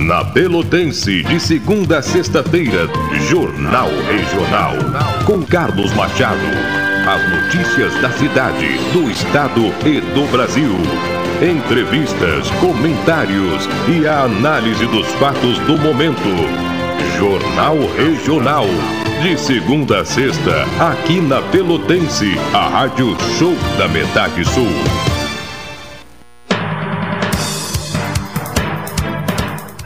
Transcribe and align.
Na 0.00 0.24
Pelotense, 0.24 1.22
de 1.24 1.38
segunda 1.38 1.98
a 1.98 2.02
sexta-feira, 2.02 2.88
Jornal 3.28 3.90
Regional. 4.10 4.72
Com 5.26 5.42
Carlos 5.42 5.92
Machado. 5.92 6.40
As 7.06 7.30
notícias 7.30 7.92
da 8.00 8.10
cidade, 8.12 8.78
do 8.94 9.10
estado 9.10 9.60
e 9.84 10.00
do 10.00 10.26
Brasil. 10.32 10.70
Entrevistas, 11.42 12.50
comentários 12.52 13.68
e 13.88 14.08
a 14.08 14.22
análise 14.22 14.86
dos 14.86 15.06
fatos 15.16 15.58
do 15.60 15.76
momento. 15.76 16.30
Jornal 17.18 17.76
Regional. 17.94 18.66
De 19.22 19.38
segunda 19.38 20.00
a 20.00 20.04
sexta, 20.06 20.64
aqui 20.80 21.20
na 21.20 21.42
Pelotense, 21.42 22.38
a 22.54 22.68
Rádio 22.70 23.14
Show 23.38 23.54
da 23.76 23.86
Metade 23.86 24.46
Sul. 24.46 25.09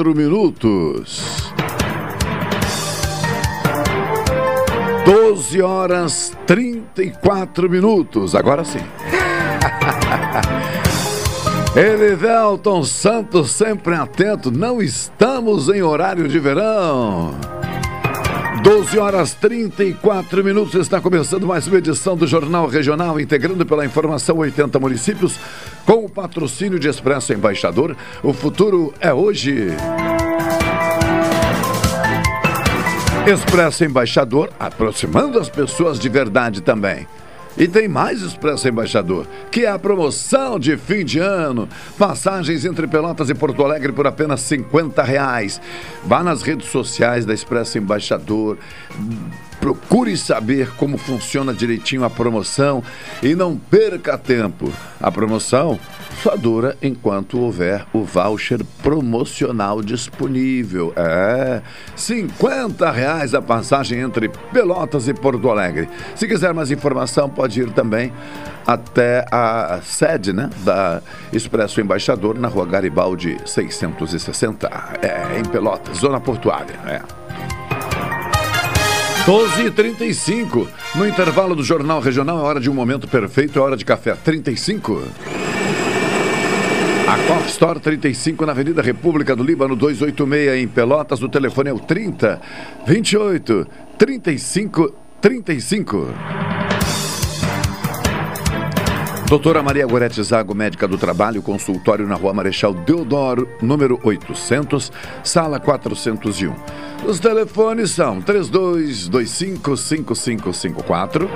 34 0.00 0.14
minutos. 0.14 1.52
12 5.04 5.62
horas 5.62 6.32
34 6.46 7.68
minutos. 7.68 8.34
Agora 8.34 8.64
sim. 8.64 8.80
Elivelton 11.76 12.82
Santos 12.82 13.50
sempre 13.50 13.94
atento. 13.94 14.50
Não 14.50 14.80
estamos 14.80 15.68
em 15.68 15.82
horário 15.82 16.26
de 16.28 16.38
verão. 16.38 17.34
12 18.62 18.98
horas 18.98 19.34
34 19.34 20.44
minutos, 20.44 20.74
está 20.74 21.00
começando 21.00 21.46
mais 21.46 21.66
uma 21.66 21.78
edição 21.78 22.14
do 22.14 22.26
Jornal 22.26 22.66
Regional, 22.66 23.18
integrando 23.18 23.64
pela 23.64 23.86
informação 23.86 24.36
80 24.36 24.78
municípios, 24.78 25.38
patrocínio 26.20 26.78
de 26.78 26.86
Expresso 26.86 27.32
Embaixador. 27.32 27.96
O 28.22 28.34
futuro 28.34 28.92
é 29.00 29.10
hoje. 29.10 29.68
Expresso 33.26 33.84
Embaixador, 33.84 34.50
aproximando 34.60 35.38
as 35.38 35.48
pessoas 35.48 35.98
de 35.98 36.10
verdade 36.10 36.60
também. 36.60 37.06
E 37.56 37.66
tem 37.66 37.88
mais 37.88 38.20
Expresso 38.20 38.68
Embaixador, 38.68 39.26
que 39.50 39.64
é 39.64 39.70
a 39.70 39.78
promoção 39.78 40.58
de 40.58 40.76
fim 40.76 41.06
de 41.06 41.18
ano. 41.18 41.66
Passagens 41.98 42.66
entre 42.66 42.86
Pelotas 42.86 43.30
e 43.30 43.34
Porto 43.34 43.64
Alegre 43.64 43.90
por 43.90 44.06
apenas 44.06 44.40
50 44.42 45.02
reais. 45.02 45.58
Vá 46.04 46.22
nas 46.22 46.42
redes 46.42 46.68
sociais 46.68 47.24
da 47.24 47.32
Expresso 47.32 47.78
Embaixador. 47.78 48.58
Procure 49.58 50.16
saber 50.16 50.70
como 50.76 50.96
funciona 50.96 51.52
direitinho 51.52 52.04
a 52.04 52.10
promoção 52.10 52.82
e 53.22 53.34
não 53.34 53.56
perca 53.56 54.16
tempo. 54.16 54.72
A 55.00 55.10
promoção 55.10 55.78
só 56.22 56.36
dura 56.36 56.76
enquanto 56.82 57.40
houver 57.40 57.86
o 57.92 58.04
voucher 58.04 58.64
promocional 58.82 59.82
disponível. 59.82 60.92
É, 60.96 61.62
50 61.96 62.90
reais 62.90 63.34
a 63.34 63.40
passagem 63.40 64.00
entre 64.00 64.28
Pelotas 64.52 65.08
e 65.08 65.14
Porto 65.14 65.48
Alegre. 65.48 65.88
Se 66.14 66.26
quiser 66.26 66.52
mais 66.52 66.70
informação, 66.70 67.28
pode 67.28 67.60
ir 67.60 67.70
também 67.70 68.12
até 68.66 69.24
a 69.30 69.80
sede 69.82 70.32
né, 70.32 70.50
da 70.64 71.02
Expresso 71.32 71.80
Embaixador, 71.80 72.38
na 72.38 72.48
rua 72.48 72.66
Garibaldi 72.66 73.36
660, 73.44 74.70
é, 75.02 75.38
em 75.38 75.44
Pelotas, 75.44 75.98
zona 75.98 76.20
portuária. 76.20 76.78
É. 76.86 77.20
12h35. 79.24 80.66
No 80.94 81.06
intervalo 81.06 81.54
do 81.54 81.62
Jornal 81.62 82.00
Regional, 82.00 82.38
é 82.38 82.42
hora 82.42 82.60
de 82.60 82.70
um 82.70 82.74
momento 82.74 83.06
perfeito, 83.06 83.58
é 83.58 83.62
hora 83.62 83.76
de 83.76 83.84
café. 83.84 84.14
35. 84.14 85.02
A 87.10 87.18
Coff 87.26 87.48
Store 87.48 87.80
35 87.80 88.46
na 88.46 88.52
Avenida 88.52 88.80
República 88.80 89.34
do 89.34 89.42
Líbano 89.42 89.74
286 89.74 90.62
em 90.62 90.68
Pelotas. 90.68 91.20
O 91.20 91.28
telefone 91.28 91.70
é 91.70 91.72
o 91.72 91.80
30 91.80 92.40
28 92.86 93.66
35 93.98 94.94
35. 95.20 96.06
Doutora 99.26 99.60
Maria 99.60 99.84
Gorete 99.88 100.22
Zago, 100.22 100.54
médica 100.54 100.86
do 100.86 100.96
trabalho, 100.96 101.42
consultório 101.42 102.06
na 102.06 102.14
Rua 102.14 102.32
Marechal 102.32 102.72
Deodoro, 102.72 103.48
número 103.60 103.98
800, 104.04 104.92
sala 105.24 105.58
401. 105.58 106.54
Os 107.04 107.18
telefones 107.18 107.90
são 107.90 108.22
3225 108.22 109.76
5554 109.76 111.28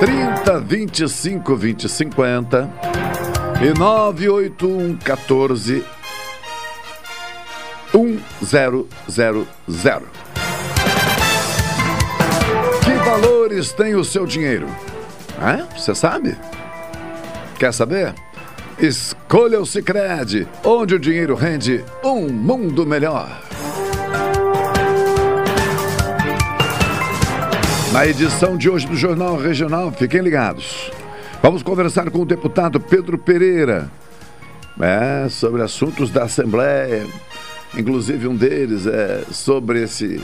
3025 0.00 1.56
2050 1.56 3.01
e 3.60 3.78
981 3.78 4.96
14 4.96 5.84
1000. 7.92 8.86
Que 12.82 12.94
valores 13.04 13.72
tem 13.72 13.94
o 13.94 14.04
seu 14.04 14.26
dinheiro? 14.26 14.66
Você 15.76 15.94
sabe? 15.94 16.36
Quer 17.58 17.72
saber? 17.72 18.14
Escolha 18.78 19.60
o 19.60 19.66
Cicred, 19.66 20.48
onde 20.64 20.94
o 20.94 20.98
dinheiro 20.98 21.34
rende 21.34 21.84
um 22.02 22.28
mundo 22.28 22.86
melhor. 22.86 23.42
Na 27.92 28.06
edição 28.06 28.56
de 28.56 28.70
hoje 28.70 28.86
do 28.86 28.96
Jornal 28.96 29.36
Regional, 29.36 29.92
fiquem 29.92 30.22
ligados. 30.22 30.90
Vamos 31.42 31.60
conversar 31.60 32.08
com 32.08 32.20
o 32.20 32.24
deputado 32.24 32.78
Pedro 32.78 33.18
Pereira 33.18 33.90
é, 34.80 35.28
sobre 35.28 35.60
assuntos 35.60 36.08
da 36.08 36.22
Assembleia. 36.22 37.04
inclusive 37.76 38.28
um 38.28 38.36
deles 38.36 38.86
é 38.86 39.24
sobre 39.32 39.82
esse, 39.82 40.22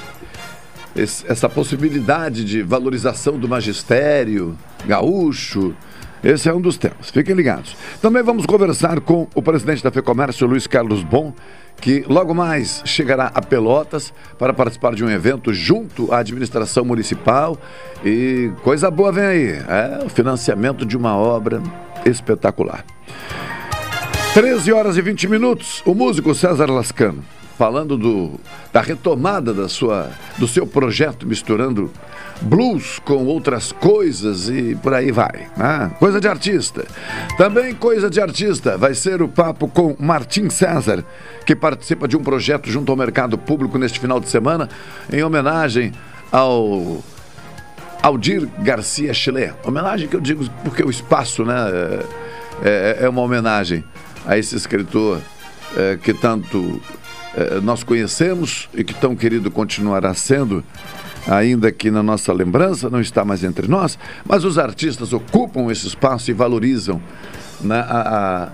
esse 0.94 1.26
essa 1.26 1.49
possibilidade 1.49 2.44
de 2.44 2.62
valorização 2.62 3.37
do 3.37 3.49
magistério 3.49 4.56
gaúcho. 4.87 5.75
Esse 6.23 6.49
é 6.49 6.55
um 6.55 6.61
dos 6.61 6.76
temas. 6.76 7.11
Fiquem 7.11 7.35
ligados. 7.35 7.76
Também 8.00 8.23
vamos 8.23 8.47
conversar 8.47 9.00
com 9.00 9.26
o 9.35 9.43
presidente 9.43 9.82
da 9.82 9.91
FEComércio, 9.91 10.47
Luiz 10.47 10.69
Carlos 10.69 11.03
Bom, 11.03 11.35
que 11.80 12.04
logo 12.08 12.34
mais 12.34 12.82
chegará 12.84 13.30
a 13.34 13.40
Pelotas 13.40 14.12
para 14.38 14.52
participar 14.52 14.94
de 14.94 15.04
um 15.04 15.10
evento 15.10 15.52
junto 15.52 16.12
à 16.12 16.19
administração 16.19 16.84
municipal. 16.84 17.56
E 18.04 18.50
coisa 18.62 18.90
boa 18.90 19.12
vem 19.12 19.25
aí. 19.25 19.48
É 19.50 20.02
o 20.04 20.08
financiamento 20.08 20.84
de 20.84 20.96
uma 20.96 21.16
obra 21.16 21.62
espetacular. 22.04 22.84
13 24.34 24.72
horas 24.72 24.96
e 24.96 25.02
20 25.02 25.28
minutos. 25.28 25.82
O 25.86 25.94
músico 25.94 26.34
César 26.34 26.70
Lascano, 26.70 27.25
falando 27.56 27.96
do, 27.96 28.38
da 28.72 28.81
retomada 28.81 29.54
da 29.54 29.69
sua, 29.69 30.10
do 30.36 30.46
seu 30.46 30.66
projeto, 30.66 31.26
misturando 31.26 31.90
blues 32.40 32.99
com 33.05 33.26
outras 33.26 33.73
coisas 33.73 34.49
e 34.49 34.76
por 34.76 34.94
aí 34.94 35.11
vai. 35.11 35.49
Né? 35.56 35.90
Coisa 35.99 36.20
de 36.20 36.29
artista. 36.29 36.85
Também 37.37 37.75
coisa 37.75 38.08
de 38.08 38.20
artista 38.20 38.76
vai 38.76 38.94
ser 38.94 39.23
o 39.23 39.29
papo 39.29 39.69
com 39.69 39.96
Martim 39.99 40.49
César, 40.50 41.05
que 41.44 41.55
participa 41.55 42.06
de 42.06 42.17
um 42.17 42.23
projeto 42.23 42.70
junto 42.70 42.90
ao 42.90 42.96
mercado 42.96 43.37
público 43.37 43.79
neste 43.79 43.99
final 43.99 44.20
de 44.20 44.29
semana, 44.29 44.69
em 45.12 45.23
homenagem 45.23 45.93
ao 46.31 47.02
Aldir 48.02 48.49
Garcia 48.61 49.12
Chile. 49.12 49.52
Homenagem 49.64 50.08
que 50.08 50.17
eu 50.17 50.20
digo 50.20 50.49
porque 50.62 50.82
o 50.82 50.91
espaço 50.91 51.44
né, 51.44 51.55
é, 52.62 52.99
é, 53.00 53.05
é 53.05 53.08
uma 53.08 53.23
homenagem 53.23 53.84
a 54.26 54.37
esse 54.38 54.55
escritor 54.56 55.20
é, 55.76 55.99
que 56.00 56.14
tanto 56.14 56.81
é, 57.34 57.61
nós 57.61 57.82
conhecemos 57.82 58.69
e 58.75 58.82
que 58.82 58.94
tão 58.94 59.14
querido 59.14 59.50
continuará 59.50 60.14
sendo, 60.14 60.64
ainda 61.28 61.70
que 61.70 61.90
na 61.90 62.02
nossa 62.02 62.32
lembrança 62.32 62.88
não 62.88 63.00
está 63.00 63.25
mais 63.25 63.44
entre 63.44 63.69
nós, 63.69 63.98
mas 64.25 64.44
os 64.44 64.58
artistas 64.58 65.12
ocupam 65.12 65.70
esse 65.70 65.86
espaço 65.86 66.30
e 66.30 66.34
valorizam 66.34 67.00
né, 67.60 67.78
a, 67.86 68.50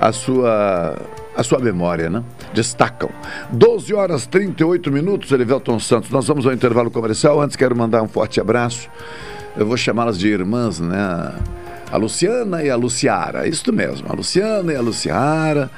a, 0.00 0.08
a, 0.08 0.12
sua, 0.12 0.96
a 1.36 1.42
sua 1.42 1.58
memória, 1.58 2.08
né? 2.08 2.24
destacam. 2.54 3.10
12 3.52 3.92
horas 3.94 4.26
38 4.26 4.90
minutos, 4.90 5.30
Elivelton 5.32 5.78
Santos. 5.78 6.10
Nós 6.10 6.26
vamos 6.26 6.46
ao 6.46 6.52
intervalo 6.52 6.90
comercial. 6.90 7.40
Antes 7.40 7.56
quero 7.56 7.76
mandar 7.76 8.02
um 8.02 8.08
forte 8.08 8.40
abraço. 8.40 8.88
Eu 9.56 9.66
vou 9.66 9.76
chamá-las 9.76 10.18
de 10.18 10.28
irmãs, 10.28 10.80
né? 10.80 11.32
A 11.92 11.96
Luciana 11.96 12.62
e 12.64 12.70
a 12.70 12.74
Luciara, 12.74 13.46
isso 13.46 13.72
mesmo, 13.72 14.08
a 14.10 14.14
Luciana 14.14 14.72
e 14.72 14.76
a 14.76 14.80
Luciara, 14.80 15.70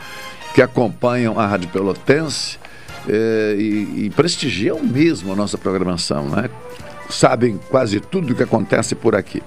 que 0.55 0.63
acompanham 0.63 1.39
a 1.39 1.47
Rádio 1.47 1.69
Pelotense 1.69 2.59
eh, 3.09 3.57
e, 3.59 4.07
e, 4.07 4.11
prestigiam 4.11 4.83
mesmo 4.83 5.33
a 5.33 5.37
nossa 5.37 5.57
programação, 5.57 6.29
né? 6.29 6.51
Sabem 7.09 7.59
quase 7.71 8.01
tudo 8.01 8.33
o 8.33 8.37
que 8.37 8.43
acontece 8.43 8.95
por 8.95 9.15
aqui. 9.15 9.43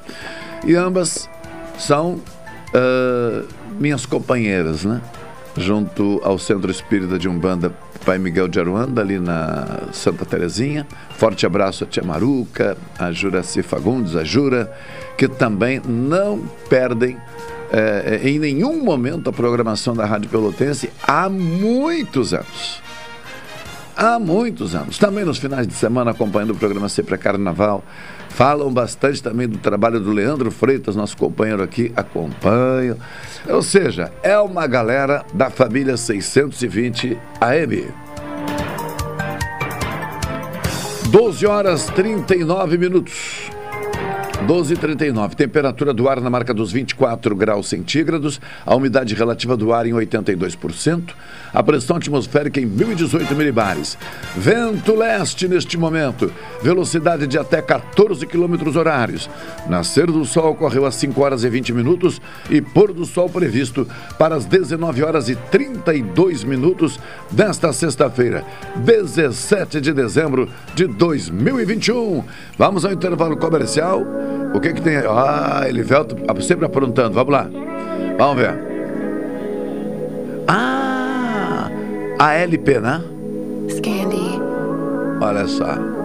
E 0.66 0.76
ambas 0.76 1.30
são 1.78 2.14
uh, 2.14 3.48
minhas 3.80 4.06
companheiras, 4.06 4.86
né? 4.86 5.02
Junto 5.58 6.22
ao 6.24 6.40
Centro 6.40 6.72
Espírita 6.72 7.20
de 7.20 7.28
Umbanda 7.28 7.74
Pai 8.06 8.18
Miguel 8.18 8.48
de 8.48 8.60
Aruanda, 8.60 9.02
ali 9.02 9.20
na 9.20 9.90
Santa 9.92 10.26
Terezinha. 10.26 10.88
Forte 11.18 11.46
abraço 11.46 11.84
a 11.84 11.88
Tia 11.88 12.04
Maruca, 12.04 12.78
a 12.98 13.12
Juraci 13.12 13.62
Fagundes, 13.62 14.16
a 14.16 14.24
Jura 14.24 14.72
que 15.18 15.28
também 15.28 15.82
não 15.86 16.40
perdem 16.70 17.18
é, 17.72 18.22
em 18.24 18.40
nenhum 18.40 18.84
momento 18.84 19.30
a 19.30 19.34
programação 19.34 19.94
da 19.94 20.06
Rádio 20.06 20.30
Pelotense 20.30 20.90
há 21.04 21.30
muitos 21.30 22.34
anos. 22.34 22.82
Há 24.02 24.18
muitos 24.18 24.76
anos. 24.76 24.98
Também 24.98 25.26
nos 25.26 25.40
finais 25.40 25.68
de 25.68 25.74
semana, 25.74 26.12
acompanhando 26.12 26.52
o 26.52 26.56
programa 26.56 26.88
Sempre 26.88 27.18
Carnaval. 27.18 27.84
Falam 28.30 28.72
bastante 28.72 29.22
também 29.22 29.46
do 29.46 29.58
trabalho 29.58 30.00
do 30.00 30.14
Leandro 30.14 30.50
Freitas, 30.50 30.96
nosso 30.96 31.18
companheiro 31.18 31.62
aqui, 31.62 31.92
acompanham. 31.98 32.96
Ou 33.50 33.62
seja, 33.62 34.10
é 34.24 34.40
uma 34.40 34.66
galera 34.68 35.26
da 35.34 35.50
família 35.50 35.98
620 35.98 37.18
AM. 37.42 37.88
12 41.10 41.46
horas 41.46 41.88
39 41.88 42.78
minutos. 42.78 43.52
12,39. 44.48 45.36
Temperatura 45.36 45.94
do 45.94 46.08
ar 46.08 46.22
na 46.22 46.30
marca 46.30 46.54
dos 46.54 46.72
24 46.72 47.36
graus 47.36 47.68
centígrados. 47.68 48.40
A 48.66 48.74
umidade 48.74 49.14
relativa 49.14 49.58
do 49.58 49.74
ar 49.74 49.86
em 49.86 49.92
82%. 49.92 51.14
A 51.54 51.62
pressão 51.62 51.98
atmosférica 51.98 52.60
em 52.60 52.66
1018 52.66 53.36
milibares. 53.36 53.98
Vento 54.36 54.96
leste 54.96 55.48
neste 55.48 55.78
momento. 55.78 56.32
Velocidade 56.62 57.28
de 57.28 57.38
até 57.38 57.62
14 57.62 58.26
quilômetros 58.26 58.76
horários. 58.76 59.30
Nascer 59.68 60.08
do 60.08 60.24
sol 60.24 60.52
ocorreu 60.52 60.86
às 60.86 60.96
5 60.96 61.22
horas 61.22 61.44
e 61.44 61.50
20 61.50 61.74
minutos 61.74 62.22
e 62.50 62.62
pôr 62.62 62.94
do 62.94 63.06
sol 63.06 63.30
previsto 63.30 63.88
para 64.18 64.36
as 64.36 64.46
19 64.46 65.04
horas 65.04 65.28
e 65.30 65.36
32 65.36 66.44
minutos 66.44 67.00
desta 67.30 67.74
sexta-feira, 67.74 68.44
17 68.78 69.82
de 69.82 69.94
dezembro 69.94 70.50
de 70.76 70.88
2021. 70.88 72.24
Vamos 72.58 72.86
ao 72.86 72.92
intervalo 72.92 73.38
comercial. 73.38 74.29
O 74.54 74.60
que 74.60 74.74
que 74.74 74.82
tem? 74.82 74.98
Ah, 74.98 75.64
Elivelto 75.68 76.16
sempre 76.42 76.66
aprontando. 76.66 77.14
Vamos 77.14 77.32
lá. 77.32 77.50
Vamos 78.18 78.36
ver. 78.36 78.54
Ah, 80.48 81.70
a 82.18 82.34
LP, 82.34 82.80
né? 82.80 83.02
Scandy. 83.70 84.42
Olha 85.22 85.48
só. 85.48 86.00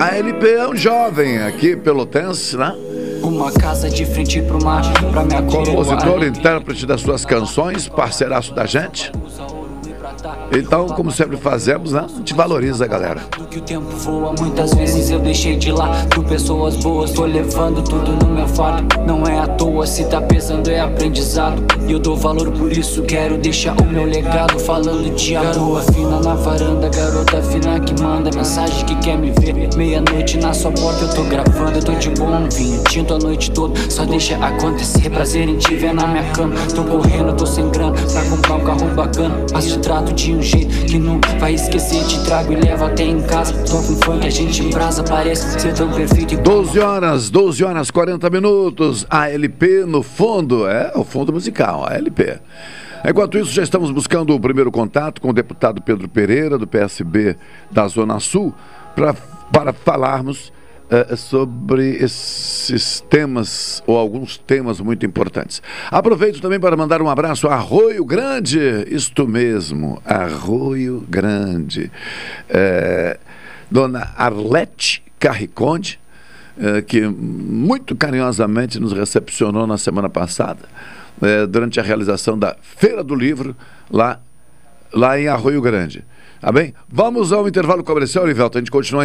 A 0.00 0.16
LP 0.16 0.48
é 0.48 0.68
um 0.68 0.76
jovem 0.76 1.38
aqui, 1.38 1.76
pelotense, 1.76 2.56
né? 2.56 2.74
Uma 3.22 3.50
casa 3.52 3.88
de 3.88 4.04
frente 4.04 4.42
pro 4.42 4.62
mar, 4.62 4.82
pra 5.12 5.24
me 5.24 5.50
Compositor, 5.50 6.24
intérprete 6.24 6.84
das 6.84 7.00
suas 7.00 7.24
canções, 7.24 7.88
parceiraço 7.88 8.52
da 8.54 8.66
gente. 8.66 9.10
Então, 10.52 10.86
como 10.88 11.10
sempre 11.10 11.36
fazemos, 11.36 11.92
né? 11.92 12.06
A 12.12 12.18
gente 12.18 12.34
valoriza 12.34 12.84
a 12.84 12.88
galera. 12.88 13.20
Que 13.50 13.58
o 13.58 13.62
tempo 13.62 13.88
voa, 13.90 14.34
muitas 14.38 14.74
vezes 14.74 15.10
eu 15.10 15.20
deixei 15.20 15.56
de 15.56 15.70
lá. 15.70 16.04
Por 16.10 16.24
pessoas 16.24 16.76
boas, 16.76 17.12
tô 17.12 17.24
levando 17.24 17.82
tudo 17.82 18.12
no 18.12 18.34
meu 18.34 18.48
fardo. 18.48 19.00
Não 19.06 19.24
é 19.26 19.38
à 19.38 19.46
toa, 19.46 19.86
se 19.86 20.04
tá 20.06 20.20
pesando 20.20 20.70
é 20.70 20.80
aprendizado. 20.80 21.62
E 21.86 21.92
eu 21.92 21.98
dou 21.98 22.16
valor 22.16 22.50
por 22.52 22.72
isso, 22.72 23.02
quero 23.02 23.36
deixar 23.38 23.78
o 23.80 23.84
meu 23.84 24.04
legado. 24.04 24.58
Falando 24.60 25.14
de 25.14 25.34
garoa 25.34 25.82
fina 25.82 26.20
na 26.20 26.34
varanda, 26.34 26.88
garota 26.88 27.42
fina 27.42 27.78
que 27.80 28.02
manda 28.02 28.30
mensagem 28.34 28.84
que 28.86 28.96
quer 28.96 29.18
me 29.18 29.30
ver. 29.30 29.54
Meia-noite 29.76 30.38
na 30.38 30.54
sua 30.54 30.72
porta, 30.72 31.04
eu 31.04 31.14
tô 31.14 31.22
gravando. 31.24 31.78
Eu 31.78 31.84
tô 31.84 31.92
de 31.92 32.10
bom 32.10 32.48
vinho, 32.52 32.82
tinto 32.84 33.14
a 33.14 33.18
noite 33.18 33.50
toda. 33.50 33.78
Só 33.90 34.04
deixa 34.04 34.36
acontecer, 34.36 35.10
prazer 35.10 35.48
em 35.48 35.58
te 35.58 35.74
ver 35.74 35.92
na 35.92 36.06
minha 36.06 36.24
cama. 36.32 36.54
Tô 36.74 36.82
correndo, 36.84 37.34
tô 37.34 37.46
sem 37.46 37.68
grana 37.70 37.92
pra 37.92 38.24
comprar 38.24 38.54
um 38.54 38.64
carro 38.64 38.94
bacana. 38.94 39.36
Mas 39.52 39.66
te 39.66 39.78
trato 39.78 40.13
de 40.14 40.32
um 40.32 40.42
jeito 40.42 40.86
que 40.86 40.98
não 40.98 41.20
vai 41.38 41.54
esquecer. 41.54 42.04
Te 42.06 42.24
trago 42.24 42.52
e 42.52 42.56
levo 42.56 42.84
até 42.84 43.02
em 43.02 43.20
casa. 43.22 43.52
Tô 43.64 43.76
com 43.76 43.96
funk, 44.02 44.26
a 44.26 44.30
gente 44.30 44.62
brasa, 44.70 45.02
parece 45.02 45.60
ser 45.60 45.74
tão 45.74 45.92
perfeito. 45.92 46.36
12 46.36 46.78
horas, 46.78 47.30
12 47.30 47.64
horas 47.64 47.90
40 47.90 48.30
minutos. 48.30 49.06
A 49.10 49.28
LP 49.28 49.84
no 49.84 50.02
fundo, 50.02 50.68
é 50.68 50.92
o 50.94 51.04
fundo 51.04 51.32
musical, 51.32 51.86
a 51.86 51.94
LP. 51.94 52.38
Enquanto 53.06 53.36
isso, 53.36 53.50
já 53.50 53.62
estamos 53.62 53.90
buscando 53.90 54.34
o 54.34 54.40
primeiro 54.40 54.72
contato 54.72 55.20
com 55.20 55.28
o 55.28 55.32
deputado 55.32 55.82
Pedro 55.82 56.08
Pereira, 56.08 56.56
do 56.56 56.66
PSB 56.66 57.36
da 57.70 57.86
Zona 57.86 58.18
Sul, 58.18 58.54
pra, 58.94 59.12
para 59.52 59.72
falarmos 59.72 60.52
uh, 60.90 61.16
sobre 61.16 61.96
esses 61.96 63.00
temas, 63.08 63.82
ou 63.86 63.96
alguns 63.96 64.36
temas 64.36 64.80
muito 64.80 65.04
importantes. 65.04 65.62
Aproveito 65.90 66.40
também 66.40 66.60
para 66.60 66.76
mandar 66.76 67.00
um 67.02 67.08
abraço 67.08 67.48
a 67.48 67.54
Arroio 67.54 68.04
Grande, 68.04 68.58
isto 68.88 69.26
mesmo, 69.26 70.00
Arroio 70.04 71.04
Grande. 71.08 71.90
É, 72.48 73.18
dona 73.70 74.12
Arlete 74.16 75.02
Carriconde, 75.18 75.98
é, 76.58 76.82
que 76.82 77.02
muito 77.02 77.96
carinhosamente 77.96 78.78
nos 78.78 78.92
recepcionou 78.92 79.66
na 79.66 79.78
semana 79.78 80.08
passada, 80.08 80.68
durante 81.48 81.78
a 81.78 81.82
realização 81.82 82.36
da 82.36 82.56
Feira 82.60 83.02
do 83.02 83.14
Livro, 83.14 83.56
lá, 83.88 84.20
lá 84.92 85.18
em 85.18 85.28
Arroio 85.28 85.62
Grande. 85.62 86.04
Tá 86.40 86.52
bem? 86.52 86.74
Vamos 86.88 87.32
ao 87.32 87.48
intervalo 87.48 87.82
comercial, 87.82 88.26
Livelto. 88.26 88.58
A 88.58 88.60
gente 88.60 88.70
continua 88.70 89.04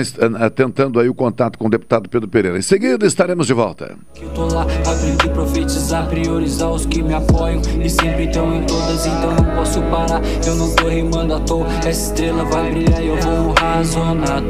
tentando 0.53 0.99
aí 0.99 1.07
o 1.07 1.13
contato 1.13 1.57
com 1.57 1.67
o 1.67 1.69
deputado 1.69 2.09
Pedro 2.09 2.27
Pereira. 2.27 2.57
Em 2.57 2.61
seguida 2.61 3.05
estaremos 3.05 3.47
de 3.47 3.53
volta. 3.53 3.95
Eu 4.21 4.29
tô 4.29 4.45
lá, 4.47 4.63
aprendi 4.63 5.25
a 5.25 5.31
profetizar, 5.31 6.07
priorizar 6.09 6.69
os 6.69 6.85
que 6.85 7.01
me 7.01 7.13
apoiam. 7.13 7.61
E 7.81 7.89
sempre 7.89 8.25
estão 8.25 8.53
em 8.53 8.63
todas, 8.63 9.05
então 9.05 9.33
não 9.35 9.55
posso 9.55 9.81
parar. 9.83 10.21
Eu 10.45 10.55
não 10.55 10.75
tô 10.75 10.89
rimando 10.89 11.33
à 11.35 11.39
toa. 11.39 11.67
Essa 11.79 11.89
estrela 11.89 12.43
vai 12.43 12.71
brilhar 12.71 13.01
e 13.01 13.07
eu 13.07 13.17
vou 13.21 13.53
razonar. 13.53 14.43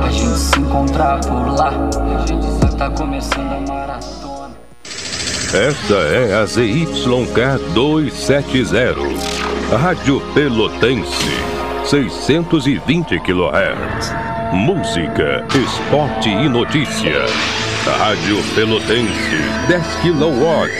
A 0.00 0.10
gente 0.10 0.38
se 0.38 0.60
encontrar 0.60 1.20
por 1.20 1.56
lá. 1.56 1.72
A 2.22 2.26
gente 2.26 2.46
já 2.60 2.68
tá 2.76 2.90
começando 2.90 3.52
a 3.52 3.60
maratona. 3.60 4.54
Esta 5.54 5.94
é 5.94 6.34
a 6.34 6.44
ZYK 6.44 7.72
270, 7.72 8.96
Rádio 9.72 10.20
Pelotense, 10.32 11.26
620 11.84 13.18
kHz. 13.18 14.14
Música, 14.52 15.44
esporte 15.52 16.28
e 16.28 16.48
notícia. 16.48 17.24
Rádio 17.98 18.38
Pelotense, 18.54 19.36
10 19.66 19.84
kW, 20.02 20.70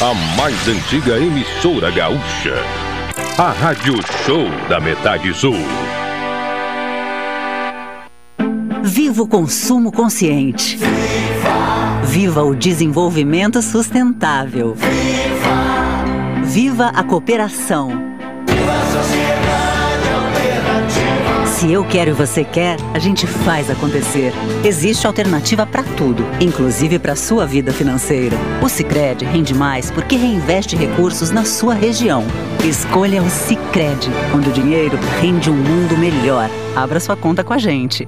a 0.00 0.14
mais 0.36 0.68
antiga 0.68 1.18
emissora 1.18 1.90
gaúcha. 1.90 2.54
A 3.36 3.50
Rádio 3.50 3.94
Show 4.24 4.48
da 4.68 4.78
Metade 4.78 5.34
Sul. 5.34 5.56
Viva 8.84 9.24
o 9.24 9.26
consumo 9.26 9.90
consciente. 9.90 10.76
Viva! 10.76 12.00
Viva 12.04 12.44
o 12.44 12.54
desenvolvimento 12.54 13.60
sustentável. 13.60 14.76
Viva! 14.76 16.44
Viva 16.44 16.86
a 16.94 17.02
cooperação. 17.02 18.05
Se 21.56 21.72
eu 21.72 21.82
quero 21.86 22.10
e 22.10 22.12
você 22.12 22.44
quer, 22.44 22.76
a 22.92 22.98
gente 22.98 23.26
faz 23.26 23.70
acontecer. 23.70 24.30
Existe 24.62 25.06
alternativa 25.06 25.64
para 25.64 25.82
tudo, 25.82 26.22
inclusive 26.38 26.98
para 26.98 27.16
sua 27.16 27.46
vida 27.46 27.72
financeira. 27.72 28.36
O 28.62 28.68
Sicredi 28.68 29.24
rende 29.24 29.54
mais 29.54 29.90
porque 29.90 30.16
reinveste 30.16 30.76
recursos 30.76 31.30
na 31.30 31.46
sua 31.46 31.72
região. 31.72 32.24
Escolha 32.62 33.22
o 33.22 33.30
Sicredi, 33.30 34.10
onde 34.34 34.50
o 34.50 34.52
dinheiro 34.52 34.98
rende 35.18 35.48
um 35.48 35.56
mundo 35.56 35.96
melhor. 35.96 36.50
Abra 36.76 37.00
sua 37.00 37.16
conta 37.16 37.42
com 37.42 37.54
a 37.54 37.58
gente. 37.58 38.06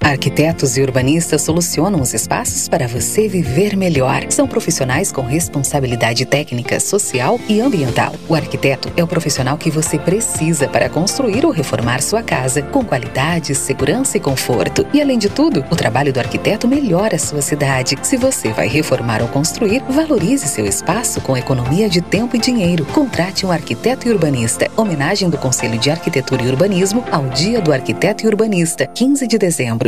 Arquitetos 0.00 0.78
e 0.78 0.80
urbanistas 0.80 1.42
solucionam 1.42 2.00
os 2.00 2.14
espaços 2.14 2.66
para 2.66 2.88
você 2.88 3.28
viver 3.28 3.76
melhor. 3.76 4.24
São 4.30 4.48
profissionais 4.48 5.12
com 5.12 5.20
responsabilidade 5.20 6.24
técnica, 6.24 6.80
social 6.80 7.38
e 7.46 7.60
ambiental. 7.60 8.14
O 8.26 8.34
arquiteto 8.34 8.90
é 8.96 9.04
o 9.04 9.06
profissional 9.06 9.58
que 9.58 9.70
você 9.70 9.98
precisa 9.98 10.66
para 10.66 10.88
construir 10.88 11.44
ou 11.44 11.52
reformar 11.52 12.00
sua 12.00 12.22
casa 12.22 12.62
com 12.62 12.82
qualidade, 12.82 13.54
segurança 13.54 14.16
e 14.16 14.20
conforto. 14.20 14.86
E 14.94 15.02
além 15.02 15.18
de 15.18 15.28
tudo, 15.28 15.62
o 15.70 15.76
trabalho 15.76 16.12
do 16.12 16.20
arquiteto 16.20 16.66
melhora 16.66 17.16
a 17.16 17.18
sua 17.18 17.42
cidade. 17.42 17.96
Se 18.02 18.16
você 18.16 18.48
vai 18.48 18.66
reformar 18.66 19.20
ou 19.20 19.28
construir, 19.28 19.82
valorize 19.90 20.48
seu 20.48 20.64
espaço 20.64 21.20
com 21.20 21.36
economia 21.36 21.88
de 21.88 22.00
tempo 22.00 22.34
e 22.34 22.40
dinheiro. 22.40 22.86
Contrate 22.86 23.44
um 23.44 23.52
arquiteto 23.52 24.08
e 24.08 24.10
urbanista. 24.10 24.70
Homenagem 24.74 25.28
do 25.28 25.36
Conselho 25.36 25.78
de 25.78 25.90
Arquitetura 25.90 26.42
e 26.42 26.48
Urbanismo 26.48 27.04
ao 27.12 27.26
Dia 27.26 27.60
do 27.60 27.72
Arquiteto 27.72 28.24
e 28.24 28.26
Urbanista, 28.26 28.86
15 28.86 29.26
de 29.26 29.36
dezembro. 29.36 29.87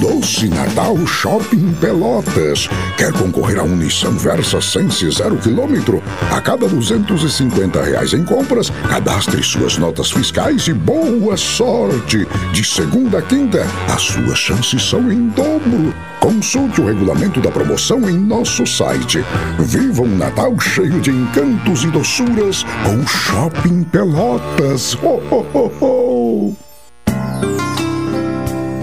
Doce 0.00 0.48
Natal 0.48 0.96
Shopping 1.06 1.72
Pelotas. 1.74 2.68
Quer 2.96 3.12
concorrer 3.12 3.60
a 3.60 3.62
um 3.62 3.76
Nissan 3.76 4.16
Versa 4.16 4.60
Sense 4.60 5.08
zero 5.12 5.36
quilômetro? 5.36 6.02
A 6.32 6.40
cada 6.40 6.66
250 6.66 7.80
reais 7.84 8.12
em 8.12 8.24
compras, 8.24 8.70
cadastre 8.88 9.40
suas 9.44 9.78
notas 9.78 10.10
fiscais 10.10 10.66
e 10.66 10.72
boa 10.72 11.36
sorte! 11.36 12.26
De 12.52 12.64
segunda 12.64 13.18
a 13.18 13.22
quinta, 13.22 13.64
as 13.88 14.02
suas 14.02 14.38
chances 14.40 14.82
são 14.82 15.12
em 15.12 15.28
dobro. 15.28 15.94
Consulte 16.18 16.80
o 16.80 16.86
regulamento 16.86 17.40
da 17.40 17.52
promoção 17.52 18.10
em 18.10 18.18
nosso 18.18 18.66
site. 18.66 19.24
Viva 19.60 20.02
um 20.02 20.16
Natal 20.16 20.58
cheio 20.58 21.00
de 21.00 21.10
encantos 21.10 21.84
e 21.84 21.90
doçuras 21.92 22.64
com 22.84 23.06
Shopping 23.06 23.84
Pelotas. 23.84 24.94
Ho, 24.94 25.22
ho, 25.30 25.46
ho, 25.54 25.72
ho. 25.80 26.73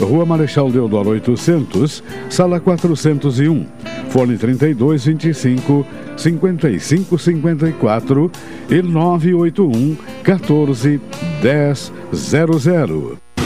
Rua 0.00 0.24
Marechal 0.24 0.70
Deodoro 0.70 1.10
800, 1.10 2.02
Sala 2.28 2.60
401, 2.60 3.66
Fone 4.08 4.36
3225 4.36 5.84
5554 6.16 8.30
e 8.68 8.82
981 8.82 9.96
14 10.22 11.00
1000. 11.42 13.23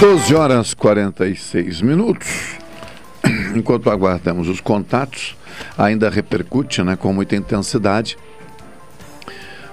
Doze 0.00 0.32
horas 0.32 0.74
46 0.74 1.80
minutos. 1.82 2.56
Enquanto 3.56 3.90
aguardamos 3.90 4.48
os 4.48 4.60
contatos, 4.60 5.36
ainda 5.76 6.08
repercute 6.08 6.84
né, 6.84 6.94
com 6.94 7.12
muita 7.12 7.34
intensidade 7.34 8.16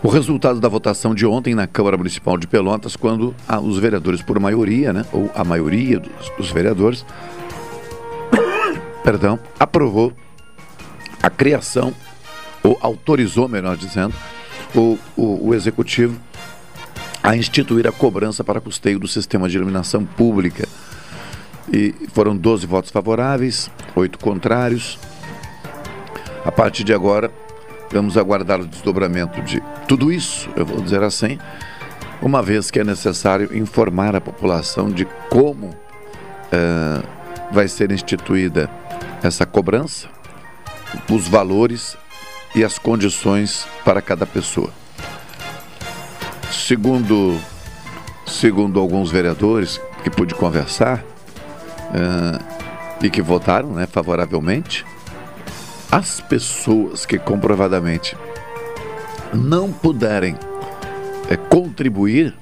o 0.01 0.07
resultado 0.07 0.59
da 0.59 0.67
votação 0.67 1.13
de 1.13 1.27
ontem 1.27 1.53
na 1.53 1.67
Câmara 1.67 1.95
Municipal 1.95 2.39
de 2.39 2.47
Pelotas, 2.47 2.95
quando 2.95 3.35
os 3.63 3.77
vereadores, 3.77 4.23
por 4.23 4.39
maioria, 4.39 4.91
né, 4.91 5.05
ou 5.11 5.29
a 5.35 5.43
maioria 5.43 5.99
dos, 5.99 6.29
dos 6.37 6.51
vereadores, 6.51 7.05
perdão, 9.03 9.39
aprovou 9.59 10.11
a 11.21 11.29
criação, 11.29 11.93
ou 12.63 12.77
autorizou, 12.81 13.47
melhor 13.47 13.77
dizendo, 13.77 14.13
o, 14.73 14.97
o, 15.15 15.49
o 15.49 15.53
executivo 15.53 16.19
a 17.25 17.35
instituir 17.35 17.87
a 17.87 17.91
cobrança 17.91 18.43
para 18.43 18.61
custeio 18.61 18.99
do 18.99 19.07
sistema 19.07 19.49
de 19.49 19.57
iluminação 19.57 20.05
pública. 20.05 20.67
E 21.73 21.93
foram 22.13 22.37
12 22.37 22.67
votos 22.67 22.91
favoráveis, 22.91 23.71
8 23.95 24.19
contrários. 24.19 24.99
A 26.45 26.51
partir 26.51 26.83
de 26.83 26.93
agora, 26.93 27.31
vamos 27.91 28.15
aguardar 28.15 28.61
o 28.61 28.67
desdobramento 28.67 29.41
de 29.41 29.59
tudo 29.87 30.11
isso, 30.11 30.47
eu 30.55 30.63
vou 30.63 30.79
dizer 30.79 31.01
assim, 31.01 31.39
uma 32.21 32.43
vez 32.43 32.69
que 32.69 32.79
é 32.79 32.83
necessário 32.83 33.57
informar 33.57 34.15
a 34.15 34.21
população 34.21 34.91
de 34.91 35.05
como 35.27 35.69
uh, 35.69 37.03
vai 37.51 37.67
ser 37.67 37.91
instituída 37.91 38.69
essa 39.23 39.47
cobrança, 39.47 40.07
os 41.09 41.27
valores 41.27 41.97
e 42.55 42.63
as 42.63 42.77
condições 42.77 43.67
para 43.83 43.99
cada 43.99 44.27
pessoa. 44.27 44.84
Segundo, 46.55 47.39
segundo 48.25 48.79
alguns 48.79 49.11
vereadores 49.11 49.79
que 50.03 50.09
pude 50.09 50.33
conversar 50.33 51.03
uh, 51.91 52.43
e 53.03 53.09
que 53.09 53.21
votaram 53.21 53.69
né, 53.73 53.85
favoravelmente, 53.85 54.85
as 55.91 56.21
pessoas 56.21 57.05
que 57.05 57.19
comprovadamente 57.19 58.17
não 59.33 59.71
puderem 59.71 60.35
é, 61.29 61.37
contribuir, 61.37 62.33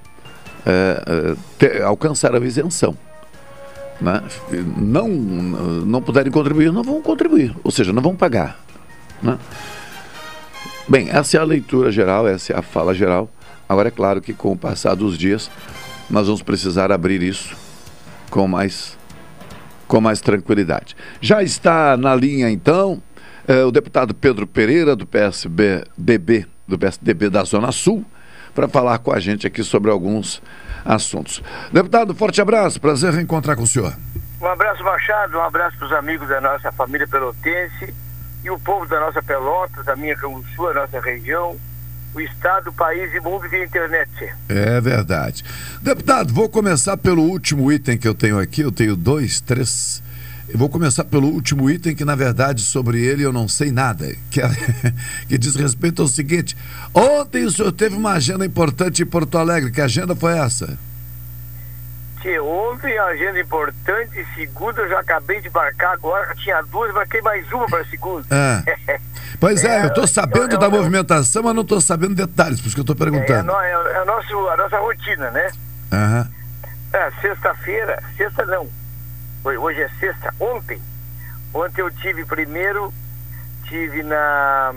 é, 0.66 1.36
ter, 1.58 1.82
alcançaram 1.82 2.44
isenção. 2.44 2.98
Né? 4.00 4.22
Não, 4.78 5.08
não 5.08 6.02
puderem 6.02 6.32
contribuir, 6.32 6.72
não 6.72 6.84
vão 6.84 7.02
contribuir, 7.02 7.56
ou 7.64 7.72
seja, 7.72 7.92
não 7.92 8.02
vão 8.02 8.16
pagar. 8.16 8.60
Né? 9.22 9.38
Bem, 10.88 11.10
essa 11.10 11.38
é 11.38 11.40
a 11.40 11.44
leitura 11.44 11.92
geral, 11.92 12.28
essa 12.28 12.54
é 12.54 12.58
a 12.58 12.62
fala 12.62 12.94
geral. 12.94 13.30
Agora 13.68 13.88
é 13.88 13.92
claro 13.92 14.22
que 14.22 14.34
com 14.34 14.52
o 14.52 14.58
passar 14.58 14.96
dos 14.96 15.18
dias 15.18 15.50
nós 16.10 16.28
vamos 16.28 16.42
precisar 16.42 16.92
abrir 16.92 17.22
isso 17.22 17.56
com 18.30 18.48
mais 18.48 18.98
com 19.88 20.02
mais 20.02 20.22
tranquilidade. 20.22 20.96
Já 21.22 21.44
está 21.44 21.96
na 21.98 22.16
linha 22.16 22.50
então 22.50 23.02
é, 23.48 23.64
o 23.64 23.72
deputado 23.72 24.14
Pedro 24.14 24.48
Pereira 24.48 24.96
do 24.96 25.06
PSB 25.06 25.84
DB, 25.98 26.46
do 26.68 26.78
PSDB 26.80 27.30
da 27.30 27.44
Zona 27.44 27.72
Sul 27.72 28.06
para 28.54 28.68
falar 28.68 29.00
com 29.00 29.12
a 29.12 29.20
gente 29.20 29.48
aqui 29.48 29.64
sobre 29.64 29.92
alguns 29.92 30.42
assuntos. 30.86 31.42
Deputado, 31.72 32.14
forte 32.14 32.42
abraço, 32.42 32.80
prazer 32.80 33.14
reencontrar 33.14 33.56
com 33.56 33.64
o 33.64 33.68
senhor. 33.68 33.94
Um 34.42 34.48
abraço, 34.48 34.84
Machado, 34.84 35.38
um 35.38 35.42
abraço 35.42 35.78
para 35.78 35.88
os 35.88 35.94
amigos 35.94 36.28
da 36.28 36.42
nossa 36.42 36.72
família 36.72 37.08
pelotense 37.08 37.94
e 38.44 38.50
o 38.50 38.60
povo 38.60 38.86
da 38.86 39.00
nossa 39.00 39.24
Pelotas, 39.24 39.86
da 39.86 39.96
minha 39.96 40.16
Canguçu, 40.18 40.68
a 40.68 40.74
nossa 40.74 41.00
região, 41.00 41.58
o 42.14 42.22
Estado, 42.22 42.70
o 42.70 42.74
país 42.74 43.14
e 43.14 43.20
o 43.20 43.24
mundo 43.24 43.48
via 43.50 43.64
internet. 43.64 44.10
É 44.50 44.80
verdade. 44.80 45.44
Deputado, 45.82 46.34
vou 46.34 46.50
começar 46.50 46.98
pelo 46.98 47.24
último 47.24 47.72
item 47.72 47.98
que 47.98 48.08
eu 48.08 48.14
tenho 48.14 48.40
aqui. 48.40 48.62
Eu 48.62 48.72
tenho 48.72 48.96
dois, 48.96 49.42
três 49.42 50.02
eu 50.54 50.60
vou 50.60 50.70
começar 50.70 51.06
pelo 51.06 51.30
último 51.30 51.70
item, 51.70 51.96
que 51.96 52.04
na 52.06 52.16
verdade 52.16 52.62
sobre 52.62 53.02
ele 53.02 53.24
eu 53.24 53.32
não 53.32 53.48
sei 53.48 53.72
nada, 53.72 54.14
que, 54.30 54.42
é, 54.42 54.48
que 55.28 55.38
diz 55.38 55.56
respeito 55.56 56.02
ao 56.02 56.08
seguinte: 56.08 56.56
ontem 56.94 57.44
o 57.46 57.52
senhor 57.52 57.72
teve 57.72 57.96
uma 57.96 58.12
agenda 58.12 58.46
importante 58.46 59.02
em 59.02 59.06
Porto 59.06 59.38
Alegre, 59.38 59.72
que 59.72 59.82
agenda 59.82 60.16
foi 60.16 60.38
essa? 60.38 60.78
Que 62.24 62.40
ontem 62.40 62.98
a 62.98 63.08
agenda 63.08 63.38
importante, 63.38 64.26
segunda 64.34 64.82
eu 64.82 64.88
já 64.88 65.02
acabei 65.02 65.42
de 65.42 65.50
marcar 65.50 65.92
agora, 65.92 66.34
tinha 66.36 66.62
duas, 66.62 66.94
marquei 66.94 67.22
mais 67.22 67.52
uma 67.52 67.66
para 67.68 67.84
segunda. 67.86 68.26
É. 68.34 69.02
Pois 69.40 69.62
é, 69.66 69.80
é 69.80 69.84
eu 69.84 69.88
estou 69.88 70.08
sabendo 70.08 70.58
da 70.58 70.70
movimentação, 70.70 71.44
mas 71.44 71.54
não 71.54 71.64
estou 71.64 71.82
sabendo 71.82 72.16
detalhes, 72.16 72.62
por 72.62 72.68
isso 72.68 72.76
que 72.76 72.80
eu 72.80 72.84
estou 72.84 72.96
perguntando. 72.96 73.52
É, 73.52 73.66
é, 73.66 73.72
é, 73.72 73.98
a, 73.98 74.06
nosso, 74.06 74.48
a 74.48 74.56
nossa 74.56 74.80
rotina, 74.80 75.32
né? 75.32 75.52
Aham. 75.92 76.32
É, 76.94 77.12
sexta-feira, 77.20 78.02
sexta 78.16 78.46
não, 78.46 78.70
hoje 79.44 79.82
é 79.82 79.90
sexta, 80.00 80.34
ontem, 80.40 80.82
ontem 81.54 81.82
eu 81.82 81.92
tive 81.92 82.24
primeiro, 82.24 82.94
tive 83.68 84.02
na 84.02 84.74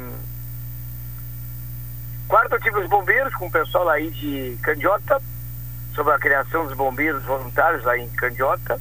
quarta 2.26 2.56
eu 2.56 2.60
tive 2.60 2.80
os 2.80 2.88
bombeiros 2.88 3.32
com 3.36 3.46
o 3.46 3.52
pessoal 3.52 3.88
aí 3.88 4.10
de 4.10 4.58
Candiota, 4.62 5.22
sobre 5.96 6.12
a 6.12 6.18
criação 6.18 6.64
dos 6.66 6.76
bombeiros 6.76 7.24
voluntários 7.24 7.82
lá 7.82 7.98
em 7.98 8.08
Candiota. 8.10 8.80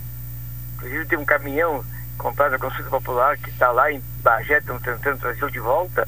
Inclusive 0.76 1.06
tem 1.08 1.18
um 1.18 1.26
caminhão 1.26 1.84
comprado 2.18 2.52
na 2.52 2.60
Consulta 2.60 2.90
Popular 2.90 3.38
que 3.38 3.50
está 3.50 3.72
lá 3.72 3.92
em 3.92 4.00
Bagé, 4.22 4.60
estão 4.60 4.78
tentando 4.78 5.20
trazer 5.20 5.50
de 5.50 5.60
volta. 5.60 6.08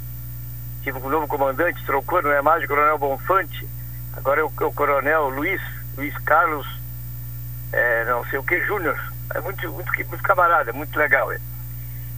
Tive 0.83 0.99
um 0.99 1.09
novo 1.09 1.27
comandante, 1.27 1.83
trocou, 1.85 2.21
não 2.21 2.31
é 2.31 2.41
mais 2.43 2.63
o 2.63 2.67
Coronel 2.67 2.99
Bonfante, 2.99 3.67
agora 4.15 4.41
é 4.41 4.43
o, 4.43 4.51
é 4.61 4.63
o 4.63 4.71
Coronel 4.71 5.29
Luiz, 5.29 5.61
Luiz 5.97 6.15
Carlos, 6.19 6.67
é, 7.73 8.05
não 8.05 8.23
sei 8.25 8.37
o 8.37 8.43
que, 8.43 8.61
Júnior 8.61 8.97
é 9.33 9.41
muito, 9.41 9.71
muito, 9.71 9.91
muito 9.91 10.23
camarada, 10.23 10.71
muito 10.73 10.97
legal. 10.97 11.31
É. 11.31 11.39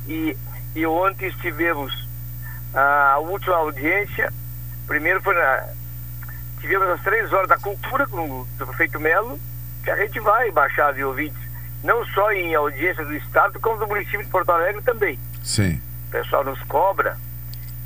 E, 0.07 0.37
e 0.75 0.85
ontem 0.85 1.27
estivemos 1.27 2.07
a 2.73 3.17
última 3.19 3.55
audiência, 3.55 4.31
primeiro 4.87 5.21
foi 5.21 5.35
na. 5.35 5.78
Tivemos 6.59 6.87
as 6.89 7.01
três 7.01 7.31
horas 7.31 7.47
da 7.47 7.57
cultura 7.57 8.05
com 8.07 8.41
o 8.41 8.47
prefeito 8.57 8.99
Melo, 8.99 9.39
que 9.83 9.89
a 9.89 9.95
gente 9.95 10.19
vai 10.19 10.51
baixar 10.51 10.93
de 10.93 11.03
ouvintes, 11.03 11.41
não 11.83 12.05
só 12.07 12.31
em 12.31 12.53
audiência 12.53 13.05
do 13.05 13.15
Estado, 13.15 13.59
como 13.59 13.79
do 13.79 13.87
município 13.87 14.23
de 14.23 14.29
Porto 14.29 14.51
Alegre 14.51 14.81
também. 14.81 15.17
Sim. 15.43 15.81
O 16.07 16.11
pessoal 16.11 16.43
nos 16.43 16.61
cobra 16.63 17.17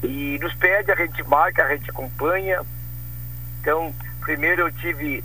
e 0.01 0.39
nos 0.41 0.53
pede, 0.55 0.91
a 0.91 0.95
gente 0.95 1.23
marca, 1.23 1.63
a 1.63 1.69
gente 1.75 1.89
acompanha. 1.89 2.61
Então, 3.61 3.93
primeiro 4.21 4.63
eu 4.63 4.71
tive 4.71 5.23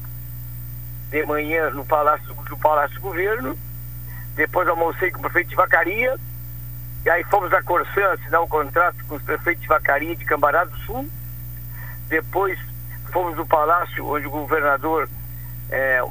de 1.10 1.26
manhã 1.26 1.70
no 1.70 1.84
Palácio, 1.86 2.34
no 2.50 2.58
Palácio 2.58 3.00
Governo, 3.00 3.58
depois 4.34 4.68
almocei 4.68 5.10
com 5.10 5.18
o 5.18 5.22
prefeito 5.22 5.48
de 5.48 5.56
Vacaria. 5.56 6.16
E 7.04 7.10
aí 7.10 7.24
fomos 7.24 7.52
a 7.52 7.62
Corsã 7.62 8.12
assinar 8.12 8.42
um 8.42 8.48
contrato 8.48 9.02
com 9.06 9.14
os 9.14 9.22
prefeitos 9.22 9.62
de 9.62 9.68
Vacaria 9.68 10.14
de 10.14 10.24
Cambará 10.24 10.64
do 10.64 10.76
Sul. 10.80 11.08
Depois 12.08 12.58
fomos 13.08 13.36
no 13.36 13.46
Palácio, 13.46 14.06
onde 14.06 14.26
o 14.26 14.30
governador, 14.30 15.08
é, 15.70 16.02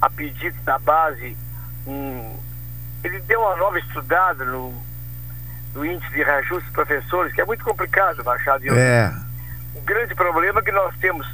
a 0.00 0.10
pedido 0.10 0.60
da 0.62 0.78
base, 0.78 1.36
um, 1.86 2.36
ele 3.04 3.20
deu 3.20 3.40
uma 3.40 3.56
nova 3.56 3.78
estudada 3.78 4.44
no, 4.44 4.74
no 5.74 5.84
índice 5.84 6.10
de 6.12 6.22
reajuste 6.22 6.64
dos 6.64 6.72
professores, 6.72 7.32
que 7.32 7.40
é 7.40 7.44
muito 7.44 7.64
complicado, 7.64 8.24
Machado. 8.24 8.64
É. 8.78 9.12
O 9.74 9.80
grande 9.82 10.14
problema 10.14 10.60
é 10.60 10.62
que 10.62 10.72
nós 10.72 10.94
temos 10.98 11.26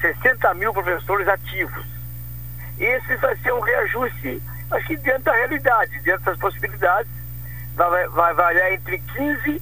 60 0.00 0.54
mil 0.54 0.72
professores 0.72 1.26
ativos. 1.28 1.84
Esse 2.78 3.16
vai 3.16 3.34
ser 3.36 3.52
um 3.52 3.60
reajuste 3.60 4.42
Acho 4.70 4.86
que 4.86 4.96
dentro 4.96 5.22
da 5.22 5.32
realidade, 5.32 6.00
dentro 6.00 6.24
das 6.24 6.38
possibilidades, 6.38 7.10
vai, 7.74 8.08
vai 8.08 8.34
variar 8.34 8.72
entre 8.72 8.98
15% 8.98 9.60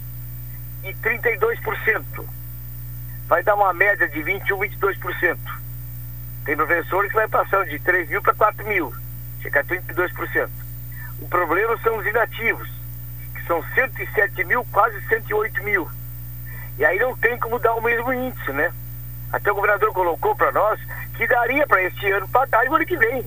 e 0.85 0.95
32%. 0.95 2.25
Vai 3.29 3.43
dar 3.43 3.55
uma 3.55 3.73
média 3.73 4.09
de 4.09 4.21
21%, 4.23 4.57
22%. 4.57 5.39
Tem 6.45 6.57
professores 6.57 7.11
que 7.11 7.17
vai 7.17 7.29
passando 7.29 7.69
de 7.69 7.79
3 7.79 8.09
mil 8.11 8.21
para 8.21 8.35
4 8.35 8.67
mil, 8.67 8.93
chega 9.41 9.61
a 9.61 9.65
32%. 9.65 10.51
O 11.21 11.29
problema 11.29 11.79
são 11.79 11.97
os 11.97 12.07
inativos, 12.07 12.69
que 13.35 13.47
são 13.47 13.65
107 13.75 14.45
mil, 14.45 14.65
quase 14.71 15.01
108 15.09 15.65
mil. 15.65 15.89
E 16.77 16.85
aí 16.85 16.99
não 16.99 17.17
tem 17.17 17.39
como 17.39 17.59
dar 17.59 17.75
o 17.75 17.81
mesmo 17.81 18.13
índice, 18.13 18.53
né? 18.53 18.73
Até 19.33 19.51
o 19.51 19.55
governador 19.55 19.93
colocou 19.93 20.37
para 20.37 20.53
nós 20.53 20.79
que 21.17 21.27
daria 21.27 21.67
para 21.67 21.83
este 21.83 22.11
ano 22.11 22.29
pagar 22.29 22.65
e 22.67 22.69
o 22.69 22.75
ano 22.75 22.85
que 22.85 22.97
vem. 22.97 23.21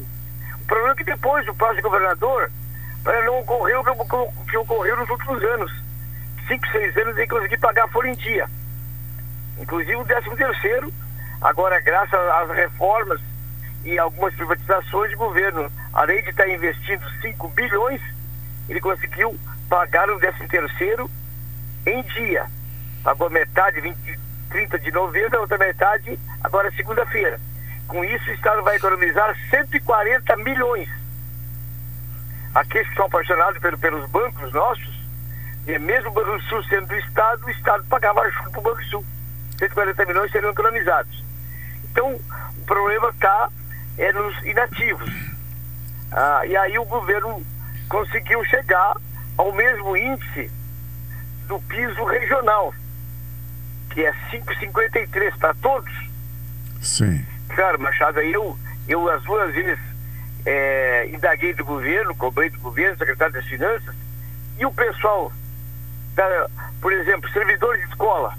O 0.62 0.66
problema 0.68 0.92
é 0.92 0.96
que 0.96 1.04
depois 1.04 1.48
o 1.48 1.56
próximo 1.56 1.84
governador 1.84 2.52
não 3.26 3.40
ocorreu 3.40 3.82
o 3.82 4.46
que 4.46 4.58
ocorreu 4.58 4.98
nos 4.98 5.10
últimos 5.10 5.44
anos. 5.44 5.72
Cinco, 6.48 6.68
seis 6.72 6.96
anos 6.98 7.18
ele 7.18 7.28
conseguir 7.28 7.58
pagar 7.58 7.86
a 7.86 7.88
folha 7.88 8.10
em 8.10 8.16
dia. 8.16 8.48
Inclusive 9.60 9.96
o 9.96 10.04
décimo 10.04 10.36
terceiro, 10.36 10.94
agora 11.42 11.80
graças 11.82 12.14
às 12.14 12.50
reformas 12.50 13.20
e 13.84 13.98
algumas 13.98 14.34
privatizações 14.36 15.12
do 15.12 15.18
governo, 15.18 15.72
além 15.94 16.22
de 16.24 16.30
estar 16.30 16.48
investindo 16.48 17.10
5 17.22 17.48
bilhões, 17.50 18.02
ele 18.68 18.82
conseguiu 18.82 19.40
pagar 19.70 20.10
o 20.10 20.20
décimo 20.20 20.48
terceiro 20.48 21.10
em 21.86 22.02
dia. 22.04 22.46
Pagou 23.04 23.30
metade, 23.30 23.80
20, 23.80 24.20
30 24.50 24.80
de 24.80 24.92
novembro, 24.92 25.38
a 25.38 25.42
outra 25.42 25.58
metade 25.58 26.20
agora 26.44 26.72
segunda-feira. 26.72 27.40
Com 27.88 28.04
isso, 28.04 28.30
o 28.30 28.34
Estado 28.34 28.62
vai 28.64 28.76
economizar 28.76 29.34
140 29.50 30.36
milhões. 30.38 30.90
Aqueles 32.54 32.90
que 32.90 32.96
são 32.96 33.06
apaixonados 33.06 33.60
pelo, 33.60 33.78
pelos 33.78 34.10
bancos 34.10 34.52
nossos, 34.52 34.98
e 35.66 35.78
mesmo 35.80 36.10
o 36.10 36.14
Banco 36.14 36.42
Sul 36.44 36.64
sendo 36.66 36.88
do 36.88 36.96
Estado, 36.96 37.46
o 37.46 37.50
Estado 37.50 37.84
pagava 37.86 38.30
junto 38.32 38.52
para 38.52 38.60
o 38.60 38.64
Banco 38.64 38.84
Sul. 38.86 39.06
140 39.58 40.06
milhões 40.06 40.32
seriam 40.32 40.52
economizados. 40.52 41.24
Então, 41.92 42.14
o 42.58 42.66
problema 42.66 43.10
está 43.10 43.50
é 43.98 44.14
nos 44.14 44.38
inativos. 44.46 45.12
Ah, 46.12 46.46
e 46.46 46.56
aí 46.56 46.78
o 46.78 46.86
governo 46.86 47.44
conseguiu 47.90 48.44
chegar 48.46 48.96
ao 49.38 49.52
mesmo 49.54 49.98
índice 49.98 50.52
do 51.48 51.60
piso 51.62 52.04
regional, 52.06 52.74
que 53.90 54.06
é 54.06 54.14
5,53 54.32 55.38
para 55.38 55.54
todos. 55.56 55.92
Sim. 56.82 57.26
Claro, 57.50 57.80
Machado, 57.80 58.20
eu, 58.20 58.58
eu 58.88 59.10
as 59.10 59.24
duas 59.24 59.54
vezes 59.54 59.80
é, 60.46 61.10
indaguei 61.14 61.54
do 61.54 61.66
governo, 61.66 62.16
cobrei 62.16 62.50
do 62.50 62.60
governo, 62.60 62.98
secretário 62.98 63.34
das 63.34 63.46
Finanças, 63.46 63.96
e 64.58 64.66
o 64.66 64.72
pessoal, 64.72 65.32
da, 66.16 66.50
por 66.82 66.94
exemplo, 66.94 67.30
servidores 67.32 67.82
de 67.82 67.90
escola, 67.90 68.34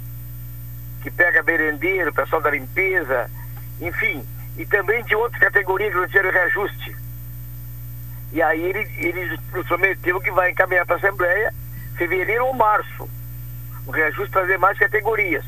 que 1.03 1.11
pega 1.11 1.43
merendeiro, 1.43 2.13
pessoal 2.13 2.43
da 2.43 2.51
limpeza, 2.51 3.31
enfim, 3.81 4.25
e 4.57 4.67
também 4.67 5.03
de 5.05 5.15
outras 5.15 5.41
categorias 5.41 5.93
que 5.93 6.01
não 6.01 6.07
tiveram 6.07 6.31
reajuste. 6.31 6.97
E 8.33 8.43
aí 8.43 8.63
ele, 8.63 8.81
ele 8.99 9.39
prometeu 9.67 10.21
que 10.21 10.31
vai 10.31 10.51
encaminhar 10.51 10.85
para 10.85 10.97
a 10.97 10.99
Assembleia 10.99 11.53
fevereiro 11.97 12.47
ou 12.47 12.55
março. 12.55 13.09
O 13.87 13.91
reajuste 13.91 14.31
para 14.31 14.43
as 14.43 14.49
demais 14.49 14.79
categorias. 14.79 15.45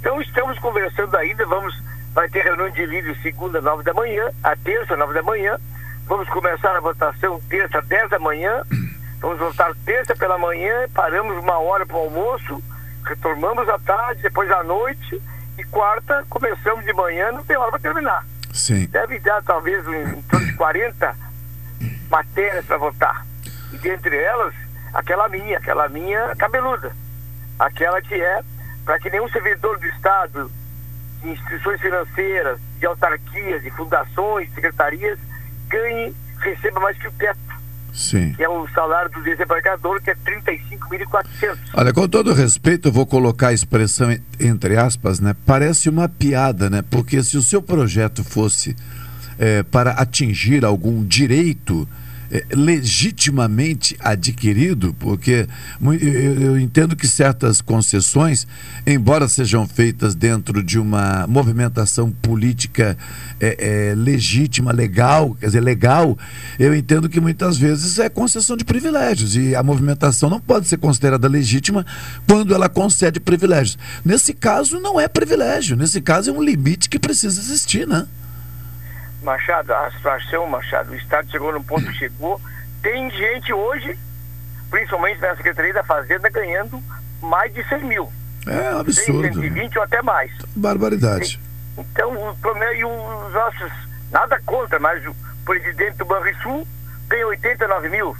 Então 0.00 0.20
estamos 0.20 0.58
conversando 0.58 1.16
ainda, 1.16 1.46
vamos, 1.46 1.74
vai 2.12 2.28
ter 2.28 2.42
reunião 2.42 2.70
de 2.70 2.84
líderes 2.84 3.22
segunda, 3.22 3.60
nove 3.60 3.82
da 3.84 3.94
manhã, 3.94 4.30
a 4.42 4.56
terça, 4.56 4.96
nove 4.96 5.14
da 5.14 5.22
manhã. 5.22 5.58
Vamos 6.06 6.28
começar 6.28 6.76
a 6.76 6.80
votação 6.80 7.40
terça, 7.48 7.80
dez 7.82 8.10
da 8.10 8.18
manhã. 8.18 8.62
Vamos 9.20 9.38
votar 9.38 9.72
terça 9.84 10.16
pela 10.16 10.36
manhã, 10.36 10.88
paramos 10.92 11.38
uma 11.38 11.56
hora 11.60 11.86
para 11.86 11.96
o 11.96 12.00
almoço, 12.00 12.60
retornamos 13.04 13.68
à 13.68 13.78
tarde, 13.78 14.22
depois 14.22 14.50
à 14.50 14.62
noite, 14.62 15.20
e 15.58 15.64
quarta 15.64 16.24
começamos 16.28 16.84
de 16.84 16.92
manhã, 16.92 17.32
não 17.32 17.44
tem 17.44 17.56
hora 17.56 17.70
para 17.70 17.80
terminar. 17.80 18.26
Sim. 18.52 18.86
Deve 18.86 19.18
dar 19.20 19.42
talvez 19.42 19.86
em, 19.86 20.18
em 20.18 20.22
torno 20.22 20.46
de 20.46 20.54
40 20.54 21.16
matérias 22.10 22.64
para 22.66 22.76
votar. 22.76 23.26
E 23.72 23.78
dentre 23.78 24.16
elas, 24.16 24.54
aquela 24.92 25.28
minha, 25.28 25.58
aquela 25.58 25.88
minha 25.88 26.36
cabeluda. 26.36 26.94
Aquela 27.58 28.00
que 28.02 28.14
é 28.14 28.42
para 28.84 28.98
que 28.98 29.10
nenhum 29.10 29.28
servidor 29.28 29.78
do 29.78 29.86
Estado, 29.86 30.50
de 31.22 31.30
instituições 31.30 31.80
financeiras, 31.80 32.58
de 32.78 32.86
autarquias, 32.86 33.62
de 33.62 33.70
fundações, 33.70 34.52
secretarias, 34.54 35.18
ganhe, 35.68 36.14
receba 36.38 36.80
mais 36.80 36.98
que 36.98 37.08
o 37.08 37.12
teto. 37.12 37.38
Sim. 37.92 38.32
Que 38.32 38.42
é 38.42 38.48
o 38.48 38.66
salário 38.68 39.10
do 39.10 39.22
desembargador, 39.22 40.00
que 40.00 40.10
é 40.10 40.14
35.400. 40.14 41.58
Olha, 41.74 41.92
com 41.92 42.08
todo 42.08 42.32
respeito, 42.32 42.88
eu 42.88 42.92
vou 42.92 43.06
colocar 43.06 43.48
a 43.48 43.52
expressão 43.52 44.16
entre 44.40 44.76
aspas, 44.76 45.20
né? 45.20 45.36
Parece 45.44 45.88
uma 45.88 46.08
piada, 46.08 46.70
né? 46.70 46.82
Porque 46.90 47.22
se 47.22 47.36
o 47.36 47.42
seu 47.42 47.60
projeto 47.60 48.24
fosse 48.24 48.74
é, 49.38 49.62
para 49.62 49.92
atingir 49.92 50.64
algum 50.64 51.04
direito 51.04 51.86
é, 52.32 52.46
legitimamente 52.54 53.94
adquirido, 54.00 54.96
porque 54.98 55.46
eu, 55.82 55.92
eu, 56.40 56.58
entendo 56.58 56.96
que 56.96 57.06
certas 57.06 57.60
concessões, 57.60 58.46
embora 58.86 59.28
sejam 59.28 59.68
feitas 59.68 60.14
dentro 60.14 60.62
de 60.62 60.78
uma 60.78 61.26
movimentação 61.26 62.10
política 62.10 62.96
é, 63.38 63.90
é, 63.90 63.94
legítima, 63.94 64.72
legal, 64.72 65.36
quer 65.38 65.46
dizer, 65.46 65.60
legal, 65.60 66.16
eu 66.58 66.74
entendo 66.74 67.06
que 67.06 67.20
muitas 67.20 67.58
vezes 67.58 67.98
é 67.98 68.08
concessão 68.08 68.56
de 68.56 68.64
privilégios 68.64 69.36
e 69.36 69.54
a 69.54 69.62
movimentação 69.62 70.30
não 70.30 70.40
pode 70.40 70.66
ser 70.66 70.78
considerada 70.78 71.28
legítima 71.28 71.84
quando 72.26 72.54
ela 72.54 72.68
concede 72.68 73.20
privilégios. 73.20 73.76
Nesse 74.02 74.32
caso, 74.32 74.80
não 74.80 74.98
é 74.98 75.06
privilégio, 75.06 75.76
nesse 75.76 76.00
caso 76.00 76.30
é 76.30 76.32
um 76.32 76.42
limite 76.42 76.88
que 76.88 76.98
precisa 76.98 77.38
existir, 77.38 77.86
né? 77.86 78.06
Machado, 79.22 79.72
a 79.72 79.90
situação, 79.92 80.46
Machado, 80.46 80.92
o 80.92 80.96
Estado 80.96 81.30
chegou 81.30 81.52
no 81.52 81.62
ponto 81.62 81.86
que 81.86 81.98
chegou. 81.98 82.40
Tem 82.82 83.10
gente 83.10 83.52
hoje, 83.52 83.98
principalmente 84.70 85.20
na 85.20 85.36
Secretaria 85.36 85.72
da 85.72 85.84
Fazenda, 85.84 86.28
ganhando 86.28 86.82
mais 87.20 87.52
de 87.54 87.66
100 87.68 87.84
mil. 87.84 88.12
É 88.46 88.68
absurdo. 88.68 89.22
120 89.22 89.78
ou 89.78 89.84
até 89.84 90.02
mais. 90.02 90.32
Barbaridade. 90.56 91.38
Então, 91.78 92.30
o 92.30 92.36
problema 92.36 92.74
e 92.74 92.84
os 92.84 93.32
nossos, 93.32 93.72
nada 94.10 94.40
contra, 94.44 94.78
mas 94.78 95.04
o 95.06 95.14
presidente 95.44 95.98
do 95.98 96.04
Banrisul 96.04 96.66
tem 97.08 97.24
89 97.24 97.88
mil. 97.88 98.16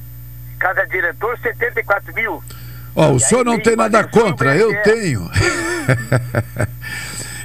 Cada 0.58 0.84
diretor, 0.84 1.36
74 1.38 2.14
mil. 2.14 2.42
Ó, 2.94 3.08
oh, 3.08 3.14
o 3.14 3.20
senhor 3.20 3.44
não 3.44 3.58
tem 3.58 3.74
nada 3.74 4.04
contra, 4.04 4.56
eu 4.56 4.82
tenho. 4.82 5.28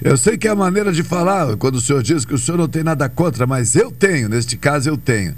Eu 0.04 0.18
sei 0.18 0.38
que 0.38 0.48
é 0.48 0.52
a 0.52 0.56
maneira 0.56 0.92
de 0.92 1.04
falar, 1.04 1.58
quando 1.58 1.76
o 1.76 1.82
senhor 1.82 2.04
diz 2.04 2.26
que 2.26 2.34
o 2.34 2.38
senhor 2.38 2.58
não 2.58 2.68
tem 2.68 2.84
nada 2.84 3.10
contra, 3.10 3.48
mas 3.48 3.76
eu 3.76 3.92
tenho, 3.92 4.30
neste 4.30 4.58
caso 4.58 4.90
eu 4.90 4.98
tenho. 4.98 5.36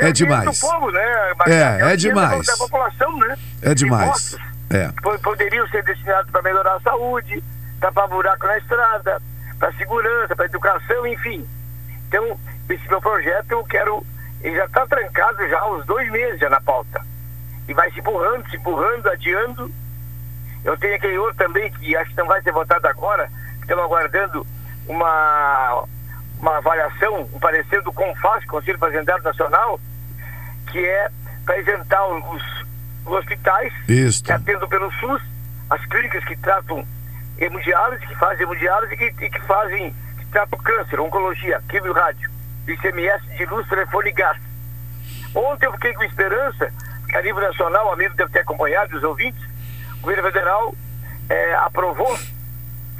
É, 0.00 0.08
é 0.08 0.12
demais. 0.12 0.60
Povo, 0.60 0.90
né? 0.90 1.32
É, 1.46 1.52
é, 1.52 1.92
é 1.92 1.96
demais. 1.96 2.46
Da 2.46 2.56
população, 2.56 3.16
né? 3.18 3.36
É 3.62 3.74
demais. 3.74 4.36
É. 4.70 4.90
Poderiam 5.22 5.68
ser 5.68 5.84
destinados 5.84 6.30
para 6.30 6.42
melhorar 6.42 6.76
a 6.76 6.80
saúde, 6.80 7.42
tapar 7.80 8.08
buraco 8.08 8.46
na 8.46 8.58
estrada, 8.58 9.20
para 9.58 9.72
segurança, 9.74 10.34
para 10.34 10.46
educação, 10.46 11.06
enfim. 11.06 11.46
Então, 12.08 12.38
esse 12.68 12.88
meu 12.88 13.00
projeto 13.00 13.50
eu 13.50 13.64
quero. 13.64 14.04
Ele 14.40 14.56
já 14.56 14.64
está 14.64 14.86
trancado 14.86 15.48
já 15.48 15.60
há 15.60 15.72
uns 15.72 15.86
dois 15.86 16.10
meses 16.10 16.40
já 16.40 16.50
na 16.50 16.60
pauta. 16.60 17.00
E 17.68 17.74
vai 17.74 17.90
se 17.92 18.00
empurrando, 18.00 18.50
se 18.50 18.56
empurrando, 18.56 19.08
adiando. 19.08 19.70
Eu 20.64 20.76
tenho 20.78 20.96
aquele 20.96 21.18
outro 21.18 21.36
também 21.36 21.70
que 21.72 21.94
acho 21.96 22.10
que 22.10 22.16
não 22.16 22.26
vai 22.26 22.42
ser 22.42 22.52
votado 22.52 22.86
agora, 22.88 23.30
estamos 23.62 23.84
aguardando 23.84 24.46
uma, 24.86 25.84
uma 26.38 26.56
avaliação, 26.58 27.22
um 27.32 27.38
parecer 27.38 27.82
do 27.82 27.92
CONFAS, 27.92 28.44
Conselho 28.46 28.78
Fazendário 28.78 29.22
Nacional, 29.24 29.80
que 30.70 30.84
é 30.84 31.10
para 31.44 31.58
isentar 31.58 32.06
os, 32.06 32.42
os 33.06 33.12
hospitais 33.12 33.72
Isso. 33.88 34.22
que 34.22 34.32
atendem 34.32 34.68
pelo 34.68 34.90
SUS, 34.92 35.22
as 35.70 35.84
clínicas 35.86 36.24
que 36.24 36.36
tratam 36.36 36.86
hemodiálise, 37.38 38.06
que 38.06 38.14
fazem 38.16 38.42
hemodiálise 38.42 38.94
e 38.94 38.96
que, 38.96 39.24
e 39.24 39.30
que 39.30 39.40
fazem, 39.40 39.94
que 40.18 40.26
tratam 40.26 40.58
câncer, 40.58 41.00
oncologia, 41.00 41.62
químio 41.68 41.92
rádio, 41.92 42.30
ICMS 42.66 43.26
de 43.36 43.46
luz, 43.46 43.68
telefone 43.68 44.10
e 44.10 44.12
gás. 44.12 44.38
Ontem 45.34 45.66
eu 45.66 45.72
fiquei 45.72 45.94
com 45.94 46.04
esperança, 46.04 46.72
que 47.08 47.16
a 47.16 47.22
nível 47.22 47.40
nacional, 47.40 47.88
o 47.88 47.92
amigo 47.92 48.14
deve 48.14 48.30
ter 48.30 48.40
acompanhado, 48.40 48.96
os 48.96 49.02
ouvintes, 49.02 49.42
o 49.98 50.02
governo 50.02 50.22
federal 50.24 50.74
é, 51.28 51.54
aprovou 51.54 52.18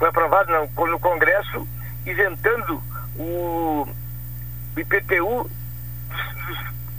foi 0.03 0.09
aprovado 0.09 0.51
no, 0.51 0.87
no 0.89 0.99
Congresso 0.99 1.65
isentando 2.05 2.83
o 3.17 3.87
IPTU 4.77 5.49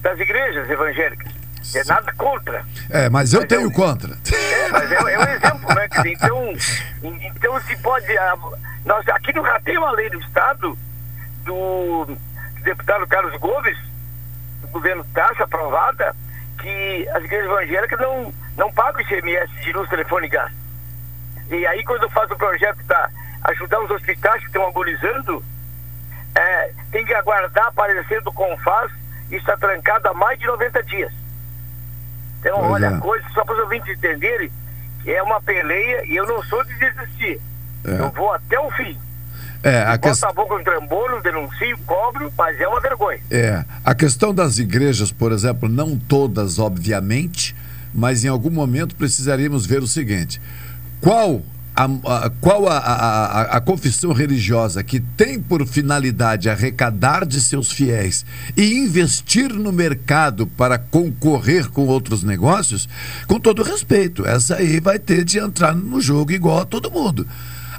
das 0.01 0.17
igrejas 0.21 0.69
evangélicas. 0.69 1.33
É 1.75 1.83
nada 1.83 2.13
contra. 2.13 2.63
É, 2.89 3.09
mas 3.09 3.33
eu 3.33 3.41
mas 3.41 3.49
tenho 3.49 3.69
é 3.69 3.73
contra. 3.73 4.17
É, 4.33 4.69
mas 4.69 4.89
é, 4.89 4.95
é, 4.95 5.19
um 5.19 5.23
exemplo, 5.23 5.75
né? 5.75 5.89
Então, 6.05 6.53
então 7.03 7.59
se 7.63 7.75
pode. 7.79 8.07
Nós, 8.85 9.05
aqui 9.09 9.33
no 9.33 9.43
tem 9.65 9.77
uma 9.77 9.91
lei 9.91 10.09
do 10.09 10.19
Estado 10.21 10.77
do 11.43 12.07
deputado 12.61 13.05
Carlos 13.07 13.37
Gomes, 13.37 13.77
do 14.61 14.67
governo 14.69 15.05
Taxa, 15.13 15.43
aprovada, 15.43 16.15
que 16.57 17.09
as 17.13 17.21
igrejas 17.21 17.51
evangélicas 17.51 17.99
não, 17.99 18.33
não 18.55 18.71
pagam 18.71 19.01
ICMS 19.01 19.51
de 19.61 19.73
luz, 19.73 19.89
telefone 19.89 20.27
e 20.27 20.29
gás. 20.29 20.62
E 21.55 21.67
aí, 21.67 21.83
quando 21.83 22.03
eu 22.03 22.09
faço 22.09 22.33
o 22.33 22.37
projeto 22.37 22.83
para 22.85 23.09
ajudar 23.43 23.79
os 23.81 23.91
hospitais 23.91 24.39
que 24.41 24.47
estão 24.47 24.67
agonizando, 24.67 25.43
é, 26.35 26.71
tem 26.91 27.05
que 27.05 27.13
aguardar 27.13 27.67
aparecer 27.67 28.21
do 28.21 28.31
Confaz 28.31 28.91
e 29.29 29.35
está 29.35 29.55
trancado 29.57 30.07
há 30.07 30.13
mais 30.13 30.39
de 30.39 30.45
90 30.45 30.83
dias. 30.83 31.11
Então, 32.39 32.57
pois 32.59 32.71
olha, 32.71 32.87
é. 32.87 32.99
coisa, 32.99 33.25
só 33.33 33.45
para 33.45 33.55
os 33.55 33.61
ouvintes 33.61 33.95
entenderem, 33.95 34.51
que 35.01 35.11
é 35.11 35.21
uma 35.21 35.41
peleia 35.41 36.05
e 36.05 36.15
eu 36.15 36.25
não 36.25 36.41
sou 36.43 36.63
de 36.63 36.73
desistir. 36.75 37.39
É. 37.85 37.99
Eu 37.99 38.09
vou 38.11 38.33
até 38.33 38.59
o 38.59 38.71
fim. 38.71 38.97
É, 39.61 39.81
a 39.83 39.97
questão... 39.97 40.29
a 40.29 40.33
boca 40.33 40.57
no 40.57 40.63
trambolho, 40.63 41.21
denuncio, 41.21 41.77
cobro, 41.85 42.31
mas 42.37 42.59
é 42.59 42.67
uma 42.67 42.81
vergonha. 42.81 43.19
É, 43.31 43.63
a 43.83 43.95
questão 43.95 44.33
das 44.33 44.57
igrejas, 44.57 45.11
por 45.11 45.31
exemplo, 45.31 45.69
não 45.69 45.97
todas, 45.97 46.59
obviamente, 46.59 47.55
mas 47.93 48.25
em 48.25 48.27
algum 48.27 48.49
momento 48.49 48.95
precisaríamos 48.95 49.65
ver 49.65 49.81
o 49.81 49.87
seguinte: 49.87 50.41
qual 51.03 51.43
a, 51.75 51.83
a, 51.83 52.29
qual 52.29 52.69
a, 52.69 52.77
a, 52.77 53.41
a, 53.57 53.61
confissão 53.61 54.13
religiosa 54.13 54.81
que 54.83 55.01
tem 55.01 55.37
por 55.41 55.67
finalidade 55.67 56.49
arrecadar 56.49 57.25
de 57.25 57.41
seus 57.41 57.71
fiéis 57.71 58.25
e 58.55 58.75
investir 58.75 59.51
no 59.51 59.71
mercado 59.73 60.47
para 60.47 60.77
concorrer 60.77 61.69
com 61.69 61.87
outros 61.87 62.23
negócios, 62.23 62.87
com 63.27 63.37
todo 63.37 63.63
respeito, 63.63 64.25
essa 64.25 64.55
aí 64.55 64.79
vai 64.79 64.97
ter 64.97 65.25
de 65.25 65.39
entrar 65.39 65.75
no 65.75 65.99
jogo 65.99 66.31
igual 66.31 66.59
a 66.59 66.65
todo 66.65 66.91
mundo. 66.91 67.27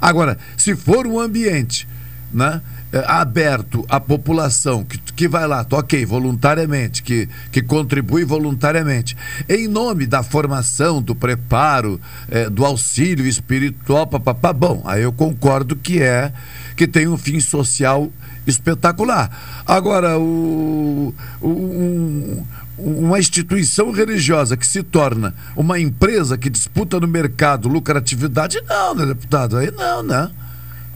Agora, 0.03 0.37
se 0.57 0.77
for 0.77 1.07
um 1.07 1.19
ambiente 1.19 1.89
né, 2.31 2.61
aberto 3.07 3.85
à 3.89 3.99
população 3.99 4.85
que, 4.85 4.99
que 4.99 5.29
vai 5.29 5.47
lá, 5.47 5.67
ok, 5.71 6.05
voluntariamente, 6.05 7.03
que, 7.03 7.29
que 7.51 7.63
contribui 7.63 8.25
voluntariamente, 8.25 9.17
em 9.49 9.67
nome 9.67 10.07
da 10.07 10.23
formação, 10.23 11.03
do 11.03 11.15
preparo, 11.15 12.01
é, 12.31 12.49
do 12.49 12.65
auxílio 12.65 13.27
espiritual, 13.27 14.07
papapá, 14.07 14.53
bom, 14.53 14.83
aí 14.85 15.03
eu 15.03 15.13
concordo 15.13 15.77
que 15.77 16.03
é, 16.03 16.33
que 16.77 16.87
tem 16.87 17.09
um 17.09 17.17
fim 17.17 17.41
social 17.41 18.11
espetacular. 18.47 19.31
Agora, 19.67 20.19
o, 20.19 21.15
o 21.41 21.49
um, 21.49 22.45
uma 22.77 23.19
instituição 23.19 23.91
religiosa 23.93 24.57
que 24.57 24.67
se 24.67 24.83
torna 24.83 25.35
uma 25.57 25.79
empresa 25.79 26.37
que 26.37 26.51
disputa 26.51 26.99
no 26.99 27.07
mercado 27.07 27.69
lucratividade, 27.69 28.61
não, 28.67 28.95
né, 28.95 29.07
deputado? 29.07 29.57
Aí 29.57 29.71
não, 29.71 30.03
né? 30.03 30.31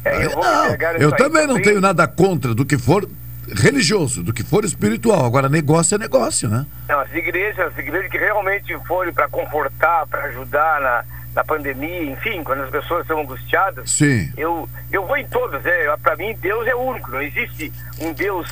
É, 0.09 0.27
eu, 0.27 0.31
não, 0.31 0.97
eu 0.99 1.13
também 1.13 1.47
não 1.47 1.61
tenho 1.61 1.81
nada 1.81 2.07
contra 2.07 2.55
do 2.55 2.65
que 2.65 2.79
for 2.79 3.09
religioso, 3.55 4.23
do 4.23 4.33
que 4.33 4.43
for 4.43 4.65
espiritual. 4.65 5.25
Agora, 5.25 5.49
negócio 5.49 5.95
é 5.95 5.99
negócio, 5.99 6.49
né? 6.49 6.67
Não, 6.89 7.01
as 7.01 7.13
igrejas, 7.15 7.67
as 7.67 7.79
igrejas 7.79 8.11
que 8.11 8.19
realmente 8.19 8.77
forem 8.87 9.13
para 9.13 9.29
confortar, 9.29 10.07
para 10.07 10.25
ajudar 10.25 10.81
na, 10.81 11.05
na 11.35 11.45
pandemia, 11.45 12.05
enfim, 12.05 12.43
quando 12.43 12.63
as 12.63 12.71
pessoas 12.71 13.03
estão 13.03 13.21
angustiadas, 13.21 13.91
Sim. 13.91 14.33
eu, 14.37 14.69
eu 14.91 15.07
vou 15.07 15.17
em 15.17 15.27
todas. 15.27 15.65
É, 15.65 15.97
para 15.97 16.17
mim, 16.17 16.37
Deus 16.41 16.67
é 16.67 16.75
único. 16.75 17.11
Não 17.11 17.23
existe 17.23 17.73
um 18.01 18.13
Deus 18.13 18.49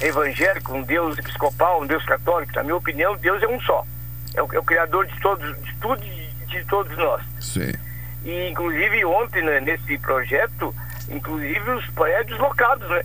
evangélico, 0.00 0.74
um 0.74 0.82
Deus 0.82 1.18
episcopal, 1.18 1.82
um 1.82 1.86
Deus 1.86 2.04
católico. 2.04 2.52
Na 2.54 2.62
minha 2.62 2.76
opinião, 2.76 3.16
Deus 3.16 3.42
é 3.42 3.48
um 3.48 3.60
só. 3.60 3.84
É 4.34 4.42
o, 4.42 4.48
é 4.52 4.58
o 4.58 4.64
criador 4.64 5.06
de 5.06 5.20
todos, 5.20 5.62
de 5.62 5.74
tudo 5.80 6.02
e 6.04 6.46
de 6.46 6.64
todos 6.64 6.96
nós. 6.96 7.22
Sim. 7.40 7.72
E 8.24 8.48
inclusive 8.48 9.04
ontem 9.04 9.42
né, 9.42 9.60
nesse 9.60 9.98
projeto, 9.98 10.74
inclusive 11.10 11.70
os 11.70 11.86
prédios 11.88 12.38
locados, 12.38 12.88
né? 12.88 13.02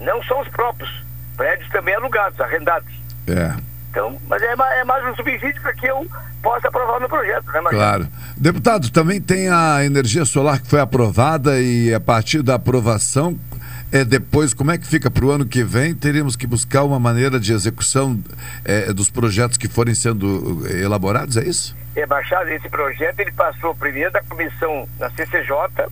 Não 0.00 0.22
são 0.24 0.40
os 0.40 0.48
próprios, 0.48 0.90
prédios 1.36 1.68
também 1.70 1.94
alugados, 1.94 2.40
arrendados. 2.40 2.92
É. 3.26 3.54
Então, 3.90 4.20
mas 4.28 4.42
é, 4.42 4.54
é 4.80 4.84
mais 4.84 5.04
um 5.06 5.16
subsídio 5.16 5.60
para 5.62 5.72
que 5.72 5.86
eu 5.86 6.06
possa 6.42 6.68
aprovar 6.68 7.00
meu 7.00 7.08
projeto, 7.08 7.46
né, 7.46 7.60
Marcelo? 7.60 7.70
Claro. 7.70 8.08
Deputado, 8.36 8.90
também 8.90 9.20
tem 9.20 9.48
a 9.48 9.82
energia 9.84 10.24
solar 10.26 10.60
que 10.60 10.68
foi 10.68 10.80
aprovada 10.80 11.58
e 11.60 11.94
a 11.94 12.00
partir 12.00 12.42
da 12.42 12.56
aprovação, 12.56 13.38
é 13.90 14.04
depois, 14.04 14.52
como 14.52 14.70
é 14.70 14.76
que 14.76 14.86
fica 14.86 15.10
para 15.10 15.24
o 15.24 15.30
ano 15.30 15.46
que 15.46 15.64
vem? 15.64 15.94
Teríamos 15.94 16.36
que 16.36 16.46
buscar 16.46 16.82
uma 16.82 16.98
maneira 16.98 17.40
de 17.40 17.52
execução 17.52 18.22
é, 18.64 18.92
dos 18.92 19.08
projetos 19.08 19.56
que 19.56 19.68
forem 19.68 19.94
sendo 19.94 20.66
eh, 20.68 20.82
elaborados, 20.82 21.36
é 21.36 21.44
isso? 21.44 21.74
É, 21.94 22.04
Baixado, 22.04 22.50
esse 22.50 22.68
projeto 22.68 23.20
ele 23.20 23.32
passou 23.32 23.74
primeiro 23.74 24.12
da 24.12 24.22
comissão 24.24 24.86
na 24.98 25.08
CCJ, 25.10 25.86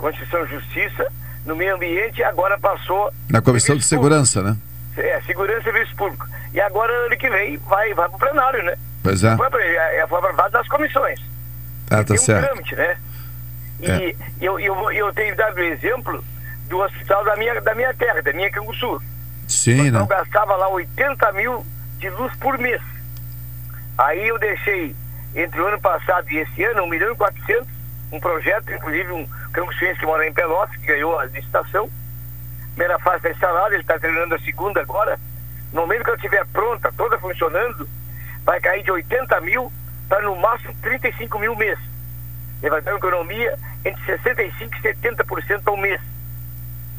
Constituição 0.00 0.44
e 0.44 0.48
Justiça, 0.48 1.06
no 1.44 1.54
meio 1.54 1.74
ambiente 1.74 2.18
e 2.20 2.24
agora 2.24 2.58
passou 2.58 3.12
Na 3.28 3.40
Comissão 3.40 3.76
de 3.76 3.82
Serviço 3.84 3.96
Público. 3.96 4.24
Segurança, 4.26 4.42
né? 4.42 4.56
É, 4.96 5.20
segurança 5.22 5.60
e 5.60 5.64
serviço 5.64 5.94
público. 5.96 6.26
E 6.52 6.60
agora, 6.60 6.92
ano 7.06 7.16
que 7.16 7.30
vem, 7.30 7.56
vai, 7.58 7.94
vai 7.94 8.08
para 8.08 8.16
o 8.16 8.18
plenário, 8.18 8.62
né? 8.64 8.74
Pois 9.02 9.22
é. 9.24 9.36
Foi, 9.36 9.48
foi 9.50 10.00
aprovado 10.00 10.52
nas 10.58 10.68
comissões. 10.68 11.20
Ah, 11.90 12.02
tá 12.04 12.14
um 12.14 12.18
certo. 12.18 12.46
trâmite, 12.46 12.74
né? 12.74 12.96
E 13.80 13.90
É. 13.90 14.14
eu, 14.40 14.58
eu, 14.60 14.92
eu 14.92 15.12
tenho 15.14 15.34
dado 15.36 15.56
o 15.56 15.60
exemplo 15.60 16.24
do 16.68 16.78
hospital 16.80 17.24
da 17.24 17.36
minha, 17.36 17.60
da 17.60 17.74
minha 17.74 17.94
terra, 17.94 18.20
da 18.22 18.32
minha 18.32 18.50
Canguçu. 18.50 19.00
Sim, 19.48 19.90
né? 19.90 20.00
Eu 20.00 20.06
gastava 20.06 20.54
lá 20.56 20.68
80 20.68 21.32
mil 21.32 21.64
de 21.98 22.10
luz 22.10 22.34
por 22.36 22.58
mês. 22.58 22.82
Aí 23.96 24.28
eu 24.28 24.38
deixei, 24.38 24.94
entre 25.34 25.60
o 25.60 25.66
ano 25.66 25.80
passado 25.80 26.30
e 26.30 26.38
esse 26.38 26.64
ano, 26.64 26.82
1 26.84 26.88
milhão 26.88 27.12
e 27.12 27.16
400, 27.16 27.66
um 28.12 28.18
projeto, 28.18 28.72
inclusive 28.72 29.12
um 29.12 29.26
canguçuense 29.52 29.98
que 29.98 30.06
mora 30.06 30.26
em 30.26 30.32
Pelotas, 30.32 30.76
que 30.76 30.86
ganhou 30.86 31.18
a 31.18 31.26
licitação. 31.26 31.90
Primeira 32.74 32.98
fase 32.98 33.16
está 33.16 33.30
instalada, 33.30 33.74
ele 33.74 33.82
está 33.82 33.98
terminando 33.98 34.34
a 34.34 34.38
segunda 34.40 34.80
agora. 34.80 35.18
No 35.72 35.82
momento 35.82 36.02
que 36.02 36.10
ela 36.10 36.16
estiver 36.16 36.46
pronta, 36.46 36.92
toda 36.96 37.18
funcionando, 37.18 37.88
vai 38.44 38.60
cair 38.60 38.82
de 38.82 38.90
80 38.90 39.40
mil 39.42 39.72
para 40.08 40.22
no 40.22 40.34
máximo 40.36 40.74
35 40.82 41.38
mil 41.38 41.54
mês. 41.54 41.78
Ele 42.60 42.70
vai 42.70 42.82
ter 42.82 42.90
uma 42.90 42.98
economia 42.98 43.58
entre 43.84 44.02
65% 44.04 44.70
e 44.74 44.82
70% 44.82 45.62
ao 45.66 45.76
mês. 45.76 46.00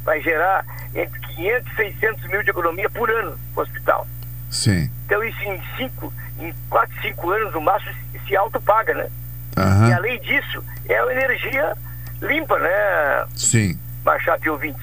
Vai 0.03 0.21
gerar 0.21 0.65
entre 0.95 1.19
500 1.19 1.71
e 1.71 1.75
600 1.75 2.27
mil 2.29 2.43
de 2.43 2.49
economia 2.49 2.89
por 2.89 3.09
ano 3.09 3.37
no 3.55 3.61
hospital. 3.61 4.07
Sim. 4.49 4.89
Então 5.05 5.23
isso 5.23 5.43
em 5.43 5.61
cinco, 5.77 6.13
em 6.39 6.53
4, 6.69 7.01
5 7.01 7.31
anos 7.31 7.53
no 7.53 7.61
máximo 7.61 7.93
se 8.25 8.35
autopaga, 8.35 8.93
né? 8.93 9.09
E 9.57 9.59
Aham. 9.61 9.95
além 9.95 10.19
disso, 10.21 10.63
é 10.87 11.01
uma 11.03 11.11
energia 11.13 11.75
limpa, 12.21 12.57
né? 12.59 13.25
Sim. 13.35 13.79
Machado 14.03 14.41
de 14.41 14.49
ouvintes. 14.49 14.81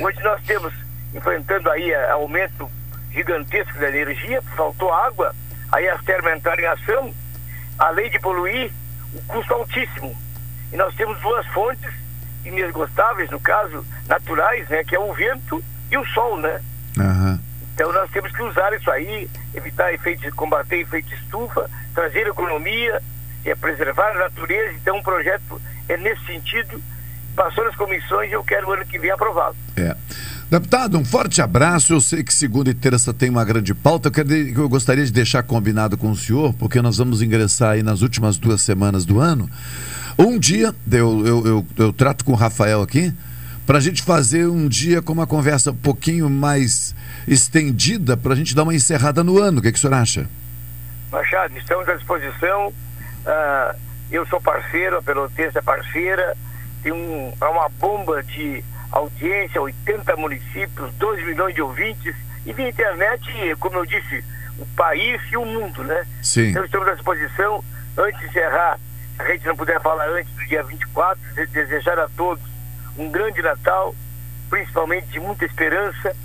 Hoje 0.00 0.18
nós 0.22 0.40
temos, 0.44 0.72
enfrentando 1.14 1.70
aí 1.70 1.94
a- 1.94 2.12
aumento 2.12 2.70
gigantesco 3.12 3.78
da 3.78 3.88
energia, 3.88 4.40
faltou 4.56 4.92
água, 4.92 5.34
aí 5.72 5.88
as 5.88 6.02
termas 6.04 6.36
entraram 6.36 6.62
em 6.62 6.66
ação, 6.66 7.14
além 7.78 8.10
de 8.10 8.18
poluir, 8.20 8.70
o 9.14 9.22
custo 9.26 9.54
altíssimo. 9.54 10.16
E 10.72 10.76
nós 10.76 10.94
temos 10.94 11.18
duas 11.20 11.44
fontes 11.48 11.90
inesgotáveis, 12.44 13.30
no 13.30 13.40
caso, 13.40 13.84
naturais, 14.08 14.68
né? 14.68 14.84
Que 14.84 14.94
é 14.94 15.00
o 15.00 15.12
vento 15.12 15.62
e 15.90 15.96
o 15.96 16.04
sol, 16.06 16.36
né? 16.36 16.60
Aham. 16.98 17.40
Então 17.74 17.92
nós 17.92 18.10
temos 18.10 18.30
que 18.32 18.42
usar 18.42 18.72
isso 18.74 18.90
aí, 18.90 19.28
evitar 19.54 19.92
efeitos, 19.92 20.32
combater 20.34 20.80
efeito 20.80 21.12
estufa, 21.14 21.68
trazer 21.94 22.26
economia, 22.26 23.02
é, 23.44 23.54
preservar 23.54 24.10
a 24.10 24.18
natureza. 24.18 24.74
Então 24.74 24.98
o 24.98 25.02
projeto 25.02 25.60
é 25.88 25.96
nesse 25.96 26.24
sentido, 26.26 26.80
passou 27.34 27.64
nas 27.64 27.76
comissões 27.76 28.30
e 28.30 28.32
eu 28.32 28.44
quero 28.44 28.68
o 28.68 28.72
ano 28.72 28.84
que 28.86 28.98
vem 28.98 29.10
aprová-lo. 29.10 29.56
É. 29.76 29.96
Deputado, 30.50 30.98
um 30.98 31.04
forte 31.04 31.40
abraço. 31.40 31.92
Eu 31.92 32.00
sei 32.00 32.24
que 32.24 32.34
segunda 32.34 32.70
e 32.70 32.74
terça 32.74 33.14
tem 33.14 33.30
uma 33.30 33.44
grande 33.44 33.72
pauta. 33.72 34.08
Eu, 34.08 34.12
quero 34.12 34.32
eu 34.32 34.68
gostaria 34.68 35.04
de 35.04 35.12
deixar 35.12 35.44
combinado 35.44 35.96
com 35.96 36.10
o 36.10 36.16
senhor, 36.16 36.52
porque 36.54 36.82
nós 36.82 36.98
vamos 36.98 37.22
ingressar 37.22 37.72
aí 37.72 37.84
nas 37.84 38.02
últimas 38.02 38.36
duas 38.36 38.60
semanas 38.60 39.04
do 39.04 39.20
ano. 39.20 39.48
Um 40.18 40.38
dia, 40.38 40.74
eu, 40.90 41.26
eu, 41.26 41.46
eu, 41.46 41.66
eu 41.76 41.92
trato 41.92 42.24
com 42.24 42.32
o 42.32 42.34
Rafael 42.34 42.82
aqui, 42.82 43.14
para 43.64 43.78
a 43.78 43.80
gente 43.80 44.02
fazer 44.02 44.48
um 44.48 44.66
dia 44.66 45.00
com 45.00 45.12
uma 45.12 45.26
conversa 45.26 45.70
um 45.70 45.76
pouquinho 45.76 46.28
mais 46.28 46.96
estendida, 47.28 48.16
para 48.16 48.32
a 48.32 48.36
gente 48.36 48.52
dar 48.52 48.64
uma 48.64 48.74
encerrada 48.74 49.22
no 49.22 49.38
ano. 49.38 49.60
O 49.60 49.62
que, 49.62 49.70
que 49.70 49.78
o 49.78 49.80
senhor 49.80 49.94
acha? 49.94 50.28
Machado, 51.12 51.56
estamos 51.56 51.88
à 51.88 51.94
disposição. 51.94 52.72
Ah, 53.26 53.74
eu 54.10 54.26
sou 54.26 54.40
parceiro, 54.40 54.98
a 54.98 55.02
Pelotense 55.02 55.56
é 55.58 55.62
parceira. 55.62 56.36
Tem 56.82 56.92
um, 56.92 57.32
é 57.40 57.44
uma 57.46 57.68
bomba 57.68 58.22
de 58.22 58.64
audiência, 58.90 59.60
80 59.60 60.16
municípios, 60.16 60.92
2 60.94 61.24
milhões 61.26 61.54
de 61.54 61.62
ouvintes. 61.62 62.14
E 62.46 62.52
via 62.52 62.68
internet, 62.68 63.54
como 63.60 63.76
eu 63.76 63.86
disse, 63.86 64.24
o 64.58 64.66
país 64.74 65.20
e 65.30 65.36
o 65.36 65.44
mundo, 65.44 65.84
né? 65.84 66.04
Sim. 66.22 66.48
Então 66.50 66.64
estamos 66.64 66.88
à 66.88 66.94
disposição. 66.94 67.62
Antes 67.98 68.18
de 68.20 68.26
encerrar, 68.28 68.78
se 69.16 69.22
a 69.22 69.26
gente 69.26 69.46
não 69.46 69.56
puder 69.56 69.80
falar 69.82 70.08
antes 70.08 70.32
do 70.34 70.46
dia 70.46 70.62
24, 70.62 71.20
de- 71.34 71.46
desejar 71.48 71.98
a 71.98 72.08
todos 72.16 72.42
um 72.96 73.10
grande 73.10 73.42
Natal, 73.42 73.94
principalmente 74.48 75.06
de 75.08 75.20
muita 75.20 75.44
esperança. 75.44 76.16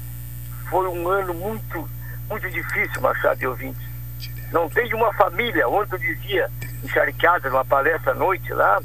Foi 0.69 0.87
um 0.87 1.07
ano 1.07 1.33
muito, 1.33 1.87
muito 2.29 2.49
difícil, 2.49 3.01
Machado 3.01 3.41
e 3.43 3.47
ouvintes. 3.47 3.81
Não 4.51 4.69
tem 4.69 4.91
uma 4.93 5.13
família, 5.13 5.67
ontem 5.67 5.95
eu 5.95 5.99
dizia, 5.99 6.49
encharcada 6.85 7.49
numa 7.49 7.65
palestra 7.65 8.11
à 8.11 8.15
noite 8.15 8.53
lá, 8.53 8.79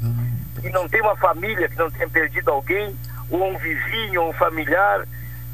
e 0.63 0.69
não 0.69 0.87
tem 0.87 1.01
uma 1.01 1.15
família 1.15 1.69
que 1.69 1.77
não 1.77 1.89
tenha 1.89 2.09
perdido 2.09 2.51
alguém, 2.51 2.95
ou 3.29 3.49
um 3.49 3.57
vizinho, 3.57 4.21
ou 4.21 4.29
um 4.29 4.33
familiar. 4.33 5.07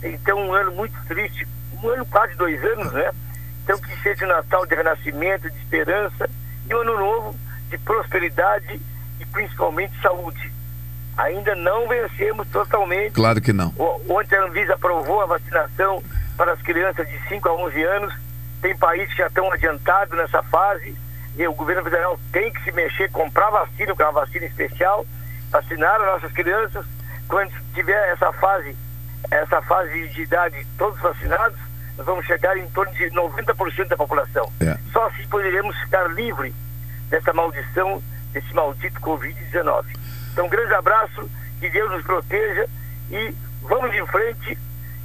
Então, 0.04 0.40
um 0.40 0.54
ano 0.54 0.72
muito 0.72 0.96
triste, 1.06 1.48
um 1.82 1.90
ano 1.90 2.06
quase 2.06 2.36
dois 2.36 2.64
anos, 2.64 2.92
né? 2.92 3.12
Então, 3.64 3.78
que 3.80 4.02
seja 4.02 4.26
um 4.26 4.30
Natal 4.30 4.66
de 4.66 4.76
renascimento, 4.76 5.50
de 5.50 5.58
esperança, 5.58 6.30
e 6.70 6.74
um 6.74 6.82
ano 6.82 6.98
novo 6.98 7.36
de 7.70 7.78
prosperidade 7.78 8.82
e 9.20 9.26
principalmente 9.26 9.94
saúde. 10.02 10.52
Ainda 11.18 11.56
não 11.56 11.88
vencemos 11.88 12.48
totalmente. 12.50 13.14
Claro 13.14 13.42
que 13.42 13.52
não. 13.52 13.74
Ontem 14.08 14.36
a 14.36 14.44
Anvisa 14.44 14.76
aprovou 14.76 15.22
a 15.22 15.26
vacinação 15.26 16.04
para 16.36 16.54
as 16.54 16.62
crianças 16.62 17.08
de 17.08 17.20
5 17.28 17.50
a 17.50 17.54
11 17.54 17.84
anos. 17.84 18.14
Tem 18.62 18.78
países 18.78 19.10
que 19.12 19.20
já 19.20 19.28
estão 19.28 19.52
adiantados 19.52 20.16
nessa 20.18 20.44
fase. 20.44 20.96
E 21.38 21.48
o 21.48 21.54
governo 21.54 21.84
federal 21.84 22.20
tem 22.32 22.52
que 22.52 22.64
se 22.64 22.72
mexer, 22.72 23.10
comprar 23.12 23.50
vacina, 23.52 23.96
que 23.96 24.02
é 24.02 24.06
uma 24.06 24.22
vacina 24.22 24.46
especial, 24.46 25.06
vacinar 25.52 26.02
as 26.02 26.08
nossas 26.08 26.32
crianças. 26.32 26.86
Quando 27.28 27.52
tiver 27.74 28.12
essa 28.12 28.32
fase, 28.34 28.76
essa 29.30 29.62
fase 29.62 30.08
de 30.10 30.22
idade 30.24 30.66
todos 30.78 31.00
vacinados, 31.00 31.60
nós 31.98 32.06
vamos 32.06 32.26
chegar 32.26 32.58
em 32.58 32.68
torno 32.70 32.92
de 32.94 33.06
90% 33.12 33.88
da 33.88 33.98
população. 33.98 34.52
É. 34.62 34.78
Só 34.92 35.08
assim 35.08 35.28
poderemos 35.28 35.78
ficar 35.82 36.08
livre 36.12 36.54
dessa 37.10 37.34
maldição, 37.34 38.02
desse 38.34 38.54
maldito 38.54 39.00
Covid-19. 39.00 39.86
Então, 40.34 40.46
um 40.46 40.50
grande 40.50 40.74
abraço, 40.74 41.30
que 41.60 41.70
Deus 41.70 41.92
nos 41.92 42.04
proteja 42.04 42.68
e 43.12 43.36
vamos 43.64 43.94
em 43.94 44.06
frente. 44.08 44.58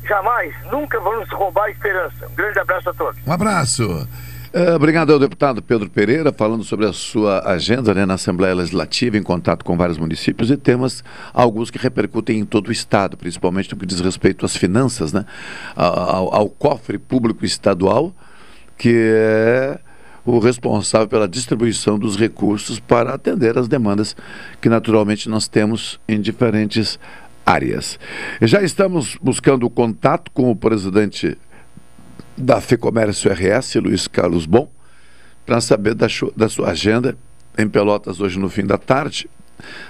Jamais, 0.04 0.54
nunca 0.70 0.98
vamos 1.00 1.30
roubar 1.30 1.64
a 1.64 1.70
esperança. 1.70 2.26
Um 2.26 2.34
grande 2.34 2.58
abraço 2.58 2.90
a 2.90 2.94
todos. 2.94 3.20
Um 3.26 3.32
abraço. 3.32 4.08
É, 4.54 4.74
obrigado 4.74 5.10
ao 5.10 5.18
deputado 5.18 5.62
Pedro 5.62 5.88
Pereira, 5.88 6.30
falando 6.30 6.62
sobre 6.62 6.84
a 6.84 6.92
sua 6.92 7.40
agenda 7.50 7.94
né, 7.94 8.04
na 8.04 8.14
Assembleia 8.14 8.54
Legislativa, 8.54 9.16
em 9.16 9.22
contato 9.22 9.64
com 9.64 9.78
vários 9.78 9.96
municípios 9.96 10.50
e 10.50 10.58
temas, 10.58 11.02
alguns 11.32 11.70
que 11.70 11.78
repercutem 11.78 12.40
em 12.40 12.44
todo 12.44 12.68
o 12.68 12.72
Estado, 12.72 13.16
principalmente 13.16 13.72
no 13.72 13.78
que 13.78 13.86
diz 13.86 13.98
respeito 14.00 14.44
às 14.44 14.54
finanças, 14.54 15.10
né, 15.10 15.24
ao, 15.74 16.34
ao 16.34 16.48
cofre 16.50 16.98
público 16.98 17.46
estadual, 17.46 18.12
que 18.76 18.94
é 18.94 19.80
o 20.22 20.38
responsável 20.38 21.08
pela 21.08 21.26
distribuição 21.26 21.98
dos 21.98 22.18
recursos 22.18 22.78
para 22.78 23.14
atender 23.14 23.56
as 23.56 23.68
demandas 23.68 24.14
que 24.60 24.68
naturalmente 24.68 25.30
nós 25.30 25.48
temos 25.48 25.98
em 26.06 26.20
diferentes 26.20 26.98
áreas. 27.46 27.98
Já 28.42 28.62
estamos 28.62 29.16
buscando 29.22 29.70
contato 29.70 30.30
com 30.30 30.50
o 30.50 30.54
presidente 30.56 31.38
da 32.36 32.60
FEComércio 32.60 33.30
RS, 33.30 33.76
Luiz 33.76 34.08
Carlos 34.08 34.46
Bom, 34.46 34.70
para 35.44 35.60
saber 35.60 35.94
da, 35.94 36.06
da 36.36 36.48
sua 36.48 36.70
agenda 36.70 37.16
em 37.58 37.68
Pelotas 37.68 38.20
hoje 38.20 38.38
no 38.38 38.48
fim 38.48 38.64
da 38.64 38.78
tarde. 38.78 39.28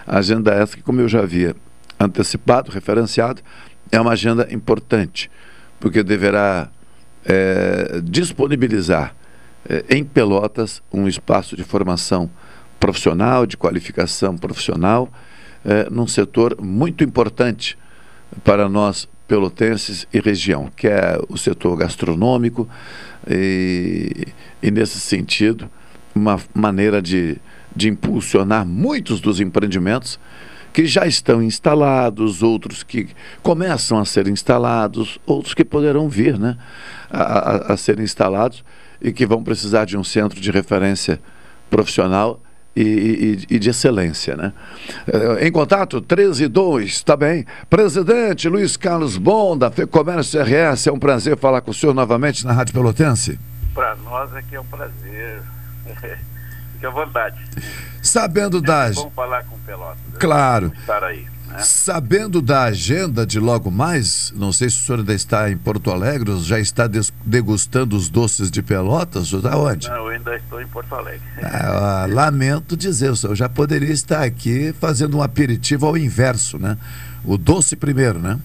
A 0.07 0.18
agenda 0.18 0.52
essa 0.52 0.76
que, 0.76 0.83
como 0.83 1.00
eu 1.00 1.09
já 1.09 1.20
havia 1.20 1.55
antecipado, 1.98 2.70
referenciado, 2.70 3.42
é 3.90 4.00
uma 4.00 4.12
agenda 4.12 4.48
importante, 4.50 5.31
porque 5.78 6.02
deverá 6.02 6.70
é, 7.24 8.00
disponibilizar 8.02 9.14
é, 9.68 9.85
em 9.90 10.05
Pelotas 10.05 10.83
um 10.92 11.07
espaço 11.07 11.57
de 11.57 11.62
formação 11.62 12.31
profissional, 12.81 13.46
de 13.46 13.57
qualificação 13.57 14.37
profissional, 14.37 15.11
é, 15.64 15.88
num 15.88 16.07
setor 16.07 16.57
muito 16.61 17.05
importante 17.05 17.78
para 18.42 18.68
nós 18.68 19.09
pelotenses 19.27 20.07
e 20.13 20.21
região, 20.21 20.71
que 20.77 20.87
é 20.89 21.19
o 21.29 21.37
setor 21.37 21.77
gastronômico, 21.77 22.69
e, 23.29 24.27
e 24.63 24.71
nesse 24.71 25.01
sentido, 25.01 25.71
uma 26.15 26.39
maneira 26.55 27.01
de, 27.01 27.37
de 27.75 27.89
impulsionar 27.89 28.67
muitos 28.67 29.21
dos 29.21 29.41
empreendimentos 29.41 30.19
que 30.73 30.87
já 30.87 31.07
estão 31.07 31.43
instalados, 31.43 32.43
outros 32.43 32.83
que 32.83 33.09
começam 33.43 33.99
a 33.99 34.05
ser 34.05 34.27
instalados, 34.27 35.19
outros 35.27 35.55
que 35.55 35.65
poderão 35.65 36.09
vir 36.09 36.39
né, 36.39 36.57
a, 37.11 37.23
a, 37.23 37.73
a 37.75 37.77
ser 37.77 38.01
instalados 38.01 38.65
e 39.01 39.13
que 39.13 39.27
vão 39.27 39.43
precisar 39.43 39.85
de 39.85 39.97
um 39.97 40.05
centro 40.05 40.41
de 40.41 40.51
referência 40.51 41.21
profissional 41.69 42.41
e, 42.75 42.83
e, 42.83 43.55
e, 43.57 43.59
de 43.59 43.71
excelência, 43.71 44.37
né? 44.37 44.53
Eh, 45.07 45.47
em 45.47 45.53
contato, 45.53 46.01
13 46.01 46.45
e 46.45 46.49
2, 46.49 47.03
tá 47.03 47.17
bem? 47.17 47.47
Presidente 47.69 48.49
Luiz 48.49 48.77
Carlos 48.77 49.17
Bonda, 49.19 49.71
Comércio 49.91 50.41
RS, 50.43 50.87
é 50.87 50.93
um 50.93 50.99
prazer 50.99 51.37
falar 51.37 51.61
com 51.61 51.71
o 51.71 51.75
senhor 51.75 51.95
novamente 51.95 52.47
na 52.47 52.53
Rádio 52.53 52.75
Pelotense. 52.75 53.39
Para 53.75 53.95
nós 53.97 54.35
aqui 54.35 54.57
é 54.57 54.61
um 54.61 54.67
prazer. 54.67 55.43
Fique 56.73 56.87
à 56.87 56.91
vontade. 56.91 57.37
Sabendo 58.03 58.61
das. 58.61 58.97
Vamos 58.97 59.15
falar 59.15 59.45
com 59.45 59.55
o 59.55 59.59
Pelotas. 59.61 60.19
Claro. 60.19 60.73
Estar 60.81 61.05
aí. 61.05 61.32
Né? 61.53 61.61
Sabendo 61.61 62.41
da 62.41 62.65
agenda 62.65 63.27
de 63.27 63.38
logo 63.38 63.71
mais, 63.71 64.33
não 64.35 64.53
sei 64.53 64.71
se 64.71 64.81
o 64.81 64.85
senhor 64.85 65.01
ainda 65.01 65.12
está 65.12 65.51
em 65.51 65.57
Porto 65.57 65.91
Alegre, 65.91 66.31
ou 66.31 66.43
já 66.43 66.59
está 66.59 66.88
degustando 67.25 67.95
os 67.95 68.09
doces 68.09 68.51
de 68.51 68.62
Pelotas, 68.62 69.33
ou 69.35 69.41
da 69.43 69.57
onde? 69.57 69.88
Não, 69.88 69.97
eu 69.97 70.09
ainda 70.09 70.35
estou 70.35 70.61
em 70.61 70.67
Porto 70.67 70.95
Alegre. 70.95 71.21
Ah, 71.45 72.07
lamento 72.09 72.77
dizer, 72.77 73.11
o 73.11 73.17
senhor 73.17 73.35
já 73.35 73.49
poderia 73.49 73.93
estar 73.93 74.23
aqui 74.23 74.75
fazendo 74.81 75.19
um 75.19 75.23
aperitivo 75.23 75.87
ao 75.87 75.97
inverso, 75.97 76.59
né? 76.59 76.79
O 77.25 77.37
doce 77.37 77.77
primeiro, 77.77 78.19
né? 78.19 78.38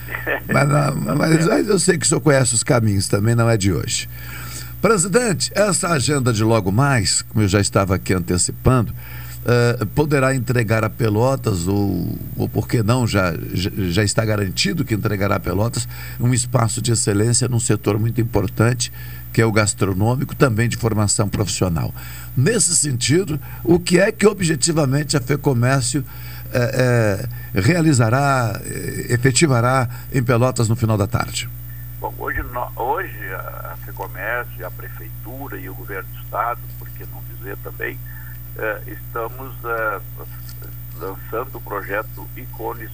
mas, 0.50 0.68
não, 0.68 1.16
mas 1.16 1.68
eu 1.68 1.78
sei 1.78 1.98
que 1.98 2.06
o 2.06 2.08
senhor 2.08 2.20
conhece 2.20 2.54
os 2.54 2.62
caminhos 2.62 3.06
também, 3.06 3.34
não 3.34 3.48
é 3.48 3.56
de 3.56 3.72
hoje. 3.72 4.08
Presidente, 4.80 5.50
essa 5.54 5.88
agenda 5.88 6.32
de 6.32 6.42
logo 6.42 6.70
mais, 6.70 7.22
como 7.22 7.44
eu 7.44 7.48
já 7.48 7.60
estava 7.60 7.94
aqui 7.94 8.12
antecipando, 8.12 8.92
uh, 9.44 9.86
poderá 9.86 10.34
entregar 10.34 10.84
a 10.84 10.90
Pelotas, 10.90 11.68
ou, 11.68 12.18
ou 12.36 12.48
por 12.48 12.66
que 12.66 12.82
não, 12.82 13.06
já, 13.06 13.34
já 13.52 14.02
está 14.02 14.24
garantido 14.24 14.84
que 14.84 14.94
entregará 14.94 15.36
a 15.36 15.40
Pelotas, 15.40 15.88
um 16.18 16.32
espaço 16.32 16.80
de 16.82 16.92
excelência 16.92 17.48
num 17.48 17.60
setor 17.60 17.98
muito 17.98 18.20
importante, 18.20 18.92
que 19.32 19.40
é 19.40 19.46
o 19.46 19.52
gastronômico, 19.52 20.34
também 20.34 20.68
de 20.68 20.76
formação 20.76 21.28
profissional. 21.28 21.92
Nesse 22.36 22.74
sentido, 22.74 23.38
o 23.62 23.78
que 23.78 23.98
é 23.98 24.12
que 24.12 24.26
objetivamente 24.26 25.16
a 25.16 25.20
FEComércio 25.20 26.04
é, 26.52 27.28
é, 27.54 27.60
realizará, 27.60 28.60
efetivará 29.08 29.88
em 30.12 30.22
Pelotas 30.22 30.68
no 30.68 30.76
final 30.76 30.96
da 30.96 31.06
tarde? 31.06 31.48
Bom, 32.00 32.14
hoje, 32.18 32.40
hoje 32.76 33.34
a 33.34 33.76
FEComércio, 33.84 34.66
a 34.66 34.70
Prefeitura 34.70 35.58
e 35.58 35.68
o 35.68 35.74
Governo 35.74 36.08
do 36.12 36.20
Estado, 36.20 36.60
por 36.78 36.88
que 36.90 37.04
não 37.06 37.22
dizer 37.34 37.56
também, 37.64 37.98
eh, 37.98 38.23
estamos 38.86 39.54
eh, 39.64 40.00
lançando 40.98 41.56
o 41.56 41.60
projeto 41.60 42.28
Icones, 42.36 42.90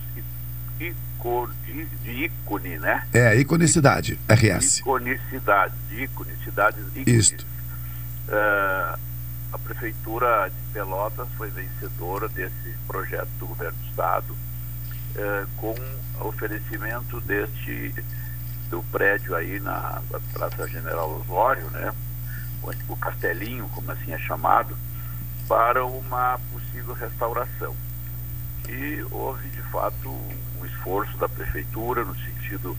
Icone, 0.81 1.55
de 2.03 2.25
ícone, 2.25 2.79
né? 2.79 3.07
É, 3.13 3.37
iconicidade, 3.37 4.19
RS. 4.27 4.79
Iconicidade, 4.79 5.75
de 5.89 6.05
ícone, 6.05 6.33
cidades 6.43 6.85
ícones. 6.97 7.07
Isto. 7.07 7.47
Uh, 8.29 8.99
a 9.53 9.59
Prefeitura 9.59 10.49
de 10.49 10.73
Pelotas 10.73 11.29
foi 11.37 11.51
vencedora 11.51 12.29
desse 12.29 12.75
projeto 12.87 13.29
do 13.39 13.47
Governo 13.49 13.77
do 13.77 13.89
Estado, 13.89 14.33
uh, 14.33 15.47
com 15.57 15.75
oferecimento 16.27 17.21
deste 17.21 17.95
do 18.71 18.83
prédio 18.85 19.35
aí 19.35 19.59
na 19.59 20.01
Praça 20.33 20.67
General 20.69 21.11
Osório, 21.21 21.69
né? 21.71 21.93
O 22.89 22.97
Castelinho, 22.97 23.69
como 23.75 23.91
assim 23.91 24.13
é 24.13 24.19
chamado, 24.19 24.77
para 25.51 25.85
uma 25.85 26.39
possível 26.53 26.95
restauração. 26.95 27.75
E 28.69 29.05
houve, 29.11 29.49
de 29.49 29.61
fato, 29.63 30.09
um 30.09 30.65
esforço 30.65 31.19
da 31.19 31.29
prefeitura 31.29 32.05
no 32.05 32.15
sentido 32.15 32.79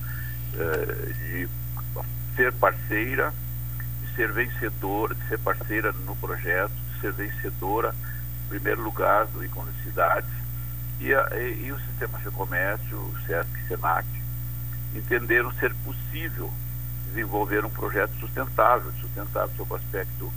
eh, 0.54 1.14
de 1.18 1.50
ser 2.34 2.54
parceira, 2.54 3.34
de 4.02 4.16
ser 4.16 4.32
vencedora, 4.32 5.14
de 5.14 5.28
ser 5.28 5.38
parceira 5.40 5.92
no 5.92 6.16
projeto, 6.16 6.72
de 6.72 7.02
ser 7.02 7.12
vencedora, 7.12 7.94
em 8.46 8.50
primeiro 8.52 8.82
lugar, 8.82 9.26
do 9.26 9.44
Icone 9.44 9.74
Cidades, 9.84 10.32
e, 11.02 11.14
a, 11.14 11.28
e, 11.34 11.66
e 11.66 11.72
o 11.74 11.80
Sistema 11.82 12.20
de 12.20 12.32
Comércio, 12.32 12.98
o 12.98 13.14
SESC 13.28 13.50
e 13.66 13.68
SENAC, 13.68 14.08
entenderam 14.96 15.52
ser 15.56 15.76
possível 15.84 16.50
desenvolver 17.08 17.66
um 17.66 17.70
projeto 17.70 18.14
sustentável, 18.18 18.94
sustentável 19.02 19.54
sob 19.58 19.74
o 19.74 19.76
aspecto 19.76 20.32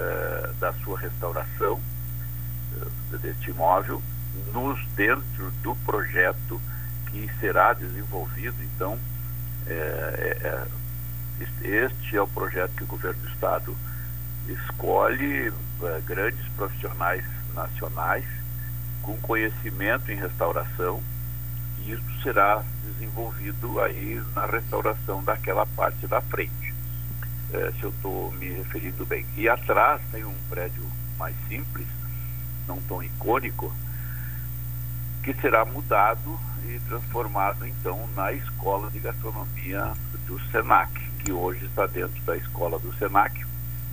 eh, 0.00 0.50
da 0.58 0.72
sua 0.82 0.98
restauração 0.98 1.74
uh, 1.74 3.18
deste 3.18 3.50
imóvel 3.50 4.02
nos 4.50 4.82
dentro 4.96 5.50
do 5.62 5.76
projeto 5.84 6.58
que 7.10 7.30
será 7.38 7.74
desenvolvido 7.74 8.56
então 8.62 8.98
é, 9.66 10.66
este 11.62 12.16
é 12.16 12.22
o 12.22 12.26
projeto 12.26 12.72
que 12.76 12.84
o 12.84 12.86
governo 12.86 13.20
do 13.20 13.28
estado 13.28 13.76
escolhe 14.48 15.52
grandes 16.06 16.48
profissionais 16.56 17.24
nacionais 17.54 18.24
com 19.02 19.18
conhecimento 19.18 20.10
em 20.10 20.16
restauração 20.16 21.02
e 21.80 21.92
isso 21.92 22.22
será 22.22 22.64
desenvolvido 22.84 23.78
aí 23.80 24.22
na 24.34 24.46
restauração 24.46 25.22
daquela 25.22 25.66
parte 25.66 26.06
da 26.06 26.22
frente 26.22 26.69
é, 27.52 27.72
se 27.72 27.82
eu 27.82 27.90
estou 27.90 28.32
me 28.32 28.48
referindo 28.48 29.04
bem. 29.04 29.26
E 29.36 29.48
atrás 29.48 30.00
tem 30.10 30.24
um 30.24 30.34
prédio 30.48 30.84
mais 31.18 31.34
simples, 31.48 31.86
não 32.66 32.80
tão 32.82 33.02
icônico, 33.02 33.72
que 35.22 35.34
será 35.34 35.64
mudado 35.64 36.38
e 36.66 36.78
transformado 36.88 37.66
então 37.66 38.08
na 38.14 38.32
escola 38.32 38.90
de 38.90 38.98
gastronomia 38.98 39.92
do 40.26 40.40
Senac, 40.50 40.92
que 41.18 41.32
hoje 41.32 41.64
está 41.66 41.86
dentro 41.86 42.20
da 42.22 42.36
escola 42.36 42.78
do 42.78 42.92
Senac 42.94 43.44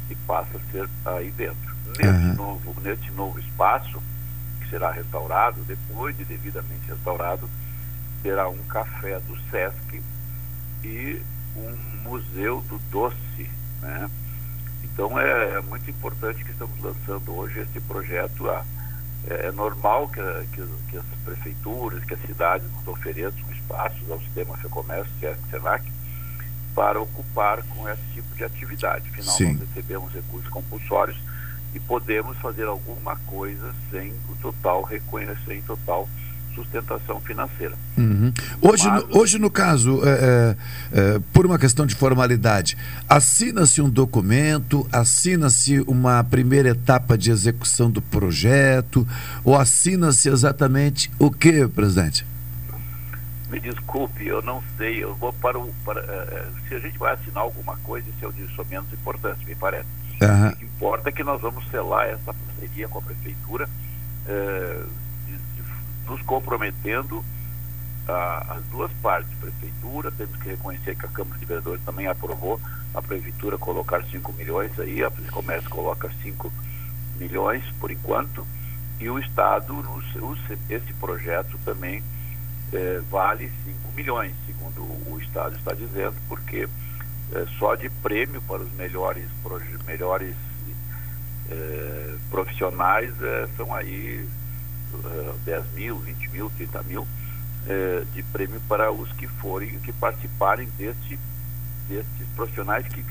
e 0.10 0.16
passa 0.16 0.58
a 0.58 0.72
ser 0.72 0.90
aí 1.06 1.32
dentro. 1.32 1.76
Nesse, 1.98 2.26
uhum. 2.26 2.34
novo, 2.36 2.82
nesse 2.82 3.10
novo 3.12 3.40
espaço, 3.40 4.02
que 4.62 4.70
será 4.70 4.92
restaurado, 4.92 5.64
depois 5.64 6.16
de 6.16 6.24
devidamente 6.26 6.88
restaurado, 6.88 7.50
terá 8.22 8.48
um 8.48 8.58
café 8.64 9.20
do 9.22 9.38
Sesc 9.50 10.02
e 10.84 11.22
um 11.58 12.10
museu 12.10 12.62
do 12.70 12.78
doce, 12.92 13.50
né? 13.82 14.10
Então 14.84 15.20
é, 15.20 15.56
é, 15.56 15.62
muito 15.62 15.90
importante 15.90 16.44
que 16.44 16.52
estamos 16.52 16.80
lançando 16.82 17.36
hoje 17.36 17.60
esse 17.60 17.80
projeto. 17.82 18.50
Ah, 18.50 18.66
é, 19.30 19.48
é, 19.48 19.52
normal 19.52 20.08
que, 20.08 20.22
que, 20.54 20.66
que, 20.90 20.98
as 20.98 21.06
prefeituras, 21.26 22.04
que 22.06 22.14
as 22.14 22.22
cidades 22.22 22.66
nos 22.72 22.88
ofereçam 22.88 23.52
espaços 23.52 24.10
ao 24.10 24.20
sistema 24.22 24.56
FEComércio, 24.58 25.12
que 25.20 25.26
é 25.26 25.32
a 25.34 25.50
SENAC, 25.52 25.92
para 26.74 27.02
ocupar 27.02 27.62
com 27.64 27.90
esse 27.90 28.02
tipo 28.14 28.36
de 28.36 28.44
atividade. 28.44 29.10
Afinal, 29.10 29.36
Sim. 29.36 29.54
nós 29.54 29.68
recebemos 29.68 30.14
recursos 30.14 30.50
compulsórios 30.50 31.18
e 31.74 31.80
podemos 31.80 32.38
fazer 32.38 32.66
alguma 32.66 33.16
coisa 33.26 33.74
sem 33.92 34.14
o 34.30 34.36
total 34.42 34.84
reconhecer, 34.84 35.38
sem 35.46 35.62
total 35.64 36.08
sustentação 36.58 37.22
financeira. 37.22 37.76
Uhum. 37.98 38.34
Hoje, 38.62 38.88
Mas, 38.88 39.04
no, 39.04 39.18
hoje, 39.18 39.40
no 39.40 39.50
caso, 39.50 40.02
é, 40.04 40.10
é, 40.10 40.56
é, 40.92 41.20
por 41.32 41.46
uma 41.46 41.60
questão 41.60 41.86
de 41.86 41.94
formalidade, 41.94 42.76
assina-se 43.08 43.82
um 43.82 43.90
documento, 43.90 44.88
assina-se 44.92 45.80
uma 45.82 46.24
primeira 46.24 46.70
etapa 46.70 47.18
de 47.18 47.30
execução 47.30 47.92
do 47.92 48.02
projeto, 48.02 49.08
ou 49.44 49.56
assina-se 49.56 50.30
exatamente 50.30 51.12
o 51.20 51.30
que, 51.30 51.68
presidente? 51.68 52.26
Me 53.50 53.60
desculpe, 53.60 54.28
eu 54.28 54.42
não 54.42 54.62
sei. 54.78 55.04
Eu 55.04 55.16
vou 55.16 55.32
para 55.32 55.58
o. 55.58 55.74
Para, 55.86 56.02
uh, 56.02 56.68
se 56.68 56.76
a 56.76 56.80
gente 56.80 56.98
vai 56.98 57.14
assinar 57.14 57.44
alguma 57.44 57.78
coisa, 57.78 58.06
isso 58.10 58.26
é 58.26 58.28
o 58.28 58.34
disso 58.34 58.66
menos 58.70 58.92
importante, 58.92 59.46
me 59.46 59.56
parece. 59.56 59.88
Uhum. 60.22 60.50
O 60.50 60.56
que 60.56 60.66
importa 60.66 61.10
é 61.10 61.12
que 61.12 61.24
nós 61.24 61.40
vamos 61.40 61.66
selar 61.70 62.08
essa 62.08 62.34
parceria 62.34 62.88
com 62.90 63.00
a 63.00 63.02
prefeitura. 63.02 63.70
Uh, 64.26 65.07
nos 66.08 66.22
comprometendo 66.22 67.24
a, 68.08 68.56
as 68.56 68.64
duas 68.66 68.92
partes, 69.02 69.32
prefeitura, 69.40 70.12
temos 70.12 70.36
que 70.38 70.50
reconhecer 70.50 70.96
que 70.96 71.06
a 71.06 71.10
Câmara 71.10 71.38
de 71.38 71.46
Vereadores 71.46 71.84
também 71.84 72.08
aprovou 72.08 72.60
a 72.94 73.02
prefeitura 73.02 73.58
colocar 73.58 74.04
5 74.04 74.34
milhões 74.34 74.80
aí, 74.80 75.04
a 75.04 75.12
Comércio 75.32 75.70
coloca 75.70 76.10
5 76.22 76.52
milhões 77.18 77.64
por 77.80 77.92
enquanto, 77.92 78.46
e 79.00 79.10
o 79.10 79.20
Estado, 79.20 79.84
esse 80.70 80.94
projeto 80.94 81.60
também 81.64 82.04
é, 82.74 83.02
vale 83.10 83.52
5 83.66 83.78
milhões, 83.96 84.34
segundo 84.46 84.82
o 85.12 85.20
Estado 85.22 85.56
está 85.56 85.74
dizendo, 85.74 86.16
porque 86.28 86.68
é, 87.34 87.46
só 87.60 87.76
de 87.76 87.90
prêmio 87.90 88.42
para 88.42 88.62
os 88.62 88.72
melhores, 88.74 89.26
melhores 89.86 90.36
é, 91.50 92.16
profissionais 92.30 93.14
é, 93.22 93.48
são 93.56 93.74
aí 93.74 94.28
10 95.46 95.64
mil, 95.76 96.00
20 96.00 96.30
mil, 96.30 96.52
30 96.58 96.84
mil 96.84 97.08
de 98.14 98.24
prêmio 98.24 98.62
para 98.70 98.90
os 98.90 99.12
que 99.12 99.28
forem, 99.28 99.78
que 99.80 99.92
participarem 99.92 100.70
deste, 100.78 101.20
destes 101.90 102.26
profissionais 102.34 102.88
que 102.88 103.04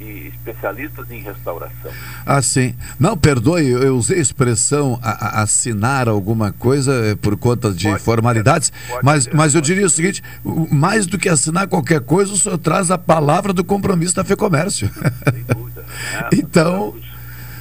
e 0.00 0.28
especialistas 0.28 1.10
em 1.10 1.22
restauração. 1.22 1.90
Ah, 2.24 2.40
sim. 2.40 2.74
Não, 2.98 3.16
perdoe, 3.16 3.66
eu 3.68 3.96
usei 3.96 4.18
a 4.18 4.20
expressão 4.20 4.98
a, 5.02 5.40
a 5.40 5.42
assinar 5.42 6.08
alguma 6.08 6.52
coisa 6.52 6.92
eh, 6.92 7.14
por 7.16 7.36
conta 7.36 7.72
de 7.72 7.88
pode 7.88 8.02
formalidades, 8.02 8.72
ser, 8.86 8.98
mas, 9.02 9.24
ser, 9.24 9.34
mas 9.34 9.54
eu 9.54 9.60
diria 9.60 9.86
o 9.86 9.90
seguinte: 9.90 10.22
mais 10.70 11.06
do 11.06 11.18
que 11.18 11.28
assinar 11.28 11.66
qualquer 11.66 12.00
coisa, 12.00 12.32
o 12.32 12.36
senhor 12.36 12.58
traz 12.58 12.90
a 12.90 12.98
palavra 12.98 13.52
do 13.52 13.64
compromisso 13.64 14.14
da 14.14 14.24
FEComércio. 14.24 14.90
Sem 15.32 15.42
dúvida. 15.44 15.78
Né? 16.12 16.28
então. 16.34 16.94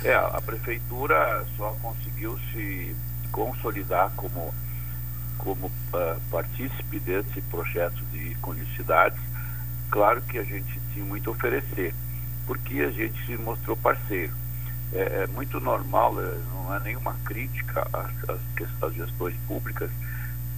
É, 0.03 0.13
a 0.13 0.41
prefeitura 0.45 1.43
só 1.57 1.75
conseguiu 1.81 2.37
se 2.51 2.95
consolidar 3.31 4.11
como, 4.15 4.53
como 5.37 5.67
uh, 5.67 6.19
partícipe 6.31 6.99
desse 6.99 7.41
projeto 7.41 8.03
de 8.11 8.35
conectividades. 8.35 9.19
Claro 9.89 10.21
que 10.21 10.37
a 10.37 10.43
gente 10.43 10.79
tinha 10.93 11.05
muito 11.05 11.29
a 11.29 11.33
oferecer 11.33 11.93
porque 12.45 12.81
a 12.81 12.91
gente 12.91 13.25
se 13.25 13.37
mostrou 13.37 13.75
parceiro. 13.77 14.33
É, 14.93 15.23
é 15.23 15.27
muito 15.27 15.59
normal, 15.59 16.15
é, 16.21 16.37
não 16.53 16.73
é 16.73 16.79
nenhuma 16.79 17.13
crítica 17.25 17.85
às, 17.91 18.29
às, 18.29 18.83
às 18.83 18.93
gestões 18.93 19.35
públicas, 19.45 19.91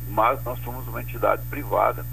mas 0.08 0.44
nós 0.44 0.60
somos 0.64 0.88
uma 0.88 1.02
entidade 1.02 1.42
privada 1.50 2.06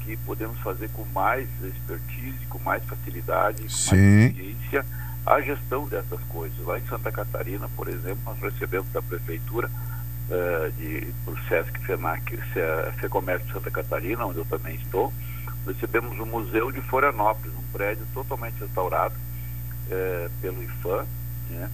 que 0.00 0.16
podemos 0.18 0.58
fazer 0.60 0.88
com 0.90 1.04
mais 1.06 1.48
expertise, 1.62 2.46
com 2.48 2.58
mais 2.58 2.82
facilidade, 2.84 3.62
com 3.62 3.68
Sim. 3.68 3.96
mais 3.96 4.38
eficiência 4.38 4.86
a 5.26 5.40
gestão 5.40 5.86
dessas 5.86 6.20
coisas. 6.24 6.58
Lá 6.66 6.78
em 6.78 6.86
Santa 6.86 7.12
Catarina, 7.12 7.68
por 7.76 7.88
exemplo, 7.88 8.22
nós 8.24 8.38
recebemos 8.40 8.90
da 8.92 9.02
prefeitura 9.02 9.68
uh, 9.68 10.72
de 10.72 11.12
o 11.26 11.36
Sesc 11.48 11.78
Fenac, 11.80 12.36
Fecomércio 12.98 13.46
de 13.46 13.52
Santa 13.52 13.70
Catarina, 13.70 14.26
onde 14.26 14.38
eu 14.38 14.44
também 14.44 14.74
estou, 14.76 15.12
recebemos 15.66 16.18
o 16.18 16.26
Museu 16.26 16.72
de 16.72 16.80
Florianópolis, 16.82 17.54
um 17.56 17.72
prédio 17.72 18.04
totalmente 18.12 18.58
restaurado 18.58 19.14
é, 19.90 20.28
pelo 20.40 20.62
IFAM, 20.62 21.06
né? 21.50 21.70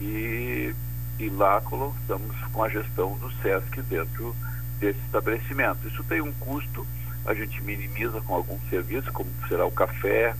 E, 0.00 0.74
e 1.18 1.28
lá 1.30 1.62
estamos 2.00 2.36
com 2.52 2.62
a 2.62 2.68
gestão 2.68 3.16
do 3.18 3.30
SESC 3.42 3.82
dentro 3.82 4.34
desse 4.78 4.98
estabelecimento. 5.00 5.86
Isso 5.86 6.02
tem 6.04 6.20
um 6.20 6.32
custo, 6.32 6.86
a 7.24 7.34
gente 7.34 7.62
minimiza 7.62 8.20
com 8.20 8.34
alguns 8.34 8.60
serviços, 8.68 9.10
como 9.10 9.30
será 9.48 9.64
o 9.64 9.70
café, 9.70 10.34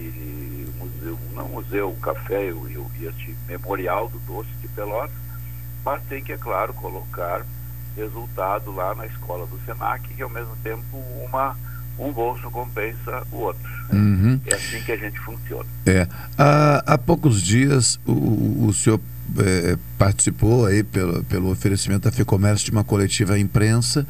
e 0.00 0.66
museu, 0.78 1.18
não 1.34 1.48
museu, 1.48 1.90
o 1.90 1.96
café 1.96 2.50
e, 2.50 3.06
este 3.06 3.36
memorial 3.48 4.08
do 4.08 4.18
doce 4.20 4.50
de 4.60 4.68
Pelotas, 4.68 5.14
mas 5.84 6.02
tem 6.04 6.22
que, 6.22 6.32
é 6.32 6.36
claro, 6.36 6.72
colocar 6.74 7.44
resultado 7.96 8.72
lá 8.72 8.94
na 8.94 9.06
escola 9.06 9.46
do 9.46 9.58
SENAC, 9.64 10.08
que 10.14 10.22
ao 10.22 10.30
mesmo 10.30 10.56
tempo 10.62 10.96
uma 11.24 11.56
um 11.96 12.12
bolso 12.12 12.50
compensa 12.50 13.24
o 13.30 13.36
outro. 13.36 13.62
Uhum. 13.92 14.40
É 14.46 14.54
assim 14.54 14.80
que 14.82 14.92
a 14.92 14.96
gente 14.96 15.18
funciona. 15.20 15.68
É. 15.86 16.08
Há, 16.36 16.82
há 16.94 16.98
poucos 16.98 17.40
dias 17.40 18.00
o, 18.04 18.66
o 18.66 18.72
senhor 18.72 19.00
é, 19.38 19.78
participou 19.96 20.66
aí 20.66 20.82
pelo, 20.82 21.22
pelo 21.24 21.50
oferecimento 21.50 22.02
da 22.02 22.12
FEComércio 22.12 22.64
de 22.64 22.72
uma 22.72 22.84
coletiva 22.84 23.34
à 23.34 23.38
imprensa 23.38 24.06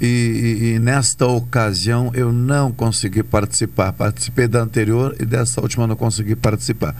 e, 0.00 0.06
e, 0.06 0.64
e, 0.74 0.78
nesta 0.78 1.26
ocasião 1.26 2.10
eu 2.14 2.32
não 2.32 2.72
consegui 2.72 3.22
participar. 3.22 3.92
Participei 3.92 4.48
da 4.48 4.62
anterior 4.62 5.14
e 5.20 5.24
dessa 5.24 5.60
última 5.60 5.86
não 5.86 5.96
consegui 5.96 6.34
participar. 6.34 6.94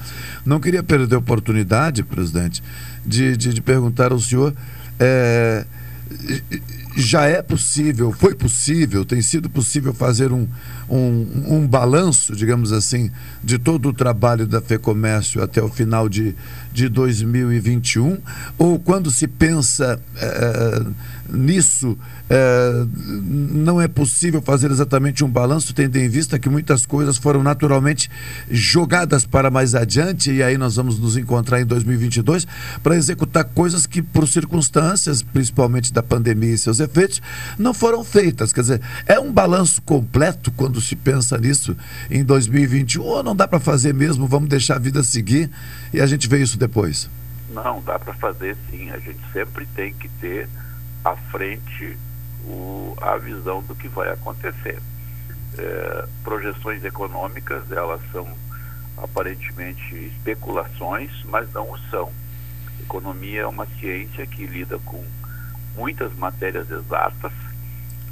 Não 0.45 0.61
queria 0.61 0.83
perder 0.83 1.15
a 1.15 1.19
oportunidade, 1.19 2.03
presidente, 2.03 2.63
de, 3.05 3.37
de, 3.37 3.55
de 3.55 3.61
perguntar 3.61 4.13
ao 4.13 4.21
senhor. 4.21 4.55
É, 4.99 5.65
já 6.97 7.25
é 7.25 7.41
possível, 7.41 8.13
foi 8.13 8.35
possível, 8.35 9.05
tem 9.05 9.23
sido 9.23 9.49
possível 9.49 9.95
fazer 9.95 10.33
um, 10.33 10.47
um, 10.91 11.57
um 11.57 11.67
balanço, 11.67 12.35
digamos 12.35 12.73
assim, 12.73 13.11
de 13.43 13.59
todo 13.59 13.89
o 13.89 13.93
trabalho 13.93 14.47
da 14.47 14.61
FEComércio 14.61 15.43
até 15.43 15.63
o 15.63 15.69
final 15.69 16.09
de, 16.09 16.35
de 16.73 16.89
2021? 16.89 18.19
Ou 18.59 18.79
quando 18.79 19.11
se 19.11 19.29
pensa 19.29 20.01
é, 20.17 20.83
nisso, 21.33 21.97
é, 22.29 22.87
não 22.97 23.81
é 23.81 23.87
possível 23.89 24.43
fazer 24.43 24.71
exatamente 24.71 25.25
um 25.25 25.29
balanço, 25.29 25.73
tendo 25.73 25.97
em 25.97 26.09
vista 26.09 26.39
que 26.39 26.49
muitas 26.49 26.85
coisas 26.85 27.17
foram 27.17 27.43
naturalmente 27.43 28.11
jogadas 28.51 29.25
para 29.25 29.51
mais 29.51 29.75
adiante, 29.75 30.33
e 30.33 30.43
aí 30.43 30.59
nós 30.59 30.77
vamos 30.77 30.99
nos 30.99 31.17
encontrar 31.17 31.61
em 31.61 31.67
2022 31.67 32.47
para 32.83 32.97
executar 32.97 33.45
coisas 33.45 33.87
que, 33.87 34.03
por 34.03 34.27
circunstâncias, 34.27 35.23
principalmente 35.23 35.93
da 35.93 36.03
pandemia 36.03 36.55
e 36.55 36.59
seus 36.59 36.81
efeitos, 36.81 37.23
não 37.59 37.73
foram 37.73 38.03
feitas. 38.05 38.53
Quer 38.53 38.61
dizer, 38.63 38.81
é 39.07 39.19
um 39.19 39.33
balanço 39.33 39.81
completo 39.83 40.51
quando 40.53 40.80
se 40.81 40.97
pensa 40.97 41.37
nisso 41.39 41.77
em 42.11 42.25
2021, 42.25 43.03
ou 43.03 43.23
não 43.23 43.35
dá 43.35 43.47
para 43.47 43.61
fazer 43.61 43.95
mesmo, 43.95 44.27
vamos 44.27 44.49
deixar 44.49 44.77
a 44.77 44.79
vida 44.79 45.03
seguir 45.03 45.51
e 45.93 46.01
a 46.01 46.07
gente 46.07 46.29
vê 46.29 46.41
isso 46.41 46.59
depois? 46.59 47.09
Não, 47.51 47.83
dá 47.83 47.99
para 47.99 48.15
fazer 48.15 48.57
sim. 48.71 48.91
A 48.91 48.99
gente 48.99 49.21
sempre 49.33 49.67
tem 49.75 49.93
que 49.93 50.09
ter 50.21 50.49
à 51.05 51.17
frente 51.17 51.99
o, 52.45 52.97
a 53.01 53.17
visão 53.17 53.63
do 53.63 53.75
que 53.75 53.89
vai 53.89 54.11
acontecer. 54.11 54.79
É, 55.59 56.07
projeções 56.23 56.85
econômicas, 56.85 57.71
elas 57.73 58.01
são 58.13 58.29
aparentemente 58.97 59.95
especulações, 59.95 61.11
mas 61.25 61.53
não 61.53 61.71
o 61.71 61.79
são. 61.91 62.11
Economia 62.81 63.43
é 63.43 63.47
uma 63.47 63.67
ciência 63.79 64.27
que 64.27 64.47
lida 64.47 64.79
com 64.85 65.05
muitas 65.77 66.15
matérias 66.15 66.71
exatas, 66.71 67.33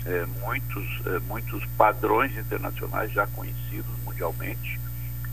é, 0.08 0.26
muitos, 0.40 1.06
é, 1.06 1.18
muitos 1.20 1.64
padrões 1.76 2.36
internacionais 2.36 3.12
já 3.12 3.26
conhecidos 3.26 3.92
mundialmente, 4.04 4.80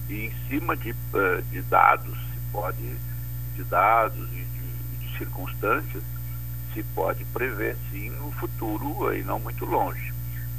e 0.10 0.26
em 0.26 0.34
cima 0.50 0.76
de, 0.76 0.90
é, 0.92 1.42
de 1.50 1.62
dados 1.64 2.14
se 2.14 2.40
pode, 2.52 2.98
de 3.56 3.64
dados 3.64 4.28
e 4.34 4.44
de, 4.44 5.08
de 5.08 5.18
circunstâncias, 5.18 6.04
se 6.74 6.84
pode 6.94 7.24
prever 7.26 7.78
sim 7.90 8.10
no 8.10 8.32
futuro 8.34 9.16
e 9.16 9.24
não 9.24 9.40
muito 9.40 9.66
longe. 9.66 10.14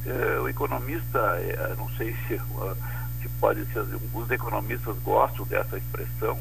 É, 0.06 0.40
o 0.40 0.48
economista, 0.48 1.18
é, 1.38 1.74
não 1.76 1.90
sei 1.90 2.16
se, 2.26 2.40
se 3.20 3.28
pode 3.38 3.66
ser, 3.66 3.80
alguns 3.80 4.30
economistas 4.30 4.96
gostam 5.00 5.44
dessa 5.44 5.76
expressão, 5.76 6.38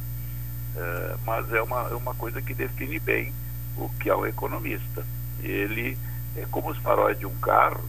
é, 0.78 1.16
mas 1.26 1.52
é 1.52 1.62
uma, 1.62 1.90
é 1.90 1.96
uma 1.96 2.16
coisa 2.16 2.42
que 2.42 2.54
define 2.54 3.00
bem 3.00 3.34
o 3.76 3.90
que 4.00 4.10
é 4.10 4.16
o 4.16 4.26
economista. 4.26 5.06
Ele 5.44 5.98
é 6.36 6.46
como 6.52 6.70
os 6.70 6.78
faróis 6.80 7.18
de 7.18 7.26
um 7.26 7.36
carro 7.36 7.84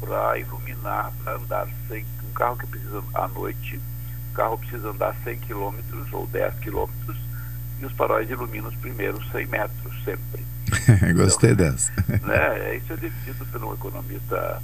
para 0.00 0.38
iluminar, 0.38 1.12
para 1.22 1.34
andar 1.36 1.68
sem 1.88 2.04
um 2.28 2.32
carro 2.32 2.56
que 2.56 2.66
precisa 2.66 3.02
à 3.14 3.28
noite, 3.28 3.80
o 4.30 4.34
carro 4.34 4.58
precisa 4.58 4.88
andar 4.90 5.14
100 5.24 5.38
quilômetros 5.38 6.12
ou 6.12 6.26
10 6.26 6.54
quilômetros 6.60 7.16
e 7.80 7.86
os 7.86 7.92
faróis 7.92 8.30
iluminam 8.30 8.68
os 8.68 8.76
primeiros 8.76 9.26
100 9.30 9.46
metros 9.46 10.04
sempre. 10.04 10.44
Gostei 11.14 11.52
então, 11.52 11.70
dessa. 11.70 11.92
Né, 12.22 12.76
isso 12.76 12.92
é 12.92 12.96
definido 12.96 13.46
pelo 13.46 13.74
economista 13.74 14.62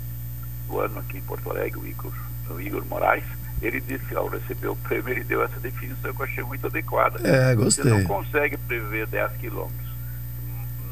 do 0.69 0.81
ano 0.81 0.99
aqui 0.99 1.19
em 1.19 1.23
Porto 1.23 1.51
Alegre, 1.51 1.79
o 1.79 1.87
Igor, 1.87 2.13
o 2.51 2.61
Igor 2.61 2.85
Moraes. 2.87 3.25
Ele 3.63 3.81
disse, 3.81 4.15
ao 4.15 4.29
receber 4.29 4.69
o 4.69 4.77
prêmio, 4.77 5.09
ele 5.09 5.25
deu 5.25 5.43
essa 5.43 5.59
definição 5.59 6.13
que 6.13 6.21
eu 6.21 6.27
achei 6.27 6.45
muito 6.45 6.67
adequada. 6.67 7.27
É, 7.27 7.55
gostei. 7.55 7.85
Você 7.85 7.91
não 7.91 8.05
consegue 8.05 8.59
prever 8.59 9.07
10 9.07 9.33
quilômetros 9.39 9.86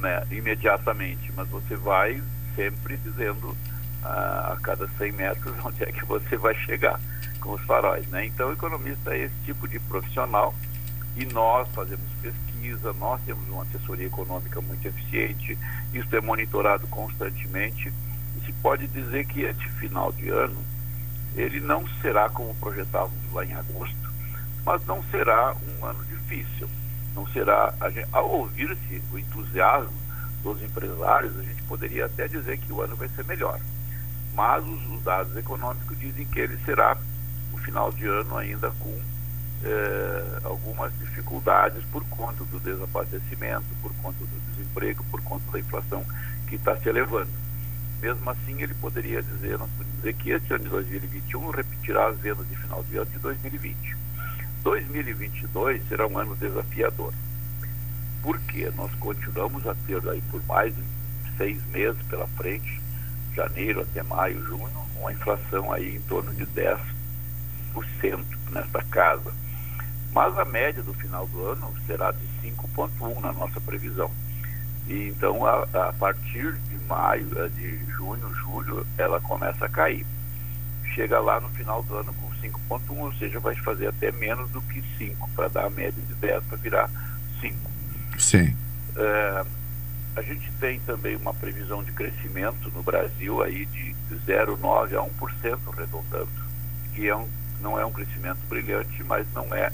né, 0.05 0.23
imediatamente, 0.31 1.33
mas 1.35 1.49
você 1.49 1.75
vai 1.77 2.23
sempre 2.55 2.99
dizendo 2.99 3.57
ah, 4.03 4.53
a 4.53 4.61
cada 4.61 4.87
100 4.87 5.13
metros 5.13 5.55
onde 5.65 5.83
é 5.83 5.87
que 5.87 6.05
você 6.05 6.37
vai 6.37 6.55
chegar 6.55 7.01
com 7.41 7.53
os 7.53 7.63
faróis. 7.63 8.07
Né? 8.09 8.27
Então, 8.27 8.51
o 8.51 8.53
economista 8.53 9.15
é 9.15 9.25
esse 9.25 9.35
tipo 9.47 9.67
de 9.67 9.81
profissional 9.81 10.55
e 11.17 11.25
nós 11.25 11.67
fazemos 11.71 12.05
pesquisa, 12.21 12.93
nós 12.93 13.19
temos 13.23 13.49
uma 13.49 13.63
assessoria 13.63 14.07
econômica 14.07 14.61
muito 14.61 14.87
eficiente, 14.87 15.57
isso 15.95 16.15
é 16.15 16.21
monitorado 16.21 16.87
constantemente 16.89 17.91
e 18.37 18.45
se 18.45 18.53
pode 18.55 18.87
dizer 18.89 19.25
que 19.27 19.41
este 19.41 19.69
final 19.71 20.13
de 20.13 20.29
ano 20.29 20.63
ele 21.35 21.61
não 21.61 21.87
será 22.03 22.29
como 22.29 22.55
projetávamos 22.57 23.33
lá 23.33 23.45
em 23.45 23.55
agosto, 23.55 24.13
mas 24.65 24.85
não 24.87 25.03
será 25.05 25.55
um 25.55 25.85
ano 25.85 26.05
difícil. 26.05 26.69
Não 27.15 27.27
será, 27.29 27.73
gente, 27.93 28.09
ao 28.13 28.29
ouvir-se 28.29 29.03
o 29.13 29.19
entusiasmo 29.19 30.05
dos 30.43 30.61
empresários, 30.63 31.39
a 31.39 31.43
gente 31.43 31.63
poderia 31.63 32.07
até 32.07 32.29
dizer 32.29 32.59
que 32.59 32.73
o 32.73 32.83
ano 32.83 32.97
vai 32.97 33.09
ser 33.09 33.25
melhor. 33.25 33.59
Mas 34.35 34.65
os, 34.65 34.91
os 34.91 35.03
dados 35.03 35.37
econômicos 35.37 35.99
dizem 35.99 36.27
que 36.27 36.41
ele 36.41 36.59
será 36.65 36.97
o 37.53 37.57
final 37.59 37.93
de 37.93 38.07
ano 38.07 38.37
ainda 38.37 38.71
com 38.81 39.01
eh, 39.65 40.41
algumas 40.45 40.93
dificuldades 40.99 41.83
por 41.91 42.05
conta 42.05 42.45
do 42.45 42.61
desabastecimento, 42.61 43.65
por 43.81 43.93
conta 43.95 44.19
do 44.19 44.51
desemprego, 44.51 45.03
por 45.11 45.23
conta 45.23 45.51
da 45.53 45.59
inflação 45.59 46.05
que 46.47 46.57
está 46.57 46.77
se 46.77 46.89
elevando. 46.89 47.31
mesmo 48.03 48.29
assim 48.29 48.61
ele 48.61 48.75
poderia 48.75 49.23
dizer, 49.23 49.57
nós 49.59 49.71
podemos 49.71 49.97
dizer 49.97 50.15
que 50.15 50.31
esse 50.31 50.53
ano 50.53 50.65
de 50.65 50.71
2021 50.71 51.51
repetirá 51.51 52.09
as 52.09 52.19
vendas 52.19 52.47
de 52.47 52.57
final 52.57 52.83
de 52.85 52.97
ano 52.99 53.11
de 53.11 53.19
2020. 53.19 54.04
2022 54.65 55.87
será 55.89 56.07
um 56.07 56.19
ano 56.19 56.35
desafiador. 56.35 57.13
Porque 58.23 58.71
nós 58.75 58.91
continuamos 58.95 59.67
a 59.69 59.75
ter 59.87 60.01
aí 60.09 60.23
por 60.31 60.43
mais 60.47 60.75
seis 61.37 61.63
meses 61.67 62.03
pela 62.09 62.27
frente, 62.29 62.81
janeiro 63.37 63.83
até 63.83 64.03
maio, 64.03 64.43
junho, 64.47 64.71
uma 64.99 65.13
inflação 65.13 65.71
aí 65.71 65.97
em 65.97 66.01
torno 66.01 66.33
de 66.33 66.47
10% 66.47 66.81
nesta 68.51 68.83
casa. 68.85 69.33
Mas 70.13 70.39
a 70.39 70.45
média 70.45 70.83
do 70.83 70.95
final 70.95 71.27
do 71.27 71.47
ano 71.47 71.75
será 71.87 72.13
de 72.13 72.27
5,1 72.43 73.21
na 73.21 73.33
nossa 73.33 73.61
previsão. 73.61 74.11
E 74.89 75.09
então, 75.09 75.45
a, 75.45 75.63
a, 75.89 75.93
partir 75.93 76.55
de 76.55 76.77
maio, 76.87 77.29
eh, 77.37 77.49
de 77.49 77.85
junho, 77.93 78.35
julho, 78.35 78.87
ela 78.97 79.21
começa 79.21 79.67
a 79.67 79.69
cair. 79.69 80.07
Chega 80.95 81.21
lá 81.21 81.41
no 81.41 81.49
final 81.51 81.83
do 81.83 81.97
ano 81.97 82.15
com 82.15 82.34
5,1, 82.51 82.99
ou 82.99 83.13
seja, 83.15 83.41
vai 83.41 83.55
fazer 83.57 83.89
até 83.89 84.13
menos 84.13 84.51
do 84.51 84.61
que 84.63 84.83
5, 84.99 85.29
para 85.35 85.49
dar 85.49 85.67
a 85.67 85.71
média 85.71 86.03
de 86.03 86.15
10 86.15 86.45
para 86.45 86.57
virar 86.59 86.91
5. 87.41 87.57
Sim. 88.19 88.57
É, 88.97 89.45
a 90.17 90.23
gente 90.23 90.51
tem 90.61 90.79
também 90.81 91.17
uma 91.17 91.35
previsão 91.35 91.83
de 91.83 91.93
crescimento 91.93 92.71
no 92.71 92.83
Brasil 92.83 93.43
aí 93.43 93.67
de 93.67 93.95
0,9 94.27 94.97
a 94.97 95.03
1% 95.03 95.59
arredondando, 95.73 96.29
que 96.95 97.09
é 97.09 97.17
um, 97.17 97.29
não 97.61 97.79
é 97.79 97.85
um 97.85 97.93
crescimento 97.93 98.39
brilhante, 98.49 99.03
mas 99.05 99.27
não 99.35 99.53
é, 99.55 99.73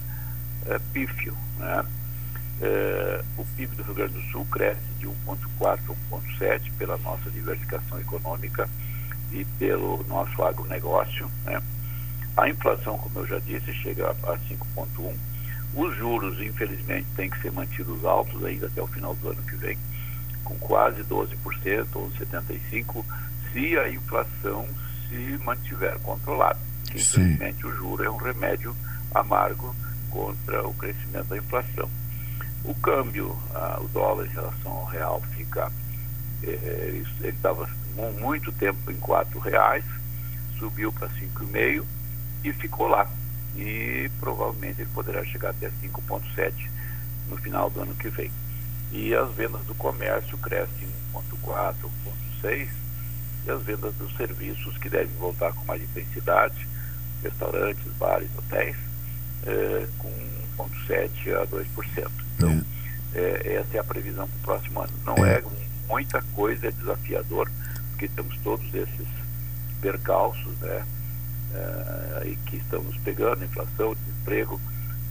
é 0.67 0.79
pífio. 0.93 1.37
Né? 1.59 1.85
É, 2.63 3.25
o 3.37 3.45
PIB 3.57 3.77
do 3.77 3.83
Rio 3.83 3.95
Grande 3.95 4.15
do 4.15 4.23
Sul 4.31 4.47
cresce 4.51 4.81
de 4.99 5.07
1,4 5.07 5.79
a 6.11 6.15
1,7 6.15 6.73
pela 6.79 6.97
nossa 6.99 7.31
diversificação 7.31 8.01
econômica 8.01 8.69
e 9.33 9.45
pelo 9.59 10.05
nosso 10.09 10.43
agronegócio. 10.43 11.31
Né? 11.45 11.61
A 12.37 12.49
inflação, 12.49 12.97
como 12.99 13.21
eu 13.21 13.27
já 13.27 13.39
disse, 13.41 13.73
chega 13.75 14.11
a 14.11 14.15
5,1. 14.15 15.15
Os 15.75 15.97
juros, 15.97 16.41
infelizmente, 16.41 17.07
têm 17.17 17.31
que 17.31 17.41
ser 17.41 17.53
mantidos 17.53 18.05
altos 18.05 18.45
ainda 18.45 18.67
até 18.67 18.83
o 18.83 18.87
final 18.87 19.15
do 19.15 19.29
ano 19.29 19.43
que 19.43 19.57
vem, 19.57 19.79
com 20.45 20.57
quase 20.59 21.03
12%, 21.05 21.37
11,75%, 21.93 23.05
se 23.53 23.79
a 23.79 23.91
inflação 23.91 24.67
se 25.09 25.39
mantiver 25.45 25.99
controlada. 26.01 26.59
Infelizmente, 26.95 27.67
o 27.67 27.77
juro 27.77 28.05
é 28.05 28.11
um 28.11 28.17
remédio 28.17 28.75
amargo 29.15 29.75
contra 30.11 30.67
o 30.67 30.75
crescimento 30.75 31.27
da 31.29 31.37
inflação. 31.37 31.89
O 32.65 32.75
câmbio, 32.75 33.37
ah, 33.55 33.79
o 33.81 33.89
dólar 33.89 34.27
em 34.27 34.31
relação 34.31 34.73
ao 34.73 34.85
real 34.87 35.23
fica, 35.37 35.71
eh, 36.43 37.03
ele 37.21 37.29
estava 37.29 37.69
muito 38.21 38.53
tempo 38.53 38.91
em 38.91 38.97
quatro 38.97 39.39
reais, 39.39 39.85
subiu 40.59 40.93
para 40.93 41.09
cinco 41.11 41.45
e 42.45 42.53
ficou 42.53 42.87
lá. 42.87 43.09
E 43.57 44.11
provavelmente 44.21 44.83
ele 44.83 44.91
poderá 44.95 45.25
chegar 45.25 45.51
até 45.51 45.69
5,7 45.83 46.71
no 47.29 47.37
final 47.37 47.71
do 47.71 47.81
ano 47.81 47.95
que 47.95 48.09
vem. 48.09 48.31
E 48.93 49.15
as 49.15 49.33
vendas 49.35 49.63
do 49.67 49.75
comércio 49.75 50.37
crescem 50.39 50.89
1,4, 51.15 51.75
1,6 52.43 52.69
e 53.47 53.51
as 53.51 53.63
vendas 53.63 53.95
dos 53.95 54.15
serviços 54.17 54.77
que 54.79 54.89
devem 54.89 55.15
voltar 55.17 55.53
com 55.53 55.65
mais 55.65 55.83
intensidade, 55.83 56.67
restaurantes, 57.23 57.93
bares, 57.99 58.29
hotéis, 58.37 58.77
eh, 59.47 59.87
com 59.99 60.11
1,7 60.59 61.35
a 61.35 61.47
2%. 61.47 62.11
Então, 62.37 62.63
é, 63.15 63.55
essa 63.55 63.77
é 63.77 63.81
a 63.81 63.85
previsão 63.85 64.29
para 64.29 64.37
o 64.37 64.41
próximo 64.41 64.81
ano. 64.81 64.93
Não 65.05 65.25
é. 65.25 65.39
é 65.39 65.45
muita 65.89 66.23
coisa, 66.35 66.69
é 66.69 66.71
desafiador, 66.71 67.51
porque 67.91 68.09
temos 68.09 68.37
todos 68.39 68.67
esses 68.75 69.09
percalços, 69.81 70.59
né? 70.61 70.85
Aí 72.21 72.39
que 72.47 72.57
estamos 72.57 72.97
pegando, 72.99 73.45
inflação, 73.45 73.95
desemprego, 73.95 74.61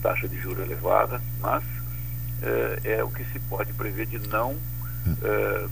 taxa 0.02 0.28
de 0.28 0.38
juros 0.40 0.64
elevada, 0.64 1.20
mas 1.40 1.62
é, 2.42 2.80
é, 2.84 3.04
o 3.04 3.10
que 3.10 3.24
se 3.24 3.38
pode 3.40 3.72
prever 3.72 4.06
de 4.06 4.18
não 4.28 4.56
é, 5.22 5.66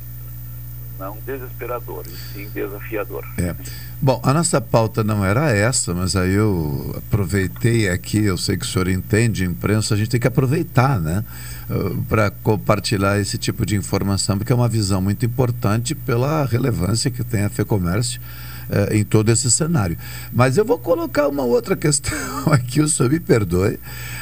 não 0.99 1.17
desesperador, 1.25 2.05
e 2.07 2.35
sim 2.35 2.51
desafiador. 2.53 3.25
É. 3.39 3.55
Bom, 4.03 4.21
a 4.23 4.35
nossa 4.35 4.61
pauta 4.61 5.05
não 5.05 5.25
era 5.25 5.51
essa, 5.51 5.95
mas 5.95 6.17
aí 6.17 6.33
eu 6.33 6.95
aproveitei 6.97 7.89
aqui, 7.89 8.19
eu 8.19 8.37
sei 8.37 8.57
que 8.57 8.65
o 8.65 8.69
senhor 8.69 8.89
entende 8.89 9.45
imprensa, 9.45 9.95
a 9.95 9.97
gente 9.97 10.11
tem 10.11 10.21
que 10.21 10.27
aproveitar, 10.27 11.01
né? 11.01 11.25
Uh, 11.71 12.03
Para 12.05 12.31
compartilhar 12.31 13.21
esse 13.21 13.39
tipo 13.39 13.65
de 13.65 13.77
informação, 13.77 14.39
porque 14.39 14.53
é 14.53 14.57
uma 14.57 14.69
visão 14.69 15.01
muito 15.01 15.25
importante 15.25 15.95
pela 15.95 16.45
relevância 16.45 17.11
que 17.11 17.23
tem 17.23 17.45
a 17.45 17.51
FEComércio 17.51 18.21
uh, 18.69 18.95
em 18.95 19.05
todo 19.05 19.31
esse 19.31 19.51
cenário. 19.51 19.97
Mas 20.33 20.57
eu 20.57 20.65
vou 20.65 20.79
colocar 20.79 21.29
uma 21.29 21.45
outra 21.45 21.77
questão 21.77 22.17
aqui, 22.53 22.81
o 22.81 22.89
senhor 22.89 23.11
me 23.11 23.21
perdoe. 23.21 23.79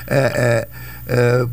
É, 0.07 0.69
é, 1.07 1.47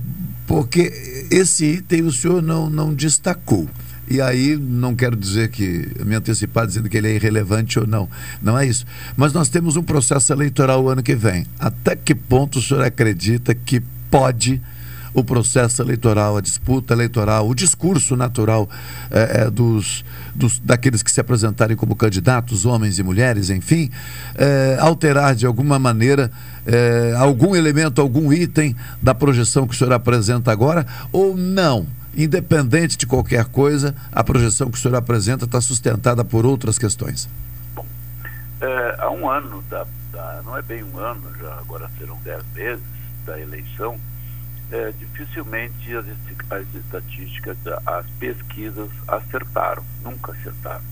porque 0.46 1.28
esse 1.32 1.66
item 1.66 2.04
o 2.04 2.12
senhor 2.12 2.42
não, 2.42 2.70
não 2.70 2.94
destacou. 2.94 3.68
E 4.10 4.20
aí, 4.22 4.58
não 4.58 4.94
quero 4.94 5.16
dizer 5.16 5.50
que, 5.50 5.90
me 6.06 6.14
antecipar 6.16 6.68
dizendo 6.68 6.90
que 6.90 6.98
ele 6.98 7.08
é 7.08 7.16
irrelevante 7.16 7.80
ou 7.80 7.88
não. 7.88 8.10
Não 8.42 8.58
é 8.58 8.66
isso. 8.66 8.86
Mas 9.16 9.32
nós 9.32 9.48
temos 9.48 9.78
um 9.78 9.84
processo 9.84 10.34
eleitoral 10.34 10.84
o 10.84 10.90
ano 10.90 11.02
que 11.02 11.16
vem. 11.16 11.46
Até 11.58 11.96
que 11.96 12.14
ponto 12.14 12.60
o 12.60 12.62
senhor 12.62 12.84
acredita 12.84 13.56
que 13.56 13.82
pode 14.12 14.62
o 15.14 15.24
processo 15.24 15.82
eleitoral, 15.82 16.38
a 16.38 16.42
disputa 16.42 16.94
eleitoral, 16.94 17.48
o 17.48 17.54
discurso 17.54 18.16
natural 18.16 18.70
é, 19.12 19.42
é, 19.42 19.50
dos, 19.50 20.04
dos, 20.34 20.60
daqueles 20.60 21.04
que 21.04 21.12
se 21.12 21.22
apresentarem 21.22 21.78
como 21.78 21.96
candidatos, 21.96 22.66
homens 22.66 23.00
e 23.00 23.04
mulheres, 23.04 23.50
enfim, 23.50 23.92
é, 24.36 24.78
alterar 24.80 25.36
de 25.36 25.46
alguma 25.46 25.78
maneira 25.78 26.32
algum 27.18 27.54
elemento, 27.58 28.00
algum 28.00 28.32
item 28.32 28.74
da 29.02 29.14
projeção 29.14 29.68
que 29.68 29.76
o 29.76 29.78
senhor 29.78 29.92
apresenta 29.92 30.50
agora, 30.50 30.88
ou 31.12 31.36
não? 31.36 31.86
independente 32.16 32.98
de 32.98 33.06
qualquer 33.06 33.46
coisa, 33.46 33.96
a 34.12 34.24
projeção 34.24 34.70
que 34.70 34.78
o 34.78 34.82
senhor 34.82 34.96
apresenta 34.96 35.46
está 35.46 35.60
sustentada 35.60 36.24
por 36.24 36.46
outras 36.46 36.78
questões. 36.78 37.28
Bom, 37.76 37.86
é, 38.62 38.96
há 39.00 39.10
um 39.10 39.30
ano, 39.30 39.64
da, 39.70 39.86
da, 40.12 40.42
não 40.46 40.58
é 40.58 40.62
bem 40.62 40.84
um 40.84 40.98
ano, 40.98 41.24
já 41.42 41.54
agora 41.56 41.90
serão 41.98 42.18
dez 42.24 42.44
meses 42.54 42.84
da 43.26 43.40
eleição, 43.40 43.98
é, 44.72 44.92
dificilmente 44.94 45.96
as, 45.96 46.06
as 46.50 46.76
estatísticas, 46.76 47.58
as 47.86 48.06
pesquisas 48.20 48.90
acertaram, 49.08 49.84
nunca 50.04 50.32
acertaram. 50.32 50.84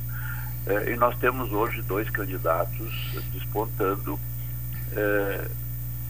É, 0.66 0.92
e 0.92 0.96
nós 0.96 1.18
temos 1.18 1.52
hoje 1.52 1.82
dois 1.82 2.10
candidatos 2.10 2.94
despontando. 3.34 4.20
É, 4.96 5.48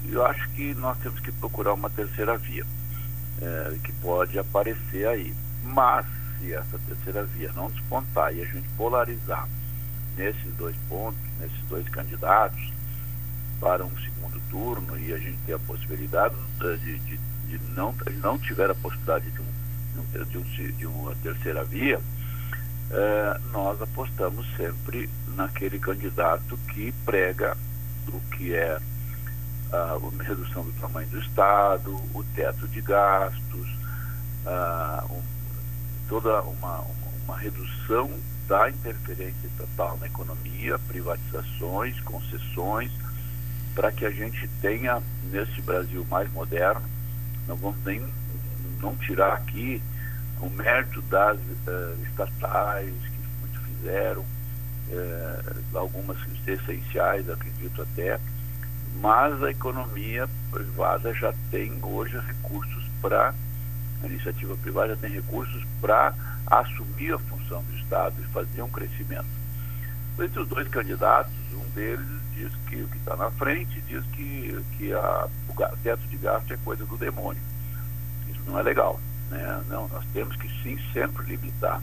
eu 0.10 0.26
acho 0.26 0.50
que 0.50 0.74
nós 0.76 0.98
temos 0.98 1.20
que 1.20 1.32
procurar 1.32 1.74
uma 1.74 1.90
terceira 1.90 2.38
via 2.38 2.66
é, 3.42 3.78
que 3.84 3.92
pode 3.94 4.38
aparecer 4.38 5.08
aí. 5.08 5.34
Mas, 5.64 6.06
se 6.40 6.54
essa 6.54 6.80
terceira 6.88 7.24
via 7.24 7.52
não 7.54 7.70
despontar 7.70 8.36
e 8.36 8.42
a 8.42 8.46
gente 8.46 8.68
polarizar 8.76 9.48
nesses 10.18 10.54
dois 10.56 10.76
pontos, 10.90 11.22
nesses 11.40 11.60
dois 11.70 11.88
candidatos, 11.90 12.74
para 13.60 13.86
um 13.86 13.92
segundo 14.00 14.42
turno 14.50 14.98
e 14.98 15.14
a 15.14 15.18
gente 15.18 15.38
ter 15.46 15.54
a 15.54 15.60
possibilidade 15.60 16.36
de, 16.60 17.00
de, 17.00 17.20
de 17.58 17.72
não, 17.74 17.94
não 18.22 18.38
tiver 18.38 18.70
a 18.70 18.76
possibilidade 18.76 19.30
de, 19.32 19.42
um, 19.42 20.26
de, 20.26 20.38
um, 20.38 20.72
de 20.78 20.86
uma 20.86 21.16
terceira 21.16 21.64
via, 21.64 22.00
é, 22.92 23.40
nós 23.52 23.82
apostamos 23.82 24.46
sempre 24.56 25.10
naquele 25.36 25.80
candidato 25.80 26.58
que 26.74 26.92
prega 27.06 27.58
o 28.08 28.20
que 28.36 28.54
é 28.54 28.80
a 29.72 29.98
redução 30.24 30.64
do 30.64 30.72
tamanho 30.74 31.08
do 31.10 31.20
Estado, 31.20 31.94
o 32.14 32.24
teto 32.36 32.68
de 32.68 32.82
gastos, 32.82 33.68
um, 35.10 35.22
toda 36.10 36.42
uma, 36.42 36.84
uma 37.24 37.38
redução 37.38 38.12
da 38.48 38.70
interferência 38.70 39.48
estatal 39.48 39.98
na 39.98 40.08
economia, 40.08 40.78
privatizações, 40.80 41.98
concessões, 42.02 42.92
para 43.74 43.92
que 43.94 44.06
a 44.06 44.12
gente 44.12 44.50
tenha, 44.62 45.02
nesse 45.32 45.62
Brasil 45.62 46.06
mais 46.10 46.30
moderno, 46.34 46.84
não 47.52 47.58
vamos 47.58 47.84
nem 47.84 48.02
não 48.80 48.96
tirar 48.96 49.34
aqui 49.34 49.82
o 50.40 50.50
mérito 50.50 51.02
das 51.04 51.38
uh, 51.38 52.02
estatais, 52.10 52.94
que 52.94 53.40
muito 53.42 53.60
fizeram, 53.62 54.22
uh, 54.22 55.78
algumas 55.78 56.18
essenciais, 56.48 57.30
acredito 57.30 57.82
até, 57.82 58.20
mas 59.02 59.44
a 59.44 59.52
economia 59.52 60.30
privada 60.50 61.14
já 61.14 61.34
tem 61.52 61.78
hoje 61.84 62.18
recursos 62.20 62.90
para, 63.02 63.36
a 64.02 64.08
iniciativa 64.08 64.56
privada 64.56 64.96
já 64.96 65.02
tem 65.02 65.12
recursos 65.12 65.64
para 65.82 66.14
assumir 66.48 67.14
a 67.14 67.20
função 67.20 67.62
do 67.64 67.76
Estado 67.76 68.16
e 68.20 68.24
fazer 68.32 68.62
um 68.62 68.70
crescimento. 68.70 69.26
Entre 70.18 70.40
os 70.40 70.48
dois 70.48 70.68
candidatos, 70.70 71.34
um 71.54 71.70
deles 71.76 72.08
diz 72.42 72.52
que 72.68 72.82
o 72.82 72.88
que 72.88 72.98
está 72.98 73.16
na 73.16 73.30
frente 73.32 73.80
diz 73.82 74.04
que, 74.14 74.66
que 74.78 74.94
a, 74.94 75.28
o 75.50 75.78
teto 75.84 76.08
de 76.08 76.18
gasto 76.18 76.52
é 76.52 76.58
coisa 76.58 76.86
do 76.86 76.98
demônio. 76.98 77.42
Isso 78.30 78.42
não 78.48 78.58
é 78.58 78.64
legal. 78.64 79.00
Né? 79.30 79.64
Não, 79.68 79.88
nós 79.88 80.04
temos 80.14 80.36
que 80.36 80.48
sim 80.64 80.80
sempre 80.92 81.24
limitar 81.26 81.82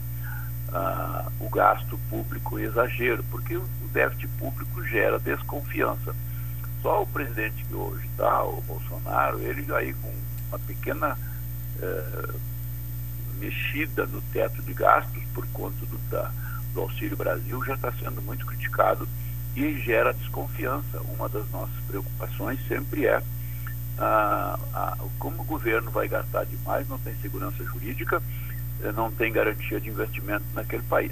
ah, 0.73 1.31
o 1.39 1.49
gasto 1.49 1.97
público 2.09 2.59
exagero, 2.59 3.23
porque 3.31 3.55
o 3.57 3.67
déficit 3.93 4.27
público 4.39 4.83
gera 4.83 5.19
desconfiança. 5.19 6.15
Só 6.81 7.03
o 7.03 7.07
presidente 7.07 7.63
que 7.65 7.73
hoje 7.73 8.05
está, 8.07 8.43
o 8.43 8.61
Bolsonaro, 8.61 9.39
ele 9.39 9.65
aí 9.73 9.93
com 9.93 10.13
uma 10.49 10.59
pequena 10.59 11.17
eh, 11.81 12.33
mexida 13.37 14.05
no 14.05 14.21
teto 14.33 14.61
de 14.61 14.73
gastos 14.73 15.21
por 15.33 15.45
conta 15.47 15.85
do, 15.85 15.97
da, 16.09 16.31
do 16.73 16.81
Auxílio 16.81 17.17
Brasil 17.17 17.61
já 17.65 17.75
está 17.75 17.91
sendo 17.91 18.21
muito 18.21 18.45
criticado 18.45 19.07
e 19.55 19.79
gera 19.79 20.13
desconfiança. 20.13 21.01
Uma 21.15 21.27
das 21.27 21.49
nossas 21.51 21.75
preocupações 21.87 22.59
sempre 22.67 23.05
é 23.05 23.21
ah, 23.97 24.57
ah, 24.73 24.97
como 25.17 25.41
o 25.41 25.45
governo 25.45 25.91
vai 25.91 26.07
gastar 26.07 26.45
demais, 26.45 26.87
não 26.87 26.97
tem 26.97 27.13
segurança 27.21 27.63
jurídica, 27.63 28.21
eh, 28.81 28.91
não 28.93 29.11
tem 29.11 29.31
garantia 29.31 29.79
de 29.79 29.89
investimento 29.89 30.45
naquele 30.53 30.83
país. 30.83 31.11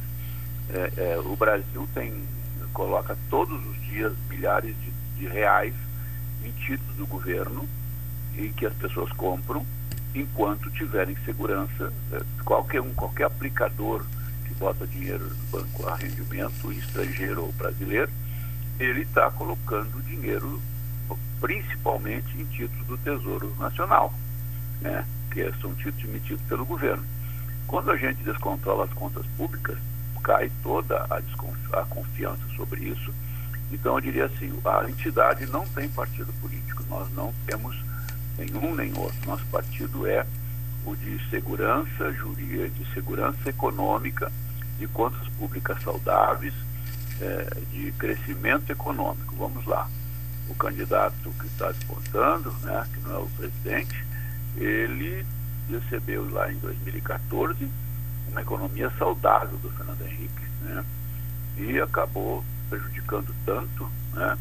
É, 0.70 0.92
é, 0.98 1.18
o 1.20 1.36
Brasil 1.36 1.88
tem 1.94 2.24
coloca 2.74 3.18
todos 3.30 3.66
os 3.66 3.82
dias 3.86 4.14
milhares 4.30 4.76
de, 4.82 4.92
de 5.20 5.28
reais 5.28 5.74
em 6.44 6.52
títulos 6.52 6.96
do 6.96 7.08
governo 7.08 7.68
e 8.36 8.50
que 8.50 8.66
as 8.66 8.74
pessoas 8.74 9.12
compram 9.14 9.66
enquanto 10.14 10.70
tiverem 10.72 11.18
segurança. 11.26 11.92
É, 12.12 12.22
qualquer 12.44 12.82
um, 12.82 12.94
qualquer 12.94 13.26
aplicador 13.26 14.06
que 14.46 14.54
bota 14.56 14.86
dinheiro 14.86 15.26
no 15.26 15.60
banco 15.60 15.88
a 15.88 15.96
rendimento 15.96 16.72
estrangeiro 16.72 17.44
ou 17.46 17.52
brasileiro, 17.54 18.12
ele 18.80 19.02
está 19.02 19.30
colocando 19.32 20.02
dinheiro 20.04 20.62
principalmente 21.40 22.40
em 22.40 22.46
títulos 22.46 22.86
do 22.88 22.98
Tesouro 22.98 23.56
Nacional, 23.60 24.14
né, 24.82 25.06
que 25.32 25.52
são 25.62 25.74
títulos 25.76 26.04
emitidos 26.04 26.44
pelo 26.48 26.66
governo. 26.66 27.04
Quando 27.68 27.92
a 27.92 27.98
gente 27.98 28.24
descontrola 28.24 28.86
as 28.86 28.94
contas 28.94 29.26
públicas, 29.38 29.78
cai 30.24 30.52
toda 30.64 31.06
a, 31.10 31.80
a 31.80 31.86
confiança 31.86 32.42
sobre 32.56 32.86
isso. 32.86 33.14
Então, 33.72 33.96
eu 33.96 34.02
diria 34.02 34.26
assim: 34.26 34.52
a 34.66 34.90
entidade 34.90 35.46
não 35.48 35.66
tem 35.68 35.90
partido 35.90 36.32
político, 36.42 36.84
nós 36.90 37.10
não 37.14 37.34
temos 37.46 37.76
nenhum 38.38 38.74
nem 38.74 38.92
outro. 38.98 39.18
Nosso 39.26 39.46
partido 39.48 40.08
é 40.08 40.26
o 40.86 40.96
de 40.96 41.20
segurança 41.30 42.12
jurídica, 42.14 42.70
de 42.70 42.94
segurança 42.94 43.50
econômica, 43.50 44.32
de 44.80 44.88
contas 44.88 45.28
públicas 45.38 45.82
saudáveis, 45.84 46.54
é, 47.22 47.48
de 47.72 47.92
crescimento 47.94 48.72
econômico. 48.72 49.36
Vamos 49.36 49.66
lá. 49.66 49.90
O 50.50 50.56
candidato 50.56 51.32
que 51.40 51.48
está 51.48 51.72
disputando, 51.72 52.52
né, 52.64 52.88
que 52.94 53.00
não 53.02 53.16
é 53.16 53.20
o 53.20 53.28
presidente, 53.38 54.06
ele 54.56 55.26
recebeu 55.70 56.30
lá 56.32 56.52
em 56.52 56.58
2014 56.58 57.70
uma 58.30 58.42
economia 58.42 58.92
saudável 58.98 59.58
do 59.58 59.70
Fernando 59.72 60.02
Henrique, 60.02 60.44
né? 60.62 60.84
E 61.58 61.80
acabou 61.80 62.44
prejudicando 62.70 63.34
tanto, 63.46 63.90
né? 64.14 64.38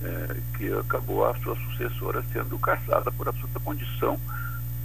É, 0.00 0.36
que 0.56 0.72
acabou 0.72 1.26
a 1.28 1.36
sua 1.38 1.56
sucessora 1.56 2.22
sendo 2.32 2.56
caçada 2.58 3.10
por 3.10 3.28
absoluta 3.28 3.58
condição 3.58 4.18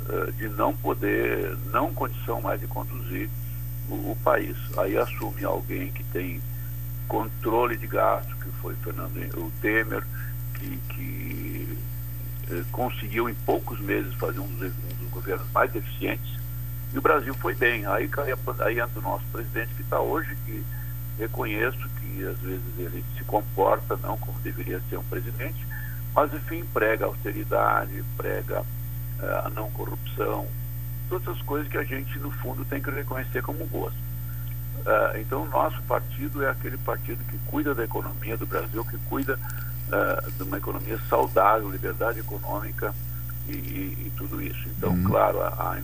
é, 0.10 0.32
de 0.32 0.50
não 0.50 0.76
poder, 0.76 1.56
não 1.72 1.94
condição 1.94 2.42
mais 2.42 2.60
de 2.60 2.68
conduzir 2.68 3.30
o, 3.90 3.94
o, 3.94 4.18
país. 4.24 4.58
Aí 4.78 4.98
assume 4.98 5.44
alguém 5.44 5.92
que 5.92 6.04
tem 6.06 6.42
controle 7.14 7.78
de 7.78 7.86
gasto, 7.86 8.36
que 8.38 8.50
foi 8.60 8.74
Fernando 8.78 9.16
o 9.38 9.52
Temer, 9.62 10.04
que, 10.56 10.78
que 10.90 11.78
é, 12.50 12.64
conseguiu 12.72 13.30
em 13.30 13.36
poucos 13.36 13.80
meses 13.80 14.12
fazer 14.16 14.40
um 14.40 14.48
dos, 14.48 14.72
um 14.72 14.96
dos 15.00 15.10
governos 15.12 15.46
mais 15.52 15.76
eficientes 15.76 16.42
e 16.92 16.98
o 16.98 17.02
Brasil 17.02 17.36
foi 17.36 17.54
bem. 17.54 17.86
Aí, 17.86 18.10
aí 18.60 18.80
entra 18.80 19.00
o 19.00 19.02
nosso 19.02 19.26
presidente 19.32 19.76
que 19.76 19.84
está 19.84 20.00
hoje, 20.00 20.36
que 20.44 20.64
reconheço 21.20 21.88
que 22.00 22.26
às 22.26 22.40
vezes 22.40 22.80
ele 22.80 23.06
se 23.16 23.24
comporta 23.26 23.96
não 23.98 24.18
como 24.18 24.40
deveria 24.40 24.82
ser 24.90 24.98
um 24.98 25.04
presidente, 25.04 25.68
mas 26.16 26.34
enfim, 26.34 26.66
prega 26.74 27.06
austeridade, 27.06 28.04
prega 28.18 28.62
uh, 28.62 29.46
a 29.46 29.50
não 29.52 29.70
corrupção, 29.70 30.48
todas 31.10 31.28
as 31.28 31.42
coisas 31.44 31.68
que 31.68 31.78
a 31.78 31.84
gente 31.84 32.18
no 32.18 32.32
fundo 32.32 32.66
tem 32.66 32.82
que 32.82 32.90
reconhecer 32.90 33.44
como 33.44 33.66
boas. 33.68 33.94
Uh, 34.82 35.18
então 35.18 35.44
o 35.44 35.48
nosso 35.48 35.82
partido 35.84 36.44
é 36.44 36.50
aquele 36.50 36.78
partido 36.78 37.24
que 37.26 37.38
cuida 37.48 37.74
da 37.74 37.84
economia 37.84 38.36
do 38.36 38.46
Brasil, 38.46 38.84
que 38.84 38.98
cuida 39.10 39.38
uh, 39.38 40.32
de 40.32 40.44
uma 40.44 40.58
economia 40.58 41.00
saudável, 41.10 41.70
liberdade 41.70 42.20
econômica 42.20 42.94
e, 43.48 43.54
e, 43.54 44.08
e 44.08 44.12
tudo 44.18 44.42
isso. 44.42 44.68
Então, 44.78 44.92
uhum. 44.92 45.04
claro, 45.04 45.42
a, 45.42 45.48
a 45.48 45.82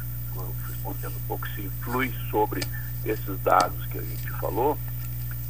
respondendo 0.68 1.16
um 1.16 1.28
pouco 1.28 1.48
se 1.50 1.62
influi 1.62 2.14
sobre 2.30 2.62
esses 3.06 3.40
dados 3.42 3.86
que 3.88 3.98
a 3.98 4.02
gente 4.02 4.32
falou, 4.32 4.78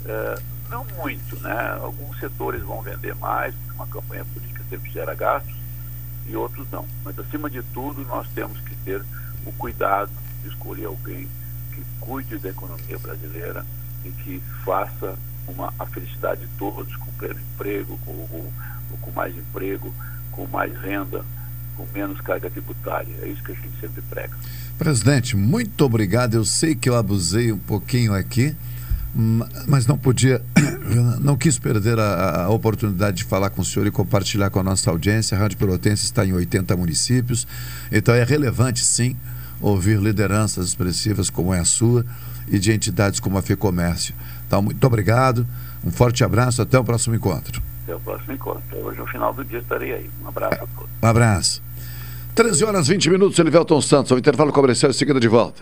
é, 0.06 0.40
não 0.70 0.86
muito, 0.98 1.40
né? 1.40 1.78
Alguns 1.82 2.20
setores 2.20 2.62
vão 2.62 2.82
vender 2.82 3.16
mais, 3.16 3.54
porque 3.56 3.74
uma 3.74 3.88
campanha 3.88 4.26
política 4.26 4.64
sempre 4.70 4.92
gera 4.92 5.16
gastos, 5.16 5.56
e 6.28 6.36
outros 6.36 6.70
não. 6.72 6.86
Mas, 7.04 7.18
acima 7.18 7.50
de 7.50 7.62
tudo, 7.64 8.04
nós 8.06 8.28
temos 8.30 8.60
que 8.62 8.76
ter 8.78 9.04
o 9.46 9.52
cuidado 9.54 10.12
de 10.44 10.50
escolher 10.50 10.86
alguém 10.86 11.28
que 11.80 12.00
cuide 12.00 12.38
da 12.38 12.50
economia 12.50 12.98
brasileira 12.98 13.66
e 14.06 14.12
que 14.12 14.42
faça 14.64 15.18
uma, 15.48 15.74
a 15.80 15.86
felicidade 15.86 16.42
de 16.42 16.48
todos, 16.58 16.96
com 16.96 17.12
pleno 17.14 17.40
emprego, 17.54 18.00
com, 18.06 18.14
com, 18.28 18.98
com 19.02 19.12
mais 19.12 19.36
emprego, 19.36 19.94
com 20.32 20.48
mais 20.48 20.74
renda, 20.80 21.24
com 21.76 21.86
menos 21.94 22.20
carga 22.22 22.50
tributária. 22.50 23.14
É 23.22 23.28
isso 23.28 23.44
que 23.44 23.52
a 23.52 23.56
gente 23.56 23.80
sempre 23.80 24.02
prega. 24.04 24.36
Presidente, 24.78 25.36
muito 25.36 25.84
obrigado. 25.84 26.36
Eu 26.36 26.46
sei 26.46 26.76
que 26.76 26.90
eu 26.90 26.96
abusei 26.96 27.52
um 27.52 27.58
pouquinho 27.58 28.14
aqui, 28.14 28.56
mas 29.68 29.88
não 29.88 29.98
podia, 29.98 30.42
não 31.20 31.36
quis 31.36 31.58
perder 31.58 32.00
a, 32.00 32.44
a, 32.44 32.50
oportunidade 32.50 33.18
de 33.18 33.24
falar 33.24 33.50
com 33.50 33.62
o 33.62 33.66
senhor 33.66 33.88
e 33.88 33.92
compartilhar 33.92 34.50
com 34.50 34.60
a 34.60 34.64
nossa 34.64 34.90
audiência. 34.90 35.36
A 35.36 35.40
Rádio 35.40 35.58
Pelotense 35.58 36.04
está 36.04 36.26
em 36.26 36.34
80 36.34 36.76
municípios, 36.78 37.48
então 37.92 38.14
é 38.14 38.24
relevante 38.24 38.84
sim 38.84 39.18
ouvir 39.62 40.00
lideranças 40.00 40.68
expressivas 40.68 41.30
como 41.30 41.54
é 41.54 41.60
a 41.60 41.66
sua 41.66 42.06
e 42.48 42.58
de 42.58 42.72
entidades 42.72 43.20
como 43.20 43.38
a 43.38 43.42
FEComércio. 43.42 44.14
Então, 44.48 44.62
muito 44.62 44.86
obrigado, 44.86 45.46
um 45.84 45.92
forte 45.92 46.24
abraço, 46.24 46.62
até 46.62 46.78
o 46.78 46.84
próximo 46.84 47.16
encontro. 47.16 47.62
Até 47.84 47.96
o 47.96 48.00
próximo 48.00 48.34
encontro. 48.34 48.78
Hoje, 48.84 49.00
no 49.00 49.08
final 49.08 49.34
do 49.34 49.44
dia, 49.44 49.60
estarei 49.60 49.94
aí. 49.94 50.10
Um 50.24 50.28
abraço 50.28 50.56
a 50.56 50.68
todos. 50.68 50.90
Um 51.02 51.08
abraço. 51.08 51.62
13 52.36 52.64
horas 52.64 52.88
20 52.88 53.10
minutos, 53.10 53.38
Elivelton 53.40 53.82
Santos. 53.82 54.12
O 54.12 54.18
intervalo 54.18 54.52
comercial 54.52 54.92
em 54.92 54.94
seguida 54.94 55.20
de 55.20 55.28
volta. 55.28 55.62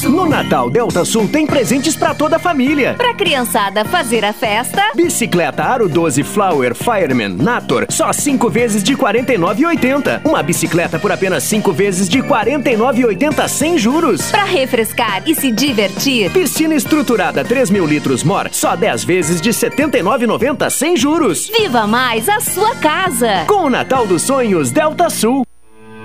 Sul. 0.00 0.10
No 0.10 0.26
Natal 0.26 0.70
Delta 0.70 1.04
Sul 1.04 1.28
tem 1.28 1.46
presentes 1.46 1.94
para 1.94 2.14
toda 2.14 2.36
a 2.36 2.38
família. 2.38 2.94
Pra 2.94 3.12
criançada 3.14 3.84
fazer 3.84 4.24
a 4.24 4.32
festa. 4.32 4.82
Bicicleta 4.94 5.62
Aro 5.62 5.88
12 5.88 6.22
Flower 6.22 6.74
Fireman 6.74 7.36
Nator, 7.36 7.86
só 7.90 8.12
5 8.12 8.48
vezes 8.48 8.82
de 8.82 8.94
R$ 8.94 9.00
49,80. 9.00 10.22
Uma 10.24 10.42
bicicleta 10.42 10.98
por 10.98 11.12
apenas 11.12 11.42
5 11.44 11.72
vezes 11.72 12.08
de 12.08 12.20
R$ 12.20 12.28
49,80 12.28 13.48
sem 13.48 13.76
juros. 13.76 14.30
Pra 14.30 14.44
refrescar 14.44 15.22
e 15.26 15.34
se 15.34 15.50
divertir. 15.50 16.30
Piscina 16.30 16.74
estruturada 16.74 17.44
3 17.44 17.70
mil 17.70 17.86
litros 17.86 18.24
Mor, 18.24 18.48
só 18.52 18.74
10 18.74 19.04
vezes 19.04 19.40
de 19.40 19.50
R$ 19.50 19.56
79,90 19.56 20.70
sem 20.70 20.96
juros. 20.96 21.50
Viva 21.56 21.86
mais 21.86 22.28
a 22.28 22.40
sua 22.40 22.74
casa. 22.76 23.44
Com 23.46 23.64
o 23.64 23.70
Natal 23.70 24.06
dos 24.06 24.22
Sonhos 24.22 24.70
Delta 24.70 25.10
Sul. 25.10 25.49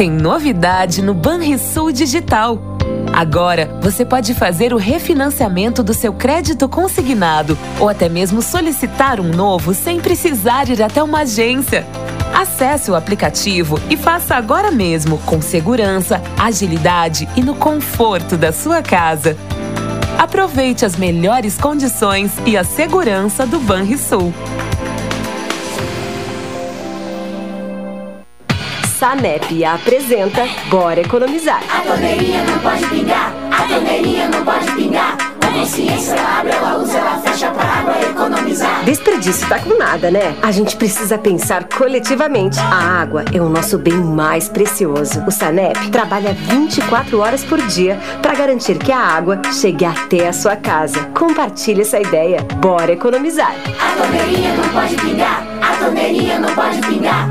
Tem 0.00 0.10
novidade 0.10 1.02
no 1.02 1.12
Banrisul 1.12 1.92
Digital. 1.92 2.58
Agora 3.12 3.78
você 3.82 4.02
pode 4.02 4.32
fazer 4.32 4.72
o 4.72 4.78
refinanciamento 4.78 5.82
do 5.82 5.92
seu 5.92 6.14
crédito 6.14 6.66
consignado 6.70 7.58
ou 7.78 7.86
até 7.86 8.08
mesmo 8.08 8.40
solicitar 8.40 9.20
um 9.20 9.28
novo 9.28 9.74
sem 9.74 10.00
precisar 10.00 10.70
ir 10.70 10.82
até 10.82 11.02
uma 11.02 11.18
agência. 11.18 11.86
Acesse 12.34 12.90
o 12.90 12.94
aplicativo 12.94 13.78
e 13.90 13.96
faça 13.98 14.36
agora 14.36 14.70
mesmo, 14.70 15.18
com 15.18 15.42
segurança, 15.42 16.22
agilidade 16.38 17.28
e 17.36 17.42
no 17.42 17.54
conforto 17.54 18.38
da 18.38 18.52
sua 18.52 18.80
casa. 18.80 19.36
Aproveite 20.18 20.82
as 20.82 20.96
melhores 20.96 21.58
condições 21.58 22.32
e 22.46 22.56
a 22.56 22.64
segurança 22.64 23.44
do 23.44 23.60
Banrisul. 23.60 24.32
Sanep 29.00 29.64
apresenta 29.64 30.46
Bora 30.68 31.00
Economizar. 31.00 31.62
A 31.74 31.80
torneirinha 31.80 32.44
não 32.44 32.58
pode 32.58 32.86
pingar, 32.86 33.32
a 33.50 33.62
torneirinha 33.62 34.28
não 34.28 34.44
pode 34.44 34.70
pingar. 34.72 35.16
A 35.42 35.52
consciência 35.52 36.12
ela 36.12 36.40
abre, 36.40 36.52
ela 36.52 36.76
usa, 36.76 36.98
ela 36.98 37.18
fecha 37.22 37.50
pra 37.50 37.64
água 37.64 37.94
economizar. 38.02 38.84
Desperdício 38.84 39.48
tá 39.48 39.58
com 39.58 39.78
nada, 39.78 40.10
né? 40.10 40.36
A 40.42 40.50
gente 40.52 40.76
precisa 40.76 41.16
pensar 41.16 41.64
coletivamente. 41.64 42.58
A 42.60 43.00
água 43.00 43.24
é 43.32 43.40
o 43.40 43.48
nosso 43.48 43.78
bem 43.78 43.94
mais 43.94 44.50
precioso. 44.50 45.24
O 45.26 45.30
Sanep 45.30 45.88
trabalha 45.90 46.34
24 46.34 47.20
horas 47.20 47.42
por 47.42 47.58
dia 47.68 47.98
para 48.20 48.34
garantir 48.34 48.76
que 48.76 48.92
a 48.92 49.00
água 49.00 49.40
chegue 49.50 49.86
até 49.86 50.28
a 50.28 50.32
sua 50.34 50.56
casa. 50.56 51.06
Compartilhe 51.18 51.80
essa 51.80 51.98
ideia. 51.98 52.46
Bora 52.56 52.92
economizar. 52.92 53.54
A 53.80 53.96
torneirinha 53.96 54.54
não 54.56 54.68
pode 54.68 54.94
pingar, 54.96 55.42
a 55.62 55.76
torneirinha 55.82 56.38
não 56.38 56.54
pode 56.54 56.78
pingar. 56.82 57.30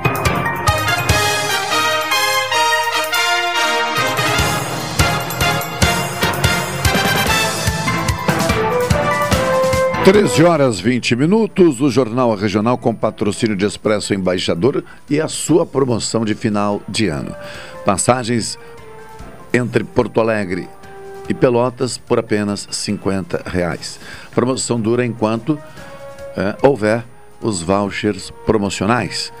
Treze 10.03 10.43
horas 10.43 10.79
20 10.79 11.15
minutos, 11.15 11.79
o 11.79 11.87
Jornal 11.87 12.33
Regional 12.33 12.75
com 12.75 12.93
patrocínio 12.93 13.55
de 13.55 13.67
Expresso 13.67 14.15
Embaixador 14.15 14.83
e 15.07 15.21
a 15.21 15.27
sua 15.27 15.63
promoção 15.63 16.25
de 16.25 16.33
final 16.33 16.81
de 16.89 17.07
ano. 17.07 17.35
Passagens 17.85 18.57
entre 19.53 19.83
Porto 19.83 20.19
Alegre 20.19 20.67
e 21.29 21.35
Pelotas 21.35 21.99
por 21.99 22.17
apenas 22.17 22.67
50 22.71 23.43
reais. 23.45 23.99
Promoção 24.33 24.81
dura 24.81 25.05
enquanto 25.05 25.57
é, 26.35 26.55
houver 26.63 27.05
os 27.39 27.61
vouchers 27.61 28.31
promocionais. 28.43 29.31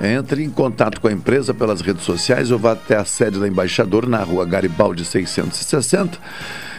Entre 0.00 0.42
em 0.42 0.50
contato 0.50 0.98
com 0.98 1.08
a 1.08 1.12
empresa 1.12 1.52
pelas 1.52 1.82
redes 1.82 2.04
sociais 2.04 2.50
ou 2.50 2.58
vá 2.58 2.72
até 2.72 2.96
a 2.96 3.04
sede 3.04 3.38
da 3.38 3.46
Embaixador 3.46 4.08
na 4.08 4.22
rua 4.22 4.46
Garibaldi 4.46 5.04
660 5.04 6.18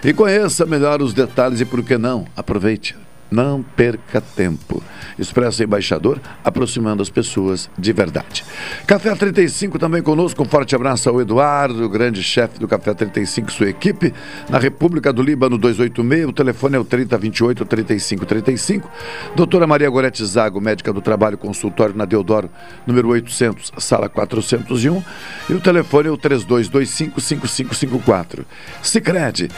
e 0.03 0.11
conheça 0.11 0.65
melhor 0.65 1.03
os 1.03 1.13
detalhes 1.13 1.61
e, 1.61 1.65
por 1.65 1.83
que 1.83 1.99
não, 1.99 2.25
aproveite. 2.35 3.06
Não 3.29 3.61
perca 3.61 4.21
tempo. 4.21 4.81
Expresso 5.19 5.63
Embaixador, 5.63 6.19
aproximando 6.43 7.01
as 7.01 7.09
pessoas 7.09 7.69
de 7.77 7.91
verdade. 7.91 8.45
Café 8.85 9.13
35 9.13 9.77
também 9.77 10.01
conosco. 10.01 10.41
Um 10.43 10.45
forte 10.45 10.75
abraço 10.75 11.09
ao 11.09 11.19
Eduardo, 11.19 11.89
grande 11.89 12.23
chefe 12.23 12.59
do 12.59 12.67
Café 12.67 12.93
35 12.93 13.49
e 13.49 13.53
sua 13.53 13.69
equipe. 13.69 14.13
Na 14.49 14.57
República 14.57 15.11
do 15.11 15.21
Líbano 15.21 15.57
286, 15.57 16.29
o 16.29 16.33
telefone 16.33 16.75
é 16.77 16.79
o 16.79 16.85
3028 16.85 17.65
3535. 17.65 18.89
Doutora 19.35 19.67
Maria 19.67 19.89
Gorete 19.89 20.25
Zago, 20.25 20.61
médica 20.61 20.93
do 20.93 21.01
trabalho, 21.01 21.37
consultório 21.37 21.95
na 21.95 22.05
Deodoro, 22.05 22.49
número 22.85 23.09
800, 23.09 23.73
sala 23.77 24.07
401. 24.07 25.03
E 25.49 25.53
o 25.53 25.59
telefone 25.59 26.07
é 26.07 26.11
o 26.11 26.17
3225 26.17 27.19
5554. 27.19 28.45
Sicredi 28.81 29.49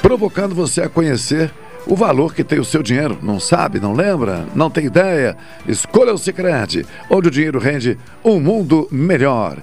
provocando 0.00 0.54
você 0.54 0.82
a 0.82 0.88
conhecer 0.88 1.52
o 1.88 1.96
valor 1.96 2.34
que 2.34 2.44
tem 2.44 2.60
o 2.60 2.64
seu 2.64 2.82
dinheiro. 2.82 3.18
Não 3.22 3.40
sabe, 3.40 3.80
não 3.80 3.94
lembra, 3.94 4.46
não 4.54 4.70
tem 4.70 4.84
ideia? 4.84 5.36
Escolha 5.66 6.12
o 6.12 6.18
Sicredi, 6.18 6.86
onde 7.10 7.28
o 7.28 7.30
dinheiro 7.30 7.58
rende 7.58 7.98
um 8.22 8.38
mundo 8.38 8.86
melhor. 8.92 9.56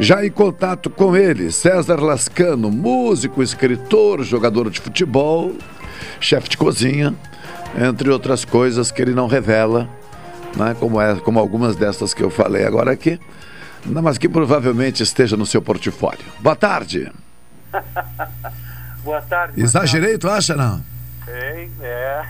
Já 0.00 0.24
em 0.24 0.30
contato 0.30 0.88
com 0.88 1.14
ele, 1.14 1.52
César 1.52 2.00
Lascano, 2.00 2.70
músico, 2.70 3.42
escritor, 3.42 4.24
jogador 4.24 4.70
de 4.70 4.80
futebol, 4.80 5.52
chefe 6.18 6.48
de 6.48 6.56
cozinha, 6.56 7.14
entre 7.78 8.08
outras 8.08 8.42
coisas 8.46 8.90
que 8.90 9.02
ele 9.02 9.12
não 9.12 9.26
revela, 9.26 9.86
né, 10.56 10.74
como, 10.80 10.98
é, 10.98 11.14
como 11.16 11.38
algumas 11.38 11.76
dessas 11.76 12.14
que 12.14 12.22
eu 12.22 12.30
falei 12.30 12.64
agora 12.64 12.90
aqui, 12.90 13.20
mas 13.84 14.16
que 14.16 14.28
provavelmente 14.28 15.02
esteja 15.02 15.36
no 15.36 15.44
seu 15.44 15.60
portfólio. 15.60 16.24
Boa 16.40 16.56
tarde. 16.56 17.12
boa 19.04 19.20
tarde. 19.20 19.60
Exagerei, 19.60 20.16
tu 20.16 20.30
acha 20.30 20.56
não? 20.56 20.82
Tem, 21.30 21.70
é. 21.80 22.22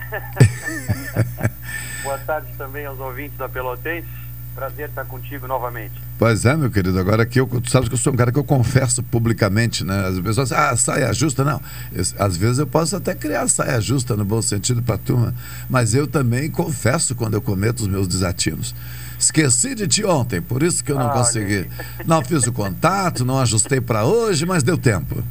Boa 2.03 2.17
tarde 2.19 2.47
também 2.57 2.85
aos 2.85 2.99
ouvintes 2.99 3.37
da 3.37 3.49
Pelotense. 3.49 4.07
Prazer 4.53 4.89
estar 4.89 5.05
contigo 5.05 5.47
novamente. 5.47 5.93
Pois 6.19 6.43
é, 6.45 6.57
meu 6.57 6.69
querido. 6.69 6.99
Agora 6.99 7.25
que 7.25 7.39
eu, 7.39 7.47
tu 7.47 7.71
sabes 7.71 7.87
que 7.87 7.95
eu 7.95 7.97
sou 7.97 8.11
um 8.11 8.17
cara 8.17 8.33
que 8.33 8.37
eu 8.37 8.43
confesso 8.43 9.01
publicamente, 9.01 9.85
né? 9.85 10.07
As 10.07 10.19
pessoas 10.19 10.49
dizem, 10.49 10.61
ah, 10.63 10.75
saia 10.75 11.13
justa. 11.13 11.43
Não. 11.45 11.61
Eu- 11.93 12.03
às 12.19 12.35
vezes 12.35 12.59
eu 12.59 12.67
posso 12.67 12.95
até 12.97 13.15
criar 13.15 13.47
saia 13.47 13.79
justa 13.79 14.15
no 14.15 14.25
bom 14.25 14.41
sentido 14.41 14.83
pra 14.83 14.97
turma, 14.97 15.33
mas 15.69 15.95
eu 15.95 16.05
também 16.05 16.51
confesso 16.51 17.15
quando 17.15 17.35
eu 17.35 17.41
cometo 17.41 17.79
os 17.79 17.87
meus 17.87 18.07
desatinos. 18.09 18.75
Esqueci 19.17 19.73
de 19.73 19.87
ti 19.87 20.03
ontem, 20.03 20.41
por 20.41 20.61
isso 20.63 20.83
que 20.83 20.91
eu 20.91 20.99
não 20.99 21.07
Ah, 21.07 21.13
consegui. 21.13 21.69
Não 22.05 22.21
fiz 22.23 22.45
o 22.45 22.51
contato, 22.51 23.23
não 23.23 23.39
ajustei 23.39 23.79
pra 23.79 24.03
hoje, 24.03 24.45
mas 24.45 24.63
deu 24.63 24.77
tempo. 24.77 25.23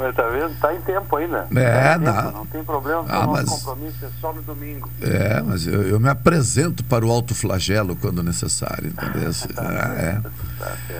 Mas 0.00 0.16
tá 0.16 0.26
vendo? 0.30 0.58
Tá 0.58 0.74
em 0.74 0.80
tempo 0.80 1.14
ainda. 1.16 1.46
É, 1.54 1.98
Tá 1.98 2.22
tempo, 2.22 2.38
não. 2.38 2.46
Tem 2.46 2.64
problema, 2.64 3.04
Ah, 3.06 3.26
o 3.26 3.32
mas- 3.32 3.48
compromisso 3.50 4.02
é 4.02 4.08
só 4.18 4.32
no 4.32 4.40
domingo. 4.40 4.88
É, 5.02 5.42
mas 5.42 5.66
eu, 5.66 5.82
eu 5.82 6.00
me 6.00 6.08
apresento 6.08 6.82
para 6.82 7.04
o 7.04 7.10
alto 7.10 7.34
flagelo 7.34 7.94
quando 7.94 8.22
necessário, 8.22 8.88
entendeu? 8.88 9.30
Ah, 9.58 9.94
é. 9.98 10.20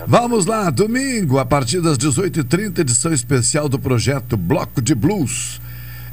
Vamos 0.06 0.44
lá, 0.44 0.68
domingo, 0.68 1.38
a 1.38 1.46
partir 1.46 1.80
das 1.80 1.96
18h30, 1.96 2.78
edição 2.80 3.10
especial 3.12 3.68
do 3.70 3.78
projeto 3.78 4.36
Bloco 4.36 4.82
de 4.82 4.94
Blues. 4.94 5.60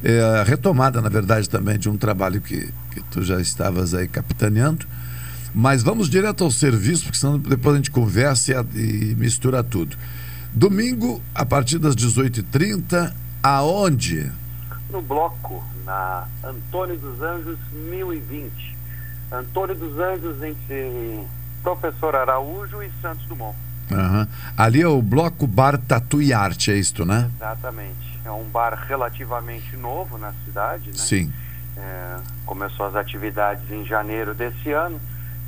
É, 0.04 0.44
retomada, 0.46 1.02
na 1.02 1.10
verdade, 1.10 1.50
também 1.50 1.78
de 1.78 1.90
um 1.90 1.98
trabalho 1.98 2.40
que, 2.40 2.72
que 2.92 3.02
tu 3.12 3.22
já 3.22 3.42
estavas 3.42 3.94
aí 3.94 4.08
capitaneando. 4.08 4.86
Mas 5.54 5.82
vamos 5.84 6.08
direto 6.10 6.44
ao 6.44 6.52
serviço, 6.52 7.04
porque 7.06 7.18
senão 7.18 7.38
depois 7.40 7.74
a 7.74 7.78
gente 7.78 7.92
conversa 7.92 8.66
e, 8.76 9.12
e 9.12 9.16
mistura 9.16 9.62
tudo. 9.64 9.98
Domingo, 10.58 11.22
a 11.36 11.46
partir 11.46 11.78
das 11.78 11.96
18h30, 11.96 13.14
aonde? 13.44 14.32
No 14.90 15.04
bloco, 15.04 15.64
na 15.86 16.26
Antônio 16.44 16.98
dos 16.98 17.22
Anjos 17.22 17.60
1020. 17.72 18.76
Antônio 19.32 19.76
dos 19.76 20.00
Anjos 20.00 20.42
entre 20.42 21.24
Professor 21.62 22.16
Araújo 22.16 22.82
e 22.82 22.90
Santos 23.00 23.24
Dumont. 23.28 23.56
Aham. 23.92 24.28
Ali 24.58 24.82
é 24.82 24.88
o 24.88 25.00
Bloco 25.00 25.46
Bar 25.46 25.78
Tatu 25.78 26.24
e 26.24 26.34
Arte, 26.34 26.72
é 26.72 26.76
isto, 26.76 27.06
né? 27.06 27.30
Exatamente. 27.36 28.20
É 28.26 28.32
um 28.32 28.46
bar 28.46 28.84
relativamente 28.88 29.78
novo 29.78 30.18
na 30.18 30.34
cidade, 30.44 30.88
né? 30.88 30.98
Sim. 30.98 31.32
É, 31.78 32.18
começou 32.48 32.88
as 32.88 32.96
atividades 32.96 33.70
em 33.70 33.86
janeiro 33.86 34.34
desse 34.34 34.72
ano. 34.72 35.00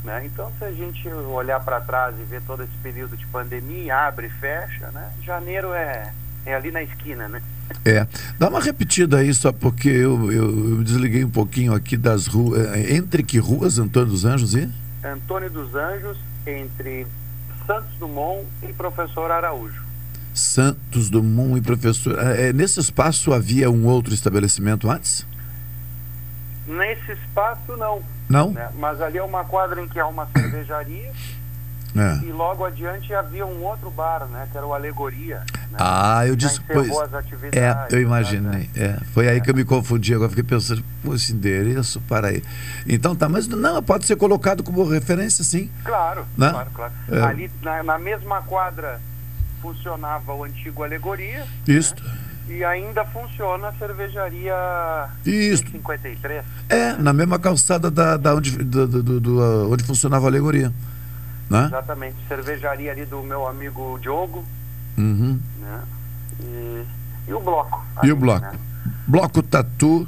Né? 0.03 0.25
Então, 0.25 0.51
se 0.57 0.63
a 0.63 0.71
gente 0.71 1.09
olhar 1.09 1.59
para 1.59 1.81
trás 1.81 2.15
e 2.19 2.23
ver 2.23 2.41
todo 2.43 2.63
esse 2.63 2.75
período 2.81 3.17
de 3.17 3.25
pandemia, 3.27 4.07
abre 4.07 4.27
e 4.27 4.29
fecha, 4.29 4.89
né? 4.91 5.11
janeiro 5.21 5.73
é, 5.73 6.13
é 6.45 6.55
ali 6.55 6.71
na 6.71 6.81
esquina, 6.81 7.27
né? 7.27 7.41
É. 7.85 8.07
Dá 8.37 8.49
uma 8.49 8.61
repetida 8.61 9.17
aí, 9.17 9.33
só 9.33 9.51
porque 9.51 9.89
eu, 9.89 10.31
eu, 10.31 10.69
eu 10.77 10.83
desliguei 10.83 11.23
um 11.23 11.29
pouquinho 11.29 11.73
aqui 11.73 11.95
das 11.95 12.27
ruas. 12.27 12.75
Entre 12.89 13.23
que 13.23 13.37
ruas, 13.37 13.77
Antônio 13.77 14.09
dos 14.09 14.25
Anjos 14.25 14.55
e? 14.55 14.69
Antônio 15.03 15.49
dos 15.49 15.75
Anjos, 15.75 16.17
entre 16.47 17.05
Santos 17.67 17.93
Dumont 17.99 18.45
e 18.63 18.73
Professor 18.73 19.29
Araújo. 19.31 19.83
Santos 20.33 21.09
Dumont 21.09 21.57
e 21.57 21.61
professor. 21.61 22.17
É, 22.19 22.53
nesse 22.53 22.79
espaço 22.79 23.33
havia 23.33 23.69
um 23.69 23.85
outro 23.85 24.13
estabelecimento 24.13 24.89
antes? 24.89 25.25
Nesse 26.69 27.11
espaço, 27.13 27.75
não. 27.77 28.01
Não? 28.29 28.51
né? 28.51 28.69
Mas 28.77 29.01
ali 29.01 29.17
é 29.17 29.23
uma 29.23 29.43
quadra 29.43 29.81
em 29.81 29.87
que 29.87 29.99
há 29.99 30.05
uma 30.07 30.27
cervejaria 30.37 31.11
É. 31.97 32.23
e 32.23 32.31
logo 32.31 32.63
adiante 32.63 33.11
havia 33.13 33.43
um 33.45 33.63
outro 33.63 33.89
bar, 33.89 34.25
né? 34.27 34.47
Que 34.51 34.57
era 34.57 34.65
o 34.67 34.73
Alegoria. 34.73 35.39
né? 35.71 35.77
Ah, 35.79 36.25
eu 36.27 36.35
disse, 36.35 36.61
pois. 36.61 36.89
as 36.99 37.13
atividades, 37.13 37.57
É, 37.57 37.95
eu 37.95 37.97
né? 37.97 38.03
imaginei. 38.03 38.69
É, 38.75 38.97
foi 39.13 39.27
aí 39.27 39.41
que 39.41 39.49
eu 39.49 39.55
me 39.55 39.65
confundi. 39.65 40.13
Agora 40.13 40.29
fiquei 40.29 40.43
pensando, 40.43 40.83
pô, 41.03 41.15
esse 41.15 41.33
endereço, 41.33 41.99
para 42.01 42.27
aí. 42.27 42.43
Então 42.87 43.15
tá, 43.15 43.27
mas 43.27 43.47
não, 43.47 43.81
pode 43.81 44.05
ser 44.05 44.15
colocado 44.15 44.61
como 44.63 44.87
referência, 44.87 45.43
sim. 45.43 45.71
Claro, 45.83 46.25
Né? 46.37 46.51
claro, 46.51 46.69
claro. 46.71 46.93
É. 47.11 47.21
Ali 47.23 47.51
na, 47.63 47.81
na 47.81 47.97
mesma 47.97 48.43
quadra 48.43 49.01
funcionava 49.61 50.33
o 50.33 50.43
antigo 50.45 50.83
Alegoria 50.83 51.43
Isto. 51.67 52.01
E 52.49 52.63
ainda 52.65 53.05
funciona 53.05 53.69
a 53.69 53.73
cervejaria 53.73 54.55
Isto. 55.25 55.71
53. 55.71 56.43
É, 56.67 56.93
na 56.93 57.13
mesma 57.13 57.37
calçada 57.39 57.89
da, 57.91 58.17
da 58.17 58.35
onde, 58.35 58.57
do, 58.57 58.87
do- 58.87 59.19
do- 59.19 59.71
onde 59.71 59.83
funcionava 59.83 60.25
a 60.25 60.29
alegoria. 60.29 60.73
Né? 61.49 61.65
Exatamente, 61.65 62.15
cervejaria 62.27 62.91
ali 62.91 63.05
do 63.05 63.21
meu 63.23 63.47
amigo 63.47 63.97
Diogo, 64.01 64.43
Uhum. 64.97 65.39
né? 65.59 65.81
E, 66.41 66.85
e 67.27 67.33
o 67.33 67.39
bloco. 67.39 67.83
E 67.97 67.99
ali, 68.01 68.11
o 68.11 68.15
bloco? 68.15 68.41
né? 68.41 68.51
Bloco 69.07 69.41
Tatu, 69.41 70.07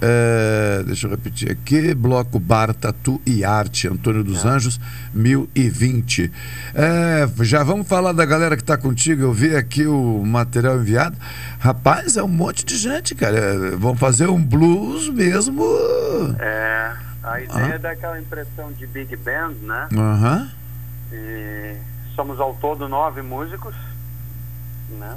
é, 0.00 0.82
deixa 0.84 1.06
eu 1.06 1.10
repetir 1.10 1.50
aqui, 1.50 1.94
Bloco 1.94 2.38
Bar 2.38 2.72
Tatu 2.74 3.20
e 3.26 3.44
Arte, 3.44 3.88
Antônio 3.88 4.22
dos 4.22 4.44
Anjos, 4.44 4.78
1020. 5.14 6.30
É, 6.74 7.28
já 7.44 7.62
vamos 7.62 7.86
falar 7.88 8.12
da 8.12 8.24
galera 8.24 8.56
que 8.56 8.62
está 8.62 8.76
contigo, 8.76 9.22
eu 9.22 9.32
vi 9.32 9.54
aqui 9.56 9.86
o 9.86 10.22
material 10.24 10.76
enviado. 10.78 11.16
Rapaz, 11.58 12.16
é 12.16 12.22
um 12.22 12.28
monte 12.28 12.64
de 12.64 12.76
gente, 12.76 13.14
cara. 13.14 13.36
É, 13.36 13.70
Vão 13.76 13.94
fazer 13.96 14.28
um 14.28 14.42
blues 14.42 15.08
mesmo. 15.08 15.64
É, 16.38 16.92
a 17.22 17.40
ideia 17.40 17.64
Ah. 17.66 17.74
é 17.74 17.78
dar 17.78 17.90
aquela 17.92 18.18
impressão 18.20 18.72
de 18.72 18.86
big 18.86 19.14
band, 19.16 19.54
né? 19.62 19.88
Aham. 19.96 20.50
E 21.12 21.76
somos 22.14 22.38
ao 22.40 22.54
todo 22.54 22.88
nove 22.88 23.22
músicos, 23.22 23.74
né? 24.98 25.16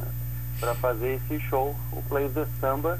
Para 0.59 0.75
fazer 0.75 1.19
esse 1.25 1.39
show, 1.49 1.75
o 1.91 2.01
Play 2.03 2.29
the 2.29 2.45
Samba, 2.59 2.99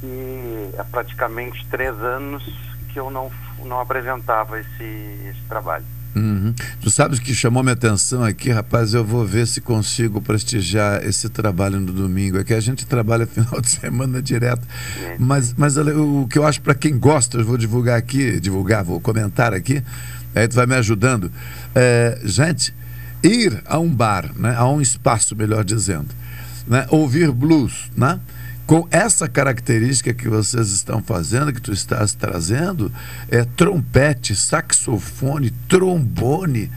que 0.00 0.70
há 0.78 0.84
praticamente 0.84 1.66
três 1.66 1.94
anos 1.98 2.42
que 2.92 2.98
eu 2.98 3.10
não, 3.10 3.30
não 3.64 3.80
apresentava 3.80 4.58
esse, 4.60 4.84
esse 5.28 5.40
trabalho. 5.48 5.84
Uhum. 6.16 6.54
Tu 6.80 6.90
sabes 6.90 7.18
que 7.18 7.34
chamou 7.34 7.62
minha 7.62 7.74
atenção 7.74 8.24
aqui, 8.24 8.50
rapaz, 8.50 8.94
eu 8.94 9.04
vou 9.04 9.24
ver 9.24 9.46
se 9.46 9.60
consigo 9.60 10.20
prestigiar 10.20 11.04
esse 11.04 11.28
trabalho 11.28 11.78
no 11.78 11.92
domingo. 11.92 12.38
É 12.38 12.44
que 12.44 12.54
a 12.54 12.60
gente 12.60 12.86
trabalha 12.86 13.26
final 13.28 13.60
de 13.60 13.68
semana 13.68 14.20
direto. 14.20 14.66
Mas, 15.18 15.54
mas 15.56 15.76
olha, 15.76 15.96
o 15.96 16.26
que 16.26 16.38
eu 16.38 16.46
acho 16.46 16.60
para 16.60 16.74
quem 16.74 16.98
gosta, 16.98 17.38
eu 17.38 17.44
vou 17.44 17.56
divulgar 17.56 17.98
aqui, 17.98 18.40
divulgar, 18.40 18.82
vou 18.82 19.00
comentar 19.00 19.54
aqui, 19.54 19.82
aí 20.34 20.48
tu 20.48 20.56
vai 20.56 20.66
me 20.66 20.74
ajudando. 20.74 21.30
É, 21.74 22.18
gente, 22.24 22.74
ir 23.22 23.62
a 23.66 23.78
um 23.78 23.88
bar, 23.88 24.32
né, 24.34 24.54
a 24.56 24.66
um 24.66 24.80
espaço, 24.80 25.36
melhor 25.36 25.64
dizendo, 25.64 26.08
né, 26.66 26.86
ouvir 26.90 27.30
blues, 27.30 27.90
né? 27.96 28.18
Com 28.68 28.86
essa 28.90 29.26
característica 29.26 30.12
que 30.12 30.28
vocês 30.28 30.68
estão 30.68 31.02
fazendo, 31.02 31.54
que 31.54 31.60
tu 31.62 31.72
estás 31.72 32.12
trazendo, 32.12 32.92
é 33.30 33.42
trompete, 33.42 34.36
saxofone, 34.36 35.50
trombone, 35.66 36.70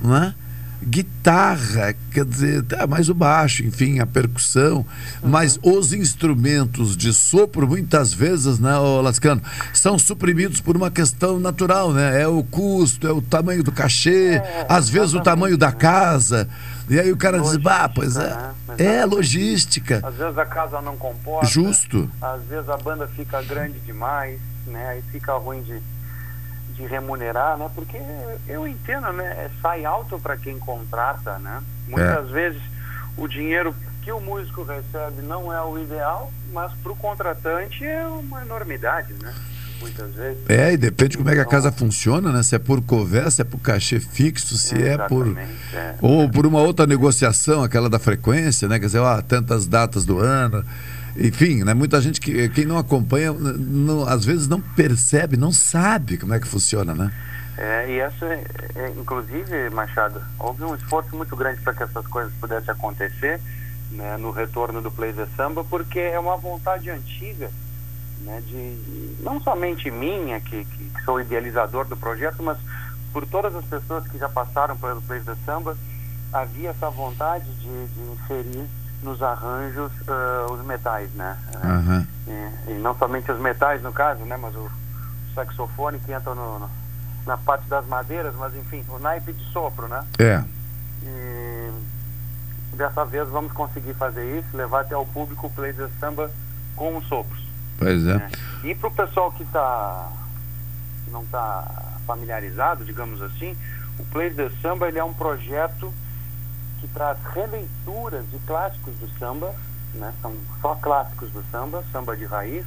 né? 0.00 0.36
guitarra, 0.84 1.96
quer 2.12 2.24
dizer, 2.24 2.62
tá, 2.62 2.86
mais 2.86 3.08
o 3.08 3.14
baixo, 3.14 3.64
enfim, 3.64 3.98
a 3.98 4.06
percussão, 4.06 4.86
mas 5.20 5.58
os 5.62 5.92
instrumentos 5.92 6.96
de 6.96 7.12
sopro, 7.12 7.66
muitas 7.66 8.12
vezes, 8.12 8.60
né, 8.60 8.76
Lascano, 9.02 9.42
são 9.72 9.98
suprimidos 9.98 10.60
por 10.60 10.76
uma 10.76 10.92
questão 10.92 11.40
natural, 11.40 11.92
né? 11.92 12.22
É 12.22 12.28
o 12.28 12.44
custo, 12.44 13.06
é 13.06 13.12
o 13.12 13.20
tamanho 13.20 13.64
do 13.64 13.72
cachê, 13.72 14.40
às 14.68 14.88
vezes 14.88 15.14
o 15.14 15.20
tamanho 15.20 15.58
da 15.58 15.72
casa. 15.72 16.48
E 16.88 16.98
aí 16.98 17.12
o 17.12 17.16
cara 17.16 17.40
diz, 17.40 17.56
bah, 17.56 17.88
pois 17.88 18.16
é, 18.16 18.50
é 18.78 19.04
logística. 19.04 20.00
Às 20.02 20.14
vezes 20.14 20.36
a 20.38 20.46
casa 20.46 20.80
não 20.80 20.96
comporta. 20.96 21.46
Justo. 21.46 22.10
Às 22.20 22.42
vezes 22.44 22.68
a 22.68 22.76
banda 22.76 23.06
fica 23.08 23.40
grande 23.42 23.78
demais, 23.80 24.40
né? 24.66 24.88
Aí 24.88 25.02
fica 25.10 25.32
ruim 25.34 25.62
de, 25.62 25.80
de 26.74 26.86
remunerar, 26.86 27.56
né? 27.56 27.70
Porque 27.74 27.98
eu 28.48 28.66
entendo, 28.66 29.12
né? 29.12 29.24
É, 29.24 29.50
sai 29.60 29.84
alto 29.84 30.18
para 30.18 30.36
quem 30.36 30.58
contrata, 30.58 31.38
né? 31.38 31.62
Muitas 31.86 32.30
vezes 32.30 32.62
o 33.16 33.28
dinheiro 33.28 33.74
que 34.02 34.10
o 34.10 34.20
músico 34.20 34.64
recebe 34.64 35.22
não 35.22 35.52
é 35.52 35.62
o 35.62 35.78
ideal, 35.78 36.32
mas 36.52 36.72
para 36.82 36.92
o 36.92 36.96
contratante 36.96 37.84
é 37.84 38.04
uma 38.06 38.42
enormidade, 38.42 39.12
né? 39.14 39.32
Muitas 39.82 40.14
vezes. 40.14 40.38
É, 40.48 40.72
e 40.72 40.76
depende 40.76 41.10
de 41.10 41.18
como 41.18 41.28
é 41.30 41.34
que 41.34 41.40
a 41.40 41.44
casa 41.44 41.70
funciona, 41.70 42.32
né? 42.32 42.42
Se 42.42 42.54
é 42.54 42.58
por 42.58 42.80
cover, 42.82 43.30
se 43.30 43.42
é 43.42 43.44
por 43.44 43.58
cachê 43.58 44.00
fixo, 44.00 44.56
se 44.56 44.82
é 44.82 44.96
por. 44.96 45.36
É. 45.74 45.94
Ou 46.00 46.28
por 46.30 46.46
uma 46.46 46.60
outra 46.60 46.86
negociação, 46.86 47.62
aquela 47.62 47.90
da 47.90 47.98
frequência, 47.98 48.66
né? 48.68 48.78
Quer 48.78 48.86
dizer, 48.86 48.98
ó, 49.00 49.20
tantas 49.20 49.66
datas 49.66 50.04
do 50.04 50.18
ano. 50.18 50.64
Enfim, 51.16 51.62
né? 51.62 51.74
Muita 51.74 52.00
gente 52.00 52.20
que 52.20 52.48
quem 52.48 52.64
não 52.64 52.78
acompanha, 52.78 53.32
não- 53.32 54.08
às 54.08 54.24
vezes 54.24 54.48
não 54.48 54.60
percebe, 54.60 55.36
não 55.36 55.52
sabe 55.52 56.16
como 56.16 56.32
é 56.32 56.40
que 56.40 56.48
funciona, 56.48 56.94
né? 56.94 57.12
É, 57.58 57.90
e 57.90 57.98
essa, 57.98 58.24
é, 58.24 58.44
é, 58.76 58.92
inclusive, 58.98 59.68
Machado, 59.70 60.22
houve 60.38 60.64
um 60.64 60.74
esforço 60.74 61.14
muito 61.14 61.36
grande 61.36 61.60
para 61.60 61.74
que 61.74 61.82
essas 61.82 62.06
coisas 62.06 62.32
pudessem 62.40 62.70
acontecer 62.72 63.38
né, 63.90 64.16
no 64.16 64.30
retorno 64.30 64.80
do 64.80 64.90
Play 64.90 65.12
the 65.12 65.26
Samba, 65.36 65.62
porque 65.62 65.98
é 65.98 66.18
uma 66.18 66.36
vontade 66.38 66.88
antiga, 66.88 67.50
né, 68.22 68.42
de 68.46 69.16
não 69.20 69.40
somente 69.40 69.90
minha, 69.90 70.40
que, 70.40 70.64
que, 70.64 70.92
sou 71.04 71.20
idealizador 71.20 71.84
do 71.86 71.96
projeto, 71.96 72.42
mas 72.42 72.58
por 73.12 73.26
todas 73.26 73.54
as 73.54 73.64
pessoas 73.64 74.06
que 74.06 74.18
já 74.18 74.28
passaram 74.28 74.76
pelo 74.76 75.02
Play 75.02 75.20
the 75.20 75.34
Samba, 75.44 75.76
havia 76.32 76.70
essa 76.70 76.88
vontade 76.90 77.44
de, 77.56 77.86
de 77.88 78.00
inserir 78.12 78.66
nos 79.02 79.22
arranjos 79.22 79.92
ah, 80.08 80.46
os 80.50 80.64
metais, 80.64 81.10
né? 81.14 81.36
Aham. 81.62 82.06
E, 82.26 82.70
e 82.70 82.74
não 82.74 82.96
somente 82.96 83.30
os 83.30 83.40
metais 83.40 83.82
no 83.82 83.92
caso, 83.92 84.24
né, 84.24 84.36
mas 84.36 84.54
o 84.54 84.70
saxofone 85.34 85.98
que 85.98 86.12
entra 86.12 86.34
no, 86.34 86.58
no, 86.60 86.70
na 87.26 87.36
parte 87.36 87.68
das 87.68 87.86
madeiras, 87.86 88.34
mas 88.36 88.54
enfim, 88.54 88.84
o 88.88 88.98
naipe 88.98 89.32
de 89.32 89.44
sopro, 89.52 89.88
né? 89.88 90.04
É. 90.18 90.42
E 91.02 91.72
dessa 92.76 93.04
vez 93.04 93.28
vamos 93.28 93.52
conseguir 93.52 93.94
fazer 93.94 94.38
isso, 94.38 94.56
levar 94.56 94.80
até 94.80 94.96
o 94.96 95.04
público 95.04 95.46
o 95.46 95.50
Play 95.50 95.72
de 95.72 95.86
Samba 95.98 96.30
com 96.76 96.96
os 96.96 97.06
sopros. 97.06 97.51
Pois 97.82 98.06
é. 98.06 98.14
né? 98.14 98.30
E 98.64 98.74
para 98.74 98.88
o 98.88 98.92
pessoal 98.92 99.32
que 99.32 99.44
tá 99.46 100.08
que 101.04 101.10
não 101.10 101.22
está 101.22 101.64
familiarizado, 102.06 102.84
digamos 102.84 103.20
assim, 103.22 103.56
o 103.98 104.04
Play 104.04 104.30
de 104.30 104.48
Samba 104.60 104.88
ele 104.88 104.98
é 104.98 105.04
um 105.04 105.12
projeto 105.12 105.92
que 106.80 106.88
traz 106.88 107.18
releituras 107.34 108.24
de 108.30 108.38
clássicos 108.40 108.94
do 108.96 109.08
samba, 109.18 109.54
né? 109.94 110.12
São 110.20 110.34
só 110.60 110.74
clássicos 110.76 111.30
do 111.30 111.42
samba, 111.50 111.84
samba 111.92 112.16
de 112.16 112.24
raiz. 112.24 112.64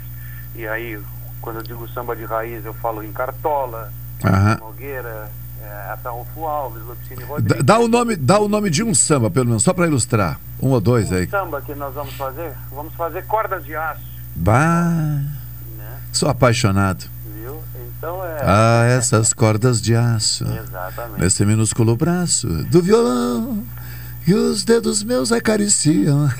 E 0.56 0.66
aí, 0.68 1.02
quando 1.42 1.58
eu 1.58 1.64
digo 1.64 1.88
samba 1.90 2.16
de 2.16 2.24
raiz, 2.24 2.64
eu 2.66 2.74
falo 2.76 3.04
em 3.04 3.12
Cartola, 3.12 3.92
Aham. 4.24 4.58
Nogueira, 4.62 5.30
é, 5.62 5.92
Ataúfo 5.92 6.46
Alves, 6.46 6.82
Lupicine 6.84 7.22
Dá, 7.22 7.26
Rodrigues. 7.28 7.64
dá 7.66 7.80
o 7.80 7.88
nome, 7.90 8.16
dá 8.16 8.40
o 8.40 8.48
nome 8.48 8.70
de 8.70 8.84
um 8.84 8.96
samba, 8.96 9.30
pelo 9.30 9.48
menos, 9.48 9.64
só 9.64 9.74
para 9.74 9.86
ilustrar. 9.88 10.40
Um 10.62 10.70
ou 10.70 10.80
dois 10.80 11.12
aí. 11.12 11.28
samba 11.28 11.62
que 11.62 11.76
nós 11.76 11.94
vamos 11.94 12.14
fazer, 12.14 12.54
vamos 12.72 12.94
fazer 12.94 13.26
cordas 13.26 13.66
de 13.66 13.76
aço, 13.76 14.02
Bah, 14.36 15.22
sou 16.12 16.30
apaixonado. 16.30 17.06
viu? 17.42 17.64
Então 17.98 18.24
é. 18.24 18.40
Ah, 18.44 18.84
essas 18.90 19.34
cordas 19.34 19.82
de 19.82 19.96
aço. 19.96 20.44
Exatamente. 20.44 21.22
Nesse 21.22 21.46
minúsculo 21.46 21.96
braço 21.96 22.48
do 22.66 22.82
violão 22.82 23.64
e 24.28 24.34
os 24.34 24.64
dedos 24.64 25.04
meus 25.04 25.32
acariciam. 25.32 26.30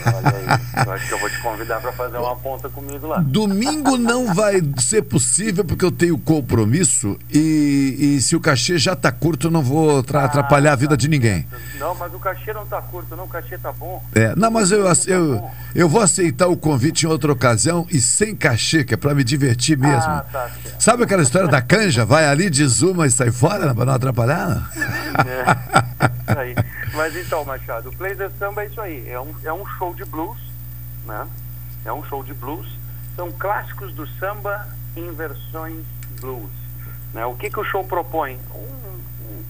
Eu 0.86 0.92
acho 0.92 1.08
que 1.08 1.14
eu 1.14 1.20
vou 1.20 1.30
te 1.30 1.40
convidar 1.40 1.80
para 1.80 1.92
fazer 1.94 2.18
uma 2.18 2.36
ponta 2.36 2.68
comigo 2.70 3.08
lá. 3.08 3.20
Domingo 3.20 3.98
não 3.98 4.34
vai 4.34 4.62
ser 4.78 5.02
possível 5.04 5.64
porque 5.64 5.86
eu 5.86 5.92
tenho 5.92 6.18
compromisso 6.18 7.18
e, 7.34 7.96
e 8.18 8.22
se 8.22 8.36
o 8.36 8.40
cachê 8.42 8.78
já 8.78 8.96
tá 8.96 9.12
curto, 9.12 9.48
eu 9.48 9.52
não 9.52 9.62
vou 9.64 10.04
tra- 10.04 10.26
atrapalhar 10.26 10.74
a 10.74 10.76
vida 10.76 10.98
de 10.98 11.08
ninguém. 11.08 11.48
Não, 11.80 11.96
mas 11.96 12.14
o 12.14 12.20
cachê 12.20 12.52
não 12.54 12.66
tá 12.66 12.82
curto, 12.82 13.16
não, 13.16 13.24
o 13.24 13.28
cachê 13.28 13.58
tá 13.58 13.72
bom. 13.72 14.04
É, 14.14 14.36
não, 14.36 14.52
mas 14.52 14.70
eu, 14.72 14.86
eu, 15.08 15.50
eu 15.74 15.88
vou 15.90 16.02
aceitar 16.02 16.48
o 16.48 16.58
convite 16.58 17.06
em 17.06 17.10
outra 17.10 17.32
ocasião 17.32 17.88
e 17.90 18.00
sem 18.02 18.36
cachê, 18.36 18.84
que 18.84 18.94
é 18.94 18.98
pra 18.98 19.16
me 19.16 19.24
divertir 19.24 19.78
mesmo. 19.78 19.96
Ah, 20.12 20.26
tá. 20.32 20.50
Sabe 20.78 21.04
aquela 21.04 21.24
história 21.24 21.48
da 21.48 21.62
canja? 21.62 22.06
Vai 22.06 22.26
ali, 22.28 22.50
desuma 22.50 23.08
e 23.08 23.12
sai 23.12 23.32
fora 23.32 23.74
pra 23.74 23.86
não 23.86 23.94
atrapalhar? 23.94 24.70
É, 25.26 26.32
isso 26.32 26.40
aí. 26.40 26.56
Mas 26.96 27.16
então, 27.16 27.44
Machado, 27.44 27.90
o 27.90 27.96
Play 27.96 28.16
the 28.16 28.30
Samba 28.40 28.64
é 28.64 28.68
isso 28.68 28.80
aí. 28.82 29.10
É 29.10 29.20
um, 29.20 29.36
é 29.44 29.52
um 29.54 29.66
show 29.66 29.94
de 29.94 30.06
blues, 30.06 30.38
né? 31.06 31.28
É 31.84 31.92
um 31.92 32.04
show 32.06 32.24
de 32.24 32.34
blues. 32.34 32.68
São 33.16 33.32
clássicos 33.32 33.94
do 33.94 34.08
samba 34.20 34.68
em 34.96 35.12
versões 35.14 35.84
blues. 36.20 36.50
Né? 37.14 37.26
O 37.26 37.36
que, 37.36 37.50
que 37.50 37.60
o 37.60 37.64
show 37.64 37.84
propõe? 37.84 38.40
Um- 38.54 38.60
um- 38.60 39.44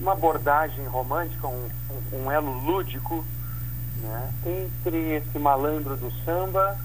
uma 0.00 0.12
abordagem 0.12 0.84
romântica, 0.86 1.46
um, 1.46 1.68
um- 2.12 2.30
elo 2.30 2.52
lúdico 2.52 3.24
né? 4.02 4.30
entre 4.46 5.16
esse 5.16 5.38
malandro 5.38 5.96
do 5.96 6.10
samba 6.24 6.76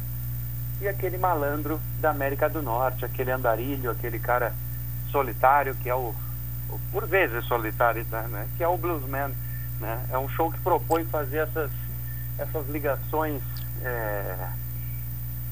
e 0.82 0.88
aquele 0.88 1.18
malandro 1.18 1.80
da 2.00 2.10
América 2.10 2.50
do 2.50 2.62
Norte, 2.62 3.06
aquele 3.06 3.32
andarilho, 3.32 3.92
aquele 3.92 4.20
cara 4.20 4.54
solitário 5.12 5.76
que 5.76 5.90
é 5.90 5.96
o, 5.96 6.14
o- 6.70 6.80
por 6.92 7.06
vezes 7.06 7.46
solitário, 7.46 8.04
tá, 8.06 8.24
né? 8.24 8.48
Que 8.58 8.64
é 8.64 8.68
o 8.68 8.78
bluesman, 8.78 9.32
né? 9.84 10.02
É 10.10 10.18
um 10.18 10.30
show 10.30 10.50
que 10.50 10.60
propõe 10.62 11.04
fazer 11.06 11.40
essas 11.40 11.70
essas 12.40 12.68
ligações 12.70 13.42
é, 13.84 14.36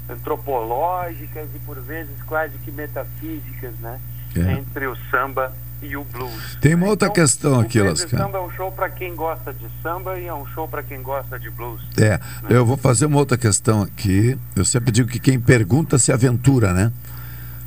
antropológicas 0.10 1.48
e 1.54 1.60
por 1.60 1.80
vezes 1.82 2.16
quase 2.24 2.58
que 2.60 2.72
metafísicas, 2.72 3.74
né? 3.80 4.00
É. 4.36 4.54
Entre 4.54 4.88
o 4.88 4.96
samba 5.12 5.54
e 5.82 5.98
o 5.98 6.04
blues. 6.04 6.58
Tem 6.62 6.74
uma 6.76 6.88
outra 6.88 7.10
questão 7.10 7.60
aqui, 7.60 7.80
O 7.82 7.86
Lascar. 7.86 8.20
Samba 8.20 8.38
é 8.38 8.42
um 8.42 8.52
show 8.52 8.72
para 8.72 8.90
quem 8.90 9.16
gosta 9.16 9.54
de 9.54 9.68
samba 9.82 10.18
e 10.20 10.28
é 10.28 10.34
um 10.34 10.46
show 10.48 10.68
para 10.68 10.84
quem 10.84 11.02
gosta 11.02 11.38
de 11.38 11.50
blues. 11.50 11.82
É, 11.98 12.20
eu 12.50 12.66
vou 12.66 12.78
fazer 12.78 13.08
uma 13.08 13.18
outra 13.18 13.38
questão 13.38 13.82
aqui. 13.82 14.38
Eu 14.56 14.64
sempre 14.64 14.92
digo 14.92 15.10
que 15.10 15.20
quem 15.20 15.40
pergunta 15.40 15.98
se 15.98 16.12
aventura, 16.12 16.74
né? 16.74 16.92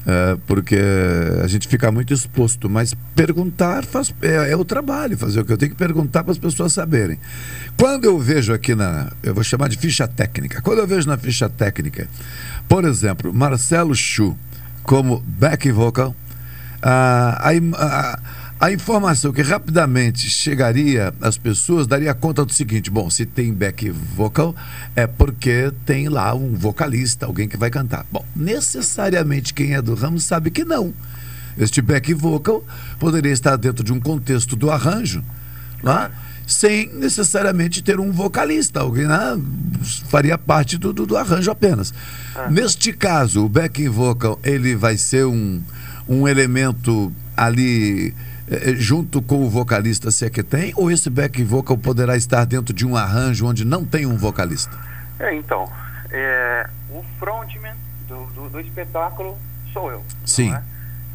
É, 0.07 0.37
porque 0.47 0.79
a 1.43 1.47
gente 1.47 1.67
fica 1.67 1.91
muito 1.91 2.13
exposto, 2.13 2.69
mas 2.69 2.93
perguntar 3.15 3.87
faz, 3.87 4.15
é, 4.21 4.51
é 4.53 4.57
o 4.57 4.63
trabalho, 4.63 5.17
fazer 5.17 5.41
o 5.41 5.45
que 5.47 5.53
eu 5.53 5.57
tenho 5.57 5.73
que 5.73 5.79
perguntar 5.79 6.23
para 6.23 6.33
as 6.33 6.37
pessoas 6.39 6.75
saberem. 6.75 7.19
Quando 7.79 8.05
eu 8.05 8.19
vejo 8.19 8.53
aqui 8.53 8.75
na, 8.75 9.11
eu 9.23 9.35
vou 9.35 9.43
chamar 9.43 9.69
de 9.71 9.79
ficha 9.79 10.07
técnica, 10.07 10.61
quando 10.61 10.81
eu 10.81 10.87
vejo 10.87 11.09
na 11.09 11.17
ficha 11.17 11.49
técnica, 11.49 12.07
por 12.69 12.85
exemplo, 12.85 13.33
Marcelo 13.33 13.95
Chu 13.95 14.37
como 14.83 15.21
back 15.27 15.73
vocal, 15.73 16.15
ah, 16.83 17.41
a, 17.43 17.83
a- 17.83 18.19
a 18.59 18.73
informação 18.73 19.33
que 19.33 19.43
rapidamente 19.43 20.31
chegaria 20.31 21.13
às 21.21 21.37
pessoas 21.37 21.87
daria 21.87 22.15
conta 22.15 22.45
do 22.45 22.53
seguinte: 22.53 22.91
bom, 22.91 23.11
se 23.11 23.27
tem 23.27 23.53
back 23.53 23.91
vocal, 23.91 24.55
é 24.95 25.07
porque 25.07 25.73
tem 25.85 26.09
lá 26.09 26.35
um 26.35 26.55
vocalista, 26.55 27.27
alguém 27.27 27.49
que 27.49 27.57
vai 27.57 27.71
cantar. 27.71 28.07
Bom, 28.11 28.25
necessariamente 28.35 29.53
quem 29.53 29.75
é 29.75 29.83
do 29.83 29.95
ramo 29.95 30.19
sabe 30.21 30.51
que 30.51 30.65
não. 30.65 30.95
Este 31.59 31.81
back 31.81 32.13
vocal 32.15 32.65
poderia 32.99 33.33
estar 33.33 33.57
dentro 33.57 33.85
de 33.85 33.93
um 33.93 34.01
contexto 34.01 34.57
do 34.57 34.71
arranjo, 34.71 35.23
lá, 35.83 36.11
sem 36.47 36.93
necessariamente 36.95 37.83
ter 37.83 38.01
um 38.01 38.11
vocalista, 38.11 38.81
alguém 38.81 39.07
né, 39.07 39.39
faria 40.09 40.37
parte 40.37 40.77
do, 40.77 40.93
do, 40.93 41.07
do 41.07 41.17
arranjo 41.17 41.51
apenas. 41.51 41.95
Neste 42.51 42.93
caso, 42.93 43.45
o 43.45 43.49
backing 43.49 43.89
vocal 43.89 44.39
ele 44.43 44.75
vai 44.75 44.97
ser 44.97 45.25
um, 45.27 45.63
um 46.09 46.27
elemento 46.27 47.13
ali 47.37 48.15
junto 48.77 49.23
com 49.23 49.45
o 49.45 49.51
vocalista, 49.51 50.11
se 50.11 50.27
é 50.27 50.31
que 50.31 50.43
tem, 50.43 50.73
ou 50.77 50.91
esse 50.91 51.09
backing 51.09 51.45
vocal 51.45 51.79
poderá 51.79 52.17
estar 52.17 52.45
dentro 52.45 52.75
de 52.75 52.87
um 52.87 52.97
arranjo 52.97 53.47
onde 53.47 53.65
não 53.65 53.85
tem 53.85 54.07
um 54.07 54.17
vocalista? 54.17 54.77
É, 55.19 55.35
então, 55.35 55.71
é, 56.11 56.69
o 56.91 57.03
frontman 57.19 57.75
do, 58.07 58.27
do, 58.27 58.49
do 58.51 58.61
espetáculo 58.61 59.39
sou 59.73 59.91
eu. 59.91 60.05
Sim. 60.25 60.55
é? 60.55 60.63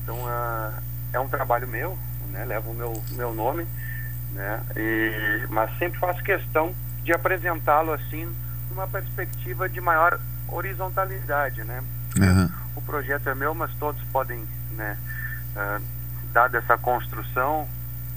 Então, 0.04 0.18
ah, 0.28 0.74
é 1.14 1.20
um 1.20 1.28
trabalho 1.28 1.68
meu, 1.68 1.98
né? 2.32 2.46
Leva 2.46 2.70
o 2.70 2.74
meu, 2.74 3.02
meu 3.12 3.34
nome, 3.34 3.66
né? 4.34 4.62
E, 4.76 5.46
mas 5.50 5.76
sempre 5.78 6.00
faço 6.00 6.24
questão 6.24 6.74
de 7.04 7.14
apresentá-lo 7.14 7.94
assim, 7.94 8.28
numa 8.70 8.88
perspectiva 8.88 9.70
de 9.70 9.80
maior 9.80 10.20
horizontalidade, 10.48 11.64
né? 11.64 11.84
Aham. 12.20 12.50
O 12.76 12.82
projeto 12.82 13.30
é 13.30 13.36
meu, 13.36 13.54
mas 13.54 13.72
todos 13.76 14.02
podem, 14.12 14.44
né, 14.72 14.98
ah, 15.56 15.80
dada 16.34 16.58
essa 16.58 16.78
construção, 16.78 17.68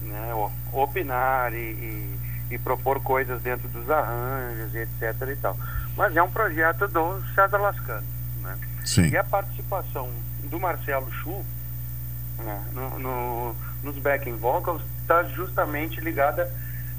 né, 0.02 0.30
opinar 0.72 1.52
e, 1.54 1.56
e- 1.56 2.18
e 2.50 2.58
propor 2.58 3.00
coisas 3.00 3.40
dentro 3.40 3.66
dos 3.68 3.88
arranjos 3.90 4.74
e 4.74 4.78
etc 4.78 5.28
e 5.32 5.36
tal. 5.36 5.56
Mas 5.96 6.14
é 6.16 6.22
um 6.22 6.30
projeto 6.30 6.86
do 6.88 7.22
César 7.34 7.58
Lascano, 7.58 8.06
né? 8.42 8.58
Sim. 8.84 9.08
E 9.08 9.16
a 9.16 9.24
participação 9.24 10.10
do 10.44 10.60
Marcelo 10.60 11.10
Chu 11.12 11.44
né, 12.38 12.64
no, 12.72 12.98
no- 12.98 13.56
nos 13.82 13.96
backing 13.98 14.36
vocals 14.36 14.82
está 15.00 15.22
justamente 15.24 16.00
ligada 16.00 16.50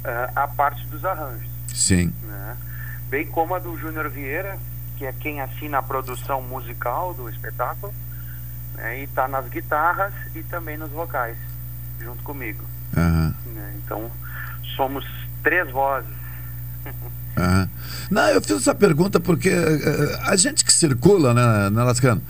ah, 0.03 0.43
à 0.43 0.47
parte 0.47 0.86
dos 0.88 1.03
arranjos 1.05 1.49
Sim. 1.68 2.14
né? 2.24 2.57
bem 3.09 3.26
como 3.28 3.53
a 3.55 3.59
do 3.59 3.78
Júnior 3.78 4.09
Vieira, 4.09 4.57
que 4.97 5.05
é 5.05 5.14
quem 5.14 5.39
assina 5.41 5.78
a 5.80 5.84
produção 5.84 6.41
musical 6.41 7.14
do 7.14 7.30
espetáculo, 7.30 7.93
né? 8.76 8.99
e 9.01 9.03
está 9.03 9.28
nas 9.28 9.47
guitarras 9.49 10.13
e 10.36 10.43
também 10.43 10.78
nos 10.78 10.91
vocais, 10.91 11.38
junto 12.01 12.21
comigo. 12.24 12.63
Né? 12.95 13.74
Então, 13.84 14.11
somos 14.76 15.05
três 15.43 15.69
vozes. 15.71 16.09
Aham. 17.38 17.69
Não, 18.11 18.28
eu 18.30 18.41
fiz 18.41 18.57
essa 18.57 18.76
pergunta 18.76 19.19
porque 19.19 19.49
eh, 19.49 20.19
a 20.26 20.36
gente 20.36 20.63
que 20.63 20.71
circula, 20.71 21.34
né, 21.34 21.69
né 21.71 21.84
Lascano, 21.84 22.21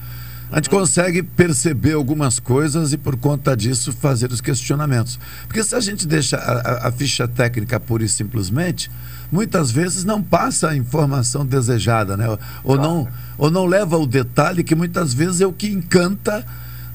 a 0.52 0.56
gente 0.58 0.70
consegue 0.70 1.22
perceber 1.24 1.94
algumas 1.94 2.40
coisas 2.40 2.94
e 2.94 2.98
por 2.98 3.18
conta 3.18 3.58
disso 3.58 3.92
fazer 3.92 4.32
os 4.32 4.40
questionamentos. 4.40 5.20
Porque 5.48 5.64
se 5.64 5.76
a 5.76 5.80
gente 5.82 6.08
deixa 6.08 6.38
a, 6.38 6.86
a- 6.86 6.88
a 6.88 6.92
ficha 6.92 7.28
técnica 7.28 7.80
pura 7.80 8.04
e 8.04 8.08
simplesmente, 8.10 8.90
muitas 9.34 9.72
vezes 9.72 10.04
não 10.04 10.22
passa 10.22 10.70
a 10.70 10.76
informação 10.76 11.44
desejada, 11.44 12.16
né? 12.16 12.38
Ou, 12.64 12.78
não, 12.78 13.08
ou 13.36 13.50
não 13.50 13.66
leva 13.66 13.98
o 13.98 14.06
detalhe 14.06 14.64
que 14.64 14.76
muitas 14.76 15.12
vezes 15.12 15.42
é 15.42 15.48
o 15.48 15.52
que 15.52 15.68
encanta 15.68 16.46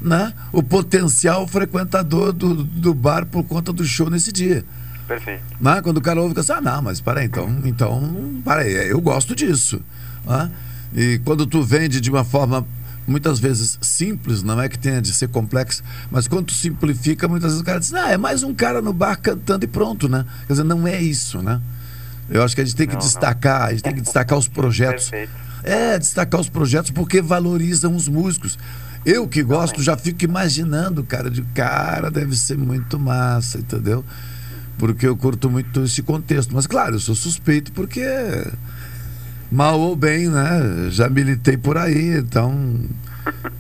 né, 0.01 0.33
o 0.53 0.63
potencial 0.63 1.49
frequentador 1.49 2.33
do, 2.33 2.63
do 2.63 2.95
bar 2.95 3.27
por 3.27 3.43
conta 3.43 3.73
do 3.73 3.85
show 3.85 4.09
nesse 4.09 4.31
dia. 4.31 4.65
Perfeito. 5.09 5.43
Né? 5.61 5.83
Quando 5.83 5.97
o 5.97 6.01
cara 6.01 6.21
ouve, 6.21 6.29
fica 6.31 6.43
assim, 6.43 6.53
ah, 6.53 6.61
não, 6.61 6.81
mas 6.81 7.01
peraí, 7.01 7.27
então, 7.27 7.61
então, 7.65 8.41
peraí, 8.45 8.73
eu 8.89 9.01
gosto 9.01 9.35
disso. 9.35 9.81
né? 10.25 10.49
E 10.95 11.21
quando 11.25 11.45
tu 11.45 11.61
vende 11.61 12.01
de 12.01 12.09
uma 12.09 12.23
forma 12.23 12.65
muitas 13.05 13.41
vezes 13.41 13.77
simples, 13.83 14.45
não 14.45 14.61
é 14.61 14.69
que 14.69 14.79
tenha 14.79 15.03
de 15.03 15.13
ser 15.13 15.29
complexo, 15.29 15.83
mas 16.09 16.29
quando 16.29 16.47
tu 16.47 16.53
simplifica, 16.53 17.27
muitas 17.27 17.51
vezes 17.51 17.63
o 17.63 17.65
cara 17.65 17.81
diz, 17.81 17.93
ah, 17.95 18.13
é 18.13 18.17
mais 18.17 18.45
um 18.45 18.55
cara 18.55 18.81
no 18.81 18.93
bar 18.93 19.17
cantando 19.17 19.65
e 19.65 19.69
pronto, 19.69 20.09
né? 20.09 20.25
Quer 20.47 20.53
dizer, 20.53 20.65
não 20.65 20.87
é 20.87 21.03
isso, 21.03 21.43
né? 21.43 21.61
Eu 22.31 22.43
acho 22.43 22.55
que 22.55 22.61
a 22.61 22.65
gente 22.65 22.77
tem 22.77 22.87
que 22.87 22.95
Não, 22.95 23.01
não. 23.01 23.07
destacar, 23.07 23.69
a 23.69 23.71
gente 23.71 23.83
tem 23.83 23.95
que 23.95 24.01
destacar 24.01 24.39
os 24.39 24.49
projetos. 24.49 25.11
Perfeito. 25.11 25.33
É, 25.63 25.99
destacar 25.99 26.41
os 26.41 26.49
projetos 26.49 26.91
porque 26.91 27.21
valorizam 27.21 27.95
os 27.95 28.09
músicos. 28.09 28.59
Eu 29.05 29.27
que 29.27 29.43
gosto, 29.43 29.83
já 29.83 29.97
fico 29.97 30.25
imaginando, 30.25 31.03
cara, 31.03 31.31
de 31.31 31.43
cara, 31.55 32.11
deve 32.11 32.37
ser 32.37 32.59
muito 32.59 32.99
massa, 32.99 33.59
entendeu? 33.59 34.05
Porque 34.77 35.07
eu 35.07 35.17
curto 35.17 35.49
muito 35.51 35.85
esse 35.85 36.03
contexto. 36.03 36.55
Mas, 36.55 36.67
claro, 36.67 36.97
eu 36.97 37.01
sou 37.01 37.15
suspeito 37.15 37.73
porque, 37.73 38.05
mal 39.51 39.81
ou 39.81 39.97
bem, 39.97 40.29
né? 40.29 40.89
Já 40.91 41.09
militei 41.09 41.57
por 41.57 41.77
aí, 41.77 42.19
então. 42.19 42.81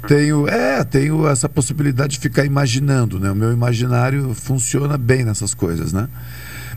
Tenho, 0.07 0.49
é, 0.49 0.83
tenho 0.85 1.27
essa 1.29 1.49
possibilidade 1.49 2.13
de 2.13 2.19
ficar 2.21 2.45
imaginando, 2.45 3.19
né? 3.21 3.31
O 3.31 3.35
meu 3.35 3.53
imaginário 3.53 4.33
funciona 4.35 4.97
bem 4.97 5.25
nessas 5.25 5.53
coisas, 5.53 5.93
né? 5.93 6.09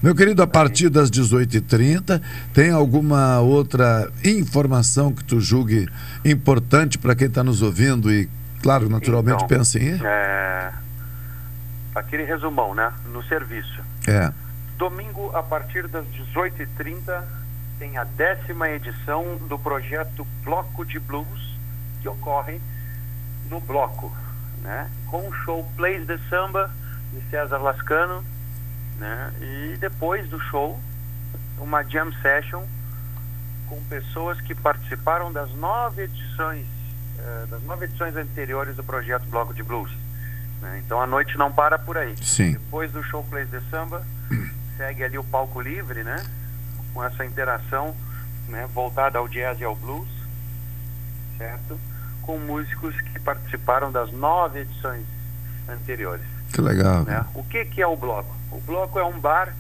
Meu 0.02 0.16
querido, 0.16 0.42
a 0.42 0.48
partir 0.48 0.90
das 0.90 1.12
18h30, 1.12 2.20
tem 2.56 2.72
alguma 2.72 3.40
outra 3.40 4.12
informação 4.26 5.14
que 5.14 5.24
tu 5.24 5.40
julgue 5.40 5.88
importante 6.26 6.98
para 6.98 7.16
quem 7.16 7.28
está 7.28 7.44
nos 7.44 7.62
ouvindo 7.62 8.12
e, 8.12 8.28
claro, 8.64 8.90
naturalmente 8.90 9.44
Então, 9.44 9.48
pensa 9.48 9.78
em 9.78 9.84
ir? 9.84 10.04
É, 10.04 10.72
aquele 11.94 12.24
resumão, 12.24 12.74
né? 12.74 12.92
No 13.14 13.24
serviço. 13.26 13.80
É. 14.08 14.32
Domingo, 14.76 15.30
a 15.36 15.44
partir 15.44 15.88
das 15.88 16.04
18h30, 16.08 17.24
tem 17.78 17.96
a 17.96 18.04
décima 18.04 18.72
edição 18.72 19.38
do 19.48 19.60
projeto 19.60 20.26
Bloco 20.44 20.84
de 20.84 21.00
Blues, 21.00 21.56
que 22.02 22.10
ocorre 22.10 22.60
no 23.52 23.60
Bloco, 23.60 24.12
né? 24.64 24.90
Com 25.06 25.30
o 25.30 25.32
show 25.32 25.64
Plays 25.78 26.08
de 26.08 26.18
Samba, 26.28 26.72
de 27.14 27.22
César 27.30 27.60
Lascano, 27.60 28.24
né? 29.02 29.34
E 29.42 29.78
depois 29.78 30.30
do 30.30 30.40
show, 30.40 30.80
uma 31.58 31.82
jam 31.84 32.12
session 32.22 32.64
com 33.68 33.82
pessoas 33.86 34.40
que 34.42 34.54
participaram 34.54 35.32
das 35.34 35.52
nove 35.56 36.04
edições, 36.04 36.68
eh, 37.18 37.46
das 37.50 37.64
nove 37.64 37.86
edições 37.86 38.16
anteriores 38.16 38.76
do 38.76 38.84
projeto 38.84 39.26
Bloco 39.28 39.54
de 39.56 39.64
Blues. 39.64 39.92
né? 40.62 40.80
Então 40.86 41.02
a 41.02 41.08
noite 41.08 41.36
não 41.38 41.52
para 41.52 41.80
por 41.80 41.98
aí. 41.98 42.16
Sim. 42.22 42.52
Depois 42.52 42.92
do 42.92 43.02
show 43.04 43.24
Plays 43.24 43.50
de 43.50 43.60
Samba, 43.72 44.06
segue 44.78 45.04
ali 45.04 45.18
o 45.18 45.24
palco 45.24 45.60
livre, 45.60 46.04
né? 46.04 46.24
Com 46.94 47.04
essa 47.04 47.26
interação, 47.26 47.96
né? 48.48 48.70
Voltada 48.74 49.18
ao 49.18 49.28
jazz 49.28 49.60
e 49.60 49.64
ao 49.64 49.76
blues, 49.76 50.10
certo? 51.40 51.80
Com 52.22 52.38
músicos 52.38 52.94
que 53.02 53.20
participaram 53.20 53.92
das 53.92 54.12
nove 54.12 54.60
edições 54.60 55.06
anteriores. 55.68 56.26
Que 56.54 56.62
legal. 56.62 57.04
né? 57.04 57.26
O 57.34 57.44
que, 57.44 57.66
que 57.66 57.82
é 57.82 57.88
o 57.88 57.96
Bloco? 57.96 58.36
O 58.52 58.60
Bloco 58.60 59.00
é 59.00 59.04
um 59.04 59.20
bar 59.20 59.54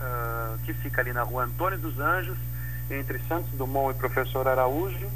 ah, 0.00 0.56
que 0.64 0.72
fica 0.74 1.00
ali 1.00 1.12
na 1.12 1.22
rua 1.22 1.44
Antônio 1.44 1.78
dos 1.78 1.98
Anjos, 1.98 2.36
entre 2.90 3.18
Santos 3.28 3.50
Dumont 3.52 3.94
e 3.94 3.98
Professor 3.98 4.48
Araújo. 4.48 5.08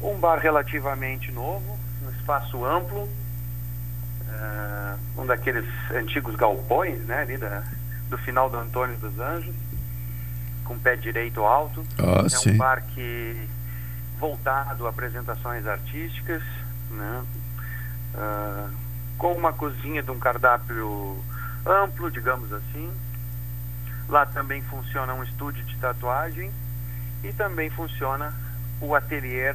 Um 0.00 0.16
bar 0.18 0.38
relativamente 0.38 1.30
novo, 1.30 1.78
um 2.04 2.10
espaço 2.10 2.64
amplo, 2.64 3.08
ah, 4.30 4.96
um 5.16 5.26
daqueles 5.26 5.66
antigos 5.92 6.34
galpões, 6.34 6.98
né, 7.00 7.20
ali 7.22 7.36
da, 7.36 7.62
do 8.08 8.18
final 8.18 8.48
do 8.48 8.56
Antônio 8.56 8.96
dos 8.96 9.18
Anjos, 9.18 9.54
com 10.64 10.78
pé 10.78 10.96
direito 10.96 11.44
alto. 11.44 11.84
Ah, 11.98 12.24
é 12.24 12.28
sim. 12.28 12.52
um 12.52 12.56
bar 12.56 12.82
que 12.94 13.48
voltado 14.18 14.86
a 14.86 14.90
apresentações 14.90 15.66
artísticas, 15.66 16.42
né? 16.90 17.24
Ah, 18.14 18.70
com 19.16 19.32
uma 19.32 19.52
cozinha 19.52 20.02
de 20.02 20.10
um 20.10 20.18
cardápio 20.18 21.22
amplo, 21.68 22.10
digamos 22.10 22.52
assim. 22.52 22.92
Lá 24.08 24.24
também 24.24 24.62
funciona 24.62 25.12
um 25.12 25.22
estúdio 25.22 25.62
de 25.64 25.76
tatuagem 25.76 26.50
e 27.22 27.32
também 27.32 27.68
funciona 27.70 28.32
o 28.80 28.94
ateliê 28.94 29.54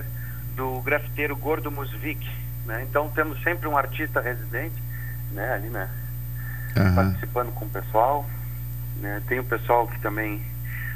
do 0.56 0.80
grafiteiro 0.82 1.36
Gordo 1.36 1.72
Musvik. 1.72 2.30
Né? 2.66 2.84
Então 2.84 3.10
temos 3.10 3.42
sempre 3.42 3.68
um 3.68 3.78
artista 3.78 4.22
residente 4.22 4.82
né? 5.32 5.54
ali 5.54 5.70
né? 5.70 5.90
participando 6.96 7.52
com 7.54 7.66
o 7.66 7.70
pessoal. 7.70 8.26
Né? 8.98 9.22
Tem 9.28 9.40
o 9.40 9.44
pessoal 9.44 9.88
que 9.88 10.00
também 10.00 10.46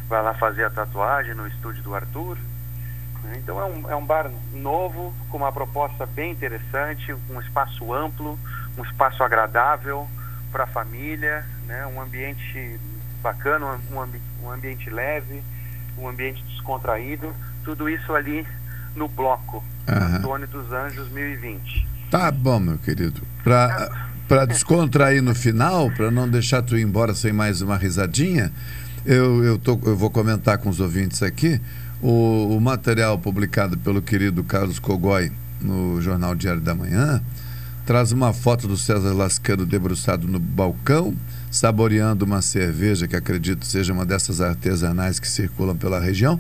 vai 0.08 0.22
lá 0.22 0.34
fazer 0.36 0.66
a 0.66 0.70
tatuagem 0.70 1.34
no 1.34 1.48
estúdio 1.48 1.82
do 1.82 1.96
Arthur. 1.96 2.38
né? 3.24 3.38
Então 3.38 3.60
é 3.60 3.66
um, 3.66 3.92
é 3.92 3.96
um 3.96 4.06
bar 4.06 4.30
novo, 4.54 5.14
com 5.30 5.38
uma 5.38 5.52
proposta 5.52 6.06
bem 6.06 6.32
interessante, 6.32 7.12
um 7.28 7.42
espaço 7.42 7.92
amplo, 7.92 8.40
um 8.78 8.84
espaço 8.84 9.24
agradável 9.24 10.08
para 10.52 10.64
a 10.64 10.68
família, 10.68 11.46
né? 11.66 11.86
um 11.88 12.02
ambiente 12.02 12.80
bacana, 13.22 13.80
um, 13.92 14.02
ambi 14.02 14.22
um 14.44 14.52
ambiente 14.52 14.90
leve, 14.90 15.42
um 15.98 16.08
ambiente 16.08 16.44
descontraído. 16.44 17.34
Tudo 17.64 17.90
isso 17.90 18.14
ali 18.14 18.46
no 18.96 19.08
bloco 19.08 19.64
Antônio 19.88 20.48
dos 20.48 20.72
Anjos 20.72 21.10
2020. 21.10 21.88
Tá 22.10 22.32
bom, 22.32 22.60
meu 22.60 22.78
querido. 22.78 23.22
Pra, 23.44 23.90
pra 24.28 24.46
descontrair 24.46 25.22
no 25.22 25.36
final, 25.36 25.92
para 25.92 26.10
não 26.10 26.30
deixar 26.30 26.62
tu 26.62 26.78
ir 26.78 26.82
embora 26.82 27.14
sem 27.14 27.34
mais 27.34 27.62
uma 27.62 27.78
risadinha, 27.78 28.52
eu, 29.06 29.44
eu, 29.44 29.58
tô, 29.58 29.80
eu 29.86 29.96
vou 29.96 30.10
comentar 30.10 30.58
com 30.58 30.70
os 30.70 30.80
ouvintes 30.80 31.24
aqui 31.24 31.62
o, 32.02 32.56
o 32.56 32.62
material 32.62 33.18
publicado 33.18 33.78
pelo 33.78 34.02
querido 34.02 34.44
Carlos 34.44 34.80
Cogói 34.80 35.32
no 35.62 36.02
Jornal 36.02 36.36
Diário 36.36 36.62
da 36.62 36.76
Manhã. 36.76 37.22
Traz 37.88 38.12
uma 38.12 38.34
foto 38.34 38.68
do 38.68 38.76
César 38.76 39.14
Lascano 39.14 39.66
debruçado 39.66 40.28
no 40.28 40.40
balcão, 40.42 41.16
saboreando 41.50 42.26
uma 42.26 42.42
cerveja 42.42 43.08
que 43.08 43.16
acredito 43.16 43.66
seja 43.66 43.94
uma 43.94 44.06
dessas 44.06 44.42
artesanais 44.42 45.22
que 45.22 45.28
circulam 45.28 45.74
pela 45.78 45.98
região. 45.98 46.38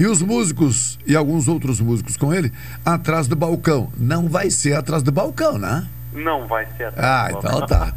E 0.00 0.06
os 0.06 0.22
músicos 0.22 0.98
e 1.06 1.14
alguns 1.14 1.48
outros 1.48 1.82
músicos 1.82 2.16
com 2.16 2.32
ele 2.32 2.50
atrás 2.82 3.28
do 3.28 3.36
balcão. 3.36 3.92
Não 3.98 4.26
vai 4.26 4.48
ser 4.50 4.72
atrás 4.72 5.02
do 5.02 5.12
balcão, 5.12 5.58
né? 5.58 5.86
Não 6.14 6.46
vai 6.48 6.66
ser 6.78 6.84
assim. 6.84 6.96
Ah, 6.98 7.28
então 7.30 7.66
tá. 7.66 7.92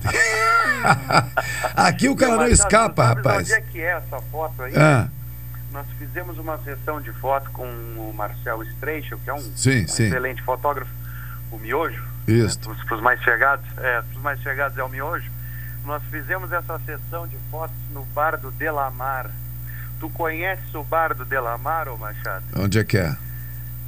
Aqui 1.77 2.09
o 2.09 2.17
cara 2.17 2.33
não 2.33 2.39
sabe- 2.41 2.51
escapa, 2.51 3.03
sabe 3.03 3.15
rapaz. 3.15 3.43
Onde 3.49 3.53
é 3.53 3.61
que 3.61 3.79
é 3.79 3.91
essa 3.91 4.19
foto 4.29 4.61
aí? 4.61 4.73
Ah. 4.75 5.07
Nós 5.71 5.85
fizemos 5.97 6.37
uma 6.37 6.57
sessão 6.63 6.99
de 6.99 7.13
foto 7.13 7.49
com 7.51 7.63
o 7.63 8.13
Marcel 8.13 8.61
Streichel, 8.63 9.17
que 9.23 9.29
é 9.29 9.33
um, 9.33 9.39
Sim, 9.55 9.85
um 9.85 9.87
sim. 9.87 10.03
excelente 10.07 10.41
fotógrafo, 10.41 10.91
o 11.49 11.57
Miojo. 11.57 12.08
Isso. 12.27 12.69
Né, 12.69 12.75
para 12.85 12.95
os 12.95 13.01
mais 13.01 13.21
chegados, 13.21 13.65
é, 13.77 14.01
pros 14.01 14.21
mais 14.21 14.39
chegados 14.41 14.77
é 14.77 14.83
o 14.83 14.89
Miojo. 14.89 15.29
Nós 15.85 16.03
fizemos 16.11 16.51
essa 16.51 16.79
sessão 16.79 17.27
de 17.27 17.37
fotos 17.49 17.75
no 17.91 18.03
bar 18.05 18.37
do 18.37 18.51
Delamar. 18.51 19.29
Tu 19.99 20.09
conheces 20.09 20.73
o 20.75 20.83
bar 20.83 21.13
do 21.13 21.25
Delamar, 21.25 21.87
ô 21.87 21.97
Machado? 21.97 22.45
Onde 22.55 22.79
é 22.79 22.83
que 22.83 22.97
é? 22.97 23.15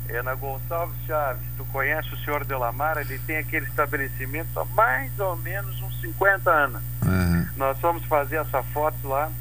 É 0.10 0.22
na 0.22 0.36
Gonçalves 0.36 0.98
Chaves. 1.06 1.42
Tu 1.58 1.64
conhece 1.66 2.14
o 2.14 2.18
senhor 2.18 2.44
Delamar? 2.44 2.98
Ele 2.98 3.20
tem 3.20 3.38
aquele 3.38 3.66
estabelecimento 3.66 4.60
há 4.60 4.66
mais 4.66 5.18
ou 5.20 5.36
menos 5.38 5.82
uns 5.82 6.02
50 6.02 6.50
anos. 6.50 6.82
Aham. 7.06 7.48
Nós 7.56 7.78
fomos 7.80 8.04
fazer 8.06 8.38
essa 8.38 8.64
foto 8.64 9.08
lá 9.08 9.32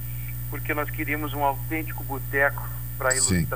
porque 0.50 0.74
nós 0.74 0.90
queríamos 0.90 1.32
um 1.32 1.44
autêntico 1.44 2.02
boteco 2.04 2.68
para 2.98 3.12
Sim. 3.12 3.46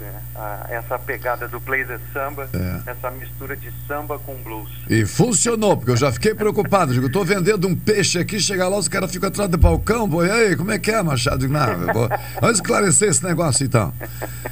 Né, 0.00 0.12
a- 0.34 0.66
essa 0.70 0.98
pegada 0.98 1.46
do 1.48 1.58
de 1.58 2.12
samba, 2.12 2.48
É. 2.54 2.90
essa 2.90 3.10
mistura 3.10 3.56
de 3.56 3.70
samba 3.86 4.18
com 4.18 4.34
blues. 4.36 4.70
E 4.88 5.04
funcionou, 5.04 5.76
porque 5.76 5.90
eu 5.92 5.96
já 5.96 6.10
fiquei 6.10 6.34
preocupado. 6.34 6.92
Digo, 6.94 7.06
eu 7.06 7.12
tô 7.12 7.24
vendendo 7.24 7.68
um 7.68 7.74
peixe 7.76 8.18
aqui, 8.18 8.40
chega 8.40 8.66
lá, 8.68 8.76
os 8.78 8.88
caras 8.88 9.10
ficam 9.10 9.28
atrás 9.28 9.50
do 9.50 9.58
balcão, 9.58 10.08
e 10.24 10.30
aí, 10.30 10.56
como 10.56 10.70
é 10.70 10.78
que 10.78 10.90
é, 10.90 11.02
Machado? 11.02 11.38
Digo, 11.38 11.52
não, 11.52 11.92
vou- 11.92 12.08
vamos 12.40 12.56
esclarecer 12.56 13.08
esse 13.10 13.22
negócio 13.24 13.64
então. 13.66 13.92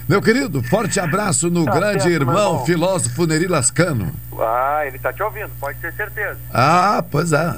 Meu 0.08 0.20
querido, 0.20 0.62
forte 0.64 1.00
abraço 1.00 1.48
no 1.50 1.64
Tá 1.64 1.72
grande 1.72 2.02
certo, 2.02 2.08
irmão, 2.22 2.34
irmão. 2.52 2.66
filósofo 2.66 3.26
Neri 3.26 3.46
Lascano. 3.46 4.12
Ah, 4.38 4.82
ele 4.86 4.98
tá 4.98 5.12
te 5.12 5.22
ouvindo, 5.22 5.50
pode 5.58 5.78
ter 5.78 5.92
certeza. 5.94 6.38
Ah, 6.52 7.02
pois 7.10 7.32
é, 7.32 7.54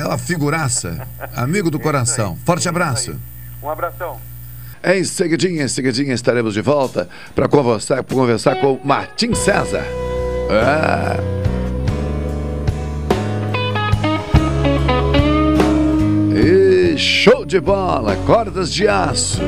é 0.00 0.04
uma 0.06 0.18
figuraça. 0.18 1.06
Amigo 1.34 1.70
do 1.70 1.80
coração. 1.80 2.36
Forte 2.44 2.68
abraço. 2.68 3.18
Um 3.62 3.70
abração. 3.70 4.20
Em 4.84 5.02
seguidinha, 5.04 5.64
em 5.64 5.68
seguidinha 5.68 6.14
estaremos 6.14 6.54
de 6.54 6.60
volta 6.60 7.08
para 7.34 7.48
conversar, 7.48 8.02
pra 8.02 8.16
conversar 8.16 8.60
com 8.60 8.78
Martim 8.84 9.34
César. 9.34 9.84
E 16.34 16.96
show 16.96 17.44
de 17.44 17.60
bola, 17.60 18.16
cordas 18.26 18.72
de 18.72 18.86
aço. 18.86 19.40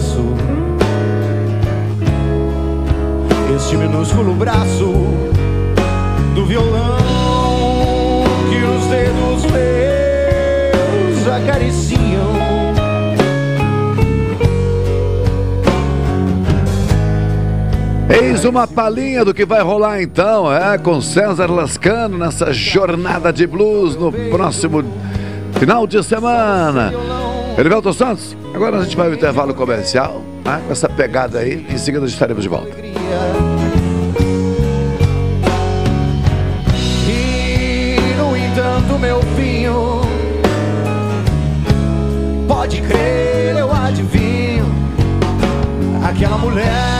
braço, 0.00 0.24
este 3.54 3.76
minúsculo 3.76 4.34
braço 4.34 4.92
do 6.34 6.46
violão 6.46 6.96
que 8.48 8.56
os 8.64 8.86
dedos 8.86 9.44
meus 9.52 11.28
acariciam. 11.28 12.00
Eis 18.08 18.44
uma 18.44 18.66
palhinha 18.66 19.24
do 19.24 19.34
que 19.34 19.44
vai 19.44 19.60
rolar 19.62 20.02
então, 20.02 20.52
é, 20.52 20.78
com 20.78 21.00
César 21.00 21.50
Lascano 21.50 22.16
nessa 22.18 22.52
jornada 22.52 23.32
de 23.32 23.46
blues 23.46 23.96
no 23.96 24.10
próximo 24.30 24.82
final 25.58 25.86
de 25.86 26.02
semana. 26.02 26.90
Elivelto 27.60 27.92
Santos, 27.92 28.34
agora 28.54 28.78
a 28.78 28.82
gente 28.82 28.96
vai 28.96 29.08
ao 29.08 29.12
intervalo 29.12 29.52
comercial, 29.52 30.22
né, 30.42 30.62
com 30.64 30.72
essa 30.72 30.88
pegada 30.88 31.40
aí, 31.40 31.66
em 31.68 31.76
seguida 31.76 32.06
estaremos 32.06 32.42
de 32.42 32.48
volta. 32.48 32.74
E 37.06 37.96
no 38.16 38.34
entanto, 38.34 38.98
meu 38.98 39.20
vinho, 39.36 40.00
pode 42.48 42.80
crer, 42.80 43.58
eu 43.58 43.70
adivinho. 43.70 44.64
Aquela 46.02 46.38
mulher 46.38 46.99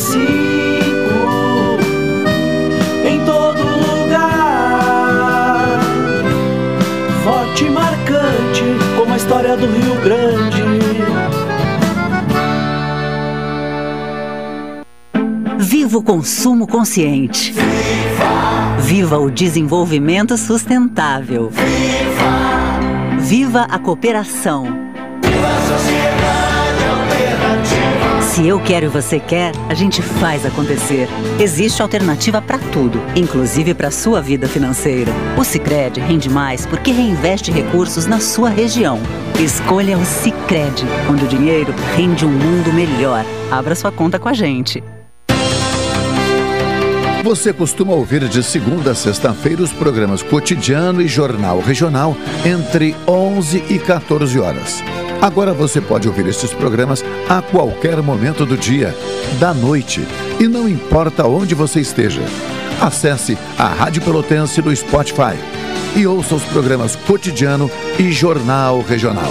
35 0.00 1.78
em 3.04 3.22
todo 3.26 3.62
lugar. 3.62 4.88
Forte 7.22 7.64
marcante 7.68 8.64
como 8.96 9.12
a 9.12 9.16
história 9.18 9.56
do 9.58 9.66
Rio 9.66 9.94
Grande. 10.02 10.62
Viva 15.58 15.98
o 15.98 16.02
consumo 16.02 16.66
consciente. 16.66 17.54
Viva 18.80 19.18
o 19.18 19.30
desenvolvimento 19.30 20.38
sustentável. 20.38 21.50
Viva 23.18 23.66
a 23.70 23.78
cooperação. 23.78 24.89
Se 28.30 28.46
eu 28.46 28.60
quero 28.60 28.86
e 28.86 28.88
você 28.88 29.18
quer, 29.18 29.50
a 29.68 29.74
gente 29.74 30.00
faz 30.00 30.46
acontecer. 30.46 31.08
Existe 31.40 31.82
alternativa 31.82 32.40
para 32.40 32.58
tudo, 32.58 33.02
inclusive 33.16 33.74
para 33.74 33.90
sua 33.90 34.22
vida 34.22 34.46
financeira. 34.46 35.10
O 35.36 35.42
Sicredi 35.42 35.98
rende 35.98 36.30
mais 36.30 36.64
porque 36.64 36.92
reinveste 36.92 37.50
recursos 37.50 38.06
na 38.06 38.20
sua 38.20 38.48
região. 38.48 39.00
Escolha 39.40 39.98
o 39.98 40.04
Sicredi, 40.04 40.84
onde 41.10 41.24
o 41.24 41.28
dinheiro 41.28 41.74
rende 41.96 42.24
um 42.24 42.30
mundo 42.30 42.72
melhor. 42.72 43.24
Abra 43.50 43.74
sua 43.74 43.90
conta 43.90 44.16
com 44.16 44.28
a 44.28 44.32
gente. 44.32 44.80
Você 47.24 47.52
costuma 47.52 47.94
ouvir 47.94 48.28
de 48.28 48.44
segunda 48.44 48.92
a 48.92 48.94
sexta-feira 48.94 49.60
os 49.60 49.72
programas 49.72 50.22
Cotidiano 50.22 51.02
e 51.02 51.08
Jornal 51.08 51.58
Regional 51.58 52.16
entre 52.46 52.94
11 53.08 53.64
e 53.68 53.78
14 53.80 54.38
horas. 54.38 54.80
Agora 55.20 55.52
você 55.52 55.80
pode 55.80 56.08
ouvir 56.08 56.26
estes 56.26 56.52
programas 56.52 57.04
a 57.28 57.42
qualquer 57.42 58.00
momento 58.02 58.46
do 58.46 58.56
dia, 58.56 58.96
da 59.38 59.52
noite, 59.52 60.06
e 60.38 60.48
não 60.48 60.66
importa 60.66 61.26
onde 61.26 61.54
você 61.54 61.80
esteja. 61.80 62.22
Acesse 62.80 63.36
a 63.58 63.68
Rádio 63.68 64.00
Pelotense 64.00 64.62
no 64.62 64.74
Spotify 64.74 65.36
e 65.94 66.06
ouça 66.06 66.34
os 66.34 66.44
programas 66.44 66.96
Cotidiano 66.96 67.70
e 67.98 68.10
Jornal 68.10 68.80
Regional. 68.80 69.30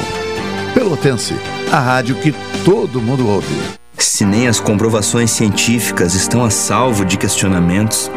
Pelotense, 0.76 1.34
a 1.72 1.80
rádio 1.80 2.16
que 2.16 2.36
todo 2.64 3.02
mundo 3.02 3.28
ouve. 3.28 3.56
Se 3.98 4.24
nem 4.24 4.48
as 4.48 4.60
comprovações 4.60 5.32
científicas 5.32 6.14
estão 6.14 6.44
a 6.44 6.52
salvo 6.52 7.04
de 7.04 7.18
questionamentos, 7.18 8.12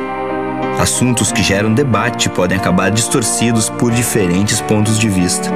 assuntos 0.78 1.32
que 1.32 1.43
geram 1.43 1.73
debate 1.73 2.28
podem 2.28 2.59
acabar 2.59 2.90
distorcidos 2.90 3.70
por 3.70 3.90
diferentes 3.90 4.61
pontos 4.61 4.99
de 4.99 5.09
vista. 5.09 5.51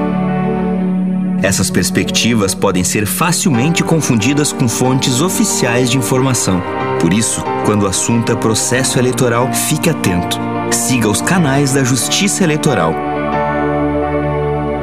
Essas 1.43 1.71
perspectivas 1.71 2.55
podem 2.55 2.83
ser 2.83 3.07
facilmente 3.07 3.83
confundidas 3.83 4.53
com 4.53 4.69
fontes 4.69 5.21
oficiais 5.21 5.91
de 5.91 5.99
informação. 5.99 6.63
Por 7.01 7.13
isso, 7.13 7.43
quando 7.65 7.83
o 7.83 7.87
assunto 7.87 8.33
é 8.33 8.37
processo 8.37 8.99
eleitoral, 8.99 9.53
fique 9.53 9.91
atento. 9.91 10.39
Siga 10.71 11.09
os 11.09 11.21
canais 11.21 11.73
da 11.73 11.85
Justiça 11.85 12.43
Eleitoral. 12.43 12.95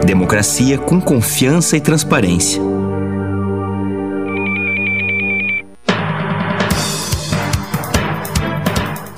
Democracia 0.06 0.78
com 0.78 1.00
confiança 1.02 1.76
e 1.78 1.82
transparência. 1.82 2.62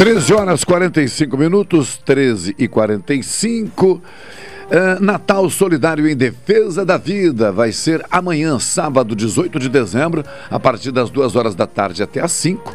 Treze 0.00 0.32
horas 0.32 0.64
45 0.64 1.36
minutos, 1.36 1.98
13 1.98 2.54
e 2.58 2.66
45. 2.66 4.00
É, 4.70 4.98
Natal 4.98 5.50
Solidário 5.50 6.08
em 6.08 6.16
Defesa 6.16 6.86
da 6.86 6.96
Vida 6.96 7.52
vai 7.52 7.70
ser 7.70 8.02
amanhã, 8.10 8.58
sábado, 8.58 9.14
18 9.14 9.58
de 9.58 9.68
dezembro, 9.68 10.24
a 10.50 10.58
partir 10.58 10.90
das 10.90 11.10
2 11.10 11.36
horas 11.36 11.54
da 11.54 11.66
tarde 11.66 12.02
até 12.02 12.18
às 12.18 12.32
5. 12.32 12.74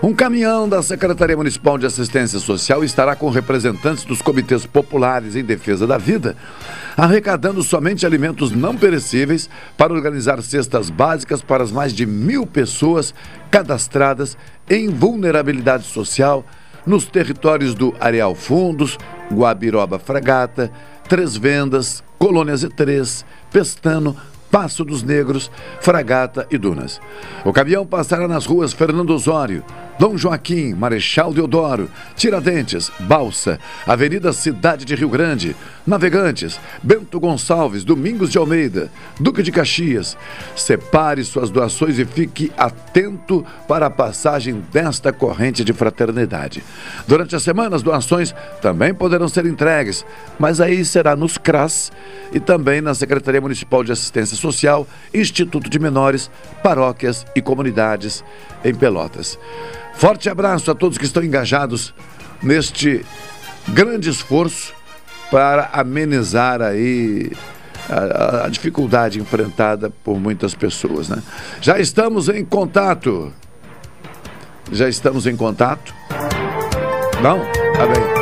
Um 0.00 0.14
caminhão 0.14 0.68
da 0.68 0.80
Secretaria 0.80 1.36
Municipal 1.36 1.76
de 1.76 1.86
Assistência 1.86 2.38
Social 2.38 2.84
estará 2.84 3.16
com 3.16 3.30
representantes 3.30 4.04
dos 4.04 4.22
comitês 4.22 4.64
populares 4.64 5.34
em 5.34 5.42
defesa 5.42 5.88
da 5.88 5.98
vida, 5.98 6.36
arrecadando 6.96 7.64
somente 7.64 8.06
alimentos 8.06 8.52
não 8.52 8.76
perecíveis 8.76 9.50
para 9.76 9.92
organizar 9.92 10.40
cestas 10.40 10.88
básicas 10.88 11.42
para 11.42 11.64
as 11.64 11.72
mais 11.72 11.92
de 11.92 12.06
mil 12.06 12.46
pessoas 12.46 13.12
cadastradas 13.50 14.38
em 14.68 14.88
vulnerabilidade 14.88 15.82
social 15.82 16.46
nos 16.86 17.06
territórios 17.06 17.74
do 17.74 17.94
Areal 18.00 18.34
Fundos, 18.34 18.98
Guabiroba 19.32 19.98
Fragata, 19.98 20.70
Três 21.08 21.36
Vendas, 21.36 22.02
Colônia 22.18 22.54
Z3, 22.54 23.24
Pestano, 23.50 24.16
Passo 24.50 24.84
dos 24.84 25.02
Negros, 25.02 25.50
Fragata 25.80 26.46
e 26.50 26.58
Dunas. 26.58 27.00
O 27.44 27.52
caminhão 27.52 27.86
passará 27.86 28.26
nas 28.26 28.46
ruas 28.46 28.72
Fernando 28.72 29.10
Osório, 29.10 29.64
Dom 30.00 30.16
Joaquim, 30.16 30.72
Marechal 30.72 31.30
Deodoro, 31.30 31.90
Tiradentes, 32.16 32.90
Balsa, 33.00 33.60
Avenida 33.86 34.32
Cidade 34.32 34.86
de 34.86 34.94
Rio 34.94 35.10
Grande, 35.10 35.54
Navegantes, 35.86 36.58
Bento 36.82 37.20
Gonçalves, 37.20 37.84
Domingos 37.84 38.30
de 38.30 38.38
Almeida, 38.38 38.90
Duque 39.20 39.42
de 39.42 39.52
Caxias. 39.52 40.16
Separe 40.56 41.22
suas 41.22 41.50
doações 41.50 41.98
e 41.98 42.06
fique 42.06 42.50
atento 42.56 43.44
para 43.68 43.86
a 43.86 43.90
passagem 43.90 44.64
desta 44.72 45.12
corrente 45.12 45.62
de 45.62 45.74
fraternidade. 45.74 46.64
Durante 47.06 47.36
a 47.36 47.40
semana, 47.40 47.76
as 47.76 47.82
doações 47.82 48.34
também 48.62 48.94
poderão 48.94 49.28
ser 49.28 49.44
entregues, 49.44 50.06
mas 50.38 50.62
aí 50.62 50.82
será 50.82 51.14
nos 51.14 51.36
CRAS 51.36 51.92
e 52.32 52.40
também 52.40 52.80
na 52.80 52.94
Secretaria 52.94 53.42
Municipal 53.42 53.84
de 53.84 53.92
Assistência 53.92 54.34
Social, 54.34 54.88
Instituto 55.12 55.68
de 55.68 55.78
Menores, 55.78 56.30
paróquias 56.62 57.26
e 57.36 57.42
comunidades 57.42 58.24
em 58.64 58.74
Pelotas. 58.74 59.38
Forte 60.00 60.30
abraço 60.30 60.70
a 60.70 60.74
todos 60.74 60.96
que 60.96 61.04
estão 61.04 61.22
engajados 61.22 61.92
neste 62.42 63.04
grande 63.68 64.08
esforço 64.08 64.72
para 65.30 65.68
amenizar 65.74 66.62
aí 66.62 67.30
a, 67.86 68.46
a, 68.46 68.48
dificuldade 68.48 69.20
enfrentada 69.20 69.90
por 70.02 70.18
muitas 70.18 70.54
pessoas, 70.54 71.10
né? 71.10 71.22
Já 71.60 71.78
estamos 71.78 72.30
em 72.30 72.42
contato. 72.42 73.30
Já 74.72 74.88
estamos 74.88 75.26
em 75.26 75.36
contato? 75.36 75.92
Não? 77.22 77.40
Tá 77.76 77.86
bem. 77.86 78.19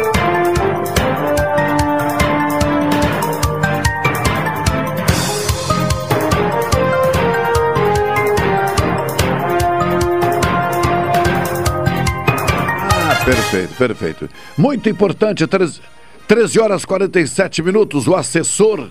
Perfeito, 13.29 13.75
perfeito. 13.75 14.31
Muito 14.57 14.89
importante, 14.89 15.47
13, 15.47 15.83
13 16.27 16.61
horas 16.61 16.85
47 16.87 17.63
minutos, 17.63 18.09
o 18.09 18.15
assessor 18.15 18.89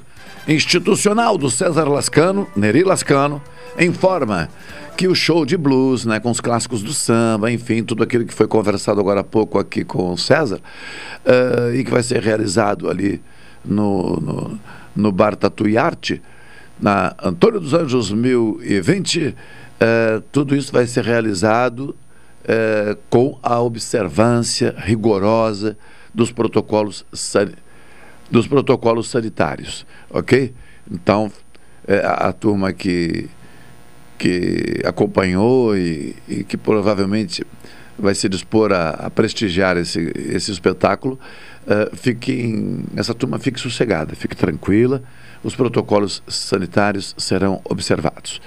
institucional 0.48 1.40
do 1.40 1.50
César 1.50 1.86
Lascano, 1.86 2.48
Neri 2.56 2.84
Lascano, 2.84 3.42
informa 3.80 4.48
que 4.96 5.08
o 5.08 5.16
show 5.16 5.44
de 5.44 5.58
blues, 5.58 6.06
né, 6.06 6.20
com 6.20 6.30
os 6.30 6.40
clássicos 6.40 6.84
do 6.84 6.94
samba, 6.94 7.52
enfim, 7.52 7.82
tudo 7.82 8.04
aquilo 8.04 8.26
que 8.26 8.34
foi 8.34 8.48
conversado 8.48 9.00
agora 9.00 9.22
há 9.22 9.24
pouco 9.24 9.58
aqui 9.58 9.84
com 9.84 10.14
o 10.14 10.18
César, 10.20 10.60
uh, 11.26 11.74
e 11.74 11.84
que 11.84 11.90
vai 11.90 12.04
ser 12.04 12.22
realizado 12.22 12.92
ali 12.92 13.20
no, 13.66 14.18
no, 14.18 14.60
no 14.96 15.12
Bar 15.12 15.36
Tatuí 15.36 15.80
Arte, 15.80 16.22
na 16.80 17.16
Antônio 17.24 17.60
dos 17.60 17.74
Anjos 17.74 18.12
1020, 18.12 19.30
uh, 19.30 20.22
tudo 20.32 20.56
isso 20.56 20.72
vai 20.72 20.86
ser 20.86 21.06
realizado 21.06 21.96
uh, 22.48 22.98
com 23.10 23.38
a 23.44 23.60
observância 23.60 24.74
rigorosa 24.78 25.78
dos 26.14 26.32
protocolos 26.32 27.06
dos 28.30 28.48
protocolos 28.48 29.10
sanitários, 29.10 29.86
ok? 30.10 30.53
Então, 30.91 31.32
é, 31.88 31.99
a, 31.99 32.28
a, 32.28 32.34
turma 32.34 32.74
que, 32.74 33.30
que 34.18 34.82
acompanhou 34.84 35.78
e, 35.78 36.15
e, 36.28 36.44
que 36.44 36.57
provavelmente 36.57 37.45
vai 37.98 38.14
se 38.14 38.28
dispor 38.28 38.74
a, 38.74 38.90
a 38.90 39.10
prestigiar 39.10 39.78
esse, 39.78 40.11
esse 40.15 40.52
espetáculo, 40.52 41.18
uh, 41.65 41.95
fique 41.95 42.84
essa 42.95 43.14
turma 43.14 43.40
fique 43.40 43.60
sossegada, 43.60 44.14
fique 44.15 44.36
tranquila, 44.36 45.02
os 45.44 45.56
protocolos 45.56 46.22
sanitários 46.28 47.15
serão 47.18 47.61
observados. 47.64 48.41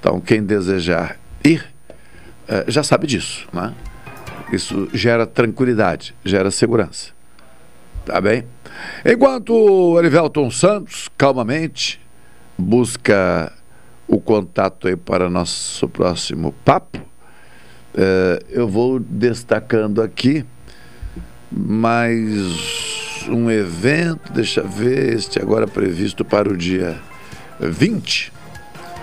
Então, 0.00 0.20
quem 0.20 0.42
desejar 0.42 1.18
ir, 1.44 1.69
já 2.68 2.82
sabe 2.82 3.06
disso, 3.06 3.46
né? 3.52 3.74
Isso 4.52 4.88
gera 4.92 5.26
tranquilidade, 5.26 6.14
gera 6.24 6.50
segurança. 6.50 7.12
Tá 8.04 8.20
bem? 8.20 8.44
Enquanto 9.04 9.50
o 9.54 9.98
Erivelton 9.98 10.50
Santos, 10.50 11.08
calmamente, 11.16 12.00
busca 12.58 13.52
o 14.08 14.20
contato 14.20 14.88
aí 14.88 14.96
para 14.96 15.30
nosso 15.30 15.88
próximo 15.88 16.52
papo, 16.64 16.98
é, 17.94 18.42
eu 18.50 18.66
vou 18.66 18.98
destacando 18.98 20.02
aqui 20.02 20.44
mais 21.50 23.26
um 23.28 23.50
evento, 23.50 24.32
deixa 24.32 24.62
ver, 24.62 25.14
este 25.14 25.40
agora 25.40 25.66
previsto 25.66 26.24
para 26.24 26.48
o 26.48 26.56
dia 26.56 26.96
20. 27.60 28.32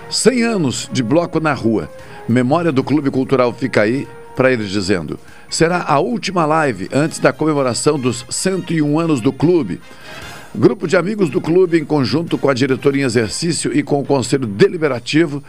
100 0.10 0.44
anos 0.44 0.90
de 0.92 1.04
bloco 1.04 1.40
na 1.40 1.54
rua. 1.54 1.90
Memória 2.28 2.74
do 2.74 2.84
Clube 2.84 3.10
Cultural 3.10 3.54
fica 3.54 3.82
aí 3.82 4.06
para 4.36 4.52
eles 4.52 4.70
dizendo: 4.70 5.18
será 5.50 5.84
a 5.88 6.00
última 6.00 6.46
live 6.46 6.90
antes 6.94 7.20
da 7.20 7.32
comemoração 7.32 7.98
dos 7.98 8.26
101 8.30 9.00
anos 9.00 9.22
do 9.22 9.32
clube. 9.32 9.80
Grupo 10.54 10.88
de 10.88 10.98
amigos 10.98 11.30
do 11.30 11.40
clube, 11.40 11.80
em 11.80 11.86
conjunto 11.86 12.38
com 12.38 12.50
a 12.50 12.54
diretoria 12.54 13.04
em 13.04 13.06
exercício 13.06 13.72
e 13.76 13.82
com 13.82 14.00
o 14.02 14.06
conselho 14.06 14.46
deliberativo, 14.46 15.44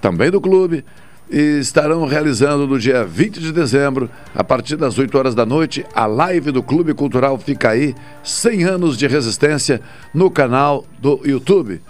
também 0.00 0.30
do 0.30 0.40
clube, 0.40 0.84
estarão 1.28 2.06
realizando 2.06 2.66
no 2.66 2.78
dia 2.78 3.04
20 3.04 3.40
de 3.40 3.52
dezembro, 3.52 4.08
a 4.34 4.44
partir 4.44 4.76
das 4.76 4.98
8 4.98 5.16
horas 5.18 5.34
da 5.34 5.44
noite, 5.44 5.84
a 5.94 6.06
live 6.06 6.50
do 6.50 6.62
Clube 6.62 6.94
Cultural 6.94 7.38
Fica 7.38 7.70
Aí, 7.70 7.94
100 8.22 8.64
anos 8.64 8.96
de 8.96 9.06
resistência, 9.06 9.80
no 10.14 10.30
canal 10.30 10.84
do 10.98 11.20
YouTube. 11.24 11.80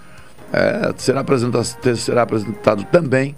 É, 0.52 0.92
será, 0.96 1.20
apresentado, 1.20 1.64
será 1.96 2.22
apresentado 2.22 2.84
também 2.84 3.36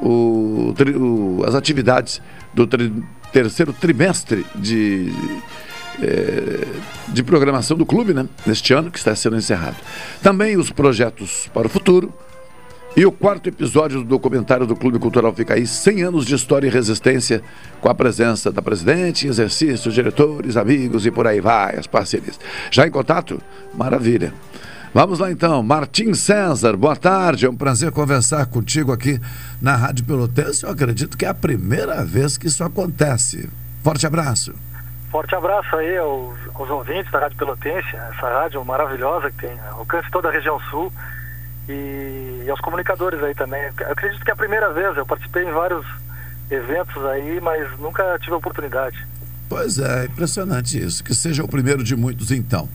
o, 0.00 0.74
o, 0.96 1.44
as 1.46 1.54
atividades 1.54 2.20
do 2.54 2.66
tri, 2.66 2.92
terceiro 3.32 3.72
trimestre 3.72 4.44
de, 4.54 5.12
é, 6.02 6.66
de 7.08 7.22
programação 7.22 7.76
do 7.76 7.86
clube, 7.86 8.14
né? 8.14 8.26
Neste 8.46 8.72
ano 8.72 8.90
que 8.90 8.98
está 8.98 9.14
sendo 9.14 9.36
encerrado. 9.36 9.76
Também 10.22 10.56
os 10.56 10.70
projetos 10.70 11.48
para 11.52 11.66
o 11.66 11.70
futuro. 11.70 12.12
E 12.96 13.06
o 13.06 13.12
quarto 13.12 13.48
episódio 13.48 14.00
do 14.00 14.06
documentário 14.06 14.66
do 14.66 14.74
Clube 14.74 14.98
Cultural 14.98 15.32
Fica 15.32 15.54
aí, 15.54 15.66
100 15.66 16.02
anos 16.02 16.26
de 16.26 16.34
história 16.34 16.66
e 16.66 16.70
resistência, 16.70 17.42
com 17.80 17.88
a 17.88 17.94
presença 17.94 18.50
da 18.50 18.60
presidente, 18.60 19.28
exercício, 19.28 19.92
diretores, 19.92 20.56
amigos 20.56 21.06
e 21.06 21.10
por 21.10 21.26
aí 21.26 21.40
vai, 21.40 21.76
as 21.76 21.86
parcerias. 21.86 22.40
Já 22.72 22.88
em 22.88 22.90
contato? 22.90 23.40
Maravilha. 23.72 24.32
Vamos 24.94 25.18
lá 25.18 25.30
então, 25.30 25.62
Martim 25.62 26.14
César, 26.14 26.74
boa 26.74 26.96
tarde, 26.96 27.44
é 27.44 27.50
um 27.50 27.56
prazer 27.56 27.92
conversar 27.92 28.46
contigo 28.46 28.90
aqui 28.90 29.20
na 29.60 29.76
Rádio 29.76 30.06
Pelotense. 30.06 30.64
Eu 30.64 30.70
acredito 30.70 31.16
que 31.16 31.26
é 31.26 31.28
a 31.28 31.34
primeira 31.34 32.02
vez 32.04 32.38
que 32.38 32.46
isso 32.46 32.64
acontece. 32.64 33.50
Forte 33.84 34.06
abraço. 34.06 34.54
Forte 35.10 35.34
abraço 35.34 35.76
aí 35.76 35.98
aos, 35.98 36.36
aos 36.54 36.70
ouvintes 36.70 37.12
da 37.12 37.20
Rádio 37.20 37.36
Pelotense, 37.36 37.96
essa 37.96 38.28
rádio 38.40 38.64
maravilhosa 38.64 39.30
que 39.30 39.46
tem 39.46 39.58
alcance 39.72 40.10
toda 40.10 40.28
a 40.28 40.32
região 40.32 40.58
sul 40.70 40.90
e, 41.68 42.44
e 42.46 42.50
aos 42.50 42.60
comunicadores 42.60 43.22
aí 43.22 43.34
também. 43.34 43.62
Eu 43.78 43.92
acredito 43.92 44.24
que 44.24 44.30
é 44.30 44.34
a 44.34 44.36
primeira 44.36 44.72
vez, 44.72 44.96
eu 44.96 45.04
participei 45.04 45.44
em 45.44 45.52
vários 45.52 45.84
eventos 46.50 47.04
aí, 47.06 47.40
mas 47.42 47.78
nunca 47.78 48.18
tive 48.20 48.32
a 48.32 48.38
oportunidade. 48.38 49.06
Pois 49.48 49.78
é, 49.78 50.04
impressionante 50.04 50.78
isso. 50.78 51.02
Que 51.02 51.14
seja 51.14 51.42
o 51.42 51.48
primeiro 51.48 51.82
de 51.82 51.96
muitos, 51.96 52.30
então. 52.30 52.68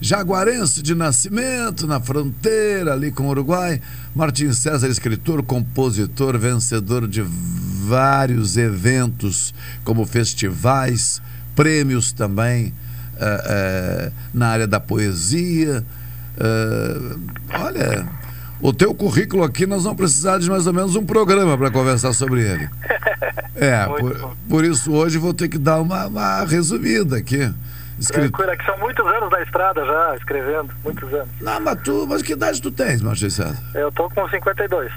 Jaguarense 0.00 0.80
de 0.80 0.94
nascimento, 0.94 1.86
na 1.86 2.00
fronteira 2.00 2.92
ali 2.92 3.10
com 3.10 3.24
o 3.24 3.30
Uruguai. 3.30 3.80
Martim 4.14 4.52
César, 4.52 4.88
escritor, 4.88 5.42
compositor, 5.42 6.38
vencedor 6.38 7.08
de 7.08 7.22
vários 7.22 8.56
eventos, 8.56 9.52
como 9.82 10.06
festivais, 10.06 11.20
prêmios 11.56 12.12
também 12.12 12.72
uh, 13.16 14.08
uh, 14.08 14.12
na 14.32 14.48
área 14.48 14.66
da 14.68 14.78
poesia. 14.78 15.84
Uh, 16.36 17.20
olha, 17.58 18.08
o 18.60 18.72
teu 18.72 18.94
currículo 18.94 19.42
aqui 19.42 19.66
nós 19.66 19.84
vamos 19.84 19.96
precisar 19.96 20.38
de 20.38 20.48
mais 20.48 20.66
ou 20.66 20.72
menos 20.72 20.96
um 20.96 21.04
programa 21.04 21.56
para 21.56 21.70
conversar 21.70 22.12
sobre 22.12 22.42
ele. 22.42 22.68
É, 23.56 23.84
por, 23.84 24.36
por, 24.48 24.64
isso 24.64 24.90
hoje 24.92 25.18
vou 25.18 25.34
ter 25.34 25.46
que 25.46 25.58
dar 25.58 25.80
uma, 25.80 26.06
uma 26.06 26.44
resumida 26.44 27.18
aqui. 27.18 27.52
Escrito... 27.98 28.30
Tranquilo, 28.30 28.50
é 28.52 28.56
que 28.56 28.64
são 28.64 28.78
muitos 28.78 29.06
anos 29.06 29.28
da 29.28 29.42
estrada 29.42 29.84
já, 29.84 30.16
escrevendo, 30.16 30.70
muitos 30.82 31.12
anos. 31.12 31.28
Não, 31.42 31.60
mas 31.60 31.82
tu, 31.82 32.06
mas 32.08 32.22
que 32.22 32.32
idade 32.32 32.62
tu 32.62 32.70
tens, 32.70 33.02
Martim 33.02 33.28
César? 33.28 33.58
Eu 33.74 33.92
tô 33.92 34.08
com 34.08 34.26
52. 34.26 34.90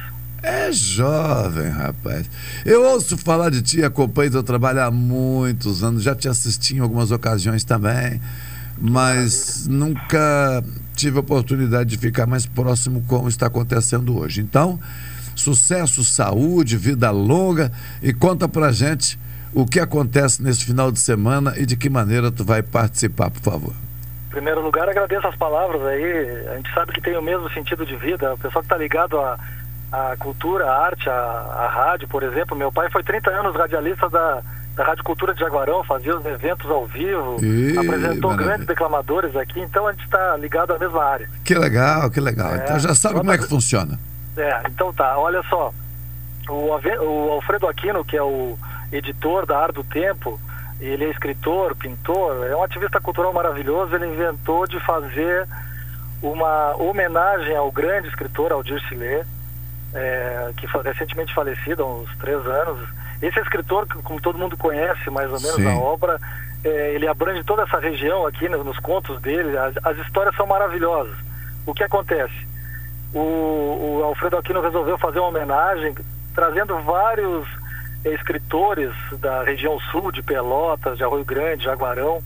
É 0.44 0.72
jovem, 0.72 1.69
rapaz. 1.69 2.30
Eu 2.65 2.84
ouço 2.84 3.18
falar 3.18 3.49
de 3.49 3.61
ti, 3.61 3.84
acompanho 3.84 4.31
teu 4.31 4.44
trabalho 4.44 4.81
há 4.81 4.91
muitos 4.91 5.84
anos, 5.84 6.03
já 6.03 6.15
te 6.15 6.30
assisti 6.30 6.77
em 6.77 6.80
algumas 6.80 7.11
ocasiões 7.11 7.65
também, 7.65 8.22
mas 8.77 9.68
nunca 9.68 10.64
tive 10.95 11.18
a 11.18 11.22
oportunidade 11.22 11.90
de 11.90 11.98
ficar 11.98 12.26
mais 12.26 12.45
próximo 12.45 13.03
como 13.07 13.28
está 13.28 13.48
acontecendo 13.48 14.18
hoje. 14.18 14.41
Então, 14.41 14.80
sucesso, 15.36 16.03
saúde, 16.03 16.78
vida 16.78 17.11
longa 17.11 17.72
e 18.02 18.14
conta 18.14 18.48
pra 18.48 18.72
gente 18.72 19.20
o 19.53 19.65
que 19.65 19.80
acontece 19.80 20.41
nesse 20.41 20.65
final 20.65 20.91
de 20.91 20.99
semana 20.99 21.53
e 21.57 21.65
de 21.65 21.76
que 21.76 21.90
maneira 21.90 22.32
tu 22.32 22.44
vai 22.44 22.64
participar, 22.64 23.30
por 23.30 23.41
favor. 23.41 23.74
Em 24.28 24.32
primeiro 24.32 24.61
lugar, 24.61 24.90
agradeço 24.90 25.28
as 25.28 25.36
palavras 25.36 25.86
aí. 25.86 26.48
A 26.48 26.56
gente 26.56 26.74
sabe 26.74 26.91
que 26.91 27.02
tem 27.02 27.15
o 27.15 27.22
mesmo 27.22 27.49
sentido 27.52 27.86
de 27.86 27.95
vida. 27.95 28.34
O 28.34 28.38
pessoal 28.38 28.64
que 28.64 28.65
está 28.65 28.78
ligado 28.78 29.20
à, 29.20 29.38
à 29.91 30.18
cultura, 30.18 30.65
à 30.65 30.86
arte, 30.86 31.07
à, 31.07 31.14
à 31.14 31.68
rádio, 31.68 32.07
por 32.07 32.24
exemplo. 32.24 32.57
Meu 32.57 32.72
pai 32.72 32.90
foi 32.90 33.03
30 33.03 33.30
anos 33.30 33.56
radialista 33.56 34.10
da 34.10 34.41
da 34.75 34.83
Rádio 34.83 35.03
Cultura 35.03 35.33
de 35.33 35.39
Jaguarão, 35.39 35.83
fazia 35.83 36.17
os 36.17 36.25
eventos 36.25 36.69
ao 36.69 36.87
vivo, 36.87 37.37
Ih, 37.43 37.77
apresentou 37.77 38.31
maravilha. 38.31 38.47
grandes 38.47 38.67
declamadores 38.67 39.35
aqui, 39.35 39.59
então 39.59 39.87
a 39.87 39.91
gente 39.91 40.03
está 40.03 40.35
ligado 40.37 40.73
à 40.73 40.79
mesma 40.79 41.03
área. 41.03 41.29
Que 41.43 41.53
legal, 41.53 42.09
que 42.09 42.19
legal. 42.19 42.53
É, 42.53 42.57
então 42.57 42.79
já 42.79 42.95
sabe 42.95 43.15
como 43.15 43.31
é 43.31 43.37
que 43.37 43.47
funciona. 43.47 43.99
É, 44.35 44.63
então 44.67 44.91
tá, 44.93 45.17
olha 45.17 45.43
só. 45.43 45.71
O, 46.49 46.69
o 46.75 47.31
Alfredo 47.33 47.67
Aquino, 47.67 48.03
que 48.03 48.17
é 48.17 48.23
o 48.23 48.57
editor 48.91 49.45
da 49.45 49.59
Ar 49.59 49.71
do 49.71 49.83
Tempo, 49.83 50.39
ele 50.79 51.05
é 51.05 51.09
escritor, 51.11 51.75
pintor, 51.75 52.47
é 52.47 52.55
um 52.55 52.63
ativista 52.63 52.99
cultural 52.99 53.31
maravilhoso, 53.31 53.95
ele 53.95 54.07
inventou 54.07 54.67
de 54.67 54.79
fazer 54.81 55.47
uma 56.21 56.75
homenagem 56.77 57.55
ao 57.55 57.71
grande 57.71 58.07
escritor 58.07 58.51
Aldir 58.51 58.79
Chilé, 58.87 59.23
é, 59.93 60.51
que 60.57 60.67
foi 60.67 60.81
recentemente 60.83 61.33
falecido 61.33 61.83
há 61.83 61.85
uns 61.85 62.17
três 62.17 62.45
anos. 62.45 62.79
Esse 63.25 63.39
escritor, 63.39 63.87
como 64.03 64.21
todo 64.21 64.37
mundo 64.37 64.57
conhece 64.57 65.09
mais 65.09 65.31
ou 65.31 65.39
menos 65.39 65.55
Sim. 65.55 65.67
a 65.67 65.77
obra, 65.77 66.19
é, 66.63 66.93
ele 66.93 67.07
abrange 67.07 67.43
toda 67.43 67.63
essa 67.63 67.79
região 67.79 68.25
aqui 68.25 68.47
nos, 68.49 68.65
nos 68.65 68.79
contos 68.79 69.21
dele, 69.21 69.57
as, 69.57 69.75
as 69.83 69.97
histórias 69.99 70.35
são 70.35 70.45
maravilhosas. 70.45 71.15
O 71.65 71.73
que 71.73 71.83
acontece? 71.83 72.53
o, 73.13 73.99
o 73.99 74.03
Alfredo 74.03 74.37
Aquino 74.37 74.61
resolveu 74.61 74.97
fazer 74.97 75.19
uma 75.19 75.29
homenagem, 75.29 75.95
trazendo 76.33 76.79
vários 76.79 77.47
eh, 78.03 78.09
escritores 78.13 78.91
da 79.19 79.43
região 79.43 79.79
sul, 79.91 80.11
de 80.11 80.23
Pelotas, 80.23 80.97
de 80.97 81.03
Arroio 81.03 81.23
Grande, 81.23 81.65
Jaguarão. 81.65 82.21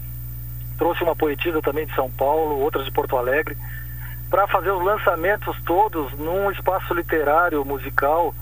Trouxe 0.78 1.04
uma 1.04 1.16
poetisa 1.16 1.62
também 1.62 1.86
de 1.86 1.94
São 1.94 2.10
Paulo, 2.10 2.60
outras 2.60 2.86
de 2.86 2.92
Porto 2.92 3.18
Alegre, 3.18 3.58
para 4.30 4.48
fazer 4.48 4.72
os 4.72 4.84
lançamentos 4.84 5.58
todos 5.66 6.14
num 6.14 6.50
espaço 6.52 6.94
literário, 6.94 7.66
musical, 7.66 8.34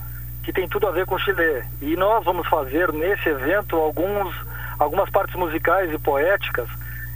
que 0.46 0.52
tem 0.52 0.68
tudo 0.68 0.86
a 0.86 0.92
ver 0.92 1.04
com 1.06 1.16
o 1.16 1.18
Chile. 1.18 1.64
E 1.82 1.96
nós 1.96 2.24
vamos 2.24 2.46
fazer 2.46 2.92
nesse 2.92 3.28
evento 3.28 3.74
alguns, 3.74 4.32
algumas 4.78 5.10
partes 5.10 5.34
musicais 5.34 5.92
e 5.92 5.98
poéticas 5.98 6.68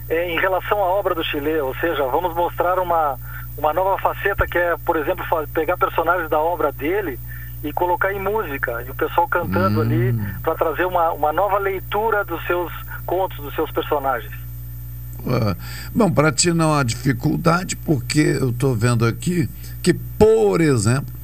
eh, 0.09 0.33
em 0.33 0.37
relação 0.37 0.77
à 0.79 0.87
obra 0.87 1.15
do 1.15 1.23
Chile, 1.23 1.57
ou 1.61 1.73
seja, 1.75 2.03
vamos 2.07 2.35
mostrar 2.35 2.77
uma, 2.77 3.17
uma 3.57 3.73
nova 3.73 3.97
faceta 3.99 4.45
que 4.45 4.57
é, 4.57 4.75
por 4.85 4.97
exemplo, 4.97 5.25
pegar 5.53 5.77
personagens 5.77 6.29
da 6.29 6.39
obra 6.39 6.73
dele 6.73 7.17
e 7.63 7.71
colocar 7.71 8.11
em 8.11 8.19
música, 8.19 8.83
e 8.85 8.91
o 8.91 8.95
pessoal 8.95 9.29
cantando 9.29 9.79
ali 9.79 10.13
para 10.43 10.55
trazer 10.55 10.85
uma, 10.85 11.13
uma 11.13 11.31
nova 11.31 11.57
leitura 11.57 12.25
dos 12.25 12.45
seus 12.45 12.69
contos, 13.05 13.37
dos 13.37 13.55
seus 13.55 13.71
personagens. 13.71 14.33
Ah, 15.25 15.55
bom, 15.95 16.11
para 16.11 16.33
ti 16.33 16.51
não 16.51 16.73
há 16.73 16.83
dificuldade, 16.83 17.77
porque 17.77 18.19
eu 18.41 18.49
estou 18.49 18.75
vendo 18.75 19.05
aqui 19.05 19.47
que, 19.81 19.93
por 19.93 20.59
exemplo, 20.59 21.20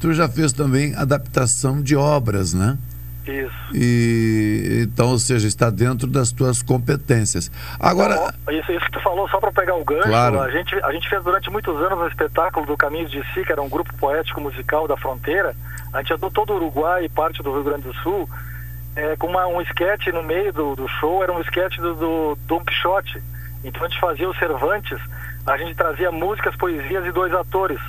tu 0.00 0.12
já 0.12 0.28
fez 0.28 0.52
também 0.52 0.94
adaptação 0.94 1.80
de 1.82 1.96
obras, 1.96 2.52
né? 2.54 2.76
Isso. 3.26 3.74
E 3.74 4.82
então, 4.82 5.10
ou 5.10 5.18
seja, 5.18 5.48
está 5.48 5.68
dentro 5.68 6.06
das 6.06 6.30
tuas 6.30 6.62
competências. 6.62 7.50
Agora, 7.80 8.32
Isso, 8.48 8.70
isso 8.70 8.84
que 8.86 8.92
tu 8.92 9.00
falou, 9.02 9.28
só 9.28 9.40
para 9.40 9.50
pegar 9.50 9.74
o 9.74 9.84
gancho, 9.84 10.08
Claro. 10.08 10.40
a, 10.40 10.50
gente, 10.50 10.74
a 10.76 10.92
gente 10.92 11.08
fez 11.08 11.24
durante 11.24 11.50
muitos 11.50 11.74
anos 11.82 11.98
um 11.98 12.06
espetáculo 12.06 12.64
do 12.66 12.76
Caminhos 12.76 13.10
de 13.10 13.20
Si, 13.32 13.44
que 13.44 13.50
era 13.50 13.60
um 13.60 13.68
grupo 13.68 13.92
poético 13.96 14.40
musical 14.40 14.86
da 14.86 14.96
fronteira. 14.96 15.56
A 15.92 15.98
gente 15.98 16.14
andou 16.14 16.30
todo 16.30 16.52
o 16.52 16.56
Uruguai 16.56 17.04
e 17.04 17.08
parte 17.08 17.42
do 17.42 17.52
Rio 17.52 17.64
Grande 17.64 17.82
do 17.82 17.94
Sul, 17.94 18.28
é, 18.94 19.16
com 19.16 19.26
uma, 19.26 19.46
um 19.48 19.60
esquete 19.60 20.12
no 20.12 20.22
meio 20.22 20.52
do, 20.52 20.76
do 20.76 20.86
show, 20.88 21.22
era 21.22 21.32
um 21.32 21.40
esquete 21.40 21.80
do, 21.80 21.94
do 21.94 22.38
Dom 22.46 22.60
Quixote. 22.64 23.20
Então 23.64 23.84
a 23.84 23.88
gente 23.88 24.00
fazia 24.00 24.28
o 24.28 24.34
Cervantes, 24.36 24.98
a 25.44 25.56
gente 25.58 25.74
trazia 25.74 26.12
músicas, 26.12 26.54
poesias 26.54 27.04
e 27.04 27.10
dois 27.10 27.32
atores. 27.34 27.80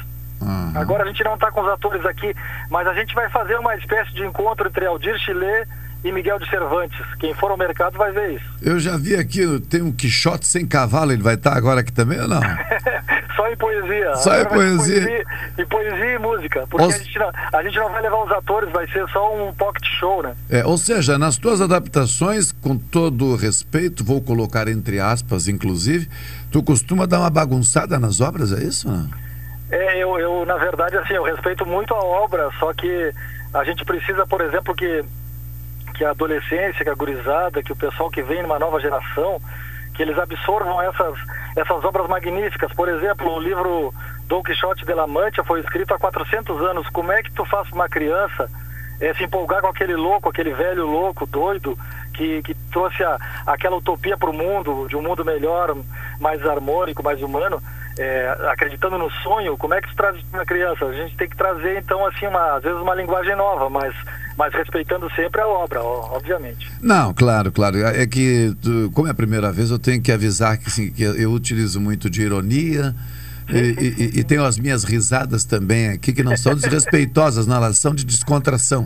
Agora 0.76 1.04
a 1.04 1.08
gente 1.08 1.24
não 1.24 1.34
está 1.36 1.52
com 1.52 1.62
os 1.62 1.68
atores 1.70 2.06
aqui, 2.06 2.34
mas 2.70 2.88
a 2.88 2.94
gente 2.94 3.14
vai 3.16 3.30
fazer 3.30 3.56
uma 3.56 3.76
espécie 3.76 4.14
de 4.14 4.26
encontro 4.26 4.68
entre 4.68 4.86
Aldir 4.86 5.18
Chile 5.20 5.66
e 6.04 6.12
Miguel 6.12 6.38
de 6.40 6.48
Cervantes. 6.50 7.00
Quem 7.20 7.34
for 7.34 7.50
ao 7.50 7.58
mercado 7.58 7.98
vai 7.98 8.12
ver 8.12 8.36
isso. 8.36 8.46
eu 8.62 8.80
já 8.80 8.96
vi 8.98 9.16
aqui, 9.16 9.42
tem 9.62 9.82
um 9.82 9.92
Quixote 9.92 10.46
sem 10.48 10.66
cavalo, 10.68 11.12
ele 11.12 11.24
vai 11.24 11.34
estar 11.34 11.58
agora 11.58 11.80
aqui 11.82 11.92
também 11.92 12.20
ou 12.22 12.28
não? 12.28 12.40
Só 13.36 13.48
em 13.52 13.58
poesia. 13.58 14.16
Só 14.18 14.36
em 14.36 14.42
Agora 14.42 14.50
ser 14.50 14.78
poesia. 14.78 15.02
poesia. 15.02 15.26
E 15.58 15.66
poesia 15.66 16.14
e 16.16 16.20
música. 16.20 16.68
Porque 16.70 16.86
Os- 16.86 16.96
a, 16.96 16.98
gente 17.00 17.20
não, 17.20 17.32
a 17.54 17.64
gente 17.64 17.76
não 17.78 17.92
vai 17.92 18.02
levar 18.02 18.24
os 18.24 18.32
atores, 18.32 18.72
vai 18.72 18.88
ser 18.88 19.08
só 19.10 19.36
um 19.50 19.54
pocket 19.54 19.86
show, 20.00 20.22
né? 20.24 20.34
É, 20.50 20.66
ou 20.66 20.78
seja, 20.78 21.18
nas 21.18 21.38
tuas 21.38 21.62
adaptações, 21.62 22.52
com 22.52 22.78
todo 22.78 23.26
o 23.26 23.36
respeito, 23.36 24.04
vou 24.04 24.22
colocar 24.22 24.68
entre 24.68 25.00
aspas, 25.00 25.48
inclusive, 25.48 26.08
tu 26.52 26.62
costuma 26.64 27.06
dar 27.06 27.20
uma 27.20 27.30
bagunçada 27.30 28.00
nas 28.00 28.22
obras, 28.22 28.52
é 28.54 28.64
isso? 28.64 28.88
Não? 28.88 29.08
É, 29.70 29.98
eu, 29.98 30.18
eu, 30.18 30.46
na 30.46 30.56
verdade, 30.56 30.98
assim, 30.98 31.14
eu 31.14 31.24
respeito 31.24 31.66
muito 31.66 31.94
a 31.94 32.00
obra, 32.00 32.50
só 32.60 32.74
que 32.74 33.14
a 33.54 33.64
gente 33.64 33.84
precisa, 33.84 34.26
por 34.26 34.42
exemplo, 34.42 34.74
que, 34.74 35.04
que 35.96 36.06
a 36.06 36.12
adolescência, 36.12 36.84
que 36.84 36.90
a 36.90 36.96
gurizada, 36.96 37.62
que 37.62 37.74
o 37.74 37.76
pessoal 37.76 38.10
que 38.10 38.22
vem 38.22 38.42
numa 38.42 38.60
nova 38.60 38.80
geração, 38.80 39.42
que 39.94 40.04
eles 40.04 40.18
absorvam 40.18 40.82
essas, 40.82 41.18
essas 41.56 41.84
obras 41.84 42.08
magníficas. 42.08 42.72
Por 42.74 42.88
exemplo, 42.88 43.34
o 43.34 43.40
livro 43.40 43.94
Dom 44.28 44.44
Quixote 44.44 44.86
de 44.86 44.94
la 44.94 45.08
Mancha 45.08 45.44
foi 45.44 45.60
escrito 45.60 45.94
há 45.94 45.98
400 45.98 46.62
anos. 46.62 46.88
Como 46.90 47.12
é 47.12 47.24
que 47.24 47.32
tu 47.34 47.44
faz 47.46 47.70
uma 47.72 47.90
criança 47.90 48.50
eh, 49.02 49.14
se 49.16 49.24
empolgar 49.24 49.62
com 49.62 49.68
aquele 49.68 49.96
louco, 49.96 50.30
aquele 50.30 50.54
velho 50.54 50.86
louco, 50.86 51.26
doido, 51.26 51.78
que, 52.14 52.42
que 52.44 52.54
trouxe 52.72 53.04
a, 53.04 53.18
aquela 53.48 53.78
utopia 53.78 54.18
para 54.18 54.30
o 54.30 54.34
mundo, 54.34 54.88
de 54.88 54.96
um 54.96 55.02
mundo 55.02 55.26
melhor, 55.26 55.76
mais 56.20 56.46
harmônico, 56.46 57.04
mais 57.04 57.22
humano, 57.22 57.62
eh, 57.98 58.38
acreditando 58.52 58.98
no 58.98 59.10
sonho, 59.24 59.58
como 59.58 59.74
é 59.74 59.82
que 59.82 59.90
tu 59.90 59.96
traz 59.96 60.18
para 60.32 60.40
uma 60.40 60.46
criança? 60.46 60.86
A 60.86 60.94
gente 60.94 61.16
tem 61.18 61.28
que 61.28 61.36
trazer, 61.36 61.78
então, 61.80 62.06
assim, 62.06 62.28
uma, 62.28 62.56
às 62.58 62.64
vezes 62.64 62.80
uma 62.82 62.94
linguagem 62.96 63.36
nova, 63.36 63.70
mas, 63.70 63.94
mas 64.38 64.54
respeitando 64.54 65.10
sempre 65.16 65.42
a 65.42 65.48
obra, 65.48 65.82
obviamente. 65.82 66.72
Não, 66.82 67.14
claro, 67.14 67.52
claro. 67.52 67.78
É 67.86 68.06
que, 68.08 68.56
tu- 68.62 68.92
como 68.94 69.08
é 69.08 69.12
a 69.12 69.16
primeira 69.16 69.52
vez, 69.52 69.72
eu 69.72 69.80
tenho 69.80 70.02
que 70.02 70.12
avisar 70.12 70.58
que, 70.58 70.68
assim, 70.68 70.92
que 70.92 71.04
eu 71.04 71.32
utilizo 71.32 71.80
muito 71.82 72.10
de 72.10 72.22
ironia. 72.22 72.94
E, 73.50 73.56
e- 73.56 74.20
e 74.20 74.24
tenho 74.26 74.44
as 74.44 74.60
minhas 74.60 74.84
risadas 74.84 75.46
também 75.46 75.88
aqui, 75.88 76.12
que 76.12 76.22
não 76.22 76.36
são 76.36 76.54
desrespeitosas, 76.54 77.48
não, 77.48 77.56
elas 77.56 77.78
são 77.78 77.96
de 77.96 78.04
descontração. 78.04 78.86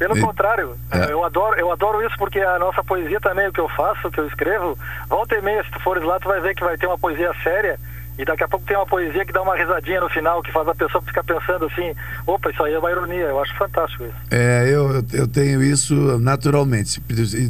Pelo 0.00 0.18
E- 0.18 0.20
contrário, 0.20 0.76
É. 0.90 1.12
eu 1.12 1.24
adoro, 1.24 1.54
eu 1.60 1.70
adoro 1.70 2.04
isso 2.04 2.16
porque 2.18 2.40
a 2.40 2.58
nossa 2.58 2.82
poesia 2.82 3.20
também, 3.20 3.46
o 3.46 3.52
que 3.52 3.60
eu 3.60 3.68
faço, 3.68 4.08
o 4.08 4.10
que 4.10 4.18
eu 4.18 4.26
escrevo, 4.26 4.76
volta 5.08 5.36
e 5.36 5.40
meia, 5.42 5.62
se 5.62 5.70
tu 5.70 5.78
fores 5.78 6.02
lá, 6.02 6.18
tu 6.18 6.26
vai 6.26 6.40
ver 6.40 6.56
que 6.56 6.64
vai 6.64 6.76
ter 6.76 6.88
uma 6.88 6.98
poesia 6.98 7.30
séria 7.44 7.78
e 8.18 8.24
daqui 8.24 8.44
a 8.44 8.48
pouco 8.48 8.64
tem 8.66 8.76
uma 8.76 8.86
poesia 8.86 9.24
que 9.24 9.32
dá 9.32 9.42
uma 9.42 9.56
risadinha 9.56 10.00
no 10.00 10.08
final, 10.08 10.42
que 10.42 10.52
faz 10.52 10.68
a 10.68 10.74
pessoa 10.74 11.02
ficar 11.02 11.24
pensando 11.24 11.66
assim, 11.66 11.92
opa, 12.26 12.50
isso 12.50 12.62
aí 12.62 12.72
é 12.74 12.78
uma 12.78 12.90
ironia, 12.90 13.24
eu 13.26 13.40
acho 13.42 13.54
fantástico 13.56 14.04
isso. 14.04 14.14
É, 14.30 14.68
eu, 14.68 15.04
eu- 15.12 15.28
tenho 15.28 15.62
isso 15.62 15.94
naturalmente, 16.20 17.02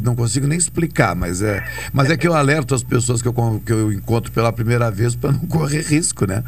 não 0.03 0.15
consigo 0.15 0.47
nem 0.47 0.57
explicar, 0.57 1.15
mas 1.15 1.41
é, 1.41 1.63
mas 1.93 2.09
é 2.09 2.17
que 2.17 2.27
eu 2.27 2.33
alerto 2.33 2.73
as 2.73 2.81
pessoas 2.83 3.21
que 3.21 3.27
eu, 3.27 3.61
que 3.65 3.71
eu 3.71 3.91
encontro 3.91 4.31
pela 4.31 4.51
primeira 4.51 4.89
vez 4.89 5.15
para 5.15 5.31
não 5.31 5.39
correr 5.47 5.81
risco, 5.81 6.25
né? 6.25 6.43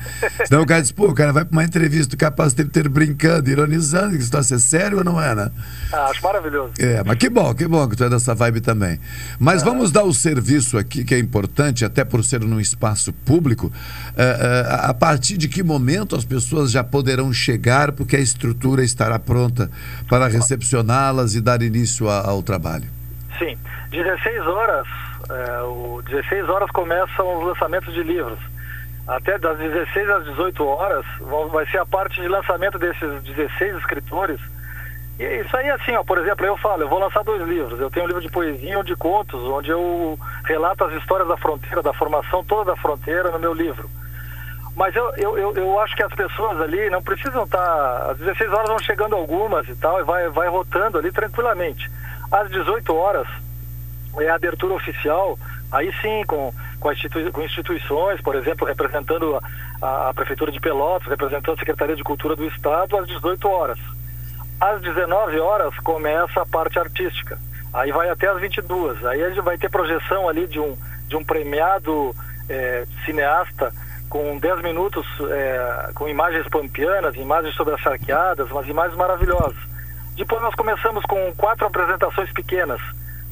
Senão 0.46 0.64
o 0.64 0.66
cara 0.66 0.82
diz, 0.82 0.92
pô, 0.92 1.08
o 1.10 1.14
cara 1.14 1.32
vai 1.32 1.46
para 1.46 1.52
uma 1.52 1.64
entrevista, 1.64 2.16
o 2.16 2.18
capaz 2.18 2.54
de 2.54 2.66
ter 2.66 2.90
brincando, 2.90 3.50
ironizando, 3.50 4.10
que 4.12 4.16
isso 4.18 4.24
está 4.26 4.42
ser 4.42 4.60
sério 4.60 5.00
ou 5.00 5.04
não 5.04 5.22
é, 5.22 5.36
né? 5.36 5.52
Ah, 5.94 6.06
acho 6.10 6.24
maravilhoso. 6.24 6.72
É, 6.80 7.04
mas 7.06 7.18
que 7.18 7.30
bom, 7.30 7.54
que 7.54 7.68
bom 7.68 7.88
que 7.88 7.96
tu 7.96 8.04
é 8.04 8.10
dessa 8.10 8.34
vibe 8.34 8.62
também. 8.62 9.00
Mas 9.40 9.62
vamos 9.62 9.92
dar 9.92 10.04
o 10.04 10.14
serviço 10.14 10.78
aqui, 10.78 11.04
que 11.04 11.14
é 11.14 11.20
importante, 11.20 11.86
até 11.86 12.04
por 12.04 12.24
ser 12.24 12.40
num 12.42 12.60
espaço 12.60 13.12
público. 13.14 13.72
É, 14.18 14.24
é, 14.24 14.90
a 14.90 14.94
partir 14.96 15.38
de 15.38 15.48
que 15.48 15.62
momento 15.62 16.16
as 16.16 16.26
pessoas 16.26 16.72
já 16.72 16.84
poderão 16.84 17.32
chegar, 17.32 17.92
porque 17.92 18.16
a 18.16 18.20
estrutura 18.20 18.84
estará 18.84 19.20
pronta 19.20 19.70
para 20.10 20.28
recepcioná-las 20.28 21.36
e 21.36 21.42
dar 21.42 21.62
início 21.62 22.10
ao 22.10 22.42
trabalho? 22.42 22.86
Sim, 23.38 23.56
16 23.92 24.42
horas, 24.48 24.88
é, 25.30 25.62
o 25.62 26.02
16 26.04 26.50
horas 26.50 26.72
começam 26.72 27.38
os 27.40 27.46
lançamentos 27.48 27.94
de 27.94 28.02
livros. 28.02 28.40
Até 29.08 29.38
das 29.38 29.58
16 29.60 30.10
às 30.10 30.26
18 30.26 30.66
horas 30.66 31.06
vão- 31.22 31.50
vai 31.50 31.66
ser 31.68 31.78
a 31.78 31.86
parte 31.86 32.20
de 32.20 32.28
lançamento 32.28 32.80
desses 32.80 33.22
16 33.24 33.78
escritores. 33.78 34.40
E 35.20 35.24
isso 35.42 35.56
aí 35.56 35.70
assim, 35.70 35.96
ó, 35.96 36.04
por 36.04 36.18
exemplo, 36.18 36.46
eu 36.46 36.58
falo, 36.58 36.82
eu 36.82 36.90
vou 36.90 37.00
lançar 37.00 37.24
dois 37.24 37.48
livros. 37.48 37.80
Eu 37.80 37.90
tenho 37.90 38.06
um 38.06 38.08
livro 38.08 38.22
de 38.22 38.30
poesia 38.30 38.74
e 38.74 38.78
um 38.78 38.84
de 38.84 38.96
contos, 38.96 39.40
onde 39.44 39.70
eu 39.70 40.20
relato 40.44 40.84
as 40.84 40.94
histórias 41.02 41.28
da 41.28 41.38
fronteira, 41.38 41.82
da 41.84 41.94
formação 41.94 42.44
toda 42.44 42.72
da 42.72 42.76
fronteira 42.76 43.32
no 43.32 43.40
meu 43.40 43.54
livro. 43.54 43.90
Mas 44.78 44.96
eu, 44.96 45.12
eu, 45.18 45.38
eu, 45.40 45.54
eu 45.56 45.80
acho 45.80 45.96
que 45.96 46.04
as 46.04 46.14
pessoas 46.14 46.62
ali 46.62 46.88
não 46.92 47.02
precisam 47.02 47.46
estar. 47.46 48.12
Às 48.12 48.18
16 48.20 48.54
horas 48.54 48.70
vão 48.70 48.78
chegando 48.80 49.16
algumas 49.16 49.68
e 49.68 49.76
tal, 49.76 50.00
e 50.00 50.04
vai, 50.04 50.30
vai 50.30 50.48
rotando 50.48 51.00
ali 51.00 51.12
tranquilamente. 51.12 51.90
Às 52.32 52.48
18 52.52 52.96
horas 52.96 53.28
é 54.20 54.30
a 54.30 54.36
abertura 54.36 54.76
oficial, 54.76 55.38
aí 55.72 55.92
sim, 56.00 56.24
com, 56.28 56.54
com, 56.80 56.92
institui- 56.92 57.32
com 57.32 57.42
instituições, 57.42 58.22
por 58.22 58.36
exemplo, 58.36 58.68
representando 58.68 59.40
a, 59.82 60.10
a, 60.10 60.14
Prefeitura 60.14 60.52
de 60.52 60.60
Pelotas, 60.60 61.08
representando 61.08 61.56
a 61.56 61.60
Secretaria 61.60 61.96
de 61.96 62.04
Cultura 62.04 62.36
do 62.36 62.46
Estado, 62.46 62.98
às 62.98 63.08
18 63.08 63.50
horas. 63.50 63.80
Às 64.62 64.80
19 64.82 65.40
horas 65.40 65.76
começa 65.80 66.40
a 66.40 66.46
parte 66.46 66.78
artística. 66.78 67.40
Aí 67.74 67.92
vai 67.92 68.10
até 68.10 68.28
às 68.28 68.40
22. 68.40 69.04
Aí 69.06 69.24
a 69.24 69.30
gente 69.30 69.42
vai 69.42 69.58
ter 69.58 69.72
projeção 69.72 70.30
ali 70.30 70.46
de 70.46 70.60
um, 70.60 70.78
de 71.08 71.16
um 71.16 71.24
premiado 71.24 72.16
eh, 72.48 72.86
cineasta 73.06 73.74
com 74.10 74.38
10 74.40 74.62
minutos, 74.62 75.06
eh, 75.30 75.92
com 75.94 76.08
imagens 76.08 76.48
pampianas, 76.48 77.16
imagens 77.16 77.56
sobre 77.56 77.74
as 77.74 77.82
umas 78.50 78.68
imagens 78.68 78.98
maravilhosas. 78.98 79.58
Depois 80.16 80.42
nós 80.42 80.56
começamos 80.56 81.04
com 81.06 81.34
quatro 81.36 81.68
apresentações 81.68 82.32
pequenas, 82.32 82.82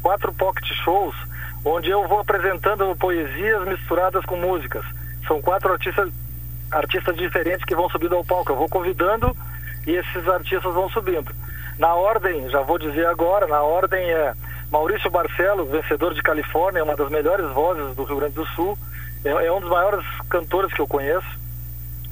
quatro 0.02 0.34
pocket 0.34 0.68
shows, 0.84 1.16
onde 1.64 1.90
eu 1.90 2.08
vou 2.08 2.20
apresentando 2.20 2.96
poesias 2.98 3.68
misturadas 3.68 4.24
com 4.26 4.36
músicas. 4.38 4.86
São 5.28 5.42
quatro 5.42 5.72
artistas, 5.72 6.12
artistas 6.72 7.16
diferentes 7.16 7.66
que 7.66 7.76
vão 7.76 7.90
subindo 7.90 8.16
ao 8.16 8.24
palco. 8.24 8.52
Eu 8.52 8.56
vou 8.56 8.70
convidando 8.70 9.36
e 9.88 9.92
esses 9.92 10.28
artistas 10.28 10.74
vão 10.74 10.90
subindo. 10.90 11.32
Na 11.80 11.94
ordem, 11.96 12.50
já 12.50 12.62
vou 12.62 12.78
dizer 12.78 13.06
agora, 13.08 13.48
na 13.48 13.62
ordem 13.62 14.00
é 14.12 14.34
Maurício 14.72 15.10
Barcelos, 15.10 15.70
vencedor 15.70 16.14
de 16.14 16.22
Califórnia, 16.22 16.84
uma 16.84 16.96
das 16.96 17.10
melhores 17.10 17.50
vozes 17.52 17.96
do 17.96 18.04
Rio 18.04 18.18
Grande 18.18 18.36
do 18.36 18.46
Sul, 18.48 18.78
é, 19.26 19.48
é 19.48 19.52
um 19.52 19.60
dos 19.60 19.70
maiores 19.70 20.06
cantores 20.30 20.72
que 20.74 20.80
eu 20.80 20.88
conheço, 20.88 21.28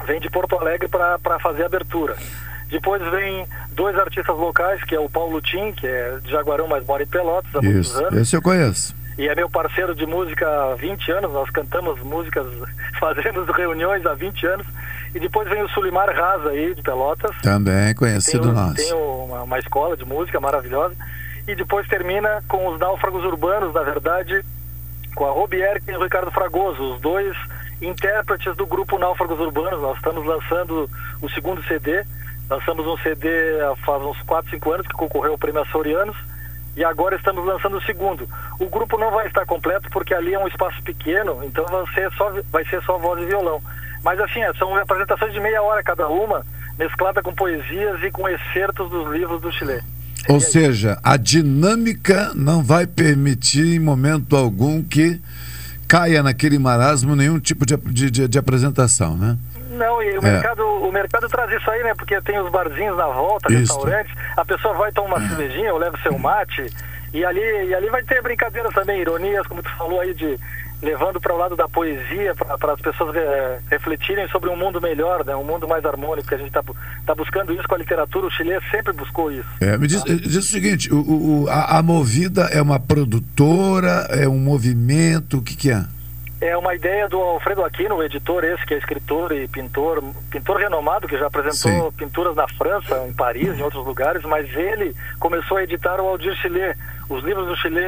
vem 0.06 0.20
de 0.20 0.28
Porto 0.28 0.58
Alegre 0.58 0.88
para 0.88 1.38
fazer 1.38 1.64
abertura. 1.64 2.16
Depois 2.68 3.02
vem 3.10 3.46
dois 3.70 3.96
artistas 3.96 4.36
locais, 4.36 4.82
que 4.84 4.94
é 4.94 5.00
o 5.00 5.08
Paulo 5.08 5.40
Tim, 5.40 5.72
que 5.72 5.86
é 5.86 6.18
de 6.22 6.30
Jaguarão, 6.30 6.66
mas 6.66 6.84
mora 6.84 7.02
em 7.02 7.06
Pelotas 7.06 7.54
há 7.54 7.62
muitos 7.62 7.88
Isso, 7.88 8.04
anos. 8.04 8.20
esse 8.20 8.36
eu 8.36 8.42
conheço. 8.42 8.94
E 9.16 9.28
é 9.28 9.34
meu 9.34 9.48
parceiro 9.48 9.94
de 9.94 10.04
música 10.04 10.44
há 10.46 10.74
20 10.74 11.12
anos, 11.12 11.32
nós 11.32 11.48
cantamos 11.50 12.00
músicas, 12.02 12.46
fazemos 12.98 13.48
reuniões 13.48 14.04
há 14.04 14.14
20 14.14 14.46
anos. 14.46 14.66
E 15.14 15.20
depois 15.20 15.48
vem 15.48 15.62
o 15.62 15.68
Sulimar 15.68 16.08
Raza 16.12 16.50
aí, 16.50 16.74
de 16.74 16.82
Pelotas. 16.82 17.30
Também 17.40 17.94
conhecido 17.94 18.46
tem, 18.46 18.52
nosso. 18.52 18.74
Tem 18.74 18.92
uma, 18.92 19.42
uma 19.44 19.58
escola 19.60 19.96
de 19.96 20.04
música 20.04 20.40
maravilhosa. 20.40 20.96
E 21.46 21.54
depois 21.54 21.86
termina 21.86 22.42
com 22.48 22.66
os 22.68 22.80
náufragos 22.80 23.24
urbanos, 23.24 23.72
na 23.72 23.82
verdade, 23.82 24.42
com 25.14 25.26
a 25.26 25.30
Robier 25.30 25.80
e 25.86 25.92
o 25.92 26.02
Ricardo 26.02 26.30
Fragoso, 26.30 26.94
os 26.94 27.00
dois 27.00 27.36
intérpretes 27.80 28.54
do 28.56 28.66
grupo 28.66 28.98
Náufragos 28.98 29.38
Urbanos. 29.38 29.80
Nós 29.80 29.96
estamos 29.96 30.24
lançando 30.26 30.88
o 31.22 31.28
segundo 31.30 31.62
CD. 31.64 32.04
Lançamos 32.50 32.86
um 32.86 32.96
CD 32.98 33.28
faz 33.84 34.02
uns 34.02 34.20
4, 34.22 34.50
5 34.50 34.72
anos 34.72 34.86
que 34.86 34.94
concorreu 34.94 35.32
ao 35.32 35.38
Prêmio 35.38 35.62
Açorianos. 35.62 36.16
E 36.76 36.84
agora 36.84 37.14
estamos 37.14 37.44
lançando 37.44 37.76
o 37.76 37.82
segundo. 37.82 38.28
O 38.58 38.68
grupo 38.68 38.98
não 38.98 39.10
vai 39.10 39.26
estar 39.28 39.46
completo 39.46 39.88
porque 39.90 40.12
ali 40.12 40.34
é 40.34 40.38
um 40.38 40.48
espaço 40.48 40.82
pequeno, 40.82 41.44
então 41.44 41.64
vai 41.66 41.86
ser 41.94 42.10
só, 42.12 42.32
vai 42.50 42.64
ser 42.64 42.82
só 42.82 42.98
voz 42.98 43.22
e 43.22 43.26
violão. 43.26 43.62
Mas 44.02 44.20
assim, 44.20 44.42
é, 44.42 44.52
são 44.54 44.74
apresentações 44.76 45.32
de 45.32 45.40
meia 45.40 45.62
hora 45.62 45.84
cada 45.84 46.08
uma, 46.08 46.44
mesclada 46.76 47.22
com 47.22 47.32
poesias 47.32 48.02
e 48.02 48.10
com 48.10 48.28
excertos 48.28 48.90
dos 48.90 49.08
livros 49.12 49.40
do 49.40 49.52
Chile. 49.52 49.80
Ou 50.28 50.40
seja, 50.40 50.98
a 51.02 51.16
dinâmica 51.16 52.32
não 52.34 52.62
vai 52.62 52.86
permitir 52.86 53.74
em 53.74 53.78
momento 53.78 54.36
algum 54.36 54.82
que 54.82 55.20
caia 55.86 56.22
naquele 56.22 56.58
marasmo 56.58 57.14
nenhum 57.14 57.38
tipo 57.38 57.66
de, 57.66 57.76
de, 58.10 58.28
de- 58.28 58.38
apresentação, 58.38 59.16
né? 59.16 59.36
Não, 59.70 60.02
e 60.02 60.16
o, 60.18 60.26
É. 60.26 60.32
mercado, 60.32 60.62
o 60.62 60.90
mercado 60.92 61.28
traz 61.28 61.50
isso 61.52 61.70
aí, 61.70 61.82
né? 61.82 61.92
Porque 61.94 62.20
tem 62.22 62.38
os 62.38 62.50
barzinhos 62.50 62.96
na 62.96 63.06
volta, 63.08 63.52
Isso. 63.52 63.60
restaurantes, 63.74 64.14
a 64.36 64.44
pessoa 64.44 64.74
vai 64.74 64.92
tomar 64.92 65.16
uma 65.16 65.28
cervejinha, 65.28 65.72
ou 65.72 65.78
leva 65.78 65.98
seu 66.02 66.18
mate, 66.18 66.66
e 67.12 67.24
ali, 67.24 67.40
e 67.68 67.74
ali 67.74 67.90
vai 67.90 68.02
ter 68.02 68.22
brincadeiras 68.22 68.72
também, 68.72 69.00
ironias, 69.00 69.46
como 69.46 69.62
tu 69.62 69.70
falou 69.76 70.00
aí, 70.00 70.14
de 70.14 70.38
levando 70.82 71.20
para 71.20 71.34
o 71.34 71.38
lado 71.38 71.56
da 71.56 71.68
poesia, 71.68 72.34
para 72.34 72.72
as 72.74 72.80
pessoas 72.80 73.14
eh, 73.16 73.58
refletirem 73.70 74.28
sobre 74.28 74.50
um 74.50 74.56
mundo 74.56 74.80
melhor, 74.80 75.24
né? 75.24 75.34
um 75.34 75.44
mundo 75.44 75.66
mais 75.66 75.84
harmônico, 75.84 76.28
que 76.28 76.34
a 76.34 76.38
gente 76.38 76.48
está 76.48 76.62
tá 77.06 77.14
buscando 77.14 77.52
isso 77.54 77.66
com 77.66 77.74
a 77.74 77.78
literatura, 77.78 78.26
o 78.26 78.30
Chile 78.30 78.50
sempre 78.70 78.92
buscou 78.92 79.32
isso. 79.32 79.48
É, 79.60 79.78
me 79.78 79.86
diz, 79.86 80.02
diz 80.04 80.36
o 80.36 80.42
seguinte, 80.42 80.92
o- 80.92 81.44
o- 81.44 81.48
a, 81.48 81.78
a 81.78 81.82
Movida 81.82 82.42
é 82.52 82.60
uma 82.60 82.78
produtora, 82.78 84.06
é 84.10 84.28
um 84.28 84.38
movimento, 84.38 85.38
o 85.38 85.42
que 85.42 85.56
que 85.56 85.70
é? 85.70 85.84
É 86.46 86.54
uma 86.58 86.74
ideia 86.74 87.08
do 87.08 87.18
Alfredo 87.22 87.64
Aquino, 87.64 87.94
o 87.96 88.02
editor 88.02 88.44
esse 88.44 88.66
que 88.66 88.74
é 88.74 88.76
escritor 88.76 89.32
e 89.32 89.48
pintor, 89.48 90.02
pintor 90.30 90.58
renomado 90.58 91.08
que 91.08 91.16
já 91.16 91.26
apresentou 91.28 91.90
pinturas 91.92 92.36
na 92.36 92.46
França, 92.46 93.02
em 93.08 93.14
Paris, 93.14 93.58
em 93.58 93.62
outros 93.62 93.82
lugares, 93.86 94.22
mas 94.24 94.46
ele 94.54 94.94
começou 95.18 95.56
a 95.56 95.62
editar 95.62 95.98
o 96.02 96.06
Aldir 96.06 96.34
Chile. 96.36 96.74
Os 97.08 97.24
livros 97.24 97.46
do 97.48 97.56
Chile 97.56 97.80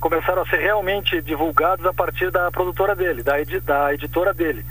começaram 0.00 0.40
a 0.40 0.46
ser 0.46 0.56
realmente 0.56 1.20
divulgados 1.20 1.84
a 1.84 1.92
partir 1.92 2.30
da 2.30 2.50
produtora 2.50 2.96
dele, 2.96 3.22
da, 3.22 3.38
edi- 3.42 3.60
da 3.60 3.92
editora 3.92 4.32
dele. 4.32 4.64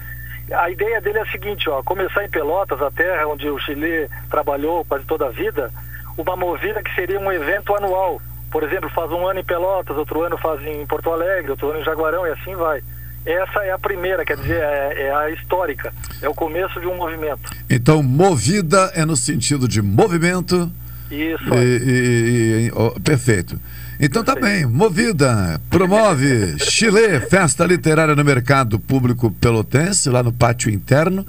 A 0.52 0.72
ideia 0.72 1.00
dele 1.00 1.20
é 1.20 1.22
a 1.22 1.32
seguinte, 1.32 1.70
ó, 1.70 1.84
começar 1.84 2.24
em 2.26 2.30
Pelotas, 2.30 2.82
a 2.82 2.90
terra 2.90 3.28
onde 3.28 3.48
o 3.52 3.60
Chile 3.60 4.10
trabalhou 4.32 4.84
quase 4.84 5.06
toda 5.06 5.28
a 5.28 5.30
vida, 5.30 5.70
uma 6.18 6.36
movida 6.36 6.82
que 6.82 6.96
seria 6.96 7.20
um 7.20 7.32
evento 7.32 7.76
anual. 7.76 8.20
Por 8.50 8.64
exemplo, 8.64 8.90
faz 8.90 9.12
um 9.12 9.28
ano 9.28 9.42
em 9.42 9.46
Pelotas, 9.46 9.96
outro 9.96 10.24
ano 10.24 10.40
faz 10.40 10.60
em 10.66 10.88
Porto 10.88 11.12
Alegre, 11.12 11.52
outro 11.52 11.70
ano 11.70 11.82
em 11.82 11.84
Jaguarão 11.84 12.26
e 12.26 12.32
assim 12.32 12.56
vai. 12.56 12.82
Essa 13.30 13.60
é 13.66 13.72
a 13.72 13.78
primeira, 13.80 14.24
quer 14.24 14.38
dizer, 14.38 14.62
é, 14.62 15.08
é 15.08 15.14
a 15.16 15.30
histórica, 15.32 15.94
é 16.22 16.30
o 16.30 16.34
começo 16.34 16.80
de 16.80 16.88
um 16.88 16.96
movimento. 16.96 17.50
Então, 17.70 18.02
movida 18.02 18.92
é 18.96 19.04
no 19.06 19.18
sentido 19.18 19.68
de 19.68 19.82
movimento. 19.82 20.72
Isso. 21.12 21.54
E, 21.54 21.58
e- 21.58 22.68
e- 22.68 22.72
ó, 22.74 22.90
perfeito. 23.00 23.60
Então 24.00 24.24
tá 24.24 24.36
bem, 24.36 24.64
Movida 24.66 25.60
promove 25.72 26.56
Chile, 26.60 27.20
festa 27.30 27.66
literária 27.66 28.16
no 28.16 28.24
mercado 28.24 28.80
público 28.80 29.32
pelotense, 29.32 30.08
lá 30.10 30.22
no 30.22 30.32
pátio 30.32 30.70
interno. 30.70 31.26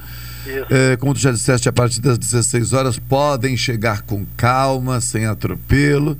É, 0.70 0.96
como 0.96 1.14
tu 1.14 1.20
já 1.20 1.30
disseste, 1.32 1.68
a 1.68 1.72
partir 1.72 2.00
das 2.00 2.18
16 2.18 2.72
horas 2.74 2.98
podem 2.98 3.56
chegar 3.56 4.02
com 4.02 4.26
calma, 4.36 5.00
sem 5.00 5.24
atropelo, 5.26 6.18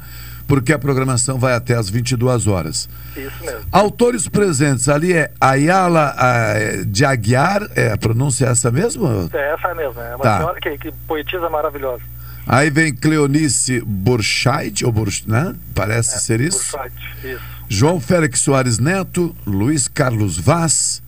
porque 0.49 0.73
a 0.73 0.79
programação 0.79 1.39
vai 1.39 1.53
até 1.53 1.75
as 1.75 1.89
22 1.91 2.47
horas. 2.47 2.89
Isso 3.15 3.45
mesmo. 3.45 3.61
Autores 3.71 4.27
presentes 4.27 4.89
ali 4.89 5.13
é 5.13 5.31
Ayala 5.39 6.15
ah, 6.17 6.55
de 6.87 7.05
Aguiar, 7.05 7.69
é, 7.77 7.93
a 7.93 7.99
pronúncia 7.99 8.47
é 8.47 8.49
essa 8.49 8.71
mesmo? 8.71 9.31
É 9.33 9.55
essa 9.55 9.75
mesmo, 9.75 10.01
é 10.01 10.17
uma 10.17 10.25
Tá. 10.25 10.39
senhora 10.39 10.61
que, 10.61 10.79
que 10.79 10.93
poetisa 11.07 11.49
maravilhosa. 11.51 12.03
Aí 12.47 12.71
vem 12.71 12.95
Cleonice 12.95 13.83
Burchait, 13.83 14.83
ou 14.83 14.91
Burch, 14.91 15.29
né? 15.29 15.55
Parece 15.75 16.19
ser 16.21 16.41
isso. 16.41 16.75
Bursite, 16.77 17.27
isso. 17.35 17.43
João 17.69 18.01
Félix 18.01 18.41
Soares 18.41 18.79
Neto, 18.79 19.37
Luiz 19.47 19.87
Carlos 19.87 20.39
Vaz. 20.39 21.03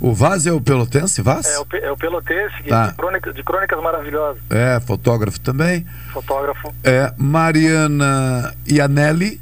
O 0.00 0.12
Vaz 0.12 0.46
é 0.46 0.52
o 0.52 0.60
pelotense, 0.60 1.22
Vaz? 1.22 1.46
É 1.46 1.58
o, 1.58 1.66
é 1.72 1.90
o 1.90 1.96
Pelotense, 1.96 2.62
que- 2.62 2.68
Tá. 2.68 2.88
de, 2.88 2.94
crônica- 2.94 3.32
de 3.32 3.42
crônicas 3.42 3.82
maravilhosas, 3.82 4.42
É, 4.50 4.78
fotógrafo 4.80 5.40
também. 5.40 5.86
fotógrafo. 6.12 6.74
É, 6.84 7.12
Mariana 7.16 8.54
Ianelli. 8.70 9.40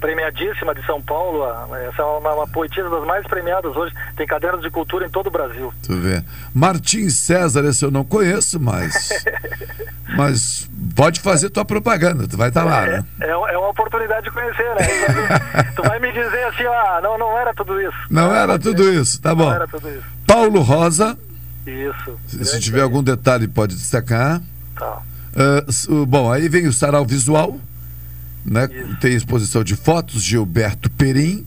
Premiadíssima 0.00 0.74
de 0.74 0.84
São 0.86 1.00
Paulo. 1.02 1.44
Essa 1.88 2.02
é 2.02 2.04
uma, 2.04 2.32
uma 2.34 2.46
poetisa 2.48 2.88
das 2.88 3.04
mais 3.04 3.26
premiadas 3.26 3.74
hoje. 3.76 3.94
Tem 4.16 4.26
cadernos 4.26 4.62
de 4.62 4.70
cultura 4.70 5.06
em 5.06 5.10
todo 5.10 5.28
o 5.28 5.30
Brasil. 5.30 5.72
Tu 5.82 5.94
vê. 5.96 6.22
Martim 6.54 7.08
César, 7.10 7.64
esse 7.64 7.84
eu 7.84 7.90
não 7.90 8.04
conheço, 8.04 8.60
mas. 8.60 9.08
mas 10.16 10.68
pode 10.94 11.20
fazer 11.20 11.50
tua 11.50 11.64
propaganda, 11.64 12.26
tu 12.26 12.36
vai 12.36 12.48
estar 12.48 12.64
lá, 12.64 12.86
né? 12.86 13.04
É, 13.20 13.30
é 13.30 13.58
uma 13.58 13.68
oportunidade 13.68 14.24
de 14.24 14.30
conhecer, 14.30 14.74
né? 14.74 15.72
tu 15.76 15.82
vai 15.82 15.98
me 15.98 16.10
dizer 16.12 16.44
assim, 16.44 16.64
ah, 16.64 17.00
não, 17.02 17.18
não 17.18 17.38
era 17.38 17.52
tudo 17.54 17.80
isso. 17.80 17.96
Não 18.10 18.34
era 18.34 18.58
tudo 18.58 18.88
isso, 18.92 19.20
tá 19.20 19.34
bom. 19.34 19.46
Não 19.46 19.54
era 19.54 19.68
tudo 19.68 19.88
isso. 19.88 20.04
Paulo 20.26 20.60
Rosa, 20.60 21.18
Isso. 21.66 22.18
se, 22.26 22.60
tiver 22.60 22.82
algum 22.82 23.02
detalhe, 23.02 23.48
pode 23.48 23.74
destacar. 23.74 24.40
Tá. 24.78 25.02
O- 25.88 26.06
bom, 26.06 26.32
aí 26.32 26.48
vem 26.48 26.66
o 26.66 26.72
sarau 26.72 27.04
visual, 27.04 27.58
né? 28.44 28.68
Tem 29.00 29.14
exposição 29.14 29.62
de 29.64 29.76
fotos, 29.76 30.22
Gilberto 30.22 30.90
Perim. 30.90 31.46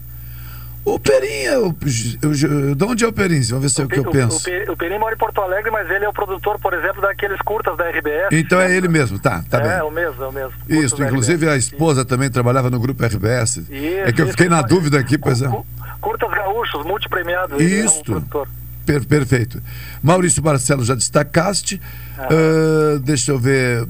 O 0.83 0.99
Perim 0.99 1.43
é 1.43 1.59
o, 1.59 1.75
eu- 2.23 2.73
de 2.75 2.83
onde 2.83 3.03
é 3.03 3.07
o 3.07 3.13
Perim? 3.13 3.39
Vamos 3.43 3.61
ver 3.63 3.69
se 3.69 3.81
é 3.81 3.85
o 3.85 3.87
que 3.87 3.99
eu 3.99 4.03
O, 4.03 4.11
penso. 4.11 4.43
Pe- 4.43 4.65
o 4.67 4.75
Perim 4.75 4.97
mora 4.97 5.13
em 5.13 5.17
Porto 5.17 5.39
Alegre, 5.39 5.69
mas 5.69 5.87
ele 5.91 6.05
é 6.05 6.09
o 6.09 6.13
produtor, 6.13 6.57
por 6.59 6.73
exemplo, 6.73 6.99
daqueles 7.01 7.39
curtas 7.41 7.77
da 7.77 7.87
RBS. 7.87 8.29
Então 8.31 8.59
é 8.59 8.75
ele 8.75 8.87
mesmo, 8.87 9.19
tá, 9.19 9.43
tá 9.47 9.59
é, 9.59 9.77
bem. 9.77 9.87
o 9.87 9.91
mesmo, 9.91 10.23
é 10.23 10.27
o 10.27 10.31
mesmo. 10.31 10.53
Isso, 10.67 11.01
inclusive 11.03 11.47
a 11.47 11.55
esposa 11.55 12.03
também 12.03 12.31
trabalhava 12.31 12.71
no 12.71 12.79
grupo 12.79 13.03
RBS. 13.05 13.59
é 13.69 14.11
que 14.11 14.21
eu 14.21 14.25
isso, 14.25 14.31
fiquei 14.31 14.49
na 14.49 14.59
isso. 14.61 14.69
dúvida 14.69 14.97
aqui, 14.99 15.19
pois 15.19 15.43
é. 15.43 15.49
Curtas 16.01 16.31
Gaúchos, 16.31 16.83
multipremiado. 16.83 17.61
ele 17.61 17.81
é 17.81 17.85
um. 17.87 18.25
Per- 18.83 19.05
perfeito. 19.05 19.61
Maurício 20.01 20.41
Barcelos 20.41 20.87
já 20.87 20.95
destacaste. 20.95 21.79
Ah. 22.17 22.27
Ah, 22.31 22.99
deixa 23.03 23.31
eu 23.31 23.37
ver. 23.37 23.87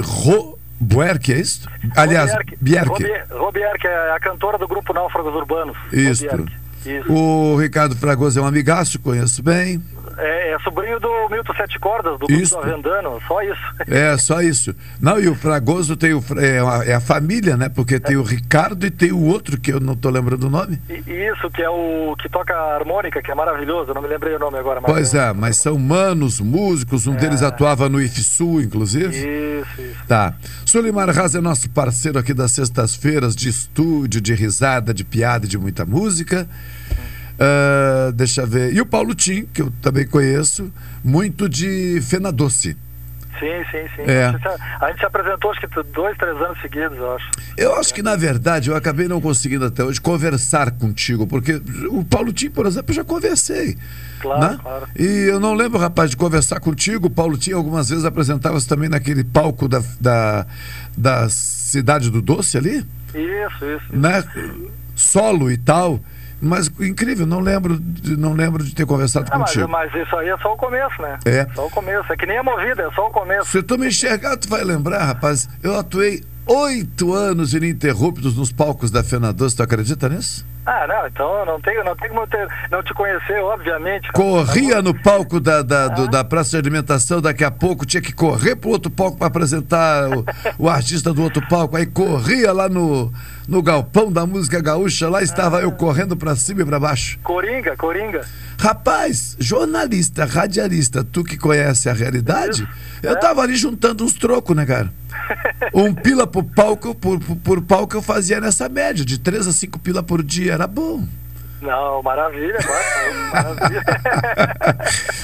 Ro 0.00 0.58
Buerque, 0.80 1.32
é 1.32 1.38
isso? 1.40 1.68
Aliás, 1.96 2.30
Bierke. 2.60 2.88
Robier- 2.88 3.26
Robier, 3.30 3.78
que 3.80 3.86
é 3.88 4.12
a 4.12 4.20
cantora 4.20 4.56
do 4.58 4.68
grupo 4.68 4.92
Náufragos 4.92 5.34
Urbanos. 5.34 5.76
Isso. 5.92 6.24
O 7.12 7.56
Ricardo 7.56 7.96
Fragoso 7.96 8.38
é 8.38 8.42
um 8.42 8.46
amigaço, 8.46 8.98
conheço 9.00 9.42
bem. 9.42 9.82
É, 10.18 10.52
é 10.52 10.58
sobrinho 10.60 10.98
do 10.98 11.28
Milton 11.30 11.54
Sete 11.54 11.78
Cordas, 11.78 12.18
do 12.18 12.30
Isso. 12.30 12.58
Avendano, 12.58 13.20
só 13.26 13.40
isso. 13.42 13.60
É, 13.86 14.16
só 14.18 14.42
isso. 14.42 14.74
Não, 15.00 15.18
e 15.18 15.28
o 15.28 15.34
Fragoso 15.34 15.96
tem 15.96 16.12
o, 16.12 16.22
é, 16.38 16.58
a, 16.58 16.84
é 16.84 16.94
a 16.94 17.00
família, 17.00 17.56
né? 17.56 17.68
Porque 17.68 18.00
tem 18.00 18.16
o 18.16 18.22
Ricardo 18.22 18.84
e 18.84 18.90
tem 18.90 19.12
o 19.12 19.24
outro, 19.24 19.58
que 19.58 19.72
eu 19.72 19.80
não 19.80 19.94
tô 19.94 20.10
lembrando 20.10 20.44
o 20.44 20.50
nome. 20.50 20.80
E- 20.88 21.28
isso, 21.32 21.50
que 21.50 21.62
é 21.62 21.70
o 21.70 22.16
que 22.18 22.28
toca 22.28 22.54
a 22.54 22.74
harmônica, 22.74 23.22
que 23.22 23.30
é 23.30 23.34
maravilhoso, 23.34 23.90
eu 23.90 23.94
não 23.94 24.02
me 24.02 24.08
lembrei 24.08 24.34
o 24.34 24.38
nome 24.38 24.58
agora. 24.58 24.80
Mas 24.80 24.90
Pois 24.90 25.14
é, 25.14 25.32
mas 25.32 25.56
são 25.56 25.78
manos, 25.78 26.40
músicos, 26.40 27.06
um 27.06 27.14
deles 27.14 27.42
atuava 27.42 27.88
no 27.88 28.00
IFSU, 28.00 28.60
inclusive. 28.60 29.16
Isso, 29.16 29.80
isso. 29.82 30.06
Tá. 30.06 30.34
Sulimar 30.64 31.08
Raz 31.10 31.34
é 31.34 31.40
nosso 31.40 31.70
parceiro 31.70 32.18
aqui 32.18 32.34
das 32.34 32.52
sextas-feiras 32.52 33.36
de 33.36 33.48
estúdio, 33.48 34.20
de 34.20 34.34
risada, 34.34 34.92
de 34.92 35.04
piada 35.04 35.46
e 35.46 35.48
de 35.48 35.58
muita 35.58 35.84
música. 35.84 36.48
Ah, 37.38 38.10
deixa 38.14 38.42
eu 38.42 38.46
ver. 38.46 38.74
E 38.74 38.80
o 38.80 38.86
Paulo 38.86 39.14
Tim, 39.14 39.46
que 39.46 39.62
eu 39.62 39.72
também 39.80 40.06
conheço, 40.06 40.72
muito 41.04 41.48
de 41.48 42.00
Fena 42.02 42.32
Doce. 42.32 42.76
Sim, 43.38 43.64
sim, 43.70 43.86
sim. 43.94 44.02
É. 44.10 44.24
A, 44.24 44.32
gente, 44.32 44.46
a 44.80 44.88
gente 44.88 44.98
se 44.98 45.06
apresentou 45.06 45.50
acho 45.52 45.60
que 45.60 45.82
dois, 45.92 46.18
três 46.18 46.36
anos 46.36 46.60
seguidos, 46.60 46.98
eu 46.98 47.14
acho. 47.14 47.30
Eu 47.56 47.74
acho 47.76 47.94
que, 47.94 48.02
na 48.02 48.16
verdade, 48.16 48.68
eu 48.68 48.74
acabei 48.74 49.06
não 49.06 49.20
conseguindo 49.20 49.64
até 49.64 49.84
hoje 49.84 50.00
conversar 50.00 50.72
contigo, 50.72 51.24
porque 51.24 51.62
o 51.88 52.04
Paulo 52.04 52.32
Tim, 52.32 52.50
por 52.50 52.66
exemplo, 52.66 52.90
eu 52.90 52.96
já 52.96 53.04
conversei. 53.04 53.78
Claro, 54.18 54.40
né? 54.40 54.58
claro. 54.60 54.88
E 54.98 55.28
eu 55.28 55.38
não 55.38 55.54
lembro, 55.54 55.78
rapaz, 55.78 56.10
de 56.10 56.16
conversar 56.16 56.58
contigo. 56.58 57.06
O 57.06 57.10
Paulo 57.10 57.38
Tim 57.38 57.52
algumas 57.52 57.88
vezes 57.88 58.04
apresentava-se 58.04 58.66
também 58.66 58.88
naquele 58.88 59.22
palco 59.22 59.68
da, 59.68 59.80
da, 60.00 60.44
da 60.96 61.28
Cidade 61.28 62.10
do 62.10 62.20
Doce 62.20 62.58
ali, 62.58 62.84
Isso, 63.14 63.64
isso. 63.64 63.96
né? 63.96 64.24
Solo 64.96 65.48
e 65.48 65.56
tal. 65.56 66.00
Mas 66.40 66.70
incrível, 66.80 67.26
não 67.26 67.40
lembro, 67.40 67.78
de- 67.78 68.16
não 68.16 68.32
lembro 68.32 68.62
de 68.62 68.74
ter 68.74 68.86
conversado 68.86 69.26
Ah, 69.30 69.38
mas, 69.38 69.50
contigo. 69.50 69.68
mas 69.68 69.92
isso 69.94 70.16
aí 70.16 70.28
é 70.28 70.38
só 70.38 70.54
o 70.54 70.56
começo, 70.56 71.02
né? 71.02 71.18
É. 71.24 71.46
Só 71.54 71.66
o 71.66 71.70
começo. 71.70 72.12
É 72.12 72.16
que 72.16 72.26
nem 72.26 72.38
a 72.38 72.42
movida, 72.42 72.82
é 72.84 72.90
só 72.92 73.08
o 73.08 73.10
começo. 73.10 73.50
Se 73.50 73.62
tu 73.62 73.76
me 73.78 73.88
enxergar, 73.88 74.36
tu 74.36 74.48
vai 74.48 74.62
lembrar, 74.62 75.04
rapaz. 75.04 75.48
Eu 75.62 75.76
atuei 75.76 76.22
oito 76.48 77.12
anos 77.12 77.52
ininterruptos 77.54 78.34
nos 78.36 78.50
palcos 78.50 78.90
da 78.90 79.04
Fena 79.04 79.32
Doce, 79.32 79.56
tu 79.56 79.62
acredita 79.62 80.08
nisso? 80.08 80.44
Ah, 80.66 80.86
não, 80.86 81.06
então 81.06 81.46
não 81.46 81.58
tem, 81.62 81.82
não 81.82 81.96
tem 81.96 82.10
como 82.10 82.26
ter, 82.26 82.46
não 82.70 82.82
te 82.82 82.92
conhecer, 82.92 83.40
obviamente. 83.40 84.12
Corria 84.12 84.82
no 84.82 84.92
palco 85.02 85.40
da, 85.40 85.62
da, 85.62 85.88
do- 85.88 86.08
da 86.08 86.22
praça 86.22 86.50
de 86.50 86.56
alimentação, 86.58 87.22
daqui 87.22 87.42
a 87.42 87.50
pouco 87.50 87.86
tinha 87.86 88.02
que 88.02 88.12
correr 88.12 88.54
pro 88.54 88.68
outro 88.68 88.90
palco 88.90 89.16
para 89.16 89.28
apresentar 89.28 90.10
o, 90.10 90.26
o 90.58 90.68
artista 90.68 91.12
do 91.14 91.22
outro 91.22 91.40
palco. 91.48 91.74
Aí 91.74 91.86
corria 91.86 92.52
lá 92.52 92.68
no, 92.68 93.10
no 93.46 93.62
galpão 93.62 94.12
da 94.12 94.26
música 94.26 94.60
gaúcha, 94.60 95.08
lá 95.08 95.22
estava 95.22 95.62
eu 95.62 95.72
correndo 95.72 96.14
para 96.18 96.36
cima 96.36 96.60
e 96.60 96.64
para 96.66 96.78
baixo. 96.78 97.18
Coringa, 97.22 97.74
Coringa. 97.74 98.26
Rapaz, 98.58 99.36
jornalista, 99.38 100.26
radialista, 100.26 101.02
tu 101.02 101.24
que 101.24 101.38
conhece 101.38 101.88
a 101.88 101.94
realidade, 101.94 102.68
eu 103.02 103.18
tava 103.18 103.40
ali 103.40 103.56
juntando 103.56 104.04
uns 104.04 104.12
trocos, 104.12 104.54
né, 104.54 104.66
cara? 104.66 104.92
Um 105.74 105.94
pila 105.94 106.26
por 106.26 106.44
palco, 106.44 106.94
por, 106.94 107.18
por, 107.20 107.36
por 107.36 107.62
palco 107.62 107.96
eu 107.96 108.02
fazia 108.02 108.40
nessa 108.40 108.68
média, 108.68 109.04
de 109.04 109.18
três 109.18 109.46
a 109.46 109.52
cinco 109.52 109.78
pila 109.78 110.02
por 110.02 110.22
dia, 110.22 110.54
era 110.54 110.66
bom. 110.66 111.06
Não, 111.60 112.02
maravilha, 112.02 112.58
maravilha. 113.32 113.84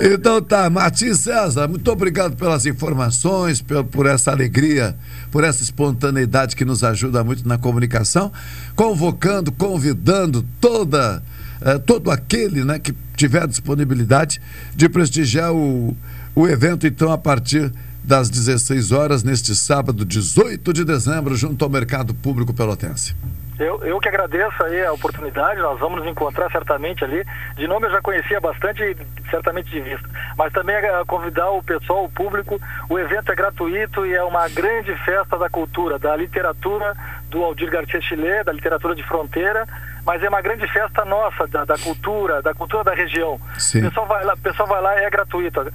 Então 0.00 0.40
tá, 0.42 0.68
Martins 0.70 1.20
César, 1.20 1.68
muito 1.68 1.90
obrigado 1.92 2.34
pelas 2.34 2.64
informações, 2.66 3.60
por, 3.60 3.84
por 3.84 4.06
essa 4.06 4.30
alegria, 4.30 4.96
por 5.30 5.44
essa 5.44 5.62
espontaneidade 5.62 6.56
que 6.56 6.64
nos 6.64 6.82
ajuda 6.82 7.22
muito 7.22 7.46
na 7.46 7.58
comunicação, 7.58 8.32
convocando, 8.74 9.52
convidando 9.52 10.44
toda, 10.60 11.22
eh, 11.60 11.78
todo 11.78 12.10
aquele 12.10 12.64
né, 12.64 12.78
que 12.78 12.94
tiver 13.14 13.46
disponibilidade 13.46 14.40
de 14.74 14.88
prestigiar 14.88 15.52
o, 15.52 15.94
o 16.34 16.48
evento, 16.48 16.86
então, 16.86 17.12
a 17.12 17.18
partir 17.18 17.72
das 18.06 18.30
16 18.30 18.92
horas, 18.92 19.24
neste 19.24 19.54
sábado, 19.56 20.04
18 20.04 20.72
de 20.72 20.84
dezembro, 20.84 21.34
junto 21.34 21.64
ao 21.64 21.70
Mercado 21.70 22.14
Público 22.14 22.54
Pelotense. 22.54 23.16
Eu, 23.58 23.82
eu 23.84 23.98
que 23.98 24.08
agradeço 24.08 24.62
aí 24.62 24.84
a 24.84 24.92
oportunidade, 24.92 25.60
nós 25.60 25.80
vamos 25.80 26.00
nos 26.00 26.08
encontrar 26.08 26.50
certamente 26.50 27.02
ali. 27.02 27.24
De 27.56 27.66
nome 27.66 27.86
eu 27.86 27.90
já 27.90 28.02
conhecia 28.02 28.38
bastante, 28.38 28.96
certamente 29.30 29.70
de 29.70 29.80
vista. 29.80 30.08
Mas 30.36 30.52
também 30.52 30.76
eh, 30.76 31.04
convidar 31.06 31.50
o 31.50 31.62
pessoal, 31.62 32.04
o 32.04 32.10
público. 32.10 32.60
O 32.88 32.98
evento 32.98 33.32
é 33.32 33.34
gratuito 33.34 34.04
e 34.04 34.14
é 34.14 34.22
uma 34.22 34.46
grande 34.50 34.94
festa 35.04 35.38
da 35.38 35.48
cultura, 35.48 35.98
da 35.98 36.14
literatura 36.14 36.94
do 37.30 37.42
Aldir 37.42 37.70
Garcia 37.70 38.00
Chile, 38.02 38.44
da 38.44 38.52
literatura 38.52 38.94
de 38.94 39.02
fronteira. 39.02 39.66
Mas 40.04 40.22
é 40.22 40.28
uma 40.28 40.42
grande 40.42 40.68
festa 40.68 41.04
nossa, 41.06 41.46
da, 41.48 41.64
da 41.64 41.78
cultura, 41.78 42.42
da 42.42 42.54
cultura 42.54 42.84
da 42.84 42.94
região. 42.94 43.40
Sim. 43.58 43.78
O 43.78 43.88
pessoal 43.88 44.06
vai 44.06 44.24
lá, 44.24 44.36
pessoal 44.36 44.68
vai 44.68 44.82
lá 44.82 45.00
é 45.00 45.10
gratuito. 45.10 45.66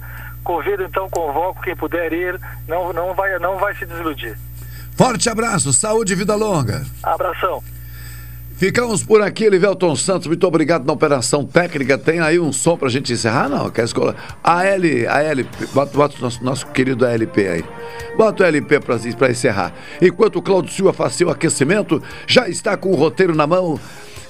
Convido 0.42 0.82
então, 0.82 1.08
convoco 1.08 1.62
quem 1.62 1.76
puder 1.76 2.12
ir, 2.12 2.40
não, 2.66 2.92
não, 2.92 3.14
vai, 3.14 3.38
não 3.38 3.58
vai 3.58 3.74
se 3.74 3.86
desiludir. 3.86 4.36
Forte 4.96 5.28
abraço, 5.28 5.72
saúde 5.72 6.12
e 6.12 6.16
vida 6.16 6.34
longa. 6.34 6.84
Abração. 7.02 7.62
Ficamos 8.62 9.02
por 9.02 9.20
aqui, 9.20 9.44
Elivelton 9.44 9.96
Santos. 9.96 10.28
Muito 10.28 10.46
obrigado 10.46 10.86
na 10.86 10.92
operação 10.92 11.44
técnica. 11.44 11.98
Tem 11.98 12.20
aí 12.20 12.38
um 12.38 12.52
som 12.52 12.76
pra 12.76 12.88
gente 12.88 13.12
encerrar? 13.12 13.48
Não, 13.48 13.68
quer 13.70 13.84
escola. 13.84 14.14
A 14.44 14.64
L, 14.64 15.04
a 15.08 15.20
L, 15.20 15.44
bota, 15.74 15.96
bota 15.96 16.16
o 16.16 16.20
nosso, 16.20 16.44
nosso 16.44 16.66
querido 16.68 17.04
LP 17.04 17.48
aí. 17.48 17.64
Bota 18.16 18.44
o 18.44 18.46
LP 18.46 18.78
pra, 18.78 18.96
pra 19.18 19.30
encerrar. 19.30 19.72
Enquanto 20.00 20.36
o 20.36 20.42
Claudio 20.42 20.70
Silva 20.70 20.92
faz 20.92 21.14
seu 21.14 21.28
aquecimento, 21.28 22.00
já 22.24 22.48
está 22.48 22.76
com 22.76 22.92
o 22.92 22.94
roteiro 22.94 23.34
na 23.34 23.48
mão 23.48 23.80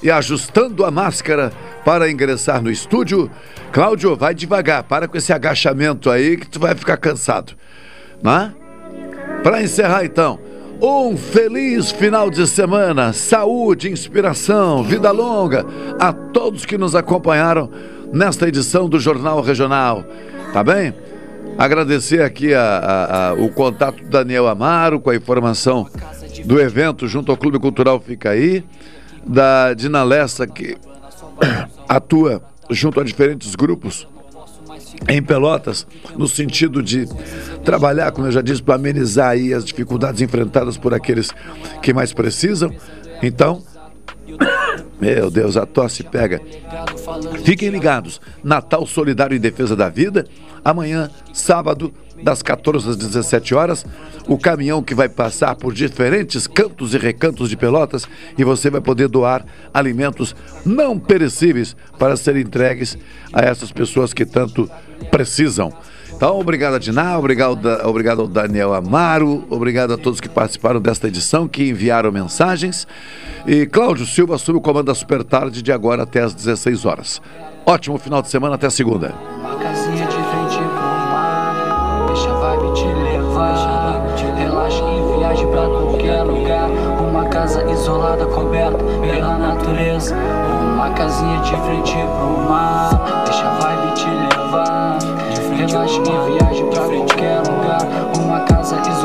e 0.02 0.10
ajustando 0.10 0.84
a 0.84 0.90
máscara 0.90 1.52
para 1.84 2.10
ingressar 2.10 2.62
no 2.62 2.70
estúdio. 2.70 3.30
Cláudio, 3.72 4.16
vai 4.16 4.34
devagar, 4.34 4.82
para 4.82 5.08
com 5.08 5.16
esse 5.16 5.32
agachamento 5.32 6.10
aí 6.10 6.36
que 6.36 6.48
tu 6.48 6.58
vai 6.60 6.74
ficar 6.74 6.96
cansado. 6.96 7.54
Né? 8.22 8.52
Para 9.42 9.62
encerrar 9.62 10.04
então, 10.04 10.38
um 10.80 11.16
feliz 11.16 11.90
final 11.90 12.28
de 12.30 12.46
semana, 12.46 13.12
saúde, 13.12 13.90
inspiração, 13.90 14.82
vida 14.82 15.10
longa 15.10 15.64
a 15.98 16.12
todos 16.12 16.64
que 16.66 16.76
nos 16.76 16.94
acompanharam 16.94 17.70
nesta 18.12 18.48
edição 18.48 18.88
do 18.88 18.98
Jornal 19.00 19.40
Regional. 19.40 20.04
Tá 20.52 20.62
bem? 20.62 20.92
Agradecer 21.58 22.22
aqui 22.22 22.52
a- 22.54 22.60
a- 22.60 23.28
a- 23.28 23.34
o 23.34 23.48
contato 23.50 24.02
do 24.02 24.08
Daniel 24.08 24.48
Amaro 24.48 25.00
com 25.00 25.10
a 25.10 25.16
informação 25.16 25.86
do 26.44 26.60
evento 26.60 27.06
junto 27.06 27.30
ao 27.30 27.36
Clube 27.36 27.58
Cultural 27.58 28.00
Fica 28.00 28.30
Aí, 28.30 28.64
da 29.24 29.74
Dina 29.74 30.02
Lessa 30.02 30.46
que 30.46 30.76
atua 31.88 32.42
junto 32.70 33.00
a 33.00 33.04
diferentes 33.04 33.54
grupos 33.54 34.06
em 35.08 35.22
Pelotas, 35.22 35.86
no 36.16 36.28
sentido 36.28 36.82
de 36.82 37.08
trabalhar, 37.64 38.12
como 38.12 38.26
eu 38.26 38.32
já 38.32 38.40
disse, 38.40 38.62
para 38.62 38.76
amenizar 38.76 39.30
aí 39.30 39.52
as 39.52 39.64
dificuldades 39.64 40.20
enfrentadas 40.20 40.76
por 40.76 40.94
aqueles 40.94 41.30
que 41.82 41.92
mais 41.92 42.12
precisam. 42.12 42.72
Então, 43.22 43.62
meu 45.00 45.30
Deus, 45.30 45.56
a 45.56 45.66
tosse 45.66 46.02
pega. 46.02 46.40
Fiquem 47.44 47.70
ligados. 47.70 48.20
Natal 48.42 48.86
Solidário 48.86 49.36
em 49.36 49.40
Defesa 49.40 49.74
da 49.74 49.88
Vida. 49.88 50.26
Amanhã, 50.64 51.10
sábado, 51.32 51.92
das 52.22 52.42
14 52.42 52.90
às 52.90 52.96
17 52.96 53.54
horas, 53.54 53.84
o 54.28 54.38
caminhão 54.38 54.82
que 54.82 54.94
vai 54.94 55.08
passar 55.08 55.54
por 55.56 55.74
diferentes 55.74 56.46
cantos 56.46 56.94
e 56.94 56.98
recantos 56.98 57.48
de 57.48 57.56
Pelotas 57.56 58.06
e 58.38 58.44
você 58.44 58.70
vai 58.70 58.80
poder 58.80 59.08
doar 59.08 59.44
alimentos 59.74 60.34
não 60.64 60.98
perecíveis 60.98 61.76
para 61.98 62.16
serem 62.16 62.42
entregues 62.42 62.96
a 63.32 63.40
essas 63.40 63.72
pessoas 63.72 64.12
que 64.12 64.24
tanto 64.24 64.70
precisam. 65.10 65.72
Então, 66.14 66.38
obrigado 66.38 66.74
a 66.74 66.78
Diná, 66.78 67.18
obrigado, 67.18 67.66
obrigado 67.84 68.20
ao 68.20 68.28
Daniel 68.28 68.74
Amaro, 68.74 69.44
obrigado 69.50 69.92
a 69.92 69.98
todos 69.98 70.20
que 70.20 70.28
participaram 70.28 70.80
desta 70.80 71.08
edição, 71.08 71.48
que 71.48 71.68
enviaram 71.68 72.12
mensagens. 72.12 72.86
E 73.46 73.66
Cláudio 73.66 74.06
Silva 74.06 74.36
assume 74.36 74.58
o 74.58 74.60
comando 74.60 74.86
da 74.86 74.94
Super 74.94 75.24
Tarde 75.24 75.62
de 75.62 75.72
agora 75.72 76.04
até 76.04 76.20
às 76.20 76.32
16 76.32 76.84
horas. 76.84 77.20
Ótimo 77.66 77.98
final 77.98 78.22
de 78.22 78.28
semana, 78.28 78.54
até 78.54 78.70
segunda. 78.70 79.12
Te 82.74 82.86
levar. 82.86 84.02
Relaxa 84.36 84.82
e 84.84 85.18
viaje 85.18 85.46
pra 85.46 85.62
qualquer 85.62 86.22
lugar. 86.22 86.68
Uma 87.00 87.24
casa 87.26 87.64
isolada, 87.70 88.26
coberta 88.26 88.78
pela 89.00 89.38
natureza. 89.38 90.14
Uma 90.14 90.90
casinha 90.90 91.38
de 91.38 91.56
frente 91.56 91.92
pro 91.92 92.50
mar. 92.50 92.90
Deixa 93.24 93.48
a 93.48 93.50
vibe 93.54 93.94
te 93.94 94.08
levar. 94.08 94.98
Relaxa 95.56 96.00
e 96.00 96.38
viaje 96.38 96.64
pra 96.64 96.82
qualquer 96.82 97.38
lugar. 97.38 97.82
Uma 98.18 98.40
casa 98.40 98.51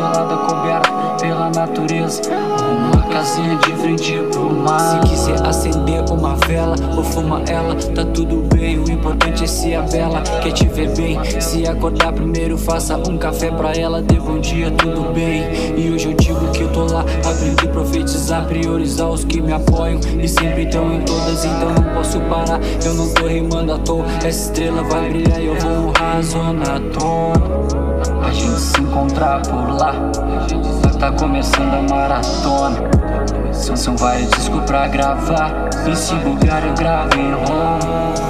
isolada, 0.08 0.38
coberta 0.38 0.92
pela 1.20 1.50
natureza. 1.50 2.22
Uma 2.32 3.04
casinha 3.04 3.56
de 3.58 3.74
frente 3.74 4.14
pro 4.32 4.50
mar. 4.52 4.80
Se 4.80 5.10
quiser 5.10 5.48
acender 5.48 6.04
uma 6.10 6.36
vela 6.36 6.76
ou 6.96 7.04
fuma 7.04 7.42
ela. 7.48 7.76
Tá 7.76 8.06
tudo 8.06 8.48
bem, 8.54 8.80
o 8.80 8.90
importante 8.90 9.44
é 9.44 9.48
se 9.48 9.74
a 9.76 9.82
vela 9.82 10.22
quer 10.42 10.52
te 10.52 10.68
ver 10.68 10.96
bem. 10.96 11.20
Se 11.40 11.68
acordar 11.68 12.14
primeiro, 12.14 12.58
faça 12.58 12.98
um 12.98 13.18
café 13.18 13.52
pra 13.52 13.74
ela 13.74 14.02
Dê 14.02 14.20
bom 14.20 14.40
dia, 14.40 14.72
tudo 14.72 15.14
bem. 15.14 15.44
E 15.78 15.92
hoje 15.92 16.10
eu 16.10 16.14
digo 16.14 16.52
que 16.52 16.62
eu 16.62 16.72
tô 16.72 16.86
lá 16.86 17.02
Aprendi 17.02 17.68
a 17.68 17.72
profetizar, 17.72 18.46
priorizar 18.46 19.10
os 19.10 19.26
que 19.26 19.42
me 19.42 19.54
apoiam. 19.54 20.00
E 20.20 20.28
sempre 20.28 20.64
estão 20.64 20.94
em 20.94 21.02
todas, 21.02 21.46
então 21.46 21.74
não 21.74 21.96
posso 21.96 22.20
parar. 22.22 22.60
Eu 22.84 22.94
não 22.94 23.14
tô 23.14 23.28
rimando 23.28 23.74
à 23.74 23.78
toa 23.80 24.06
Essa 24.18 24.28
estrela 24.52 24.84
vai 24.84 25.10
brilhar 25.10 25.42
e 25.42 25.48
eu 25.48 25.56
vou 25.60 25.94
zona 26.22 26.80
toda 26.94 27.77
a 28.28 28.32
gente 28.32 28.60
se 28.60 28.82
encontrar 28.82 29.42
por 29.42 29.70
lá. 29.70 29.94
Tá 31.00 31.12
começando 31.12 31.74
a 31.74 31.82
maratona. 31.82 32.78
São, 33.54 33.96
vários 33.96 34.30
discos 34.32 34.64
pra 34.66 34.88
gravar. 34.88 35.70
E 35.90 35.96
se 35.96 36.16
bugar, 36.16 36.66
eu 36.66 36.74
gravo 36.74 37.16
em 37.18 37.32
ROM. 37.34 38.27